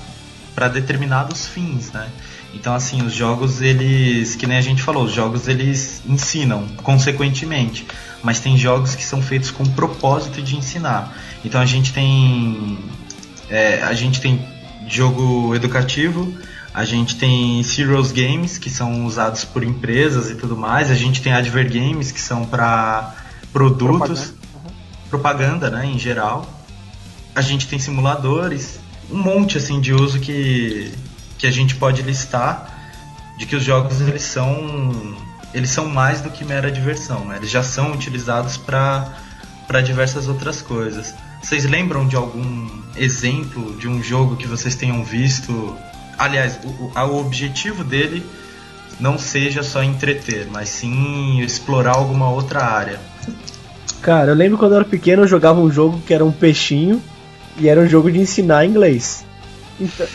para 0.55 0.67
determinados 0.67 1.47
fins, 1.47 1.91
né? 1.91 2.07
Então 2.53 2.75
assim, 2.75 3.01
os 3.01 3.11
jogos 3.11 3.59
eles, 3.59 4.35
que 4.35 4.45
nem 4.45 4.57
a 4.57 4.61
gente 4.61 4.83
falou, 4.83 5.05
os 5.05 5.11
jogos 5.11 5.47
eles 5.47 6.03
ensinam 6.07 6.67
consequentemente, 6.83 7.87
mas 8.21 8.39
tem 8.39 8.55
jogos 8.55 8.93
que 8.93 9.03
são 9.03 9.19
feitos 9.19 9.49
com 9.49 9.63
o 9.63 9.69
propósito 9.71 10.43
de 10.43 10.55
ensinar. 10.55 11.17
Então 11.43 11.59
a 11.59 11.65
gente 11.65 11.91
tem 11.91 12.77
é, 13.49 13.81
a 13.81 13.93
gente 13.93 14.21
tem 14.21 14.52
jogo 14.87 15.55
educativo, 15.55 16.33
a 16.73 16.83
gente 16.83 17.15
tem 17.17 17.61
serious 17.63 18.11
games 18.11 18.57
que 18.57 18.69
são 18.69 19.05
usados 19.05 19.45
por 19.45 19.63
empresas 19.63 20.31
e 20.31 20.35
tudo 20.35 20.57
mais, 20.57 20.89
a 20.89 20.95
gente 20.95 21.21
tem 21.21 21.31
adver 21.31 21.71
games 21.71 22.11
que 22.11 22.19
são 22.19 22.45
para 22.45 23.15
produtos, 23.51 24.33
propaganda, 25.09 25.69
né, 25.69 25.85
em 25.85 25.99
geral. 25.99 26.47
A 27.35 27.41
gente 27.41 27.67
tem 27.67 27.77
simuladores, 27.77 28.79
um 29.11 29.17
monte 29.17 29.57
assim 29.57 29.79
de 29.79 29.93
uso 29.93 30.19
que 30.19 30.91
que 31.37 31.47
a 31.47 31.51
gente 31.51 31.75
pode 31.75 32.01
listar 32.01 32.73
de 33.37 33.45
que 33.45 33.55
os 33.55 33.63
jogos 33.63 33.99
eles 33.99 34.23
são 34.23 35.15
eles 35.53 35.69
são 35.69 35.87
mais 35.87 36.21
do 36.21 36.29
que 36.29 36.45
mera 36.45 36.71
diversão, 36.71 37.25
né? 37.25 37.35
Eles 37.35 37.51
já 37.51 37.61
são 37.61 37.91
utilizados 37.91 38.57
para 38.57 39.13
para 39.67 39.81
diversas 39.81 40.27
outras 40.27 40.61
coisas. 40.61 41.13
Vocês 41.43 41.65
lembram 41.65 42.07
de 42.07 42.15
algum 42.15 42.69
exemplo 42.95 43.75
de 43.75 43.85
um 43.85 44.01
jogo 44.01 44.37
que 44.37 44.47
vocês 44.47 44.75
tenham 44.75 45.03
visto? 45.03 45.75
Aliás, 46.17 46.57
o, 46.63 46.97
o 46.97 47.19
objetivo 47.19 47.83
dele 47.83 48.25
não 48.97 49.17
seja 49.17 49.61
só 49.61 49.83
entreter, 49.83 50.47
mas 50.49 50.69
sim 50.69 51.41
explorar 51.41 51.95
alguma 51.95 52.29
outra 52.29 52.63
área. 52.63 52.97
Cara, 54.01 54.31
eu 54.31 54.35
lembro 54.35 54.57
quando 54.57 54.71
eu 54.71 54.77
era 54.77 54.85
pequeno 54.85 55.23
eu 55.23 55.27
jogava 55.27 55.59
um 55.59 55.69
jogo 55.69 56.01
que 56.07 56.13
era 56.13 56.23
um 56.23 56.31
peixinho 56.31 57.01
e 57.57 57.67
era 57.67 57.81
um 57.81 57.87
jogo 57.87 58.09
de 58.09 58.19
ensinar 58.19 58.65
inglês. 58.65 59.25
Então... 59.79 60.07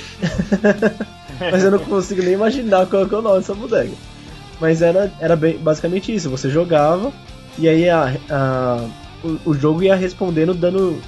Mas 1.53 1.62
eu 1.62 1.70
não 1.70 1.79
consigo 1.79 2.22
nem 2.22 2.33
imaginar 2.33 2.87
qual 2.87 3.03
é 3.03 3.07
o 3.07 3.22
nome 3.22 3.39
dessa 3.39 3.55
bodega. 3.55 3.93
Mas 4.59 4.81
era, 4.81 5.12
era 5.20 5.37
bem, 5.37 5.59
basicamente 5.59 6.12
isso, 6.12 6.31
você 6.31 6.49
jogava 6.49 7.12
e 7.59 7.68
aí 7.68 7.89
a, 7.89 8.16
a 8.31 8.89
o, 9.22 9.51
o, 9.51 9.55
jogo 9.55 9.83
ia 9.83 9.95
respondendo 9.95 10.55
dando, 10.55 11.01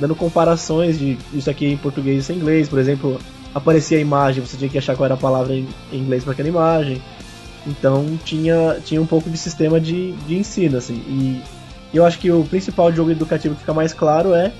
dando 0.00 0.14
comparações 0.14 0.98
de 0.98 1.18
isso 1.32 1.50
aqui 1.50 1.66
em 1.66 1.76
português 1.76 2.16
e 2.16 2.20
isso 2.20 2.32
em 2.32 2.36
inglês. 2.36 2.68
Por 2.68 2.78
exemplo, 2.78 3.20
aparecia 3.54 3.98
a 3.98 4.00
imagem, 4.00 4.44
você 4.44 4.56
tinha 4.56 4.70
que 4.70 4.78
achar 4.78 4.96
qual 4.96 5.04
era 5.04 5.14
a 5.14 5.18
palavra 5.18 5.54
em, 5.54 5.66
inglês 5.92 6.24
para 6.24 6.32
aquela 6.32 6.48
imagem. 6.48 7.00
Então 7.66 8.18
tinha, 8.24 8.80
tinha 8.84 9.00
um 9.00 9.06
pouco 9.06 9.28
de 9.28 9.36
sistema 9.36 9.80
de, 9.80 10.12
de 10.12 10.36
ensino, 10.36 10.78
assim. 10.78 10.94
E 10.94 11.40
eu 11.92 12.04
acho 12.04 12.18
que 12.18 12.30
o 12.30 12.44
principal 12.44 12.92
jogo 12.92 13.10
educativo 13.10 13.54
que 13.54 13.60
fica 13.60 13.74
mais 13.74 13.92
claro 13.92 14.34
é 14.34 14.52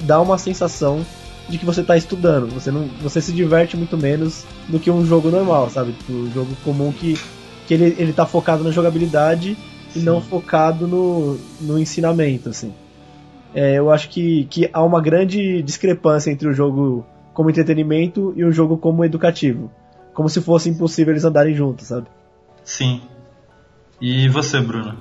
dar 0.00 0.20
uma 0.20 0.38
sensação 0.38 1.04
de 1.48 1.58
que 1.58 1.66
você 1.66 1.80
está 1.80 1.96
estudando. 1.96 2.48
Você 2.54 2.70
não, 2.70 2.88
você 3.02 3.20
se 3.20 3.32
diverte 3.32 3.76
muito 3.76 3.96
menos 3.98 4.44
do 4.68 4.78
que 4.78 4.90
um 4.90 5.04
jogo 5.04 5.30
normal, 5.30 5.68
sabe? 5.68 5.92
Tipo, 5.92 6.12
um 6.12 6.32
jogo 6.32 6.56
comum 6.64 6.92
que, 6.92 7.18
que 7.66 7.74
ele, 7.74 7.96
ele 7.98 8.12
tá 8.12 8.24
focado 8.24 8.62
na 8.62 8.70
jogabilidade 8.70 9.56
Sim. 9.92 10.00
e 10.00 10.02
não 10.02 10.20
focado 10.20 10.86
no, 10.86 11.38
no 11.60 11.78
ensinamento, 11.78 12.48
assim. 12.48 12.72
É, 13.54 13.78
eu 13.78 13.90
acho 13.90 14.08
que, 14.08 14.44
que 14.44 14.70
há 14.72 14.82
uma 14.82 15.00
grande 15.00 15.62
discrepância 15.62 16.30
entre 16.30 16.48
o 16.48 16.52
jogo 16.52 17.04
como 17.32 17.50
entretenimento 17.50 18.32
e 18.36 18.44
o 18.44 18.52
jogo 18.52 18.76
como 18.76 19.04
educativo. 19.04 19.70
Como 20.14 20.28
se 20.28 20.40
fosse 20.40 20.68
impossível 20.68 21.12
eles 21.12 21.24
andarem 21.24 21.54
juntos, 21.54 21.88
sabe? 21.88 22.06
Sim. 22.64 23.00
E 24.00 24.28
você, 24.28 24.60
Bruno? 24.60 24.96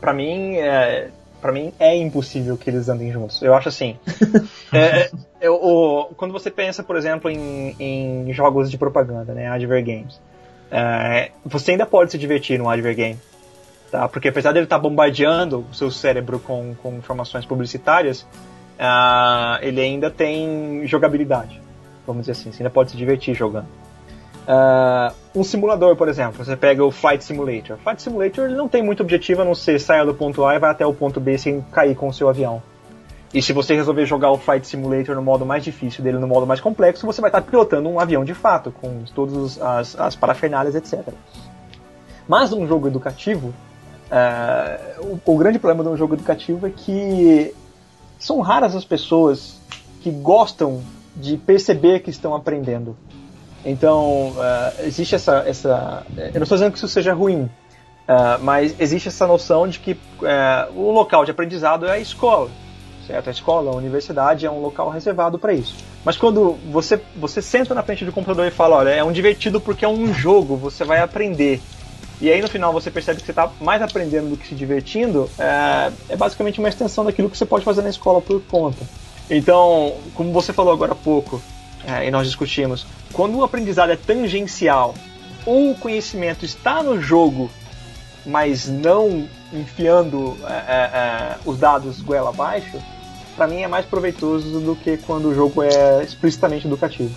Para 0.00 0.12
mim, 0.12 0.56
é, 0.56 1.10
para 1.40 1.52
mim 1.52 1.72
é 1.78 1.96
impossível 1.96 2.56
que 2.56 2.70
eles 2.70 2.88
andem 2.88 3.12
juntos. 3.12 3.42
Eu 3.42 3.54
acho 3.54 3.68
assim. 3.68 3.96
é, 4.72 5.10
é, 5.40 5.50
o, 5.50 6.10
quando 6.16 6.32
você 6.32 6.50
pensa, 6.50 6.82
por 6.82 6.96
exemplo, 6.96 7.30
em, 7.30 7.76
em 7.78 8.32
jogos 8.32 8.70
de 8.70 8.78
propaganda, 8.78 9.34
né, 9.34 9.48
adver 9.48 9.84
games, 9.84 10.20
é, 10.70 11.30
você 11.44 11.72
ainda 11.72 11.86
pode 11.86 12.10
se 12.10 12.18
divertir 12.18 12.58
no 12.58 12.68
adver 12.68 12.96
game, 12.96 13.18
tá? 13.94 14.08
Porque 14.08 14.28
apesar 14.28 14.50
dele 14.50 14.66
estar 14.66 14.76
tá 14.76 14.82
bombardeando 14.82 15.64
o 15.70 15.74
seu 15.74 15.88
cérebro 15.88 16.40
com, 16.40 16.74
com 16.82 16.94
informações 16.94 17.46
publicitárias, 17.46 18.22
uh, 18.22 19.62
ele 19.62 19.80
ainda 19.80 20.10
tem 20.10 20.84
jogabilidade, 20.84 21.62
vamos 22.04 22.22
dizer 22.22 22.32
assim. 22.32 22.50
Você 22.50 22.62
ainda 22.62 22.70
pode 22.70 22.90
se 22.90 22.96
divertir 22.96 23.34
jogando. 23.34 23.68
Uh, 24.46 25.14
um 25.34 25.44
simulador, 25.44 25.94
por 25.94 26.08
exemplo, 26.08 26.44
você 26.44 26.56
pega 26.56 26.84
o 26.84 26.90
Flight 26.90 27.22
Simulator. 27.22 27.78
Flight 27.78 28.02
Simulator 28.02 28.46
ele 28.46 28.56
não 28.56 28.68
tem 28.68 28.82
muito 28.82 29.00
objetivo 29.00 29.42
a 29.42 29.44
não 29.44 29.54
ser 29.54 29.78
sair 29.78 30.04
do 30.04 30.12
ponto 30.12 30.44
A 30.44 30.56
e 30.56 30.58
vai 30.58 30.70
até 30.70 30.84
o 30.84 30.92
ponto 30.92 31.20
B 31.20 31.38
sem 31.38 31.60
cair 31.72 31.94
com 31.94 32.08
o 32.08 32.12
seu 32.12 32.28
avião. 32.28 32.60
E 33.32 33.40
se 33.40 33.52
você 33.52 33.74
resolver 33.74 34.06
jogar 34.06 34.30
o 34.30 34.38
Flight 34.38 34.66
Simulator 34.66 35.14
no 35.14 35.22
modo 35.22 35.46
mais 35.46 35.62
difícil 35.62 36.02
dele, 36.02 36.18
no 36.18 36.26
modo 36.26 36.46
mais 36.46 36.60
complexo, 36.60 37.06
você 37.06 37.20
vai 37.20 37.30
estar 37.30 37.42
pilotando 37.42 37.88
um 37.88 37.98
avião 37.98 38.24
de 38.24 38.34
fato, 38.34 38.72
com 38.72 39.04
todas 39.14 39.60
as, 39.60 39.98
as 39.98 40.16
parafernálias, 40.16 40.74
etc. 40.74 41.14
Mas 42.28 42.52
um 42.52 42.66
jogo 42.66 42.86
educativo, 42.86 43.52
uh, 44.14 45.18
o, 45.26 45.32
o 45.32 45.36
grande 45.36 45.58
problema 45.58 45.82
de 45.82 45.90
um 45.90 45.96
jogo 45.96 46.14
educativo 46.14 46.66
é 46.66 46.70
que 46.70 47.54
são 48.18 48.40
raras 48.40 48.74
as 48.76 48.84
pessoas 48.84 49.60
que 50.02 50.10
gostam 50.10 50.82
de 51.16 51.36
perceber 51.36 52.00
que 52.00 52.10
estão 52.10 52.34
aprendendo. 52.34 52.96
Então, 53.64 54.30
uh, 54.30 54.84
existe 54.84 55.14
essa, 55.14 55.44
essa. 55.46 56.06
Eu 56.16 56.34
não 56.34 56.42
estou 56.42 56.56
dizendo 56.56 56.72
que 56.72 56.78
isso 56.78 56.88
seja 56.88 57.14
ruim, 57.14 57.42
uh, 57.44 58.42
mas 58.42 58.78
existe 58.78 59.08
essa 59.08 59.26
noção 59.26 59.66
de 59.66 59.78
que 59.78 59.92
uh, 59.92 59.98
o 60.78 60.90
local 60.90 61.24
de 61.24 61.30
aprendizado 61.30 61.86
é 61.86 61.92
a 61.92 61.98
escola. 61.98 62.50
Certo? 63.06 63.28
A 63.28 63.30
escola, 63.30 63.70
a 63.70 63.74
universidade 63.74 64.46
é 64.46 64.50
um 64.50 64.60
local 64.60 64.88
reservado 64.88 65.38
para 65.38 65.52
isso. 65.52 65.74
Mas 66.04 66.16
quando 66.16 66.56
você, 66.70 66.98
você 67.16 67.42
senta 67.42 67.74
na 67.74 67.82
frente 67.82 68.04
do 68.04 68.12
computador 68.12 68.46
e 68.46 68.50
fala: 68.50 68.76
olha, 68.76 68.90
é 68.90 69.04
um 69.04 69.12
divertido 69.12 69.60
porque 69.60 69.84
é 69.84 69.88
um 69.88 70.12
jogo, 70.12 70.56
você 70.56 70.84
vai 70.84 71.00
aprender. 71.00 71.60
E 72.20 72.30
aí 72.30 72.40
no 72.40 72.48
final 72.48 72.72
você 72.72 72.90
percebe 72.90 73.20
que 73.20 73.26
você 73.26 73.32
está 73.32 73.50
mais 73.60 73.82
aprendendo 73.82 74.30
do 74.30 74.36
que 74.36 74.46
se 74.46 74.54
divertindo, 74.54 75.28
é, 75.38 75.92
é 76.10 76.16
basicamente 76.16 76.58
uma 76.58 76.68
extensão 76.68 77.04
daquilo 77.04 77.28
que 77.28 77.36
você 77.36 77.46
pode 77.46 77.64
fazer 77.64 77.82
na 77.82 77.90
escola 77.90 78.20
por 78.20 78.40
conta. 78.42 78.84
Então, 79.28 79.94
como 80.14 80.32
você 80.32 80.52
falou 80.52 80.72
agora 80.72 80.92
há 80.92 80.96
pouco, 80.96 81.42
é, 81.86 82.06
e 82.06 82.10
nós 82.10 82.26
discutimos, 82.26 82.86
quando 83.12 83.36
o 83.36 83.44
aprendizado 83.44 83.90
é 83.90 83.96
tangencial 83.96 84.94
ou 85.44 85.72
o 85.72 85.74
conhecimento 85.74 86.44
está 86.44 86.82
no 86.82 87.00
jogo, 87.00 87.50
mas 88.24 88.68
não 88.68 89.28
enfiando 89.52 90.36
é, 90.44 90.52
é, 90.52 90.74
é 90.76 91.38
os 91.44 91.58
dados 91.58 92.00
goela 92.00 92.30
abaixo, 92.30 92.80
para 93.36 93.46
mim 93.46 93.60
é 93.62 93.68
mais 93.68 93.84
proveitoso 93.84 94.60
do 94.60 94.76
que 94.76 94.96
quando 94.96 95.28
o 95.28 95.34
jogo 95.34 95.62
é 95.62 96.02
explicitamente 96.02 96.66
educativo. 96.66 97.14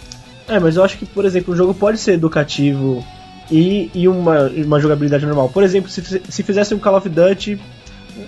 É, 0.47 0.59
mas 0.59 0.75
eu 0.75 0.83
acho 0.83 0.97
que, 0.97 1.05
por 1.05 1.25
exemplo, 1.25 1.53
o 1.53 1.57
jogo 1.57 1.73
pode 1.73 1.97
ser 1.97 2.13
educativo 2.13 3.05
e, 3.49 3.89
e 3.93 4.07
uma, 4.07 4.47
uma 4.47 4.79
jogabilidade 4.79 5.25
normal. 5.25 5.49
Por 5.49 5.63
exemplo, 5.63 5.89
se, 5.89 6.01
se 6.01 6.43
fizesse 6.43 6.73
um 6.73 6.79
Call 6.79 6.97
of 6.97 7.07
Duty 7.07 7.59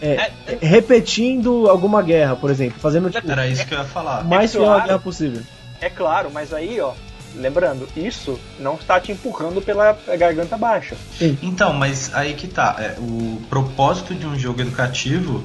é, 0.01 0.07
é, 0.07 0.31
é, 0.47 0.57
repetindo 0.61 1.69
alguma 1.69 2.01
guerra, 2.01 2.35
por 2.35 2.51
exemplo, 2.51 2.79
fazendo 2.79 3.09
tipo, 3.09 3.29
Era 3.29 3.47
isso 3.47 3.65
que 3.65 3.73
eu 3.73 3.79
ia 3.79 3.85
falar. 3.85 4.23
mais 4.23 4.53
é 4.53 4.57
claro, 4.57 4.83
guerra 4.83 4.99
possível. 4.99 5.41
É 5.81 5.89
claro, 5.89 6.29
mas 6.31 6.53
aí, 6.53 6.79
ó, 6.79 6.93
lembrando, 7.35 7.87
isso 7.95 8.39
não 8.59 8.75
está 8.75 8.99
te 8.99 9.11
empurrando 9.11 9.61
pela 9.61 9.97
garganta 10.17 10.57
baixa. 10.57 10.95
Sim. 11.17 11.37
Então, 11.41 11.73
mas 11.73 12.13
aí 12.13 12.33
que 12.33 12.47
tá. 12.47 12.75
É, 12.79 12.95
o 12.99 13.41
propósito 13.49 14.13
de 14.13 14.27
um 14.27 14.37
jogo 14.37 14.61
educativo 14.61 15.43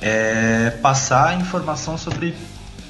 é 0.00 0.70
passar 0.82 1.38
informação 1.38 1.96
sobre 1.96 2.34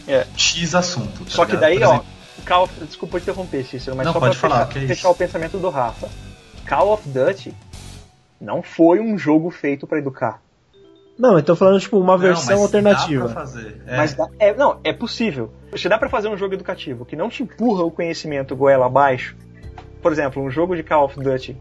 é. 0.09 0.27
X 0.37 0.75
assunto. 0.75 1.25
Tá 1.25 1.31
Só 1.31 1.45
que 1.45 1.57
daí, 1.57 1.77
exemplo, 1.77 2.05
ó, 2.09 2.43
Call 2.45 2.65
of, 2.65 2.85
desculpa 2.85 3.19
interromper, 3.19 3.65
Cícero, 3.65 3.97
mas 3.97 4.07
não, 4.07 4.13
só 4.13 4.21
pode 4.21 4.37
pra 4.37 4.49
falar, 4.49 4.67
fechar, 4.67 4.85
é 4.85 4.89
fechar 4.89 5.11
o 5.11 5.15
pensamento 5.15 5.59
do 5.59 5.71
Rafa. 5.71 6.09
Call 6.67 6.93
of 6.93 7.09
Duty 7.09 7.55
não 8.41 8.63
foi 8.63 9.01
um 9.01 9.17
jogo 9.17 9.51
feito 9.51 9.87
para 9.87 9.99
educar. 9.99 10.43
Não, 11.19 11.37
eu 11.37 11.43
tô 11.43 11.55
falando 11.55 11.79
tipo 11.79 11.99
uma 11.99 12.19
versão 12.19 12.57
não, 12.57 12.63
alternativa. 12.63 13.29
Dá 13.29 13.35
pra 13.35 13.43
fazer. 13.43 13.83
É. 13.87 13.97
Mas 13.97 14.15
dá, 14.15 14.29
é, 14.39 14.55
não, 14.55 14.81
é 14.83 14.93
possível. 14.93 15.53
Se 15.77 15.89
dá 15.89 15.97
para 15.97 16.09
fazer 16.09 16.29
um 16.29 16.37
jogo 16.37 16.55
educativo 16.55 17.05
que 17.05 17.15
não 17.15 17.29
te 17.29 17.43
empurra 17.43 17.85
o 17.85 17.91
conhecimento 17.91 18.57
goela 18.57 18.87
abaixo, 18.87 19.37
por 20.03 20.11
exemplo, 20.11 20.43
um 20.43 20.51
jogo 20.51 20.75
de 20.75 20.83
Call 20.83 21.05
of 21.05 21.19
Duty 21.19 21.57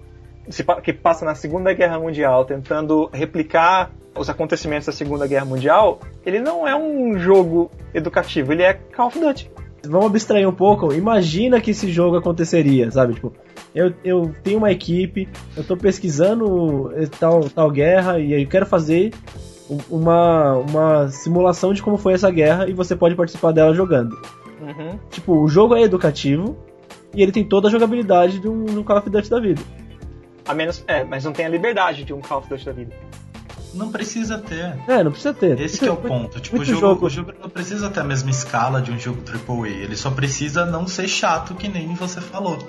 que 0.83 0.91
passa 0.91 1.23
na 1.23 1.35
Segunda 1.35 1.71
Guerra 1.73 1.97
Mundial 1.99 2.43
tentando 2.43 3.09
replicar 3.13 3.91
os 4.17 4.29
acontecimentos 4.29 4.87
da 4.87 4.91
Segunda 4.91 5.25
Guerra 5.25 5.45
Mundial, 5.45 5.99
ele 6.25 6.39
não 6.39 6.67
é 6.67 6.75
um 6.75 7.17
jogo 7.17 7.71
educativo, 7.93 8.51
ele 8.51 8.63
é 8.63 8.73
Call 8.73 9.07
of 9.07 9.19
Duty. 9.19 9.49
Vamos 9.85 10.07
abstrair 10.07 10.47
um 10.47 10.53
pouco. 10.53 10.93
Imagina 10.93 11.59
que 11.59 11.71
esse 11.71 11.91
jogo 11.91 12.15
aconteceria, 12.15 12.89
sabe? 12.89 13.15
Tipo, 13.15 13.33
eu, 13.75 13.93
eu 14.03 14.33
tenho 14.43 14.59
uma 14.59 14.71
equipe, 14.71 15.27
eu 15.57 15.63
tô 15.63 15.75
pesquisando 15.75 16.91
tal, 17.19 17.49
tal 17.49 17.69
guerra 17.69 18.19
e 18.19 18.41
eu 18.41 18.47
quero 18.47 18.65
fazer 18.65 19.13
uma, 19.89 20.53
uma 20.53 21.07
simulação 21.09 21.73
de 21.73 21.81
como 21.81 21.97
foi 21.97 22.13
essa 22.13 22.29
guerra 22.31 22.69
e 22.69 22.73
você 22.73 22.95
pode 22.95 23.15
participar 23.15 23.51
dela 23.51 23.73
jogando. 23.73 24.15
Uhum. 24.61 24.99
Tipo, 25.09 25.43
o 25.43 25.47
jogo 25.47 25.75
é 25.75 25.81
educativo 25.81 26.57
e 27.13 27.21
ele 27.21 27.31
tem 27.31 27.43
toda 27.43 27.67
a 27.67 27.71
jogabilidade 27.71 28.39
de 28.39 28.47
um, 28.47 28.65
de 28.65 28.77
um 28.77 28.83
Call 28.83 28.97
of 28.97 29.09
Duty 29.09 29.29
da 29.29 29.39
vida. 29.39 29.61
A 30.47 30.53
menos, 30.53 30.83
é, 30.87 31.03
mas 31.03 31.23
não 31.23 31.33
tem 31.33 31.45
a 31.45 31.49
liberdade 31.49 32.03
de 32.03 32.13
um 32.13 32.21
Call 32.21 32.39
of 32.39 32.49
Duty 32.49 32.65
da 32.65 32.71
vida. 32.71 32.93
Não 33.73 33.91
precisa 33.91 34.37
ter. 34.37 34.75
É, 34.87 35.03
não 35.03 35.11
precisa 35.11 35.33
ter. 35.33 35.59
Esse 35.59 35.85
é 35.85 35.91
o 35.91 35.97
ponto. 35.97 36.39
Tipo, 36.39 36.61
o 36.61 36.65
jogo, 36.65 36.79
jogo. 36.79 37.05
o 37.05 37.09
jogo 37.09 37.33
não 37.41 37.49
precisa 37.49 37.89
ter 37.89 38.01
a 38.01 38.03
mesma 38.03 38.29
escala 38.29 38.81
de 38.81 38.91
um 38.91 38.99
jogo 38.99 39.21
AAA. 39.27 39.69
Ele 39.69 39.95
só 39.95 40.11
precisa 40.11 40.65
não 40.65 40.87
ser 40.87 41.07
chato, 41.07 41.55
que 41.55 41.67
nem 41.67 41.93
você 41.95 42.21
falou. 42.21 42.59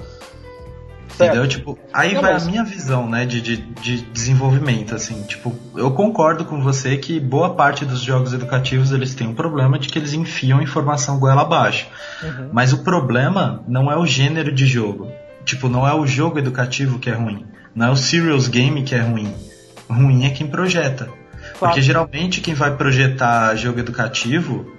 Entendeu? 1.15 1.47
Tipo, 1.47 1.79
aí 1.93 2.15
vai 2.15 2.33
mas... 2.33 2.47
a 2.47 2.51
minha 2.51 2.65
visão, 2.65 3.09
né, 3.09 3.25
de, 3.25 3.41
de, 3.41 3.57
de, 3.57 4.01
desenvolvimento, 4.01 4.95
assim. 4.95 5.23
Tipo, 5.23 5.55
eu 5.77 5.93
concordo 5.93 6.45
com 6.45 6.61
você 6.61 6.97
que 6.97 7.21
boa 7.21 7.55
parte 7.55 7.85
dos 7.85 8.01
jogos 8.01 8.33
educativos 8.33 8.91
eles 8.91 9.15
têm 9.15 9.29
um 9.29 9.35
problema 9.35 9.79
de 9.79 9.89
que 9.89 9.99
eles 9.99 10.13
enfiam 10.13 10.61
informação 10.61 11.19
goela 11.21 11.43
abaixo. 11.43 11.87
Uhum. 12.23 12.49
Mas 12.53 12.73
o 12.73 12.79
problema 12.79 13.63
não 13.69 13.91
é 13.91 13.97
o 13.97 14.05
gênero 14.05 14.53
de 14.53 14.67
jogo. 14.67 15.09
Tipo, 15.45 15.69
não 15.69 15.87
é 15.87 15.95
o 15.95 16.07
jogo 16.07 16.39
educativo 16.39 16.99
que 16.99 17.09
é 17.09 17.15
ruim. 17.15 17.47
Não 17.75 17.87
é 17.87 17.91
o 17.91 17.97
serious 17.97 18.49
game 18.49 18.83
que 18.83 18.95
é 18.95 19.01
ruim. 19.01 19.33
Ruim 19.89 20.25
é 20.25 20.31
quem 20.31 20.47
projeta. 20.47 21.05
Claro. 21.05 21.59
Porque 21.59 21.83
geralmente 21.83 22.41
quem 22.41 22.55
vai 22.55 22.75
projetar 22.77 23.55
jogo 23.57 23.79
educativo 23.79 24.73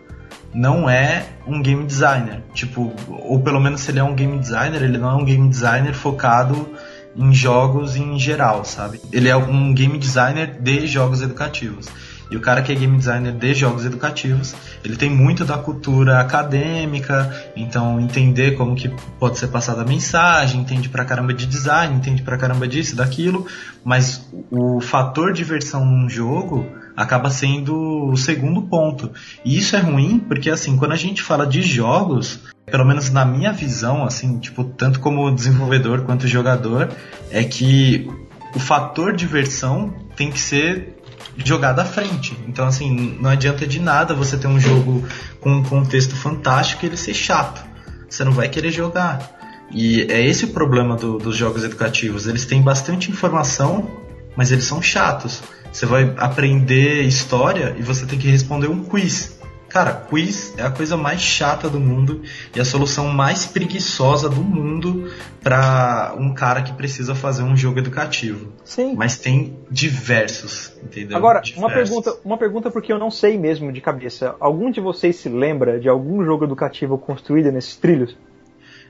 não 0.53 0.89
é 0.89 1.25
um 1.45 1.61
game 1.61 1.85
designer. 1.85 2.41
Tipo, 2.53 2.93
ou 3.07 3.39
pelo 3.41 3.59
menos 3.59 3.81
se 3.81 3.91
ele 3.91 3.99
é 3.99 4.03
um 4.03 4.15
game 4.15 4.39
designer, 4.39 4.81
ele 4.81 4.97
não 4.97 5.09
é 5.09 5.15
um 5.15 5.25
game 5.25 5.47
designer 5.49 5.93
focado 5.93 6.69
em 7.15 7.33
jogos 7.33 7.95
em 7.95 8.17
geral, 8.19 8.65
sabe? 8.65 8.99
Ele 9.11 9.29
é 9.29 9.35
um 9.35 9.73
game 9.73 9.97
designer 9.97 10.57
de 10.59 10.87
jogos 10.87 11.21
educativos. 11.21 11.87
E 12.29 12.35
o 12.35 12.41
cara 12.41 12.61
que 12.61 12.71
é 12.71 12.75
game 12.75 12.97
designer 12.97 13.33
de 13.33 13.53
jogos 13.53 13.85
educativos, 13.85 14.55
ele 14.83 14.95
tem 14.95 15.09
muito 15.09 15.45
da 15.45 15.57
cultura 15.57 16.19
acadêmica, 16.19 17.51
então 17.55 17.99
entender 17.99 18.55
como 18.55 18.75
que 18.75 18.89
pode 19.19 19.37
ser 19.37 19.47
passada 19.47 19.81
a 19.81 19.85
mensagem, 19.85 20.61
entende 20.61 20.89
pra 20.89 21.05
caramba 21.05 21.33
de 21.33 21.45
design, 21.45 21.95
entende 21.95 22.23
pra 22.23 22.37
caramba 22.37 22.67
disso, 22.67 22.95
daquilo, 22.95 23.45
mas 23.83 24.27
o 24.49 24.79
fator 24.81 25.33
diversão 25.33 25.85
num 25.85 26.09
jogo 26.09 26.65
acaba 26.95 27.29
sendo 27.29 28.09
o 28.09 28.15
segundo 28.15 28.61
ponto. 28.63 29.11
E 29.43 29.57
isso 29.57 29.75
é 29.75 29.79
ruim 29.79 30.19
porque 30.19 30.49
assim, 30.49 30.77
quando 30.77 30.93
a 30.93 30.97
gente 30.97 31.21
fala 31.21 31.45
de 31.45 31.61
jogos, 31.61 32.39
pelo 32.65 32.85
menos 32.85 33.09
na 33.11 33.25
minha 33.25 33.51
visão, 33.51 34.03
assim, 34.03 34.39
tipo, 34.39 34.63
tanto 34.63 34.99
como 34.99 35.29
desenvolvedor 35.31 36.01
quanto 36.03 36.27
jogador, 36.27 36.89
é 37.29 37.43
que 37.43 38.09
o 38.55 38.59
fator 38.59 39.13
diversão 39.13 39.93
tem 40.15 40.31
que 40.31 40.39
ser 40.39 40.94
jogado 41.37 41.79
à 41.79 41.85
frente. 41.85 42.37
Então, 42.47 42.65
assim, 42.67 43.17
não 43.19 43.29
adianta 43.29 43.65
de 43.67 43.79
nada 43.79 44.13
você 44.13 44.37
ter 44.37 44.47
um 44.47 44.59
jogo 44.59 45.07
com 45.39 45.51
um 45.51 45.63
contexto 45.63 46.15
fantástico 46.15 46.85
e 46.85 46.89
ele 46.89 46.97
ser 46.97 47.13
chato. 47.13 47.63
Você 48.09 48.23
não 48.23 48.31
vai 48.31 48.47
querer 48.47 48.71
jogar. 48.71 49.35
E 49.71 50.03
é 50.03 50.25
esse 50.25 50.45
o 50.45 50.49
problema 50.49 50.95
do, 50.95 51.17
dos 51.17 51.35
jogos 51.35 51.63
educativos. 51.63 52.27
Eles 52.27 52.45
têm 52.45 52.61
bastante 52.61 53.11
informação, 53.11 53.89
mas 54.35 54.51
eles 54.51 54.65
são 54.65 54.81
chatos. 54.81 55.41
Você 55.71 55.85
vai 55.85 56.13
aprender 56.17 57.01
história 57.01 57.75
e 57.77 57.83
você 57.83 58.05
tem 58.05 58.17
que 58.17 58.29
responder 58.29 58.67
um 58.67 58.83
quiz. 58.83 59.34
Cara, 59.75 59.91
quiz 59.91 60.57
é 60.57 60.61
a 60.61 60.71
coisa 60.71 60.95
mais 60.95 61.19
chata 61.19 61.69
do 61.69 61.81
mundo 61.81 62.21
e 62.55 62.61
a 62.61 62.63
solução 62.63 63.09
mais 63.09 63.45
preguiçosa 63.45 64.29
do 64.29 64.41
mundo 64.41 65.11
para 65.43 66.15
um 66.17 66.33
cara 66.33 66.61
que 66.61 66.71
precisa 66.71 67.13
fazer 67.13 67.43
um 67.43 67.57
jogo 67.57 67.79
educativo. 67.79 68.53
Sim. 68.63 68.95
Mas 68.95 69.17
tem 69.17 69.57
diversos, 69.69 70.71
entendeu? 70.81 71.17
Agora, 71.17 71.41
diversos. 71.41 71.61
uma 71.61 71.69
pergunta, 71.69 72.17
uma 72.23 72.37
pergunta 72.37 72.71
porque 72.71 72.93
eu 72.93 72.97
não 72.97 73.11
sei 73.11 73.37
mesmo 73.37 73.69
de 73.69 73.81
cabeça. 73.81 74.37
Algum 74.39 74.71
de 74.71 74.79
vocês 74.79 75.17
se 75.17 75.27
lembra 75.27 75.77
de 75.77 75.89
algum 75.89 76.23
jogo 76.23 76.45
educativo 76.45 76.97
construído 76.97 77.51
nesses 77.51 77.75
trilhos? 77.75 78.17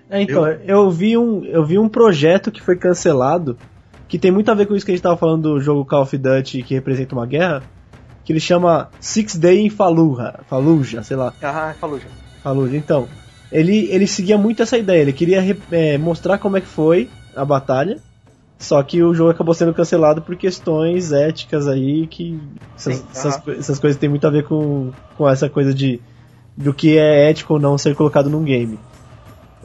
É, 0.07 0.21
então, 0.21 0.45
eu... 0.45 0.59
eu, 0.67 0.91
vi 0.91 1.17
um, 1.17 1.43
eu 1.45 1.65
vi 1.65 1.79
um 1.79 1.89
projeto 1.89 2.51
que 2.51 2.61
foi 2.61 2.75
cancelado, 2.75 3.57
que 4.07 4.19
tem 4.19 4.29
muito 4.29 4.51
a 4.51 4.53
ver 4.53 4.67
com 4.67 4.75
isso 4.75 4.85
que 4.85 4.91
a 4.91 4.95
gente 4.95 5.01
tava 5.01 5.17
falando 5.17 5.53
do 5.53 5.59
jogo 5.59 5.83
Call 5.83 6.03
of 6.03 6.15
Duty 6.15 6.61
que 6.61 6.75
representa 6.75 7.15
uma 7.15 7.25
guerra, 7.25 7.63
que 8.25 8.33
ele 8.33 8.39
chama 8.39 8.89
Six 8.99 9.37
Day 9.37 9.65
in 9.65 9.69
Fallujah, 9.69 10.39
Fallujah, 10.49 11.03
sei 11.03 11.15
lá. 11.15 11.31
Ah, 11.41 11.73
Fallujah. 11.79 12.09
Fallujah, 12.43 12.77
então. 12.77 13.07
Ele, 13.51 13.87
ele 13.91 14.07
seguia 14.07 14.37
muito 14.37 14.63
essa 14.63 14.77
ideia, 14.77 15.01
ele 15.01 15.13
queria 15.13 15.57
é, 15.71 15.97
mostrar 15.97 16.39
como 16.39 16.57
é 16.57 16.61
que 16.61 16.67
foi 16.67 17.09
a 17.35 17.45
batalha, 17.45 17.99
só 18.57 18.81
que 18.81 19.03
o 19.03 19.13
jogo 19.13 19.29
acabou 19.29 19.53
sendo 19.53 19.73
cancelado 19.73 20.21
por 20.21 20.35
questões 20.35 21.11
éticas 21.11 21.67
aí, 21.67 22.07
que 22.07 22.39
essas, 22.75 22.97
Sim, 22.97 23.05
essas, 23.11 23.47
essas 23.47 23.79
coisas 23.79 23.99
têm 23.99 24.09
muito 24.09 24.25
a 24.25 24.31
ver 24.31 24.43
com, 24.43 24.91
com 25.15 25.29
essa 25.29 25.47
coisa 25.47 25.73
de 25.73 26.01
do 26.57 26.73
que 26.73 26.97
é 26.97 27.29
ético 27.29 27.55
ou 27.55 27.59
não 27.59 27.77
ser 27.77 27.95
colocado 27.95 28.29
num 28.29 28.43
game. 28.43 28.79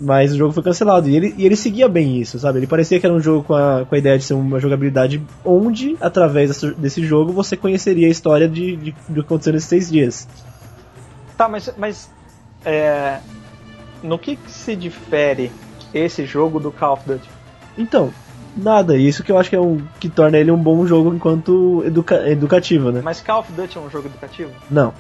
Mas 0.01 0.33
o 0.33 0.39
jogo 0.39 0.53
foi 0.53 0.63
cancelado. 0.63 1.09
E 1.09 1.15
ele, 1.15 1.35
e 1.37 1.45
ele 1.45 1.57
seguia 1.57 1.89
bem 1.89 2.19
isso, 2.19 2.39
sabe? 2.39 2.59
Ele 2.59 2.67
parecia 2.67 2.99
que 2.99 3.05
era 3.05 3.15
um 3.15 3.21
jogo 3.21 3.45
com 3.45 3.55
a, 3.55 3.85
com 3.85 3.95
a 3.95 3.99
ideia 3.99 4.19
de 4.19 4.25
ser 4.25 4.33
uma 4.33 4.59
jogabilidade 4.59 5.23
onde, 5.45 5.97
através 6.01 6.63
desse 6.79 7.05
jogo, 7.05 7.33
você 7.33 7.57
conheceria 7.57 8.07
a 8.07 8.11
história 8.11 8.49
de, 8.49 8.77
de, 8.77 8.93
de 8.93 9.15
que 9.15 9.21
aconteceu 9.21 9.53
nesses 9.53 9.69
seis 9.69 9.91
dias. 9.91 10.27
Tá, 11.37 11.49
mas. 11.49 11.73
mas 11.77 12.11
é, 12.65 13.19
no 14.03 14.19
que, 14.19 14.37
que 14.37 14.51
se 14.51 14.75
difere 14.75 15.53
esse 15.93 16.25
jogo 16.25 16.59
do 16.59 16.73
Call 16.73 16.95
of 16.95 17.07
Duty? 17.07 17.29
Então, 17.77 18.11
nada. 18.57 18.97
Isso 18.97 19.23
que 19.23 19.31
eu 19.31 19.39
acho 19.39 19.51
que 19.51 19.57
é 19.57 19.61
um 19.61 19.83
que 19.99 20.09
torna 20.09 20.39
ele 20.39 20.51
um 20.51 20.57
bom 20.57 20.87
jogo 20.87 21.15
enquanto 21.15 21.83
educa 21.85 22.27
educativo, 22.29 22.91
né? 22.91 23.01
Mas 23.03 23.21
Call 23.21 23.41
of 23.41 23.53
Duty 23.53 23.77
é 23.77 23.81
um 23.81 23.91
jogo 23.91 24.09
educativo? 24.09 24.51
Não. 24.71 24.95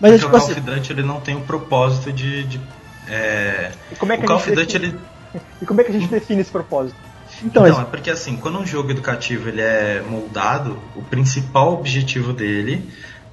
Mas 0.00 0.14
é, 0.14 0.16
tipo 0.16 0.28
o 0.28 0.30
Call 0.30 0.40
assim... 0.40 0.52
of 0.52 0.60
Duty 0.60 0.92
ele 0.92 1.02
não 1.02 1.20
tem 1.20 1.36
o 1.36 1.40
propósito 1.42 2.12
de, 2.12 2.44
de 2.44 2.60
é... 3.08 3.72
E 3.90 3.96
como 3.96 4.12
é 4.12 4.16
que 4.16 4.22
o 4.22 4.24
a 4.24 4.28
Call 4.28 4.38
gente 4.38 4.50
of 4.50 4.60
Duty 4.60 4.78
define... 4.78 4.98
ele 5.34 5.42
E 5.60 5.66
como 5.66 5.80
é 5.80 5.84
que 5.84 5.90
a 5.90 5.94
gente 5.94 6.08
define 6.08 6.40
esse 6.40 6.50
propósito? 6.50 6.96
Então, 7.42 7.66
então 7.66 7.80
é 7.80 7.84
porque 7.84 8.10
assim, 8.10 8.36
quando 8.36 8.58
um 8.58 8.66
jogo 8.66 8.90
educativo 8.90 9.48
ele 9.48 9.60
é 9.60 10.02
moldado, 10.06 10.78
o 10.94 11.02
principal 11.02 11.72
objetivo 11.72 12.32
dele 12.32 12.88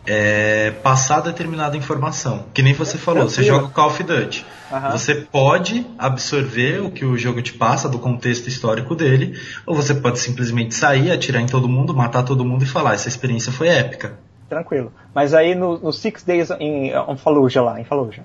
é 0.07 0.71
passar 0.81 1.21
determinada 1.21 1.77
informação. 1.77 2.45
Que 2.53 2.61
nem 2.61 2.73
você 2.73 2.97
falou, 2.97 3.29
você 3.29 3.43
joga 3.43 3.65
o 3.65 3.69
Call 3.69 3.87
of 3.87 4.03
Duty. 4.03 4.45
Aham. 4.71 4.91
Você 4.91 5.15
pode 5.15 5.85
absorver 5.97 6.81
o 6.81 6.89
que 6.89 7.05
o 7.05 7.17
jogo 7.17 7.41
te 7.41 7.53
passa 7.53 7.89
do 7.89 7.99
contexto 7.99 8.47
histórico 8.47 8.95
dele, 8.95 9.39
ou 9.65 9.75
você 9.75 9.93
pode 9.93 10.19
simplesmente 10.19 10.73
sair, 10.73 11.11
atirar 11.11 11.41
em 11.41 11.47
todo 11.47 11.67
mundo, 11.67 11.93
matar 11.93 12.23
todo 12.23 12.45
mundo 12.45 12.63
e 12.63 12.67
falar, 12.67 12.93
essa 12.93 13.07
experiência 13.07 13.51
foi 13.51 13.67
épica. 13.67 14.17
Tranquilo. 14.47 14.91
Mas 15.13 15.33
aí 15.33 15.53
no, 15.53 15.77
no 15.77 15.91
Six 15.91 16.23
Days 16.23 16.49
em 16.59 16.91
Fallujah 17.17 17.61
lá, 17.61 17.79
em 17.79 17.83
Fallujah. 17.83 18.23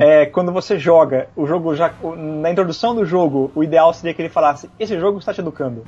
É, 0.00 0.24
quando 0.26 0.50
você 0.50 0.78
joga, 0.78 1.28
o 1.36 1.46
jogo 1.46 1.74
já. 1.74 1.92
Na 2.16 2.50
introdução 2.50 2.94
do 2.94 3.04
jogo, 3.04 3.52
o 3.54 3.62
ideal 3.62 3.92
seria 3.92 4.14
que 4.14 4.22
ele 4.22 4.30
falasse, 4.30 4.70
esse 4.80 4.98
jogo 4.98 5.18
está 5.18 5.34
te 5.34 5.40
educando. 5.42 5.84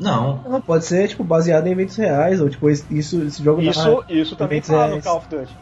Não. 0.00 0.40
Não, 0.48 0.60
pode 0.60 0.84
ser 0.86 1.06
tipo 1.08 1.22
baseado 1.22 1.66
em 1.66 1.72
eventos 1.72 1.96
reais 1.96 2.40
ou 2.40 2.48
tipo 2.48 2.68
isso 2.70 3.22
esse 3.22 3.42
jogo 3.42 3.60
Isso, 3.60 3.78
narra 3.86 4.04
isso 4.08 4.34
também 4.34 4.56
eventos 4.58 4.70
fala 4.70 4.82
no 4.86 4.88
reais. 4.92 5.04
Call 5.04 5.16
of 5.18 5.28
Duty. 5.28 5.56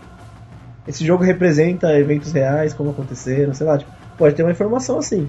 esse 0.87 1.05
jogo 1.05 1.25
representa 1.25 1.93
eventos 1.99 2.33
reais 2.33 2.73
como 2.73 2.91
aconteceram, 2.91 3.53
sei 3.53 3.67
lá, 3.67 3.77
tipo, 3.77 3.91
pode 4.17 4.35
ter 4.37 4.43
uma 4.45 4.53
informação 4.53 4.99
assim. 4.99 5.29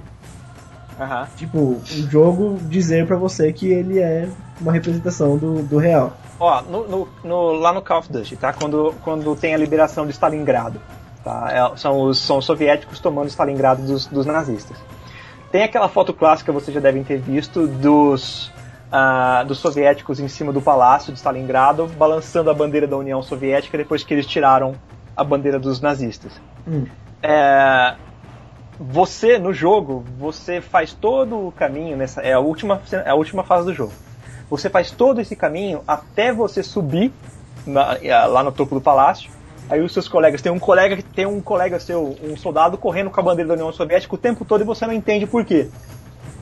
Aham. 0.99 1.27
Tipo, 1.35 1.57
o 1.57 1.81
jogo 1.85 2.59
dizer 2.69 3.07
pra 3.07 3.17
você 3.17 3.51
que 3.51 3.67
ele 3.71 3.99
é 3.99 4.29
uma 4.61 4.71
representação 4.71 5.37
do, 5.37 5.63
do 5.63 5.77
real. 5.77 6.13
Ó, 6.39 6.61
no, 6.61 6.87
no- 6.87 7.07
no- 7.23 7.51
lá 7.53 7.73
no 7.73 7.81
Call 7.81 7.99
of 7.99 8.11
Duty, 8.13 8.35
tá? 8.35 8.53
Quando, 8.53 8.93
quando 9.03 9.35
tem 9.35 9.53
a 9.55 9.57
liberação 9.57 10.05
de 10.05 10.11
Stalingrado. 10.11 10.79
Tá? 11.23 11.47
É- 11.51 11.77
são, 11.77 12.01
os, 12.01 12.19
são 12.19 12.37
os 12.37 12.45
soviéticos 12.45 12.99
tomando 12.99 13.27
Stalingrado 13.29 13.83
dos, 13.83 14.07
dos 14.07 14.25
nazistas. 14.25 14.77
Tem 15.51 15.63
aquela 15.63 15.89
foto 15.89 16.13
clássica, 16.13 16.51
vocês 16.51 16.73
já 16.73 16.79
devem 16.79 17.03
ter 17.03 17.19
visto, 17.19 17.67
dos, 17.67 18.51
ah, 18.91 19.43
dos 19.45 19.59
soviéticos 19.59 20.19
em 20.19 20.27
cima 20.27 20.53
do 20.53 20.61
palácio 20.61 21.11
de 21.11 21.19
Stalingrado, 21.19 21.87
balançando 21.87 22.49
a 22.49 22.53
bandeira 22.53 22.87
da 22.87 22.95
União 22.97 23.21
Soviética 23.21 23.77
depois 23.77 24.03
que 24.03 24.13
eles 24.13 24.25
tiraram 24.25 24.73
a 25.15 25.23
bandeira 25.23 25.59
dos 25.59 25.81
nazistas. 25.81 26.31
Hum. 26.65 26.85
É, 27.21 27.95
você 28.79 29.37
no 29.37 29.53
jogo, 29.53 30.03
você 30.17 30.61
faz 30.61 30.93
todo 30.93 31.47
o 31.47 31.51
caminho 31.51 31.95
nessa 31.95 32.21
é 32.21 32.33
a 32.33 32.39
última 32.39 32.81
é 32.91 33.09
a 33.09 33.15
última 33.15 33.43
fase 33.43 33.65
do 33.65 33.73
jogo. 33.73 33.91
Você 34.49 34.69
faz 34.69 34.89
todo 34.89 35.21
esse 35.21 35.35
caminho 35.35 35.83
até 35.87 36.33
você 36.33 36.63
subir 36.63 37.13
na- 37.65 37.97
lá 38.27 38.41
no 38.41 38.51
topo 38.51 38.73
do 38.75 38.81
palácio. 38.81 39.29
Aí 39.71 39.81
os 39.81 39.93
seus 39.93 40.07
colegas 40.07 40.41
tem 40.41 40.51
um 40.51 40.59
colega 40.59 40.97
que 40.97 41.03
tem 41.03 41.25
um 41.25 41.41
colega 41.41 41.79
seu, 41.79 42.15
um 42.21 42.35
soldado 42.35 42.77
correndo 42.77 43.09
com 43.09 43.19
a 43.19 43.23
bandeira 43.23 43.47
da 43.47 43.53
União 43.53 43.71
Soviética 43.71 44.13
o 44.13 44.17
tempo 44.17 44.45
todo 44.45 44.61
e 44.61 44.65
você 44.65 44.85
não 44.85 44.93
entende 44.93 45.25
por 45.25 45.45
quê. 45.45 45.69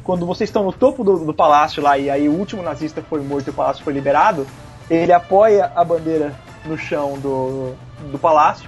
Quando 0.04 0.26
vocês 0.26 0.50
estão 0.50 0.64
no 0.64 0.74
topo 0.74 1.04
do, 1.04 1.20
do 1.20 1.34
palácio 1.34 1.82
lá 1.82 1.98
e 1.98 2.10
aí 2.10 2.28
o 2.28 2.34
último 2.34 2.64
nazista 2.64 3.04
foi 3.08 3.22
morto 3.22 3.48
e 3.48 3.52
o 3.52 3.54
palácio 3.54 3.84
foi 3.84 3.94
liberado, 3.94 4.48
ele 4.90 5.14
apoia 5.14 5.72
a 5.76 5.84
bandeira 5.86 6.34
no 6.66 6.76
chão 6.76 7.20
do, 7.20 7.76
do 8.12 8.18
palácio 8.18 8.68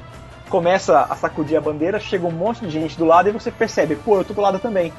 começa 0.51 1.07
a 1.09 1.15
sacudir 1.15 1.57
a 1.57 1.61
bandeira, 1.61 1.97
chega 1.97 2.27
um 2.27 2.31
monte 2.31 2.59
de 2.59 2.69
gente 2.69 2.97
do 2.97 3.05
lado 3.05 3.29
e 3.29 3.31
você 3.31 3.49
percebe, 3.49 3.95
pô, 3.95 4.17
eu 4.17 4.25
tô 4.25 4.33
do 4.33 4.41
lado 4.41 4.59
também. 4.59 4.91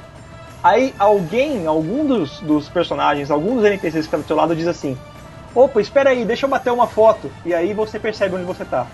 Aí 0.63 0.95
alguém, 0.97 1.67
algum 1.67 2.05
dos, 2.05 2.39
dos 2.39 2.67
personagens, 2.67 3.29
algum 3.29 3.55
dos 3.55 3.63
NPCs 3.63 3.93
que 3.93 3.99
está 3.99 4.17
do 4.17 4.23
seu 4.23 4.35
lado 4.35 4.55
diz 4.55 4.65
assim: 4.65 4.97
Opa, 5.53 5.79
espera 5.79 6.09
aí, 6.09 6.25
deixa 6.25 6.45
eu 6.45 6.49
bater 6.49 6.71
uma 6.71 6.87
foto. 6.87 7.29
E 7.45 7.53
aí 7.53 7.73
você 7.73 7.99
percebe 7.99 8.35
onde 8.35 8.45
você 8.45 8.65
tá. 8.65 8.87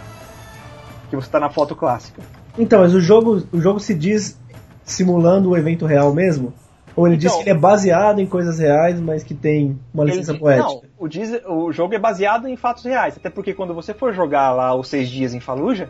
Que 1.09 1.15
você 1.15 1.29
tá 1.29 1.39
na 1.39 1.49
foto 1.49 1.75
clássica. 1.75 2.21
Então, 2.57 2.81
mas 2.81 2.93
o 2.93 3.01
jogo, 3.01 3.43
o 3.51 3.59
jogo 3.61 3.79
se 3.79 3.93
diz 3.95 4.39
simulando 4.83 5.49
o 5.49 5.57
evento 5.57 5.85
real 5.85 6.13
mesmo? 6.13 6.53
Ou 6.95 7.07
ele 7.07 7.15
diz 7.17 7.31
Então- 7.31 7.43
que 7.43 7.49
ele 7.49 7.57
é 7.57 7.59
baseado 7.59 8.19
em 8.19 8.25
coisas 8.25 8.59
reais, 8.59 8.99
mas 8.99 9.23
que 9.23 9.33
tem 9.33 9.79
uma 9.93 10.03
licença 10.03 10.31
Ele- 10.31 10.39
poética? 10.39 10.67
Não, 10.67 10.81
o, 10.97 11.07
diz- 11.07 11.41
o 11.47 11.71
jogo 11.71 11.93
é 11.95 11.99
baseado 11.99 12.47
em 12.47 12.57
fatos 12.57 12.83
reais. 12.83 13.15
Até 13.17 13.29
porque 13.29 13.53
quando 13.53 13.73
você 13.73 13.93
for 13.93 14.13
jogar 14.13 14.51
lá 14.51 14.75
os 14.75 14.87
seis 14.89 15.07
dias 15.09 15.33
em 15.33 15.39
Fallujah, 15.39 15.87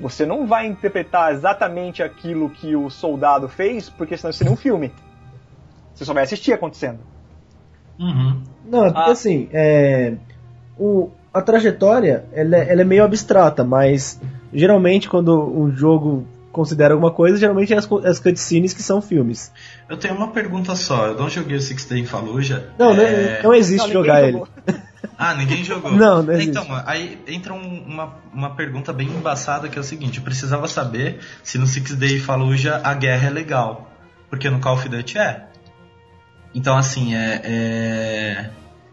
você 0.00 0.26
não 0.26 0.46
vai 0.46 0.66
interpretar 0.66 1.32
exatamente 1.32 2.02
aquilo 2.02 2.50
que 2.50 2.74
o 2.76 2.90
soldado 2.90 3.48
fez, 3.48 3.88
porque 3.88 4.16
senão 4.16 4.32
seria 4.32 4.52
um 4.52 4.56
filme. 4.56 4.92
Você 5.94 6.04
só 6.04 6.12
vai 6.12 6.24
assistir 6.24 6.52
acontecendo. 6.52 6.98
Uhum. 7.98 8.42
Não, 8.66 8.86
é 8.86 8.92
porque 8.92 9.10
Ah. 9.10 9.12
assim, 9.12 9.48
é, 9.52 10.14
o, 10.78 11.10
a 11.32 11.40
trajetória 11.40 12.24
ela 12.32 12.56
é, 12.56 12.72
ela 12.72 12.80
é 12.80 12.84
meio 12.84 13.04
abstrata, 13.04 13.62
mas 13.64 14.20
geralmente 14.52 15.08
quando 15.08 15.38
um 15.40 15.74
jogo 15.74 16.26
considera 16.50 16.92
alguma 16.92 17.10
coisa, 17.10 17.38
geralmente 17.38 17.72
é 17.72 17.78
as, 17.78 17.88
as 18.04 18.18
cutscenes 18.18 18.74
que 18.74 18.82
são 18.82 19.00
filmes. 19.00 19.50
Eu 19.88 19.96
tenho 19.96 20.14
uma 20.14 20.28
pergunta 20.28 20.76
só. 20.76 21.06
Eu 21.06 21.14
não 21.18 21.30
joguei 21.30 21.56
o 21.56 21.60
Six 21.62 21.86
Day 21.86 22.00
em 22.00 22.04
Fallujah. 22.06 22.64
Não, 22.78 22.92
não, 22.94 23.02
É, 23.02 23.42
não 23.42 23.54
existe 23.54 23.86
Não, 23.86 23.92
jogar 23.92 24.22
jogou. 24.30 24.48
ele. 24.66 24.78
Ah, 25.18 25.34
ninguém 25.34 25.62
jogou. 25.62 25.92
Não, 25.92 26.22
não 26.22 26.32
existe. 26.32 26.50
Então, 26.50 26.66
aí 26.84 27.16
entra 27.28 27.52
um- 27.52 27.84
uma, 27.86 28.14
uma 28.32 28.50
pergunta 28.56 28.92
bem 28.92 29.06
embaçada 29.08 29.68
que 29.68 29.78
é 29.78 29.80
o 29.80 29.84
seguinte: 29.84 30.18
eu 30.18 30.24
precisava 30.24 30.66
saber 30.66 31.20
se 31.44 31.58
no 31.58 31.66
Six 31.66 31.94
Day 31.94 32.18
Fallujah 32.18 32.80
a 32.82 32.92
guerra 32.94 33.28
é 33.28 33.30
legal. 33.30 33.88
Porque 34.28 34.50
no 34.50 34.58
Call 34.58 34.74
of 34.74 34.88
Duty 34.88 35.18
é. 35.18 35.44
Então, 36.54 36.76
assim, 36.76 37.14
é. 37.14 37.40
é 37.44 38.50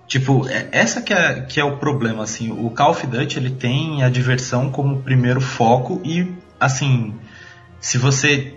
tipo, 0.10 0.46
é, 0.50 0.68
essa 0.74 1.02
que 1.02 1.14
é, 1.14 1.42
que 1.42 1.60
é 1.60 1.64
o 1.64 1.78
problema, 1.78 2.24
assim. 2.24 2.52
O 2.52 2.70
Call 2.72 2.92
of 2.92 3.08
Duty, 3.08 3.40
ele 3.40 3.52
tem 3.52 4.04
a 4.04 4.10
diversão 4.10 4.70
como 4.70 5.02
primeiro 5.02 5.40
foco 5.40 6.02
e, 6.04 6.36
assim, 6.60 7.16
se 7.80 7.98
você. 7.98 8.56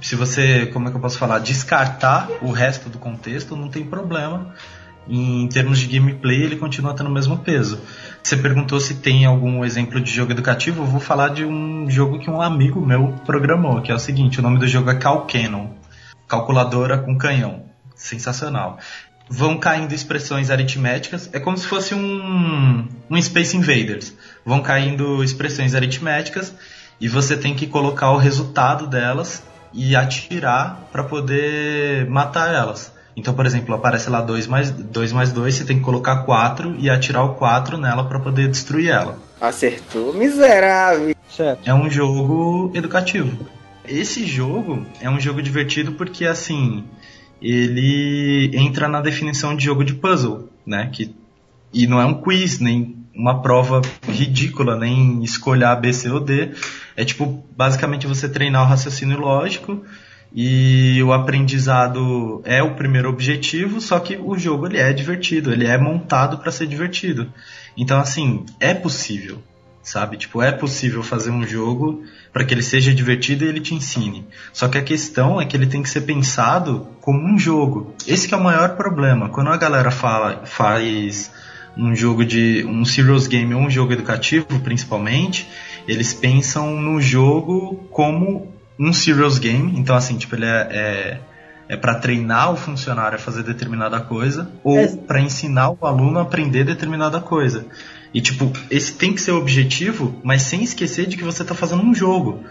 Se 0.00 0.16
você, 0.16 0.66
como 0.66 0.88
é 0.88 0.90
que 0.90 0.98
eu 0.98 1.00
posso 1.00 1.16
falar? 1.16 1.38
Descartar 1.38 2.28
o 2.42 2.50
resto 2.50 2.90
do 2.90 2.98
contexto, 2.98 3.56
não 3.56 3.70
tem 3.70 3.86
problema. 3.86 4.54
Em 5.08 5.48
termos 5.48 5.78
de 5.78 5.86
gameplay, 5.86 6.42
ele 6.42 6.56
continua 6.56 6.94
tendo 6.94 7.08
o 7.08 7.12
mesmo 7.12 7.38
peso. 7.38 7.80
Você 8.22 8.36
perguntou 8.36 8.80
se 8.80 8.96
tem 8.96 9.24
algum 9.24 9.64
exemplo 9.64 9.98
de 10.00 10.10
jogo 10.10 10.32
educativo. 10.32 10.82
Eu 10.82 10.86
vou 10.86 11.00
falar 11.00 11.28
de 11.28 11.44
um 11.44 11.88
jogo 11.88 12.18
que 12.18 12.28
um 12.28 12.42
amigo 12.42 12.84
meu 12.84 13.14
programou, 13.24 13.80
que 13.80 13.90
é 13.90 13.94
o 13.94 13.98
seguinte: 13.98 14.40
o 14.40 14.42
nome 14.42 14.58
do 14.58 14.68
jogo 14.68 14.90
é 14.90 14.94
Calcanon 14.94 15.70
calculadora 16.26 16.98
com 16.98 17.16
canhão. 17.16 17.64
Sensacional. 17.94 18.78
Vão 19.28 19.58
caindo 19.58 19.94
expressões 19.94 20.50
aritméticas. 20.50 21.30
É 21.32 21.40
como 21.40 21.56
se 21.56 21.66
fosse 21.66 21.94
um, 21.94 22.86
um 23.10 23.22
Space 23.22 23.56
Invaders. 23.56 24.12
Vão 24.44 24.60
caindo 24.60 25.24
expressões 25.24 25.74
aritméticas 25.74 26.54
e 27.00 27.08
você 27.08 27.36
tem 27.36 27.54
que 27.54 27.66
colocar 27.66 28.10
o 28.10 28.16
resultado 28.16 28.86
delas 28.86 29.42
e 29.72 29.96
atirar 29.96 30.88
para 30.92 31.02
poder 31.02 32.08
matar 32.08 32.54
elas. 32.54 32.92
Então, 33.16 33.32
por 33.32 33.46
exemplo, 33.46 33.74
aparece 33.74 34.10
lá 34.10 34.20
2 34.20 34.46
mais 34.46 34.70
2 34.70 35.12
mais 35.12 35.32
2, 35.32 35.54
você 35.54 35.64
tem 35.64 35.78
que 35.78 35.84
colocar 35.84 36.24
4 36.24 36.76
e 36.78 36.90
atirar 36.90 37.24
o 37.24 37.34
4 37.34 37.76
nela 37.76 38.04
para 38.04 38.18
poder 38.18 38.48
destruir 38.48 38.90
ela. 38.90 39.18
Acertou, 39.40 40.12
miserável. 40.12 41.14
Certo. 41.28 41.60
É 41.64 41.74
um 41.74 41.88
jogo 41.88 42.72
educativo. 42.74 43.46
Esse 43.86 44.24
jogo 44.24 44.84
é 45.00 45.10
um 45.10 45.20
jogo 45.20 45.42
divertido 45.42 45.92
porque 45.92 46.24
assim, 46.24 46.84
ele 47.44 48.50
entra 48.54 48.88
na 48.88 49.02
definição 49.02 49.54
de 49.54 49.64
jogo 49.64 49.84
de 49.84 49.92
puzzle, 49.92 50.48
né? 50.66 50.88
Que, 50.90 51.14
e 51.72 51.86
não 51.86 52.00
é 52.00 52.06
um 52.06 52.14
quiz, 52.14 52.58
nem 52.58 52.96
uma 53.14 53.42
prova 53.42 53.82
ridícula, 54.08 54.78
nem 54.78 55.22
escolher 55.22 55.66
A, 55.66 55.76
B, 55.76 55.92
C 55.92 56.08
ou 56.10 56.20
D. 56.20 56.52
É 56.96 57.04
tipo, 57.04 57.44
basicamente 57.54 58.06
você 58.06 58.28
treinar 58.28 58.62
o 58.62 58.66
raciocínio 58.66 59.18
lógico 59.18 59.84
e 60.34 61.02
o 61.02 61.12
aprendizado 61.12 62.40
é 62.44 62.62
o 62.62 62.74
primeiro 62.74 63.10
objetivo, 63.10 63.80
só 63.80 64.00
que 64.00 64.16
o 64.16 64.36
jogo 64.38 64.66
ele 64.66 64.78
é 64.78 64.92
divertido, 64.92 65.52
ele 65.52 65.66
é 65.66 65.76
montado 65.76 66.38
para 66.38 66.50
ser 66.50 66.66
divertido. 66.66 67.30
Então 67.76 68.00
assim, 68.00 68.46
é 68.58 68.72
possível, 68.72 69.42
sabe? 69.84 70.16
Tipo, 70.16 70.42
é 70.42 70.50
possível 70.50 71.02
fazer 71.02 71.30
um 71.30 71.46
jogo 71.46 72.02
para 72.32 72.44
que 72.44 72.52
ele 72.52 72.62
seja 72.62 72.92
divertido 72.92 73.44
e 73.44 73.48
ele 73.48 73.60
te 73.60 73.74
ensine. 73.74 74.26
Só 74.52 74.66
que 74.66 74.78
a 74.78 74.82
questão 74.82 75.40
é 75.40 75.44
que 75.44 75.56
ele 75.56 75.66
tem 75.66 75.82
que 75.82 75.90
ser 75.90 76.00
pensado 76.00 76.88
como 77.00 77.20
um 77.20 77.38
jogo. 77.38 77.94
Esse 78.06 78.32
é 78.32 78.36
o 78.36 78.42
maior 78.42 78.76
problema. 78.76 79.28
Quando 79.28 79.50
a 79.50 79.56
galera 79.56 79.90
fala, 79.90 80.44
faz 80.46 81.30
um 81.76 81.94
jogo 81.94 82.24
de 82.24 82.64
um 82.66 82.84
serious 82.84 83.26
game 83.26 83.54
ou 83.54 83.60
um 83.60 83.70
jogo 83.70 83.92
educativo, 83.92 84.46
principalmente, 84.60 85.48
eles 85.86 86.14
pensam 86.14 86.80
no 86.80 87.00
jogo 87.00 87.86
como 87.90 88.52
um 88.78 88.92
serious 88.92 89.38
game, 89.38 89.78
então 89.78 89.94
assim, 89.94 90.16
tipo, 90.16 90.34
ele 90.34 90.46
é, 90.46 90.68
é, 90.70 91.20
é 91.68 91.76
para 91.76 91.94
treinar 91.96 92.52
o 92.52 92.56
funcionário 92.56 93.16
a 93.16 93.20
fazer 93.20 93.42
determinada 93.42 94.00
coisa 94.00 94.50
ou 94.62 94.78
é. 94.78 94.96
para 94.96 95.20
ensinar 95.20 95.70
o 95.70 95.86
aluno 95.86 96.18
a 96.18 96.22
aprender 96.22 96.64
determinada 96.64 97.20
coisa. 97.20 97.66
E 98.14 98.20
tipo, 98.20 98.52
esse 98.70 98.94
tem 98.94 99.12
que 99.12 99.20
ser 99.20 99.32
o 99.32 99.38
objetivo, 99.38 100.14
mas 100.22 100.42
sem 100.42 100.62
esquecer 100.62 101.06
de 101.06 101.16
que 101.16 101.24
você 101.24 101.42
está 101.42 101.54
fazendo 101.54 101.82
um 101.82 101.92
jogo. 101.92 102.44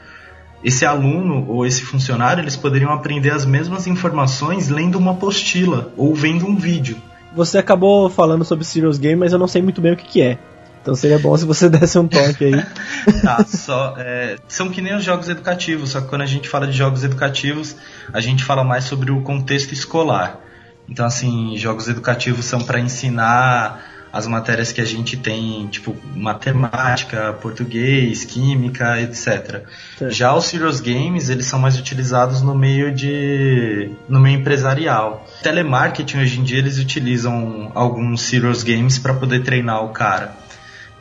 Esse 0.61 0.85
aluno 0.85 1.45
ou 1.47 1.65
esse 1.65 1.83
funcionário, 1.83 2.41
eles 2.41 2.57
poderiam 2.57 2.91
aprender 2.91 3.31
as 3.31 3.45
mesmas 3.45 3.87
informações 3.87 4.67
lendo 4.67 4.97
uma 4.97 5.11
apostila 5.11 5.93
ou 5.95 6.13
vendo 6.13 6.45
um 6.45 6.55
vídeo. 6.55 6.97
Você 7.33 7.57
acabou 7.57 8.09
falando 8.09 8.43
sobre 8.43 8.65
Serious 8.65 8.97
Game, 8.97 9.15
mas 9.15 9.31
eu 9.31 9.39
não 9.39 9.47
sei 9.47 9.61
muito 9.61 9.79
bem 9.79 9.93
o 9.93 9.97
que, 9.97 10.05
que 10.05 10.21
é. 10.21 10.37
Então 10.81 10.95
seria 10.95 11.17
bom 11.17 11.35
se 11.37 11.45
você 11.45 11.67
desse 11.71 11.97
um 11.97 12.07
toque 12.09 12.45
aí. 12.45 12.65
tá, 13.23 13.45
só, 13.45 13.95
é, 13.97 14.35
são 14.49 14.69
que 14.69 14.81
nem 14.81 14.95
os 14.95 15.03
jogos 15.03 15.29
educativos, 15.29 15.91
só 15.91 16.01
que 16.01 16.07
quando 16.07 16.23
a 16.23 16.27
gente 16.27 16.49
fala 16.49 16.67
de 16.67 16.73
jogos 16.73 17.05
educativos, 17.05 17.77
a 18.11 18.19
gente 18.19 18.43
fala 18.43 18.65
mais 18.65 18.83
sobre 18.83 19.11
o 19.11 19.21
contexto 19.21 19.71
escolar. 19.71 20.39
Então, 20.87 21.05
assim, 21.05 21.55
jogos 21.55 21.87
educativos 21.87 22.45
são 22.45 22.59
para 22.59 22.81
ensinar 22.81 23.92
as 24.13 24.27
matérias 24.27 24.71
que 24.71 24.79
a 24.79 24.85
gente 24.85 25.17
tem, 25.17 25.65
tipo 25.67 25.97
matemática, 26.15 27.33
português, 27.33 28.23
química, 28.23 29.01
etc. 29.01 29.63
Já 30.09 30.35
os 30.35 30.45
serious 30.45 30.79
games, 30.79 31.29
eles 31.29 31.47
são 31.47 31.57
mais 31.57 31.79
utilizados 31.79 32.43
no 32.43 32.53
meio 32.53 32.93
de 32.93 33.89
no 34.07 34.19
meio 34.19 34.39
empresarial. 34.39 35.25
Telemarketing 35.41 36.19
hoje 36.19 36.39
em 36.39 36.43
dia 36.43 36.59
eles 36.59 36.77
utilizam 36.77 37.71
alguns 37.73 38.21
serious 38.21 38.61
games 38.61 38.99
para 38.99 39.15
poder 39.15 39.41
treinar 39.41 39.83
o 39.83 39.89
cara. 39.89 40.35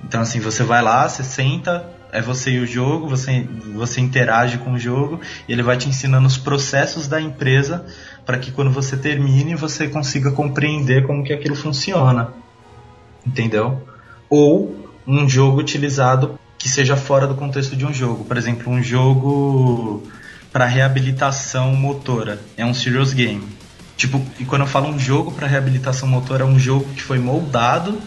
Então, 0.03 0.23
assim, 0.23 0.41
você 0.41 0.65
vai 0.65 0.83
lá, 0.83 1.07
você 1.07 1.23
senta, 1.23 1.85
é 2.11 2.21
você 2.21 2.51
e 2.51 2.61
o 2.61 2.67
jogo, 2.67 3.09
você, 3.09 3.47
você 3.75 4.01
interage 4.01 4.59
com 4.59 4.73
o 4.73 4.79
jogo, 4.79 5.21
e 5.47 5.53
ele 5.53 5.63
vai 5.63 5.77
te 5.77 5.89
ensinando 5.89 6.27
os 6.27 6.37
processos 6.37 7.07
da 7.07 7.21
empresa 7.21 7.85
para 8.25 8.39
que 8.39 8.51
quando 8.51 8.71
você 8.71 8.97
termine, 8.97 9.55
você 9.55 9.87
consiga 9.87 10.33
compreender 10.33 11.07
como 11.07 11.23
que 11.23 11.33
aquilo 11.33 11.55
funciona. 11.55 12.42
Entendeu? 13.27 13.87
Ou 14.29 14.91
um 15.07 15.29
jogo 15.29 15.61
utilizado 15.61 16.39
que 16.59 16.69
seja 16.69 16.97
fora 16.97 17.27
do 17.27 17.35
contexto 17.35 17.75
de 17.77 17.85
um 17.85 17.93
jogo. 17.93 18.25
Por 18.25 18.37
exemplo, 18.37 18.73
um 18.73 18.83
jogo 18.83 20.03
para 20.53 20.67
reabilitação 20.67 21.75
motora. 21.75 22.41
É 22.57 22.65
um 22.65 22.75
serious 22.75 23.13
game. 23.13 23.43
Tipo, 23.97 24.21
e 24.39 24.45
quando 24.45 24.63
eu 24.63 24.67
falo 24.67 24.89
um 24.89 24.99
jogo 24.99 25.33
para 25.33 25.47
reabilitação 25.47 26.09
motora, 26.09 26.45
é 26.45 26.47
um 26.47 26.59
jogo 26.59 26.85
que 26.95 27.03
foi 27.03 27.19
moldado 27.19 27.99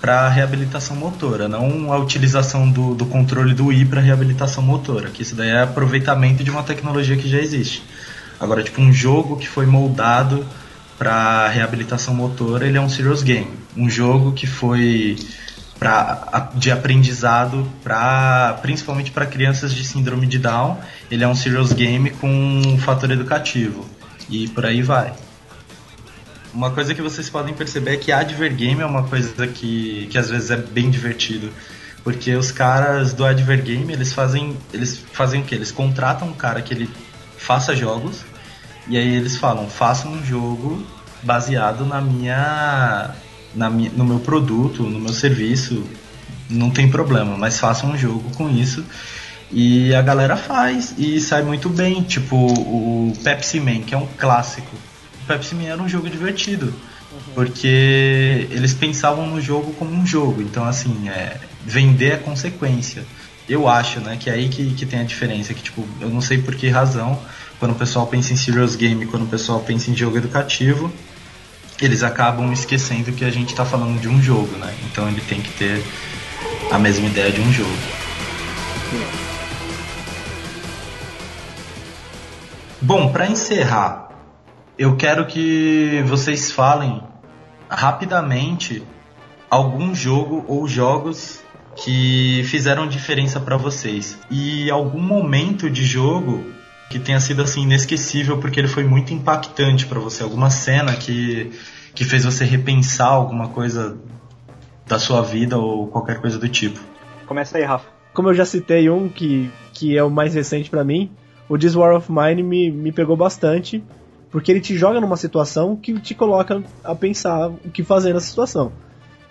para 0.00 0.28
reabilitação 0.28 0.94
motora, 0.94 1.48
não 1.48 1.92
a 1.92 1.98
utilização 1.98 2.70
do, 2.70 2.94
do 2.94 3.06
controle 3.06 3.54
do 3.54 3.72
I 3.72 3.84
para 3.84 4.00
reabilitação 4.00 4.62
motora, 4.62 5.08
que 5.08 5.22
isso 5.22 5.34
daí 5.34 5.48
é 5.48 5.62
aproveitamento 5.62 6.44
de 6.44 6.50
uma 6.50 6.62
tecnologia 6.62 7.16
que 7.16 7.28
já 7.28 7.38
existe. 7.38 7.82
Agora, 8.38 8.62
tipo, 8.62 8.80
um 8.80 8.92
jogo 8.92 9.36
que 9.36 9.48
foi 9.48 9.64
moldado 9.64 10.46
para 10.98 11.48
reabilitação 11.48 12.14
motora, 12.14 12.66
ele 12.66 12.78
é 12.78 12.80
um 12.80 12.88
serious 12.88 13.22
game. 13.22 13.50
Um 13.76 13.88
jogo 13.88 14.32
que 14.32 14.46
foi 14.46 15.16
pra, 15.78 16.50
de 16.54 16.70
aprendizado 16.70 17.70
para 17.82 18.58
principalmente 18.62 19.10
para 19.10 19.26
crianças 19.26 19.72
de 19.72 19.84
síndrome 19.84 20.26
de 20.26 20.38
Down, 20.38 20.78
ele 21.10 21.22
é 21.22 21.28
um 21.28 21.34
serious 21.34 21.72
game 21.72 22.10
com 22.10 22.28
um 22.28 22.78
fator 22.78 23.10
educativo. 23.10 23.86
E 24.28 24.48
por 24.48 24.64
aí 24.66 24.82
vai. 24.82 25.12
Uma 26.52 26.70
coisa 26.70 26.94
que 26.94 27.02
vocês 27.02 27.28
podem 27.28 27.52
perceber 27.52 27.92
é 27.92 27.96
que 27.98 28.10
Advergame 28.10 28.80
é 28.80 28.86
uma 28.86 29.02
coisa 29.04 29.46
que, 29.46 30.08
que 30.10 30.16
às 30.16 30.30
vezes 30.30 30.50
é 30.50 30.56
bem 30.56 30.90
divertido. 30.90 31.50
Porque 32.02 32.34
os 32.34 32.50
caras 32.50 33.12
do 33.12 33.24
Advergame, 33.24 33.92
eles 33.92 34.12
fazem. 34.12 34.56
Eles 34.72 34.96
fazem 35.12 35.42
o 35.42 35.44
quê? 35.44 35.56
Eles 35.56 35.70
contratam 35.70 36.28
um 36.28 36.32
cara 36.32 36.62
que 36.62 36.72
ele 36.72 36.88
faça 37.36 37.74
jogos. 37.76 38.24
E 38.88 38.96
aí 38.96 39.16
eles 39.16 39.36
falam, 39.36 39.68
faça 39.68 40.08
um 40.08 40.24
jogo 40.24 40.84
baseado 41.22 41.84
na 41.84 42.00
minha. 42.00 43.14
Na 43.54 43.70
minha 43.70 43.90
no 43.90 44.04
meu 44.04 44.20
produto, 44.20 44.82
no 44.82 45.00
meu 45.00 45.12
serviço. 45.12 45.84
Não 46.48 46.70
tem 46.70 46.88
problema, 46.88 47.36
mas 47.36 47.58
faça 47.58 47.86
um 47.86 47.96
jogo 47.96 48.30
com 48.36 48.48
isso. 48.48 48.84
E 49.50 49.94
a 49.94 50.02
galera 50.02 50.36
faz 50.36 50.94
e 50.98 51.20
sai 51.20 51.42
muito 51.42 51.68
bem. 51.68 52.02
Tipo 52.02 52.36
o 52.36 53.12
Pepsi 53.24 53.58
Man, 53.58 53.80
que 53.80 53.94
é 53.94 53.98
um 53.98 54.06
clássico 54.18 54.76
Pepsi 55.26 55.54
Man 55.54 55.64
era 55.64 55.82
um 55.82 55.88
jogo 55.88 56.08
divertido. 56.08 56.66
Uhum. 56.66 57.34
Porque 57.34 58.46
eles 58.50 58.72
pensavam 58.72 59.26
no 59.26 59.40
jogo 59.40 59.72
como 59.74 59.92
um 59.92 60.06
jogo. 60.06 60.40
Então, 60.40 60.64
assim, 60.64 61.08
é, 61.08 61.36
vender 61.64 62.12
é 62.12 62.16
consequência. 62.16 63.04
Eu 63.48 63.68
acho, 63.68 64.00
né, 64.00 64.16
que 64.18 64.28
é 64.28 64.32
aí 64.32 64.48
que, 64.48 64.72
que 64.74 64.86
tem 64.86 65.00
a 65.00 65.04
diferença. 65.04 65.52
Que, 65.52 65.62
tipo, 65.62 65.86
eu 66.00 66.08
não 66.08 66.20
sei 66.20 66.38
por 66.38 66.54
que 66.54 66.68
razão, 66.68 67.20
quando 67.58 67.72
o 67.72 67.74
pessoal 67.74 68.06
pensa 68.06 68.32
em 68.32 68.36
serious 68.36 68.76
game, 68.76 69.06
quando 69.06 69.24
o 69.24 69.28
pessoal 69.28 69.60
pensa 69.60 69.90
em 69.90 69.96
jogo 69.96 70.16
educativo, 70.16 70.92
eles 71.80 72.02
acabam 72.02 72.52
esquecendo 72.52 73.12
que 73.12 73.24
a 73.24 73.30
gente 73.30 73.50
está 73.50 73.64
falando 73.64 74.00
de 74.00 74.08
um 74.08 74.22
jogo, 74.22 74.56
né? 74.56 74.74
Então 74.90 75.08
ele 75.08 75.20
tem 75.20 75.40
que 75.40 75.50
ter 75.52 75.82
a 76.70 76.78
mesma 76.78 77.06
ideia 77.06 77.30
de 77.30 77.40
um 77.40 77.52
jogo. 77.52 77.76
Bom, 82.80 83.10
para 83.10 83.26
encerrar, 83.26 84.10
eu 84.78 84.96
quero 84.96 85.26
que 85.26 86.02
vocês 86.06 86.52
falem 86.52 87.02
rapidamente 87.68 88.82
algum 89.50 89.94
jogo 89.94 90.44
ou 90.46 90.68
jogos 90.68 91.40
que 91.76 92.42
fizeram 92.46 92.86
diferença 92.86 93.40
para 93.40 93.56
vocês 93.56 94.18
e 94.30 94.70
algum 94.70 95.00
momento 95.00 95.68
de 95.68 95.84
jogo 95.84 96.55
que 96.90 96.98
tenha 96.98 97.20
sido 97.20 97.42
assim 97.42 97.62
inesquecível 97.62 98.38
porque 98.38 98.60
ele 98.60 98.68
foi 98.68 98.84
muito 98.84 99.12
impactante 99.12 99.86
para 99.86 99.98
você, 99.98 100.22
alguma 100.22 100.50
cena 100.50 100.94
que 100.96 101.50
que 101.94 102.04
fez 102.04 102.24
você 102.24 102.44
repensar 102.44 103.08
alguma 103.08 103.48
coisa 103.48 103.96
da 104.86 104.98
sua 104.98 105.22
vida 105.22 105.56
ou 105.56 105.86
qualquer 105.86 106.20
coisa 106.20 106.38
do 106.38 106.46
tipo. 106.46 106.78
Começa 107.26 107.56
aí, 107.56 107.64
Rafa. 107.64 107.88
Como 108.12 108.28
eu 108.28 108.34
já 108.34 108.44
citei 108.44 108.90
um 108.90 109.08
que, 109.08 109.50
que 109.72 109.96
é 109.96 110.04
o 110.04 110.10
mais 110.10 110.34
recente 110.34 110.68
para 110.68 110.84
mim, 110.84 111.10
o 111.48 111.56
This 111.56 111.74
War 111.74 111.96
of 111.96 112.12
Mine 112.12 112.42
me, 112.42 112.70
me 112.70 112.92
pegou 112.92 113.16
bastante 113.16 113.82
Porque 114.30 114.50
ele 114.50 114.60
te 114.60 114.76
joga 114.76 115.00
numa 115.00 115.16
situação 115.16 115.76
que 115.76 115.98
te 115.98 116.14
coloca 116.14 116.62
a 116.84 116.94
pensar 116.94 117.48
o 117.48 117.70
que 117.72 117.82
fazer 117.82 118.12
nessa 118.12 118.26
situação. 118.26 118.72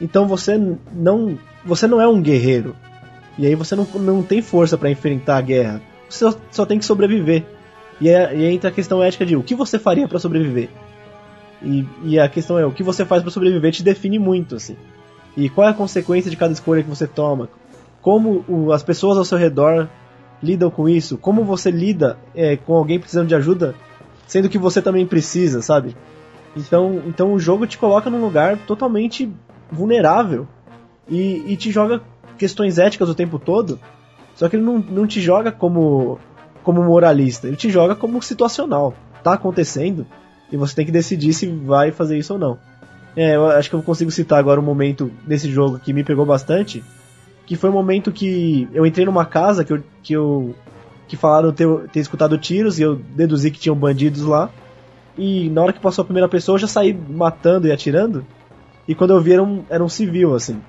Então 0.02 0.28
você 0.28 0.58
não, 0.92 1.38
você 1.64 1.86
não 1.86 2.02
é 2.02 2.08
um 2.08 2.22
guerreiro. 2.22 2.76
E 3.38 3.46
aí 3.46 3.54
você 3.54 3.76
não, 3.76 3.86
não 3.96 4.24
tem 4.24 4.42
força 4.42 4.78
para 4.78 4.90
enfrentar 4.90 5.38
a 5.38 5.42
guerra. 5.42 5.82
Você 6.10 6.30
só, 6.30 6.38
só, 6.52 6.66
tem 6.66 6.80
que 6.80 6.86
sobreviver. 6.86 7.46
E, 8.00 8.10
é, 8.10 8.36
e 8.36 8.46
entra 8.46 8.70
a 8.70 8.74
questão 8.74 9.02
ética 9.02 9.26
de 9.26 9.36
o 9.36 9.44
que 9.44 9.56
você 9.56 9.80
faria 9.80 10.08
para 10.08 10.20
sobreviver. 10.20 10.70
E, 11.62 11.86
e, 12.04 12.20
a 12.20 12.28
questão 12.28 12.60
é 12.60 12.66
o 12.66 12.72
que 12.72 12.84
você 12.84 13.06
faz 13.06 13.22
para 13.22 13.32
sobreviver 13.32 13.72
te 13.72 13.84
define 13.84 14.20
muito 14.20 14.56
assim. 14.56 14.76
E 15.36 15.50
qual 15.50 15.68
é 15.68 15.72
a 15.72 15.74
consequência 15.74 16.30
de 16.30 16.38
cada 16.38 16.54
escolha 16.54 16.84
que 16.84 16.90
você 16.90 17.08
toma? 17.08 17.50
Como 18.02 18.46
o, 18.48 18.72
as 18.72 18.84
pessoas 18.84 19.18
ao 19.18 19.26
seu 19.26 19.38
redor 19.38 19.88
lidam 20.42 20.70
com 20.70 20.88
isso? 20.88 21.18
Como 21.18 21.44
você 21.44 21.72
lida 21.72 22.18
é, 22.36 22.56
com 22.56 22.74
alguém 22.76 23.00
precisando 23.00 23.28
de 23.28 23.36
ajuda, 23.36 23.74
sendo 24.28 24.50
que 24.50 24.58
você 24.58 24.82
também 24.82 25.06
precisa, 25.06 25.62
sabe? 25.62 25.96
Então, 26.56 27.02
então 27.06 27.34
o 27.34 27.40
jogo 27.40 27.68
te 27.68 27.78
coloca 27.78 28.10
num 28.10 28.22
lugar 28.22 28.58
totalmente 28.60 29.30
vulnerável 29.72 30.48
e, 31.10 31.44
e 31.48 31.58
te 31.58 31.72
joga 31.72 32.02
questões 32.38 32.78
éticas 32.78 33.10
o 33.10 33.16
tempo 33.16 33.38
todo. 33.38 33.80
Só 34.36 34.50
que 34.50 34.56
ele 34.56 34.64
não, 34.64 34.80
não 34.80 35.08
te 35.08 35.22
joga 35.22 35.52
como, 35.52 36.20
como 36.64 36.84
moralista, 36.84 37.48
ele 37.48 37.56
te 37.56 37.70
joga 37.70 37.96
como 37.96 38.22
situacional. 38.22 38.94
Tá 39.24 39.34
acontecendo 39.34 40.06
e 40.52 40.58
você 40.58 40.76
tem 40.76 40.86
que 40.86 40.92
decidir 40.92 41.34
se 41.34 41.48
vai 41.48 41.92
fazer 41.92 42.18
isso 42.18 42.34
ou 42.34 42.40
não. 42.40 42.60
É, 43.16 43.36
eu 43.36 43.48
acho 43.48 43.70
que 43.70 43.76
eu 43.76 43.82
consigo 43.82 44.12
citar 44.12 44.38
agora 44.38 44.60
um 44.60 44.64
momento 44.64 45.10
desse 45.26 45.50
jogo 45.50 45.80
que 45.80 45.94
me 45.94 46.04
pegou 46.04 46.26
bastante, 46.26 46.84
que 47.46 47.56
foi 47.56 47.70
o 47.70 47.74
um 47.74 47.76
momento 47.76 48.12
que 48.12 48.68
eu 48.74 48.86
entrei 48.86 49.06
numa 49.06 49.26
casa 49.26 49.64
que 49.64 49.72
eu, 49.72 49.84
que 50.04 50.14
eu 50.14 50.54
que 51.08 51.16
falaram 51.16 51.52
ter, 51.52 51.68
ter 51.90 52.00
escutado 52.00 52.38
tiros 52.38 52.80
e 52.80 52.82
eu 52.82 52.96
deduzi 52.96 53.52
que 53.52 53.60
tinham 53.60 53.76
bandidos 53.76 54.24
lá. 54.24 54.50
E 55.18 55.50
na 55.50 55.62
hora 55.62 55.74
que 55.74 55.80
passou 55.80 56.02
a 56.02 56.06
primeira 56.06 56.28
pessoa, 56.28 56.56
eu 56.56 56.60
já 56.60 56.68
saí 56.68 56.94
matando 56.94 57.68
e 57.68 57.72
atirando. 57.72 58.26
E 58.88 58.94
quando 58.94 59.12
eu 59.12 59.22
vi, 59.22 59.34
era 59.34 59.44
um, 59.44 59.64
era 59.70 59.84
um 59.84 59.90
civil, 59.90 60.36
assim. 60.36 60.60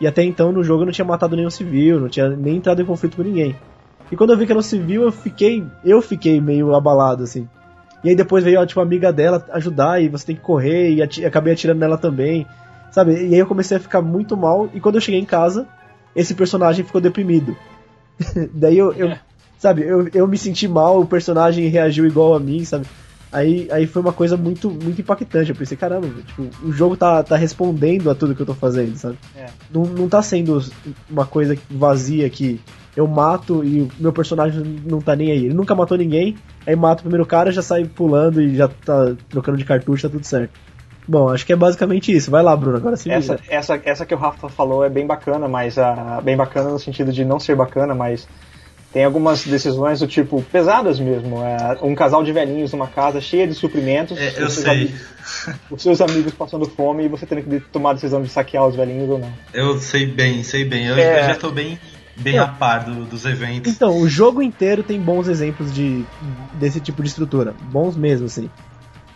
E 0.00 0.06
até 0.06 0.22
então 0.22 0.52
no 0.52 0.62
jogo 0.62 0.82
eu 0.82 0.86
não 0.86 0.92
tinha 0.92 1.04
matado 1.04 1.34
nenhum 1.34 1.50
civil, 1.50 2.00
não 2.00 2.08
tinha 2.08 2.28
nem 2.28 2.56
entrado 2.56 2.80
em 2.80 2.84
conflito 2.84 3.16
com 3.16 3.22
ninguém. 3.22 3.56
E 4.10 4.16
quando 4.16 4.32
eu 4.32 4.38
vi 4.38 4.46
que 4.46 4.52
era 4.52 4.58
um 4.58 4.62
civil, 4.62 5.02
eu 5.02 5.12
fiquei. 5.12 5.64
Eu 5.84 6.00
fiquei 6.00 6.40
meio 6.40 6.74
abalado, 6.74 7.24
assim. 7.24 7.48
E 8.02 8.10
aí 8.10 8.14
depois 8.14 8.44
veio 8.44 8.64
tipo, 8.64 8.80
a 8.80 8.82
amiga 8.82 9.12
dela 9.12 9.44
ajudar 9.52 10.00
e 10.00 10.08
você 10.08 10.26
tem 10.26 10.36
que 10.36 10.42
correr 10.42 10.92
e 10.92 11.02
ati 11.02 11.24
acabei 11.24 11.52
atirando 11.52 11.80
nela 11.80 11.98
também. 11.98 12.46
Sabe? 12.90 13.12
E 13.12 13.34
aí 13.34 13.38
eu 13.38 13.46
comecei 13.46 13.76
a 13.76 13.80
ficar 13.80 14.00
muito 14.00 14.36
mal. 14.36 14.70
E 14.72 14.80
quando 14.80 14.94
eu 14.94 15.00
cheguei 15.00 15.20
em 15.20 15.26
casa, 15.26 15.66
esse 16.14 16.34
personagem 16.34 16.84
ficou 16.84 17.00
deprimido. 17.00 17.56
Daí 18.54 18.78
eu, 18.78 18.92
eu, 18.92 19.14
sabe, 19.58 19.82
eu, 19.82 20.08
eu 20.14 20.26
me 20.26 20.38
senti 20.38 20.66
mal, 20.66 21.00
o 21.00 21.06
personagem 21.06 21.68
reagiu 21.68 22.06
igual 22.06 22.34
a 22.34 22.40
mim, 22.40 22.64
sabe? 22.64 22.86
Aí, 23.30 23.68
aí 23.70 23.86
foi 23.86 24.00
uma 24.00 24.12
coisa 24.12 24.36
muito, 24.36 24.70
muito 24.70 25.00
impactante. 25.00 25.50
Eu 25.50 25.56
pensei, 25.56 25.76
caramba, 25.76 26.08
tipo, 26.26 26.48
o 26.62 26.72
jogo 26.72 26.96
tá, 26.96 27.22
tá 27.22 27.36
respondendo 27.36 28.10
a 28.10 28.14
tudo 28.14 28.34
que 28.34 28.40
eu 28.40 28.46
tô 28.46 28.54
fazendo, 28.54 28.96
sabe? 28.96 29.18
É. 29.36 29.46
Não, 29.72 29.84
não 29.84 30.08
tá 30.08 30.22
sendo 30.22 30.62
uma 31.10 31.26
coisa 31.26 31.56
vazia 31.70 32.28
que 32.30 32.60
eu 32.96 33.06
mato 33.06 33.64
e 33.64 33.82
o 33.82 33.90
meu 33.98 34.12
personagem 34.12 34.62
não 34.84 35.00
tá 35.00 35.14
nem 35.14 35.30
aí. 35.30 35.44
Ele 35.44 35.54
nunca 35.54 35.74
matou 35.74 35.96
ninguém, 35.96 36.36
aí 36.66 36.74
mata 36.74 37.00
o 37.00 37.04
primeiro 37.04 37.26
cara, 37.26 37.52
já 37.52 37.62
sai 37.62 37.84
pulando 37.84 38.40
e 38.40 38.56
já 38.56 38.66
tá 38.66 39.14
trocando 39.28 39.58
de 39.58 39.64
cartucho, 39.64 40.02
tá 40.02 40.08
tudo 40.08 40.24
certo. 40.24 40.58
Bom, 41.06 41.30
acho 41.30 41.46
que 41.46 41.52
é 41.52 41.56
basicamente 41.56 42.14
isso. 42.14 42.30
Vai 42.30 42.42
lá, 42.42 42.54
Bruno, 42.54 42.76
agora 42.76 42.96
sim. 42.96 43.10
Essa, 43.10 43.38
essa, 43.48 43.80
essa 43.82 44.04
que 44.04 44.14
o 44.14 44.18
Rafa 44.18 44.48
falou 44.50 44.84
é 44.84 44.90
bem 44.90 45.06
bacana, 45.06 45.48
mas 45.48 45.76
uh, 45.78 46.20
bem 46.22 46.36
bacana 46.36 46.68
no 46.68 46.78
sentido 46.78 47.12
de 47.12 47.24
não 47.24 47.40
ser 47.40 47.56
bacana, 47.56 47.94
mas 47.94 48.28
tem 48.92 49.04
algumas 49.04 49.44
decisões 49.44 50.00
do 50.00 50.06
tipo 50.06 50.42
pesadas 50.42 50.98
mesmo. 50.98 51.42
É, 51.42 51.78
um 51.82 51.94
casal 51.94 52.22
de 52.22 52.32
velhinhos 52.32 52.72
numa 52.72 52.86
casa 52.86 53.20
cheia 53.20 53.46
de 53.46 53.54
suprimentos. 53.54 54.18
É, 54.18 54.34
eu 54.42 54.48
sei. 54.48 54.70
Amigos, 54.70 55.00
os 55.70 55.82
seus 55.82 56.00
amigos 56.00 56.32
passando 56.32 56.66
fome 56.66 57.04
e 57.04 57.08
você 57.08 57.26
tendo 57.26 57.42
que 57.42 57.60
tomar 57.70 57.90
a 57.90 57.94
decisão 57.94 58.22
de 58.22 58.28
saquear 58.28 58.66
os 58.66 58.74
velhinhos 58.74 59.10
ou 59.10 59.18
não. 59.18 59.32
Eu 59.52 59.78
sei 59.78 60.06
bem, 60.06 60.42
sei 60.42 60.64
bem. 60.64 60.86
Eu, 60.86 60.96
é... 60.96 61.20
eu 61.20 61.24
já 61.24 61.32
estou 61.32 61.52
bem 61.52 61.78
bem 62.16 62.36
é. 62.36 62.38
a 62.40 62.48
par 62.48 62.84
do, 62.84 63.04
dos 63.04 63.24
eventos. 63.24 63.72
Então, 63.72 63.96
o 64.00 64.08
jogo 64.08 64.42
inteiro 64.42 64.82
tem 64.82 65.00
bons 65.00 65.28
exemplos 65.28 65.72
de 65.72 66.04
desse 66.54 66.80
tipo 66.80 67.02
de 67.02 67.08
estrutura. 67.08 67.54
Bons 67.70 67.96
mesmo, 67.96 68.26
assim. 68.26 68.50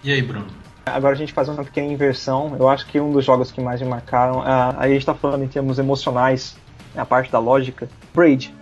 E 0.04 0.12
aí, 0.12 0.22
Bruno? 0.22 0.46
Agora 0.84 1.14
a 1.14 1.16
gente 1.16 1.32
faz 1.32 1.48
uma 1.48 1.64
pequena 1.64 1.92
inversão. 1.92 2.56
Eu 2.58 2.68
acho 2.68 2.86
que 2.86 3.00
um 3.00 3.12
dos 3.12 3.24
jogos 3.24 3.50
que 3.50 3.60
mais 3.60 3.80
me 3.80 3.88
marcaram, 3.88 4.42
aí 4.42 4.74
a 4.76 4.88
gente 4.88 4.98
está 4.98 5.14
falando 5.14 5.44
em 5.44 5.48
termos 5.48 5.78
emocionais, 5.78 6.56
a 6.96 7.04
parte 7.04 7.30
da 7.30 7.38
lógica. 7.38 7.88
Braid. 8.14 8.52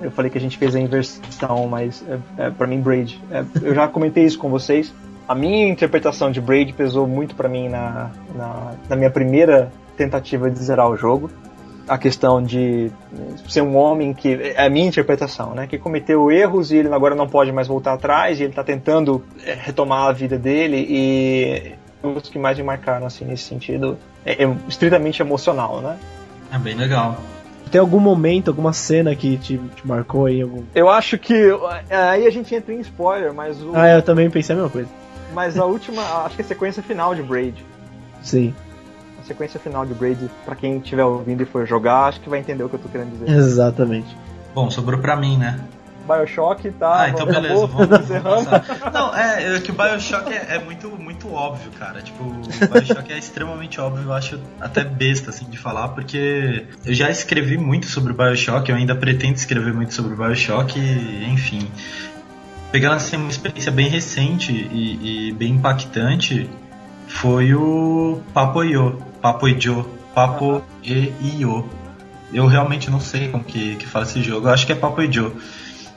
Eu 0.00 0.10
falei 0.10 0.30
que 0.30 0.38
a 0.38 0.40
gente 0.40 0.58
fez 0.58 0.74
a 0.74 0.80
inversão, 0.80 1.66
mas 1.68 2.04
é, 2.08 2.46
é, 2.46 2.50
para 2.50 2.66
mim 2.66 2.80
Braid. 2.80 3.20
É, 3.30 3.44
eu 3.62 3.74
já 3.74 3.88
comentei 3.88 4.24
isso 4.24 4.38
com 4.38 4.50
vocês. 4.50 4.92
A 5.26 5.34
minha 5.34 5.68
interpretação 5.68 6.30
de 6.30 6.40
Braid 6.40 6.72
pesou 6.72 7.06
muito 7.06 7.34
para 7.34 7.48
mim 7.48 7.68
na, 7.68 8.10
na, 8.34 8.72
na, 8.88 8.96
minha 8.96 9.10
primeira 9.10 9.72
tentativa 9.96 10.50
de 10.50 10.58
zerar 10.58 10.88
o 10.88 10.96
jogo. 10.96 11.30
A 11.86 11.98
questão 11.98 12.42
de 12.42 12.90
ser 13.46 13.62
um 13.62 13.76
homem 13.76 14.12
que. 14.14 14.54
É 14.56 14.66
a 14.66 14.70
minha 14.70 14.86
interpretação, 14.86 15.54
né? 15.54 15.66
Que 15.66 15.78
cometeu 15.78 16.30
erros 16.30 16.72
e 16.72 16.76
ele 16.76 16.92
agora 16.92 17.14
não 17.14 17.28
pode 17.28 17.52
mais 17.52 17.68
voltar 17.68 17.94
atrás 17.94 18.40
e 18.40 18.42
ele 18.42 18.50
está 18.50 18.64
tentando 18.64 19.24
é, 19.44 19.54
retomar 19.54 20.08
a 20.08 20.12
vida 20.12 20.38
dele 20.38 20.86
e 20.88 21.72
os 22.02 22.28
que 22.28 22.38
mais 22.38 22.58
me 22.58 22.64
marcaram 22.64 23.06
assim 23.06 23.24
nesse 23.24 23.44
sentido 23.44 23.98
é, 24.24 24.44
é 24.44 24.56
estritamente 24.68 25.22
emocional, 25.22 25.80
né? 25.80 25.98
É 26.52 26.58
bem 26.58 26.74
legal. 26.74 27.16
Tem 27.70 27.80
algum 27.80 27.98
momento, 27.98 28.48
alguma 28.48 28.72
cena 28.72 29.14
que 29.16 29.36
te, 29.36 29.58
te 29.58 29.86
marcou 29.86 30.26
aí? 30.26 30.42
Algum... 30.42 30.62
Eu 30.74 30.88
acho 30.88 31.18
que. 31.18 31.34
É, 31.88 31.96
aí 31.96 32.26
a 32.26 32.30
gente 32.30 32.54
entra 32.54 32.72
em 32.72 32.80
spoiler, 32.80 33.32
mas 33.32 33.60
o. 33.60 33.72
Ah, 33.74 33.88
eu 33.88 34.02
também 34.02 34.30
pensei 34.30 34.54
a 34.54 34.56
mesma 34.56 34.70
coisa. 34.70 34.88
Mas 35.32 35.58
a 35.58 35.64
última, 35.64 36.02
acho 36.24 36.36
que 36.36 36.42
a 36.42 36.44
sequência 36.44 36.82
final 36.82 37.14
de 37.14 37.22
Braid. 37.22 37.64
Sim. 38.22 38.54
A 39.20 39.24
sequência 39.24 39.58
final 39.58 39.84
de 39.84 39.92
Braid, 39.94 40.30
para 40.44 40.54
quem 40.54 40.78
estiver 40.78 41.04
ouvindo 41.04 41.42
e 41.42 41.46
for 41.46 41.66
jogar, 41.66 42.04
acho 42.04 42.20
que 42.20 42.28
vai 42.28 42.38
entender 42.38 42.62
o 42.62 42.68
que 42.68 42.76
eu 42.76 42.80
tô 42.80 42.88
querendo 42.88 43.10
dizer. 43.10 43.28
Exatamente. 43.28 44.16
Bom, 44.54 44.70
sobrou 44.70 45.00
pra 45.00 45.16
mim, 45.16 45.36
né? 45.36 45.58
Bioshock, 46.04 46.70
tá? 46.72 47.02
Ah, 47.02 47.08
então 47.08 47.26
beleza, 47.26 47.66
vamos. 47.66 48.46
Não, 48.92 49.16
é, 49.16 49.56
é 49.56 49.60
que 49.60 49.70
o 49.70 49.74
Bioshock 49.74 50.32
é, 50.32 50.56
é, 50.56 50.58
muito, 50.58 50.88
muito 50.90 51.32
óbvio, 51.32 51.70
cara. 51.72 52.02
Tipo, 52.02 52.24
o 52.24 52.72
Bioshock 52.72 53.12
é 53.12 53.18
extremamente 53.18 53.80
óbvio, 53.80 54.04
eu 54.04 54.12
acho 54.12 54.40
até 54.60 54.84
besta, 54.84 55.30
assim, 55.30 55.46
de 55.46 55.58
falar, 55.58 55.88
porque 55.88 56.66
eu 56.84 56.94
já 56.94 57.10
escrevi 57.10 57.56
muito 57.56 57.86
sobre 57.86 58.12
o 58.12 58.16
Bioshock, 58.16 58.70
eu 58.70 58.76
ainda 58.76 58.94
pretendo 58.94 59.34
escrever 59.34 59.72
muito 59.72 59.94
sobre 59.94 60.14
o 60.14 60.16
Bioshock, 60.16 60.78
e, 60.78 61.24
enfim. 61.30 61.68
Pegando 62.70 62.94
assim, 62.96 63.16
uma 63.16 63.30
experiência 63.30 63.70
bem 63.70 63.88
recente 63.88 64.52
e, 64.52 65.28
e 65.28 65.32
bem 65.32 65.52
impactante, 65.52 66.50
foi 67.06 67.54
o 67.54 68.20
Papo 68.32 68.62
Yo, 68.62 69.00
Papo 69.22 69.46
e 70.82 71.12
Io. 71.38 71.68
Eu 72.32 72.46
realmente 72.46 72.90
não 72.90 72.98
sei 72.98 73.28
como 73.28 73.44
que, 73.44 73.76
que 73.76 73.86
fala 73.86 74.04
esse 74.04 74.20
jogo, 74.22 74.48
eu 74.48 74.52
acho 74.52 74.66
que 74.66 74.72
é 74.72 74.74
Papo 74.74 75.00
Yo. 75.02 75.32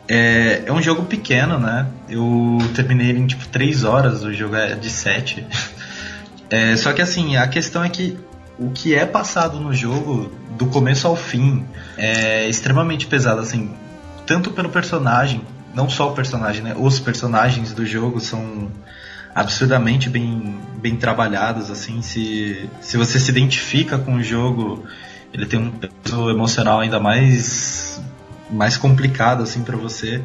É, 0.07 0.63
é 0.65 0.71
um 0.71 0.81
jogo 0.81 1.03
pequeno, 1.03 1.59
né? 1.59 1.87
Eu 2.09 2.57
terminei 2.73 3.09
ele 3.09 3.19
em 3.19 3.27
tipo 3.27 3.47
3 3.47 3.83
horas, 3.83 4.23
o 4.23 4.33
jogo 4.33 4.55
é 4.55 4.75
de 4.75 4.89
7. 4.89 5.45
É, 6.49 6.77
só 6.77 6.93
que 6.93 7.01
assim, 7.01 7.35
a 7.35 7.45
questão 7.45 7.83
é 7.83 7.89
que 7.89 8.17
o 8.57 8.71
que 8.71 8.95
é 8.95 9.05
passado 9.05 9.59
no 9.59 9.73
jogo, 9.73 10.31
do 10.57 10.67
começo 10.67 11.05
ao 11.05 11.13
fim, 11.13 11.65
é 11.97 12.47
extremamente 12.47 13.05
pesado, 13.05 13.41
assim, 13.41 13.71
tanto 14.25 14.51
pelo 14.51 14.69
personagem, 14.69 15.41
não 15.75 15.89
só 15.89 16.09
o 16.09 16.13
personagem, 16.13 16.63
né? 16.63 16.73
Os 16.77 16.99
personagens 16.99 17.73
do 17.73 17.85
jogo 17.85 18.19
são 18.19 18.71
absurdamente 19.35 20.09
bem, 20.09 20.57
bem 20.81 20.95
trabalhados, 20.95 21.69
assim, 21.69 22.01
se, 22.01 22.67
se 22.81 22.97
você 22.97 23.19
se 23.19 23.29
identifica 23.29 23.97
com 23.97 24.15
o 24.15 24.23
jogo, 24.23 24.85
ele 25.31 25.45
tem 25.45 25.59
um 25.59 25.69
peso 25.69 26.29
emocional 26.29 26.79
ainda 26.79 26.99
mais 26.99 28.01
mais 28.49 28.77
complicado 28.77 29.43
assim 29.43 29.63
para 29.63 29.75
você 29.75 30.23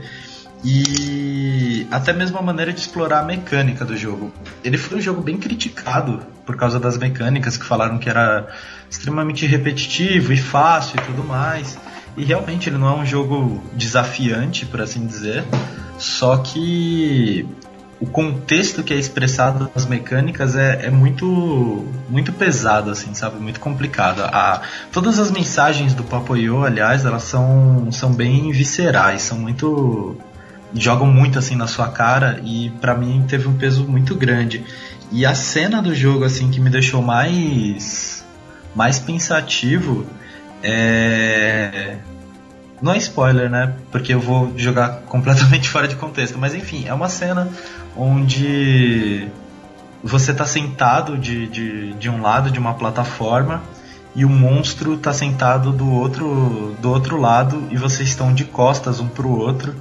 e 0.65 1.87
até 1.91 2.13
mesmo 2.13 2.39
a 2.39 2.43
maneira 2.43 2.73
de 2.73 2.81
explorar 2.81 3.21
a 3.21 3.25
mecânica 3.25 3.85
do 3.85 3.97
jogo. 3.97 4.33
Ele 4.63 4.79
foi 4.79 4.99
um 4.99 5.01
jogo 5.01 5.21
bem 5.21 5.37
criticado 5.37 6.23
por 6.47 6.57
causa 6.57 6.79
das 6.79 6.97
mecânicas 6.97 7.57
que 7.57 7.65
falaram 7.65 7.99
que 7.99 8.09
era 8.09 8.47
extremamente 8.89 9.45
repetitivo 9.47 10.33
e 10.33 10.37
fácil 10.37 11.01
e 11.01 11.03
tudo 11.03 11.25
mais. 11.25 11.77
E 12.17 12.25
realmente 12.25 12.69
ele 12.69 12.79
não 12.79 12.89
é 12.89 12.95
um 12.95 13.07
jogo 13.07 13.63
desafiante, 13.73 14.67
por 14.67 14.81
assim 14.81 15.05
dizer. 15.07 15.45
Só 15.99 16.37
que 16.37 17.47
o 18.03 18.07
contexto 18.07 18.83
que 18.83 18.93
é 18.93 18.97
expressado 18.97 19.71
nas 19.73 19.87
mecânicas 19.87 20.57
é, 20.57 20.87
é 20.87 20.91
muito 20.91 21.87
muito 22.09 22.33
pesado, 22.33 22.91
assim, 22.91 23.15
sabe? 23.15 23.41
Muito 23.41 23.61
complicado. 23.61 24.23
A, 24.25 24.61
todas 24.91 25.21
as 25.21 25.31
mensagens 25.31 25.95
do 25.95 26.03
Papoyo, 26.03 26.65
aliás, 26.65 27.05
elas 27.05 27.23
são, 27.23 27.93
são 27.93 28.13
bem 28.13 28.51
viscerais, 28.51 29.23
são 29.23 29.39
muito. 29.39 30.17
jogam 30.75 31.07
muito 31.07 31.39
assim 31.39 31.55
na 31.55 31.69
sua 31.69 31.89
cara 31.89 32.41
e 32.45 32.71
para 32.81 32.93
mim 32.97 33.25
teve 33.29 33.47
um 33.47 33.57
peso 33.57 33.85
muito 33.85 34.17
grande. 34.17 34.65
E 35.13 35.25
a 35.25 35.35
cena 35.37 35.81
do 35.81 35.95
jogo, 35.95 36.25
assim, 36.25 36.51
que 36.51 36.59
me 36.59 36.71
deixou 36.71 37.01
mais. 37.01 38.25
mais 38.75 38.99
pensativo 38.99 40.05
é 40.61 41.99
Não 42.83 42.93
é 42.93 42.99
spoiler, 42.99 43.49
né? 43.49 43.75
Porque 43.91 44.13
eu 44.13 44.21
vou 44.21 44.53
jogar 44.59 45.03
completamente 45.07 45.69
fora 45.69 45.87
de 45.87 45.97
contexto. 45.97 46.39
Mas 46.39 46.55
enfim, 46.55 46.85
é 46.87 46.93
uma 46.93 47.09
cena 47.09 47.49
onde 47.97 49.29
você 50.03 50.35
tá 50.35 50.45
sentado 50.45 51.17
de, 51.17 51.47
de, 51.47 51.93
de 51.95 52.11
um 52.11 52.21
lado 52.21 52.51
de 52.51 52.59
uma 52.59 52.75
plataforma 52.75 53.63
e 54.15 54.25
o 54.25 54.29
monstro 54.29 54.99
tá 54.99 55.13
sentado 55.13 55.73
do 55.73 55.91
outro, 55.91 56.77
do 56.83 56.91
outro 56.91 57.19
lado 57.19 57.69
e 57.71 57.77
vocês 57.77 58.09
estão 58.09 58.35
de 58.35 58.45
costas 58.45 59.01
um 59.01 59.09
pro 59.09 59.31
outro 59.31 59.75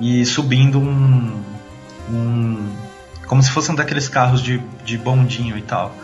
e 0.00 0.24
subindo 0.24 0.78
um. 0.80 1.42
um 2.10 2.76
como 3.26 3.42
se 3.42 3.50
fosse 3.50 3.70
um 3.70 3.74
daqueles 3.74 4.08
carros 4.08 4.42
de, 4.42 4.62
de 4.84 4.96
bondinho 4.98 5.56
e 5.56 5.62
tal. 5.62 5.94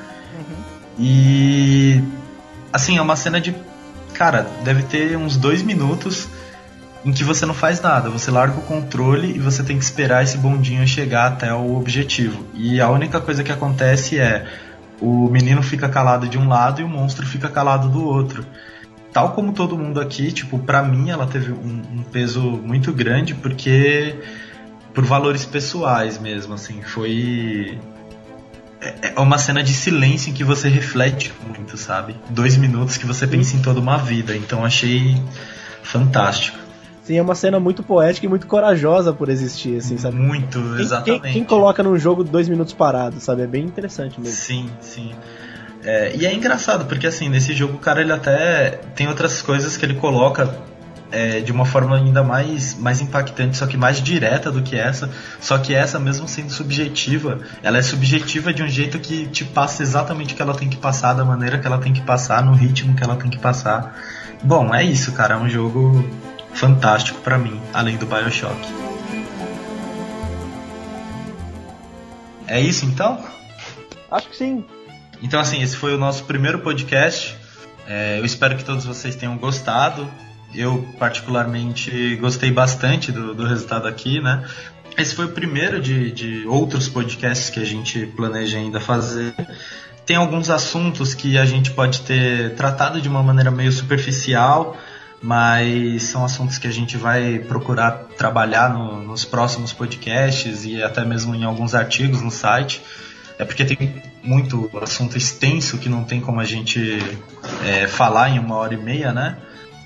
E. 0.99 2.03
Assim, 2.73 2.99
é 2.99 3.03
uma 3.03 3.17
cena 3.17 3.41
de. 3.41 3.55
Cara, 4.25 4.47
deve 4.65 4.83
ter 4.85 5.19
uns 5.19 5.37
dois 5.37 5.63
minutos 5.63 6.27
em 7.05 7.13
que 7.13 7.23
você 7.23 7.45
não 7.45 7.53
faz 7.53 7.83
nada. 7.83 8.09
Você 8.09 8.31
larga 8.31 8.57
o 8.57 8.63
controle 8.63 9.37
e 9.37 9.39
você 9.39 9.63
tem 9.63 9.77
que 9.77 9.85
esperar 9.85 10.25
esse 10.25 10.39
bondinho 10.39 10.89
chegar 10.89 11.27
até 11.27 11.53
o 11.53 11.77
objetivo. 11.77 12.43
E 12.55 12.81
a 12.81 12.89
única 12.89 13.21
coisa 13.21 13.45
que 13.45 13.53
acontece 13.53 14.19
é 14.19 14.47
o 14.99 15.29
menino 15.29 15.63
fica 15.63 15.91
calado 15.91 16.27
de 16.27 16.39
um 16.39 16.49
lado 16.49 16.81
e 16.81 16.85
o 16.85 16.89
monstro 16.89 17.27
fica 17.27 17.51
calado 17.51 17.91
do 17.91 18.03
outro. 18.03 18.47
Tal 19.13 19.33
como 19.33 19.53
todo 19.53 19.77
mundo 19.77 20.01
aqui, 20.01 20.33
tipo, 20.33 20.59
pra 20.59 20.83
mim 20.83 21.11
ela 21.11 21.27
teve 21.27 21.53
um, 21.53 21.83
um 21.93 22.03
peso 22.03 22.41
muito 22.41 22.95
grande 22.95 23.35
porque 23.35 24.17
por 24.95 25.05
valores 25.05 25.45
pessoais 25.45 26.19
mesmo, 26.19 26.55
assim, 26.55 26.81
foi 26.81 27.79
é, 28.85 29.13
é 29.17 29.21
uma 29.21 29.39
cena 29.39 29.63
de 29.63 29.73
silêncio 29.73 30.31
em 30.31 30.33
que 30.35 30.45
você 30.45 30.69
reflete 30.69 31.33
muito, 31.47 31.77
sabe? 31.77 32.15
Dois 32.31 32.57
minutos 32.57 32.97
que 32.97 33.07
você 33.07 33.27
pensa 33.27 33.57
em 33.57 33.63
toda 33.63 33.81
uma 33.81 33.97
vida. 33.99 34.37
Então 34.37 34.65
achei 34.65 35.21
fantástico. 35.83 36.59
Sim, 37.03 37.19
é 37.19 37.23
uma 37.23 37.35
cena 37.35 37.61
muito 37.61 37.83
poética 37.83 38.25
e 38.25 38.29
muito 38.29 38.47
corajosa 38.47 39.13
por 39.13 39.29
existir, 39.29 39.77
assim, 39.77 39.99
sabe? 39.99 40.17
Muito, 40.17 40.59
Quem- 40.59 40.81
exatamente. 40.81 41.23
Quem, 41.23 41.33
quem 41.35 41.45
coloca 41.45 41.83
num 41.83 41.99
jogo 41.99 42.25
dois 42.25 42.49
minutos 42.49 42.73
parado, 42.73 43.21
sabe? 43.21 43.43
É 43.43 43.47
bem 43.47 43.65
interessante 43.65 44.19
mesmo. 44.19 44.35
Sim, 44.35 44.71
sim. 44.81 45.13
É, 45.85 46.17
e 46.17 46.25
é 46.25 46.33
engraçado, 46.33 46.87
porque 46.87 47.07
assim, 47.07 47.29
nesse 47.29 47.53
jogo 47.53 47.75
o 47.75 47.79
cara 47.79 48.01
ele 48.01 48.11
até 48.13 48.81
tem 48.97 49.07
outras 49.07 49.43
coisas 49.43 49.77
que 49.77 49.85
ele 49.85 49.95
coloca 49.97 50.51
é, 51.15 51.41
de 51.41 51.53
uma 51.53 51.65
forma 51.65 51.97
ainda 51.97 52.25
mais, 52.25 52.75
mais 52.75 53.01
impactante, 53.01 53.57
só 53.57 53.69
que 53.69 53.77
mais 53.77 54.03
direta 54.03 54.51
do 54.51 54.61
que 54.63 54.77
essa. 54.77 55.09
Só 55.41 55.57
que 55.59 55.73
essa, 55.73 55.97
mesmo 55.97 56.27
sendo 56.27 56.51
subjetiva, 56.51 57.39
ela 57.63 57.79
é 57.79 57.83
subjetiva 57.83 58.53
de 58.53 58.65
um 58.65 58.69
jeito 58.69 58.99
que 58.99 59.29
te 59.29 59.45
passa 59.45 59.85
exatamente 59.85 60.35
o 60.35 60.37
que 60.37 60.43
ela 60.43 60.55
tem 60.55 60.69
que 60.69 60.77
passar, 60.77 61.15
da 61.15 61.25
maneira 61.25 61.57
que 61.57 61.67
ela 61.67 61.79
tem 61.79 61.93
que 61.93 62.01
passar, 62.01 62.45
no 62.45 62.53
ritmo 62.53 62.97
que 62.97 63.05
ela 63.05 63.15
tem 63.15 63.31
que 63.31 63.39
passar. 63.39 63.97
Bom, 64.43 64.75
é 64.75 64.83
isso, 64.83 65.13
cara. 65.13 65.35
É 65.35 65.39
um 65.39 65.49
jogo 65.49 66.05
fantástico 66.53 67.21
pra 67.21 67.39
mim, 67.39 67.61
além 67.73 67.97
do 67.97 68.07
Bioshock. 68.07 68.59
É 72.49 72.61
isso 72.61 72.85
então? 72.85 73.25
Acho 74.11 74.29
que 74.29 74.37
sim. 74.37 74.65
Então, 75.23 75.39
assim, 75.39 75.63
esse 75.63 75.77
foi 75.77 75.95
o 75.95 75.99
nosso 75.99 76.25
primeiro 76.25 76.59
podcast. 76.59 77.37
É, 77.87 78.19
eu 78.19 78.25
espero 78.25 78.57
que 78.57 78.65
todos 78.65 78.85
vocês 78.85 79.15
tenham 79.15 79.37
gostado. 79.39 80.11
Eu, 80.55 80.87
particularmente, 80.99 82.17
gostei 82.17 82.51
bastante 82.51 83.11
do, 83.11 83.35
do 83.35 83.47
resultado 83.47 83.89
aqui, 83.89 84.21
né? 84.21 84.45
Esse 84.97 85.15
foi 85.15 85.25
o 85.25 85.31
primeiro 85.31 85.81
de, 85.81 86.13
de 86.13 86.47
outros 86.47 86.89
podcasts 86.89 87.51
que 87.51 87.59
a 87.59 87.65
gente 87.65 88.07
planeja 88.07 88.59
ainda 88.59 88.79
fazer. 88.81 89.35
Tem 90.07 90.17
alguns 90.17 90.51
assuntos 90.51 91.15
que 91.15 91.37
a 91.39 91.45
gente 91.45 91.71
pode 91.73 92.03
ter 92.03 92.55
tratado 92.55 93.01
de 93.01 93.09
uma 93.09 93.23
maneira 93.23 93.51
meio 93.51 93.73
superficial, 93.73 94.77
mas 95.21 96.05
são 96.05 96.25
assuntos 96.25 96.59
que 96.59 96.69
a 96.69 96.71
gente 96.71 96.97
vai 96.97 97.39
procurar 97.41 97.93
trabalhar 98.17 98.73
no- 98.73 99.03
nos 99.03 99.25
próximos 99.25 99.73
podcasts 99.73 100.65
e 100.65 100.83
até 100.83 101.05
mesmo 101.05 101.35
em 101.35 101.43
alguns 101.43 101.75
artigos 101.75 102.21
no 102.23 102.31
site. 102.31 102.81
É 103.39 103.45
porque 103.45 103.65
tem 103.65 104.01
muito 104.23 104.71
assunto 104.81 105.17
extenso 105.19 105.79
que 105.79 105.89
não 105.89 106.05
tem 106.05 106.21
como 106.21 106.39
a 106.39 106.45
gente 106.45 106.99
é, 107.65 107.89
falar 107.89 108.29
em 108.31 108.39
uma 108.39 108.55
hora 108.57 108.75
e 108.75 108.77
meia, 108.77 109.13
né? 109.13 109.39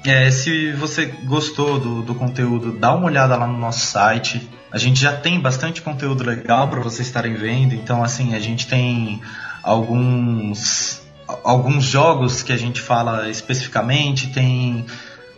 É, 0.05 0.31
se 0.31 0.73
você 0.73 1.07
gostou 1.25 1.79
do, 1.79 2.03
do 2.03 2.15
conteúdo, 2.15 2.73
dá 2.73 2.95
uma 2.95 3.07
olhada 3.07 3.37
lá 3.37 3.47
no 3.47 3.59
nosso 3.59 3.87
site. 3.87 4.49
A 4.71 4.79
gente 4.79 5.01
já 5.01 5.13
tem 5.13 5.41
bastante 5.41 5.83
conteúdo 5.83 6.25
legal 6.25 6.69
para 6.69 6.81
vocês 6.81 7.07
estarem 7.07 7.35
vendo. 7.35 7.75
Então, 7.75 8.03
assim, 8.05 8.35
a 8.35 8.41
gente 8.41 8.67
tem 8.67 9.21
alguns 9.63 11.03
alguns 11.45 11.85
jogos 11.85 12.43
que 12.43 12.53
a 12.53 12.57
gente 12.57 12.81
fala 12.81 13.29
especificamente, 13.29 14.29
tem 14.29 14.87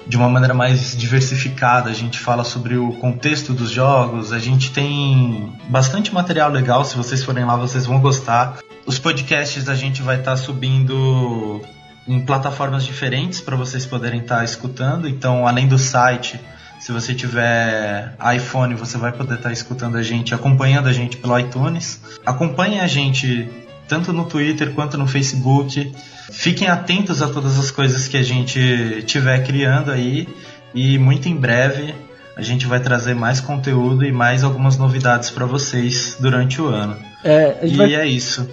de 0.06 0.16
uma 0.16 0.28
maneira 0.28 0.54
mais 0.54 0.96
diversificada, 0.96 1.90
a 1.90 1.92
gente 1.92 2.18
fala 2.18 2.44
sobre 2.44 2.76
o 2.76 2.92
contexto 2.92 3.52
dos 3.52 3.70
jogos, 3.70 4.32
a 4.32 4.38
gente 4.38 4.70
tem 4.70 5.52
bastante 5.68 6.12
material 6.12 6.50
legal, 6.50 6.84
se 6.84 6.96
vocês 6.96 7.22
forem 7.22 7.44
lá 7.44 7.56
vocês 7.56 7.86
vão 7.86 8.00
gostar. 8.00 8.58
Os 8.86 8.98
podcasts 8.98 9.68
a 9.68 9.74
gente 9.74 10.00
vai 10.00 10.18
estar 10.18 10.36
subindo 10.36 11.60
em 12.06 12.20
plataformas 12.20 12.84
diferentes 12.84 13.40
para 13.40 13.56
vocês 13.56 13.86
poderem 13.86 14.20
estar 14.20 14.44
escutando, 14.44 15.08
então 15.08 15.46
além 15.46 15.68
do 15.68 15.78
site, 15.78 16.40
se 16.80 16.92
você 16.92 17.14
tiver 17.14 18.16
iPhone, 18.34 18.74
você 18.74 18.96
vai 18.96 19.12
poder 19.12 19.34
estar 19.34 19.52
escutando 19.52 19.96
a 19.96 20.02
gente, 20.02 20.34
acompanhando 20.34 20.88
a 20.88 20.92
gente 20.92 21.18
pelo 21.18 21.38
iTunes. 21.38 22.00
Acompanhem 22.24 22.80
a 22.80 22.86
gente 22.86 23.48
tanto 23.86 24.12
no 24.12 24.24
Twitter 24.24 24.72
quanto 24.72 24.96
no 24.96 25.06
Facebook. 25.06 25.92
Fiquem 26.32 26.68
atentos 26.68 27.20
a 27.20 27.28
todas 27.28 27.58
as 27.58 27.70
coisas 27.70 28.08
que 28.08 28.16
a 28.16 28.22
gente 28.22 29.02
tiver 29.06 29.44
criando 29.44 29.90
aí 29.90 30.26
e 30.74 30.98
muito 30.98 31.28
em 31.28 31.36
breve 31.36 31.94
a 32.36 32.42
gente 32.42 32.66
vai 32.66 32.80
trazer 32.80 33.14
mais 33.14 33.40
conteúdo 33.40 34.02
e 34.02 34.10
mais 34.10 34.42
algumas 34.42 34.78
novidades 34.78 35.28
para 35.28 35.44
vocês 35.44 36.16
durante 36.18 36.62
o 36.62 36.68
ano. 36.68 36.96
É, 37.22 37.58
E 37.62 37.76
vai, 37.76 37.94
é 37.94 38.06
isso. 38.06 38.48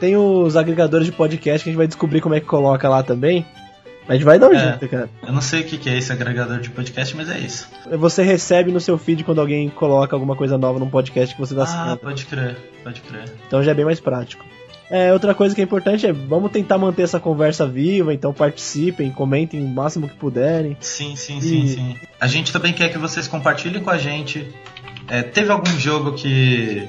Tem 0.00 0.16
os 0.16 0.56
agregadores 0.56 1.06
de 1.06 1.12
podcast 1.12 1.62
que 1.62 1.68
a 1.68 1.72
gente 1.72 1.76
vai 1.78 1.86
descobrir 1.86 2.20
como 2.20 2.34
é 2.34 2.40
que 2.40 2.46
coloca 2.46 2.88
lá 2.88 3.02
também. 3.02 3.44
A 4.08 4.14
gente 4.14 4.24
vai 4.24 4.38
dar 4.40 4.48
um 4.48 4.54
É. 4.54 4.58
jeito, 4.70 4.88
cara. 4.88 5.08
Eu 5.24 5.32
não 5.32 5.40
sei 5.40 5.60
o 5.60 5.64
que 5.64 5.88
é 5.88 5.96
esse 5.96 6.10
agregador 6.10 6.58
de 6.58 6.70
podcast, 6.70 7.16
mas 7.16 7.30
é 7.30 7.38
isso. 7.38 7.68
Você 7.98 8.22
recebe 8.24 8.72
no 8.72 8.80
seu 8.80 8.98
feed 8.98 9.22
quando 9.22 9.40
alguém 9.40 9.68
coloca 9.68 10.16
alguma 10.16 10.34
coisa 10.34 10.58
nova 10.58 10.80
num 10.80 10.90
podcast 10.90 11.32
que 11.34 11.40
você 11.40 11.54
tá 11.54 11.64
Ah, 11.68 11.96
pode 11.96 12.26
crer, 12.26 12.56
pode 12.82 13.00
crer. 13.02 13.24
Então 13.46 13.62
já 13.62 13.70
é 13.70 13.74
bem 13.74 13.84
mais 13.84 14.00
prático. 14.00 14.44
É, 14.90 15.12
outra 15.12 15.32
coisa 15.34 15.54
que 15.54 15.60
é 15.60 15.64
importante 15.64 16.04
é 16.04 16.12
vamos 16.12 16.50
tentar 16.50 16.76
manter 16.76 17.02
essa 17.02 17.20
conversa 17.20 17.64
viva, 17.64 18.12
então 18.12 18.32
participem, 18.32 19.12
comentem 19.12 19.62
o 19.62 19.68
máximo 19.68 20.08
que 20.08 20.16
puderem. 20.16 20.76
Sim, 20.80 21.14
sim, 21.14 21.40
sim, 21.40 21.62
E- 21.62 21.68
sim. 21.68 21.96
A 22.20 22.26
gente 22.26 22.52
também 22.52 22.72
quer 22.72 22.88
que 22.88 22.98
vocês 22.98 23.28
compartilhem 23.28 23.80
com 23.80 23.90
a 23.90 23.98
gente. 23.98 24.48
É, 25.06 25.22
teve 25.22 25.52
algum 25.52 25.70
jogo 25.78 26.14
que 26.14 26.88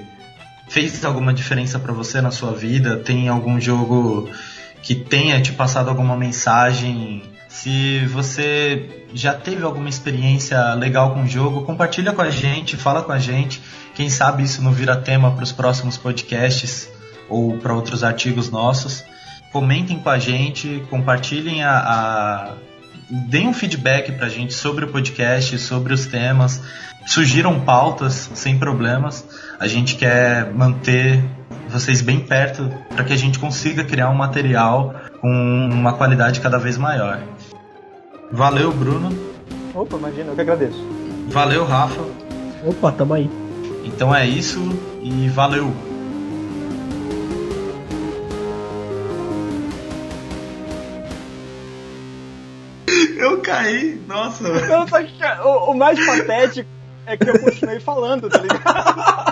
fez 0.72 1.04
alguma 1.04 1.34
diferença 1.34 1.78
pra 1.78 1.92
você 1.92 2.22
na 2.22 2.32
sua 2.32 2.54
vida? 2.54 2.96
Tem 2.96 3.28
algum 3.28 3.60
jogo 3.60 4.30
que 4.82 4.96
tenha 4.96 5.42
te 5.42 5.52
passado 5.52 5.90
alguma 5.90 6.16
mensagem? 6.16 7.24
Se 7.50 8.06
você 8.06 9.06
já 9.14 9.34
teve 9.34 9.64
alguma 9.64 9.90
experiência 9.90 10.74
legal 10.76 11.14
com 11.14 11.24
o 11.24 11.28
jogo, 11.28 11.64
compartilha 11.64 12.14
com 12.14 12.22
a 12.22 12.30
gente, 12.30 12.78
fala 12.78 13.04
com 13.04 13.12
a 13.12 13.20
gente. 13.20 13.62
Quem 13.94 14.10
sabe 14.10 14.44
isso 14.44 14.62
não 14.62 14.72
vira 14.72 14.96
tema 14.96 15.32
para 15.32 15.44
os 15.44 15.52
próximos 15.52 15.98
podcasts 15.98 16.90
ou 17.28 17.58
para 17.58 17.74
outros 17.74 18.02
artigos 18.02 18.50
nossos. 18.50 19.04
Comentem 19.52 20.00
com 20.00 20.10
a 20.10 20.18
gente, 20.18 20.82
compartilhem 20.90 21.64
a, 21.64 21.80
a 21.80 22.54
deem 23.10 23.50
um 23.50 23.54
feedback 23.54 24.14
pra 24.14 24.30
gente 24.30 24.54
sobre 24.54 24.86
o 24.86 24.88
podcast, 24.88 25.60
sobre 25.60 25.94
os 25.94 26.06
temas, 26.06 26.62
sugiram 27.06 27.60
pautas 27.60 28.30
sem 28.34 28.58
problemas. 28.58 29.26
A 29.62 29.68
gente 29.68 29.96
quer 29.96 30.52
manter 30.52 31.24
vocês 31.70 32.02
bem 32.02 32.20
perto 32.20 32.68
para 32.96 33.04
que 33.04 33.14
a 33.14 33.16
gente 33.16 33.38
consiga 33.38 33.84
criar 33.84 34.10
um 34.10 34.16
material 34.16 34.96
com 35.20 35.30
uma 35.72 35.94
qualidade 35.94 36.42
cada 36.42 36.58
vez 36.58 36.80
maior. 36.80 37.22
Valeu, 38.32 38.72
Bruno. 38.72 39.16
Opa, 39.76 39.98
imagina, 39.98 40.32
eu 40.32 40.34
que 40.34 40.42
agradeço. 40.42 40.84
Valeu, 41.28 41.64
Rafa. 41.64 42.02
Opa, 42.66 42.92
tamo 42.92 43.14
aí. 43.14 43.30
Então 43.86 44.16
é 44.16 44.26
isso 44.26 44.60
e 45.00 45.30
valeu. 45.30 45.72
Eu 53.16 53.42
caí, 53.42 54.02
nossa. 54.08 54.44
Não, 54.44 54.88
só 54.88 55.04
que, 55.04 55.14
o, 55.44 55.72
o 55.72 55.78
mais 55.78 56.04
patético 56.04 56.68
é 57.06 57.16
que 57.16 57.30
eu 57.30 57.40
continuei 57.40 57.80
falando, 57.80 58.28
tá 58.28 58.40
ligado? 58.40 59.22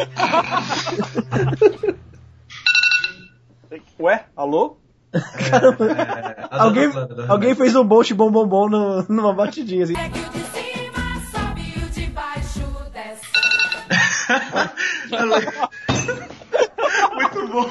Ué, 4.00 4.24
alô? 4.36 4.76
Caramba, 5.12 5.86
é, 5.86 6.40
é, 6.40 6.48
alguém, 6.50 6.88
né? 6.88 6.94
alguém 7.28 7.54
fez 7.54 7.76
um 7.76 7.84
bolt 7.84 8.12
bom 8.12 8.30
bom 8.30 8.46
bom 8.46 8.68
no, 8.68 9.02
numa 9.08 9.32
batidinha 9.32 9.84
assim. 9.84 9.94
Muito 17.14 17.48
bom. 17.48 17.70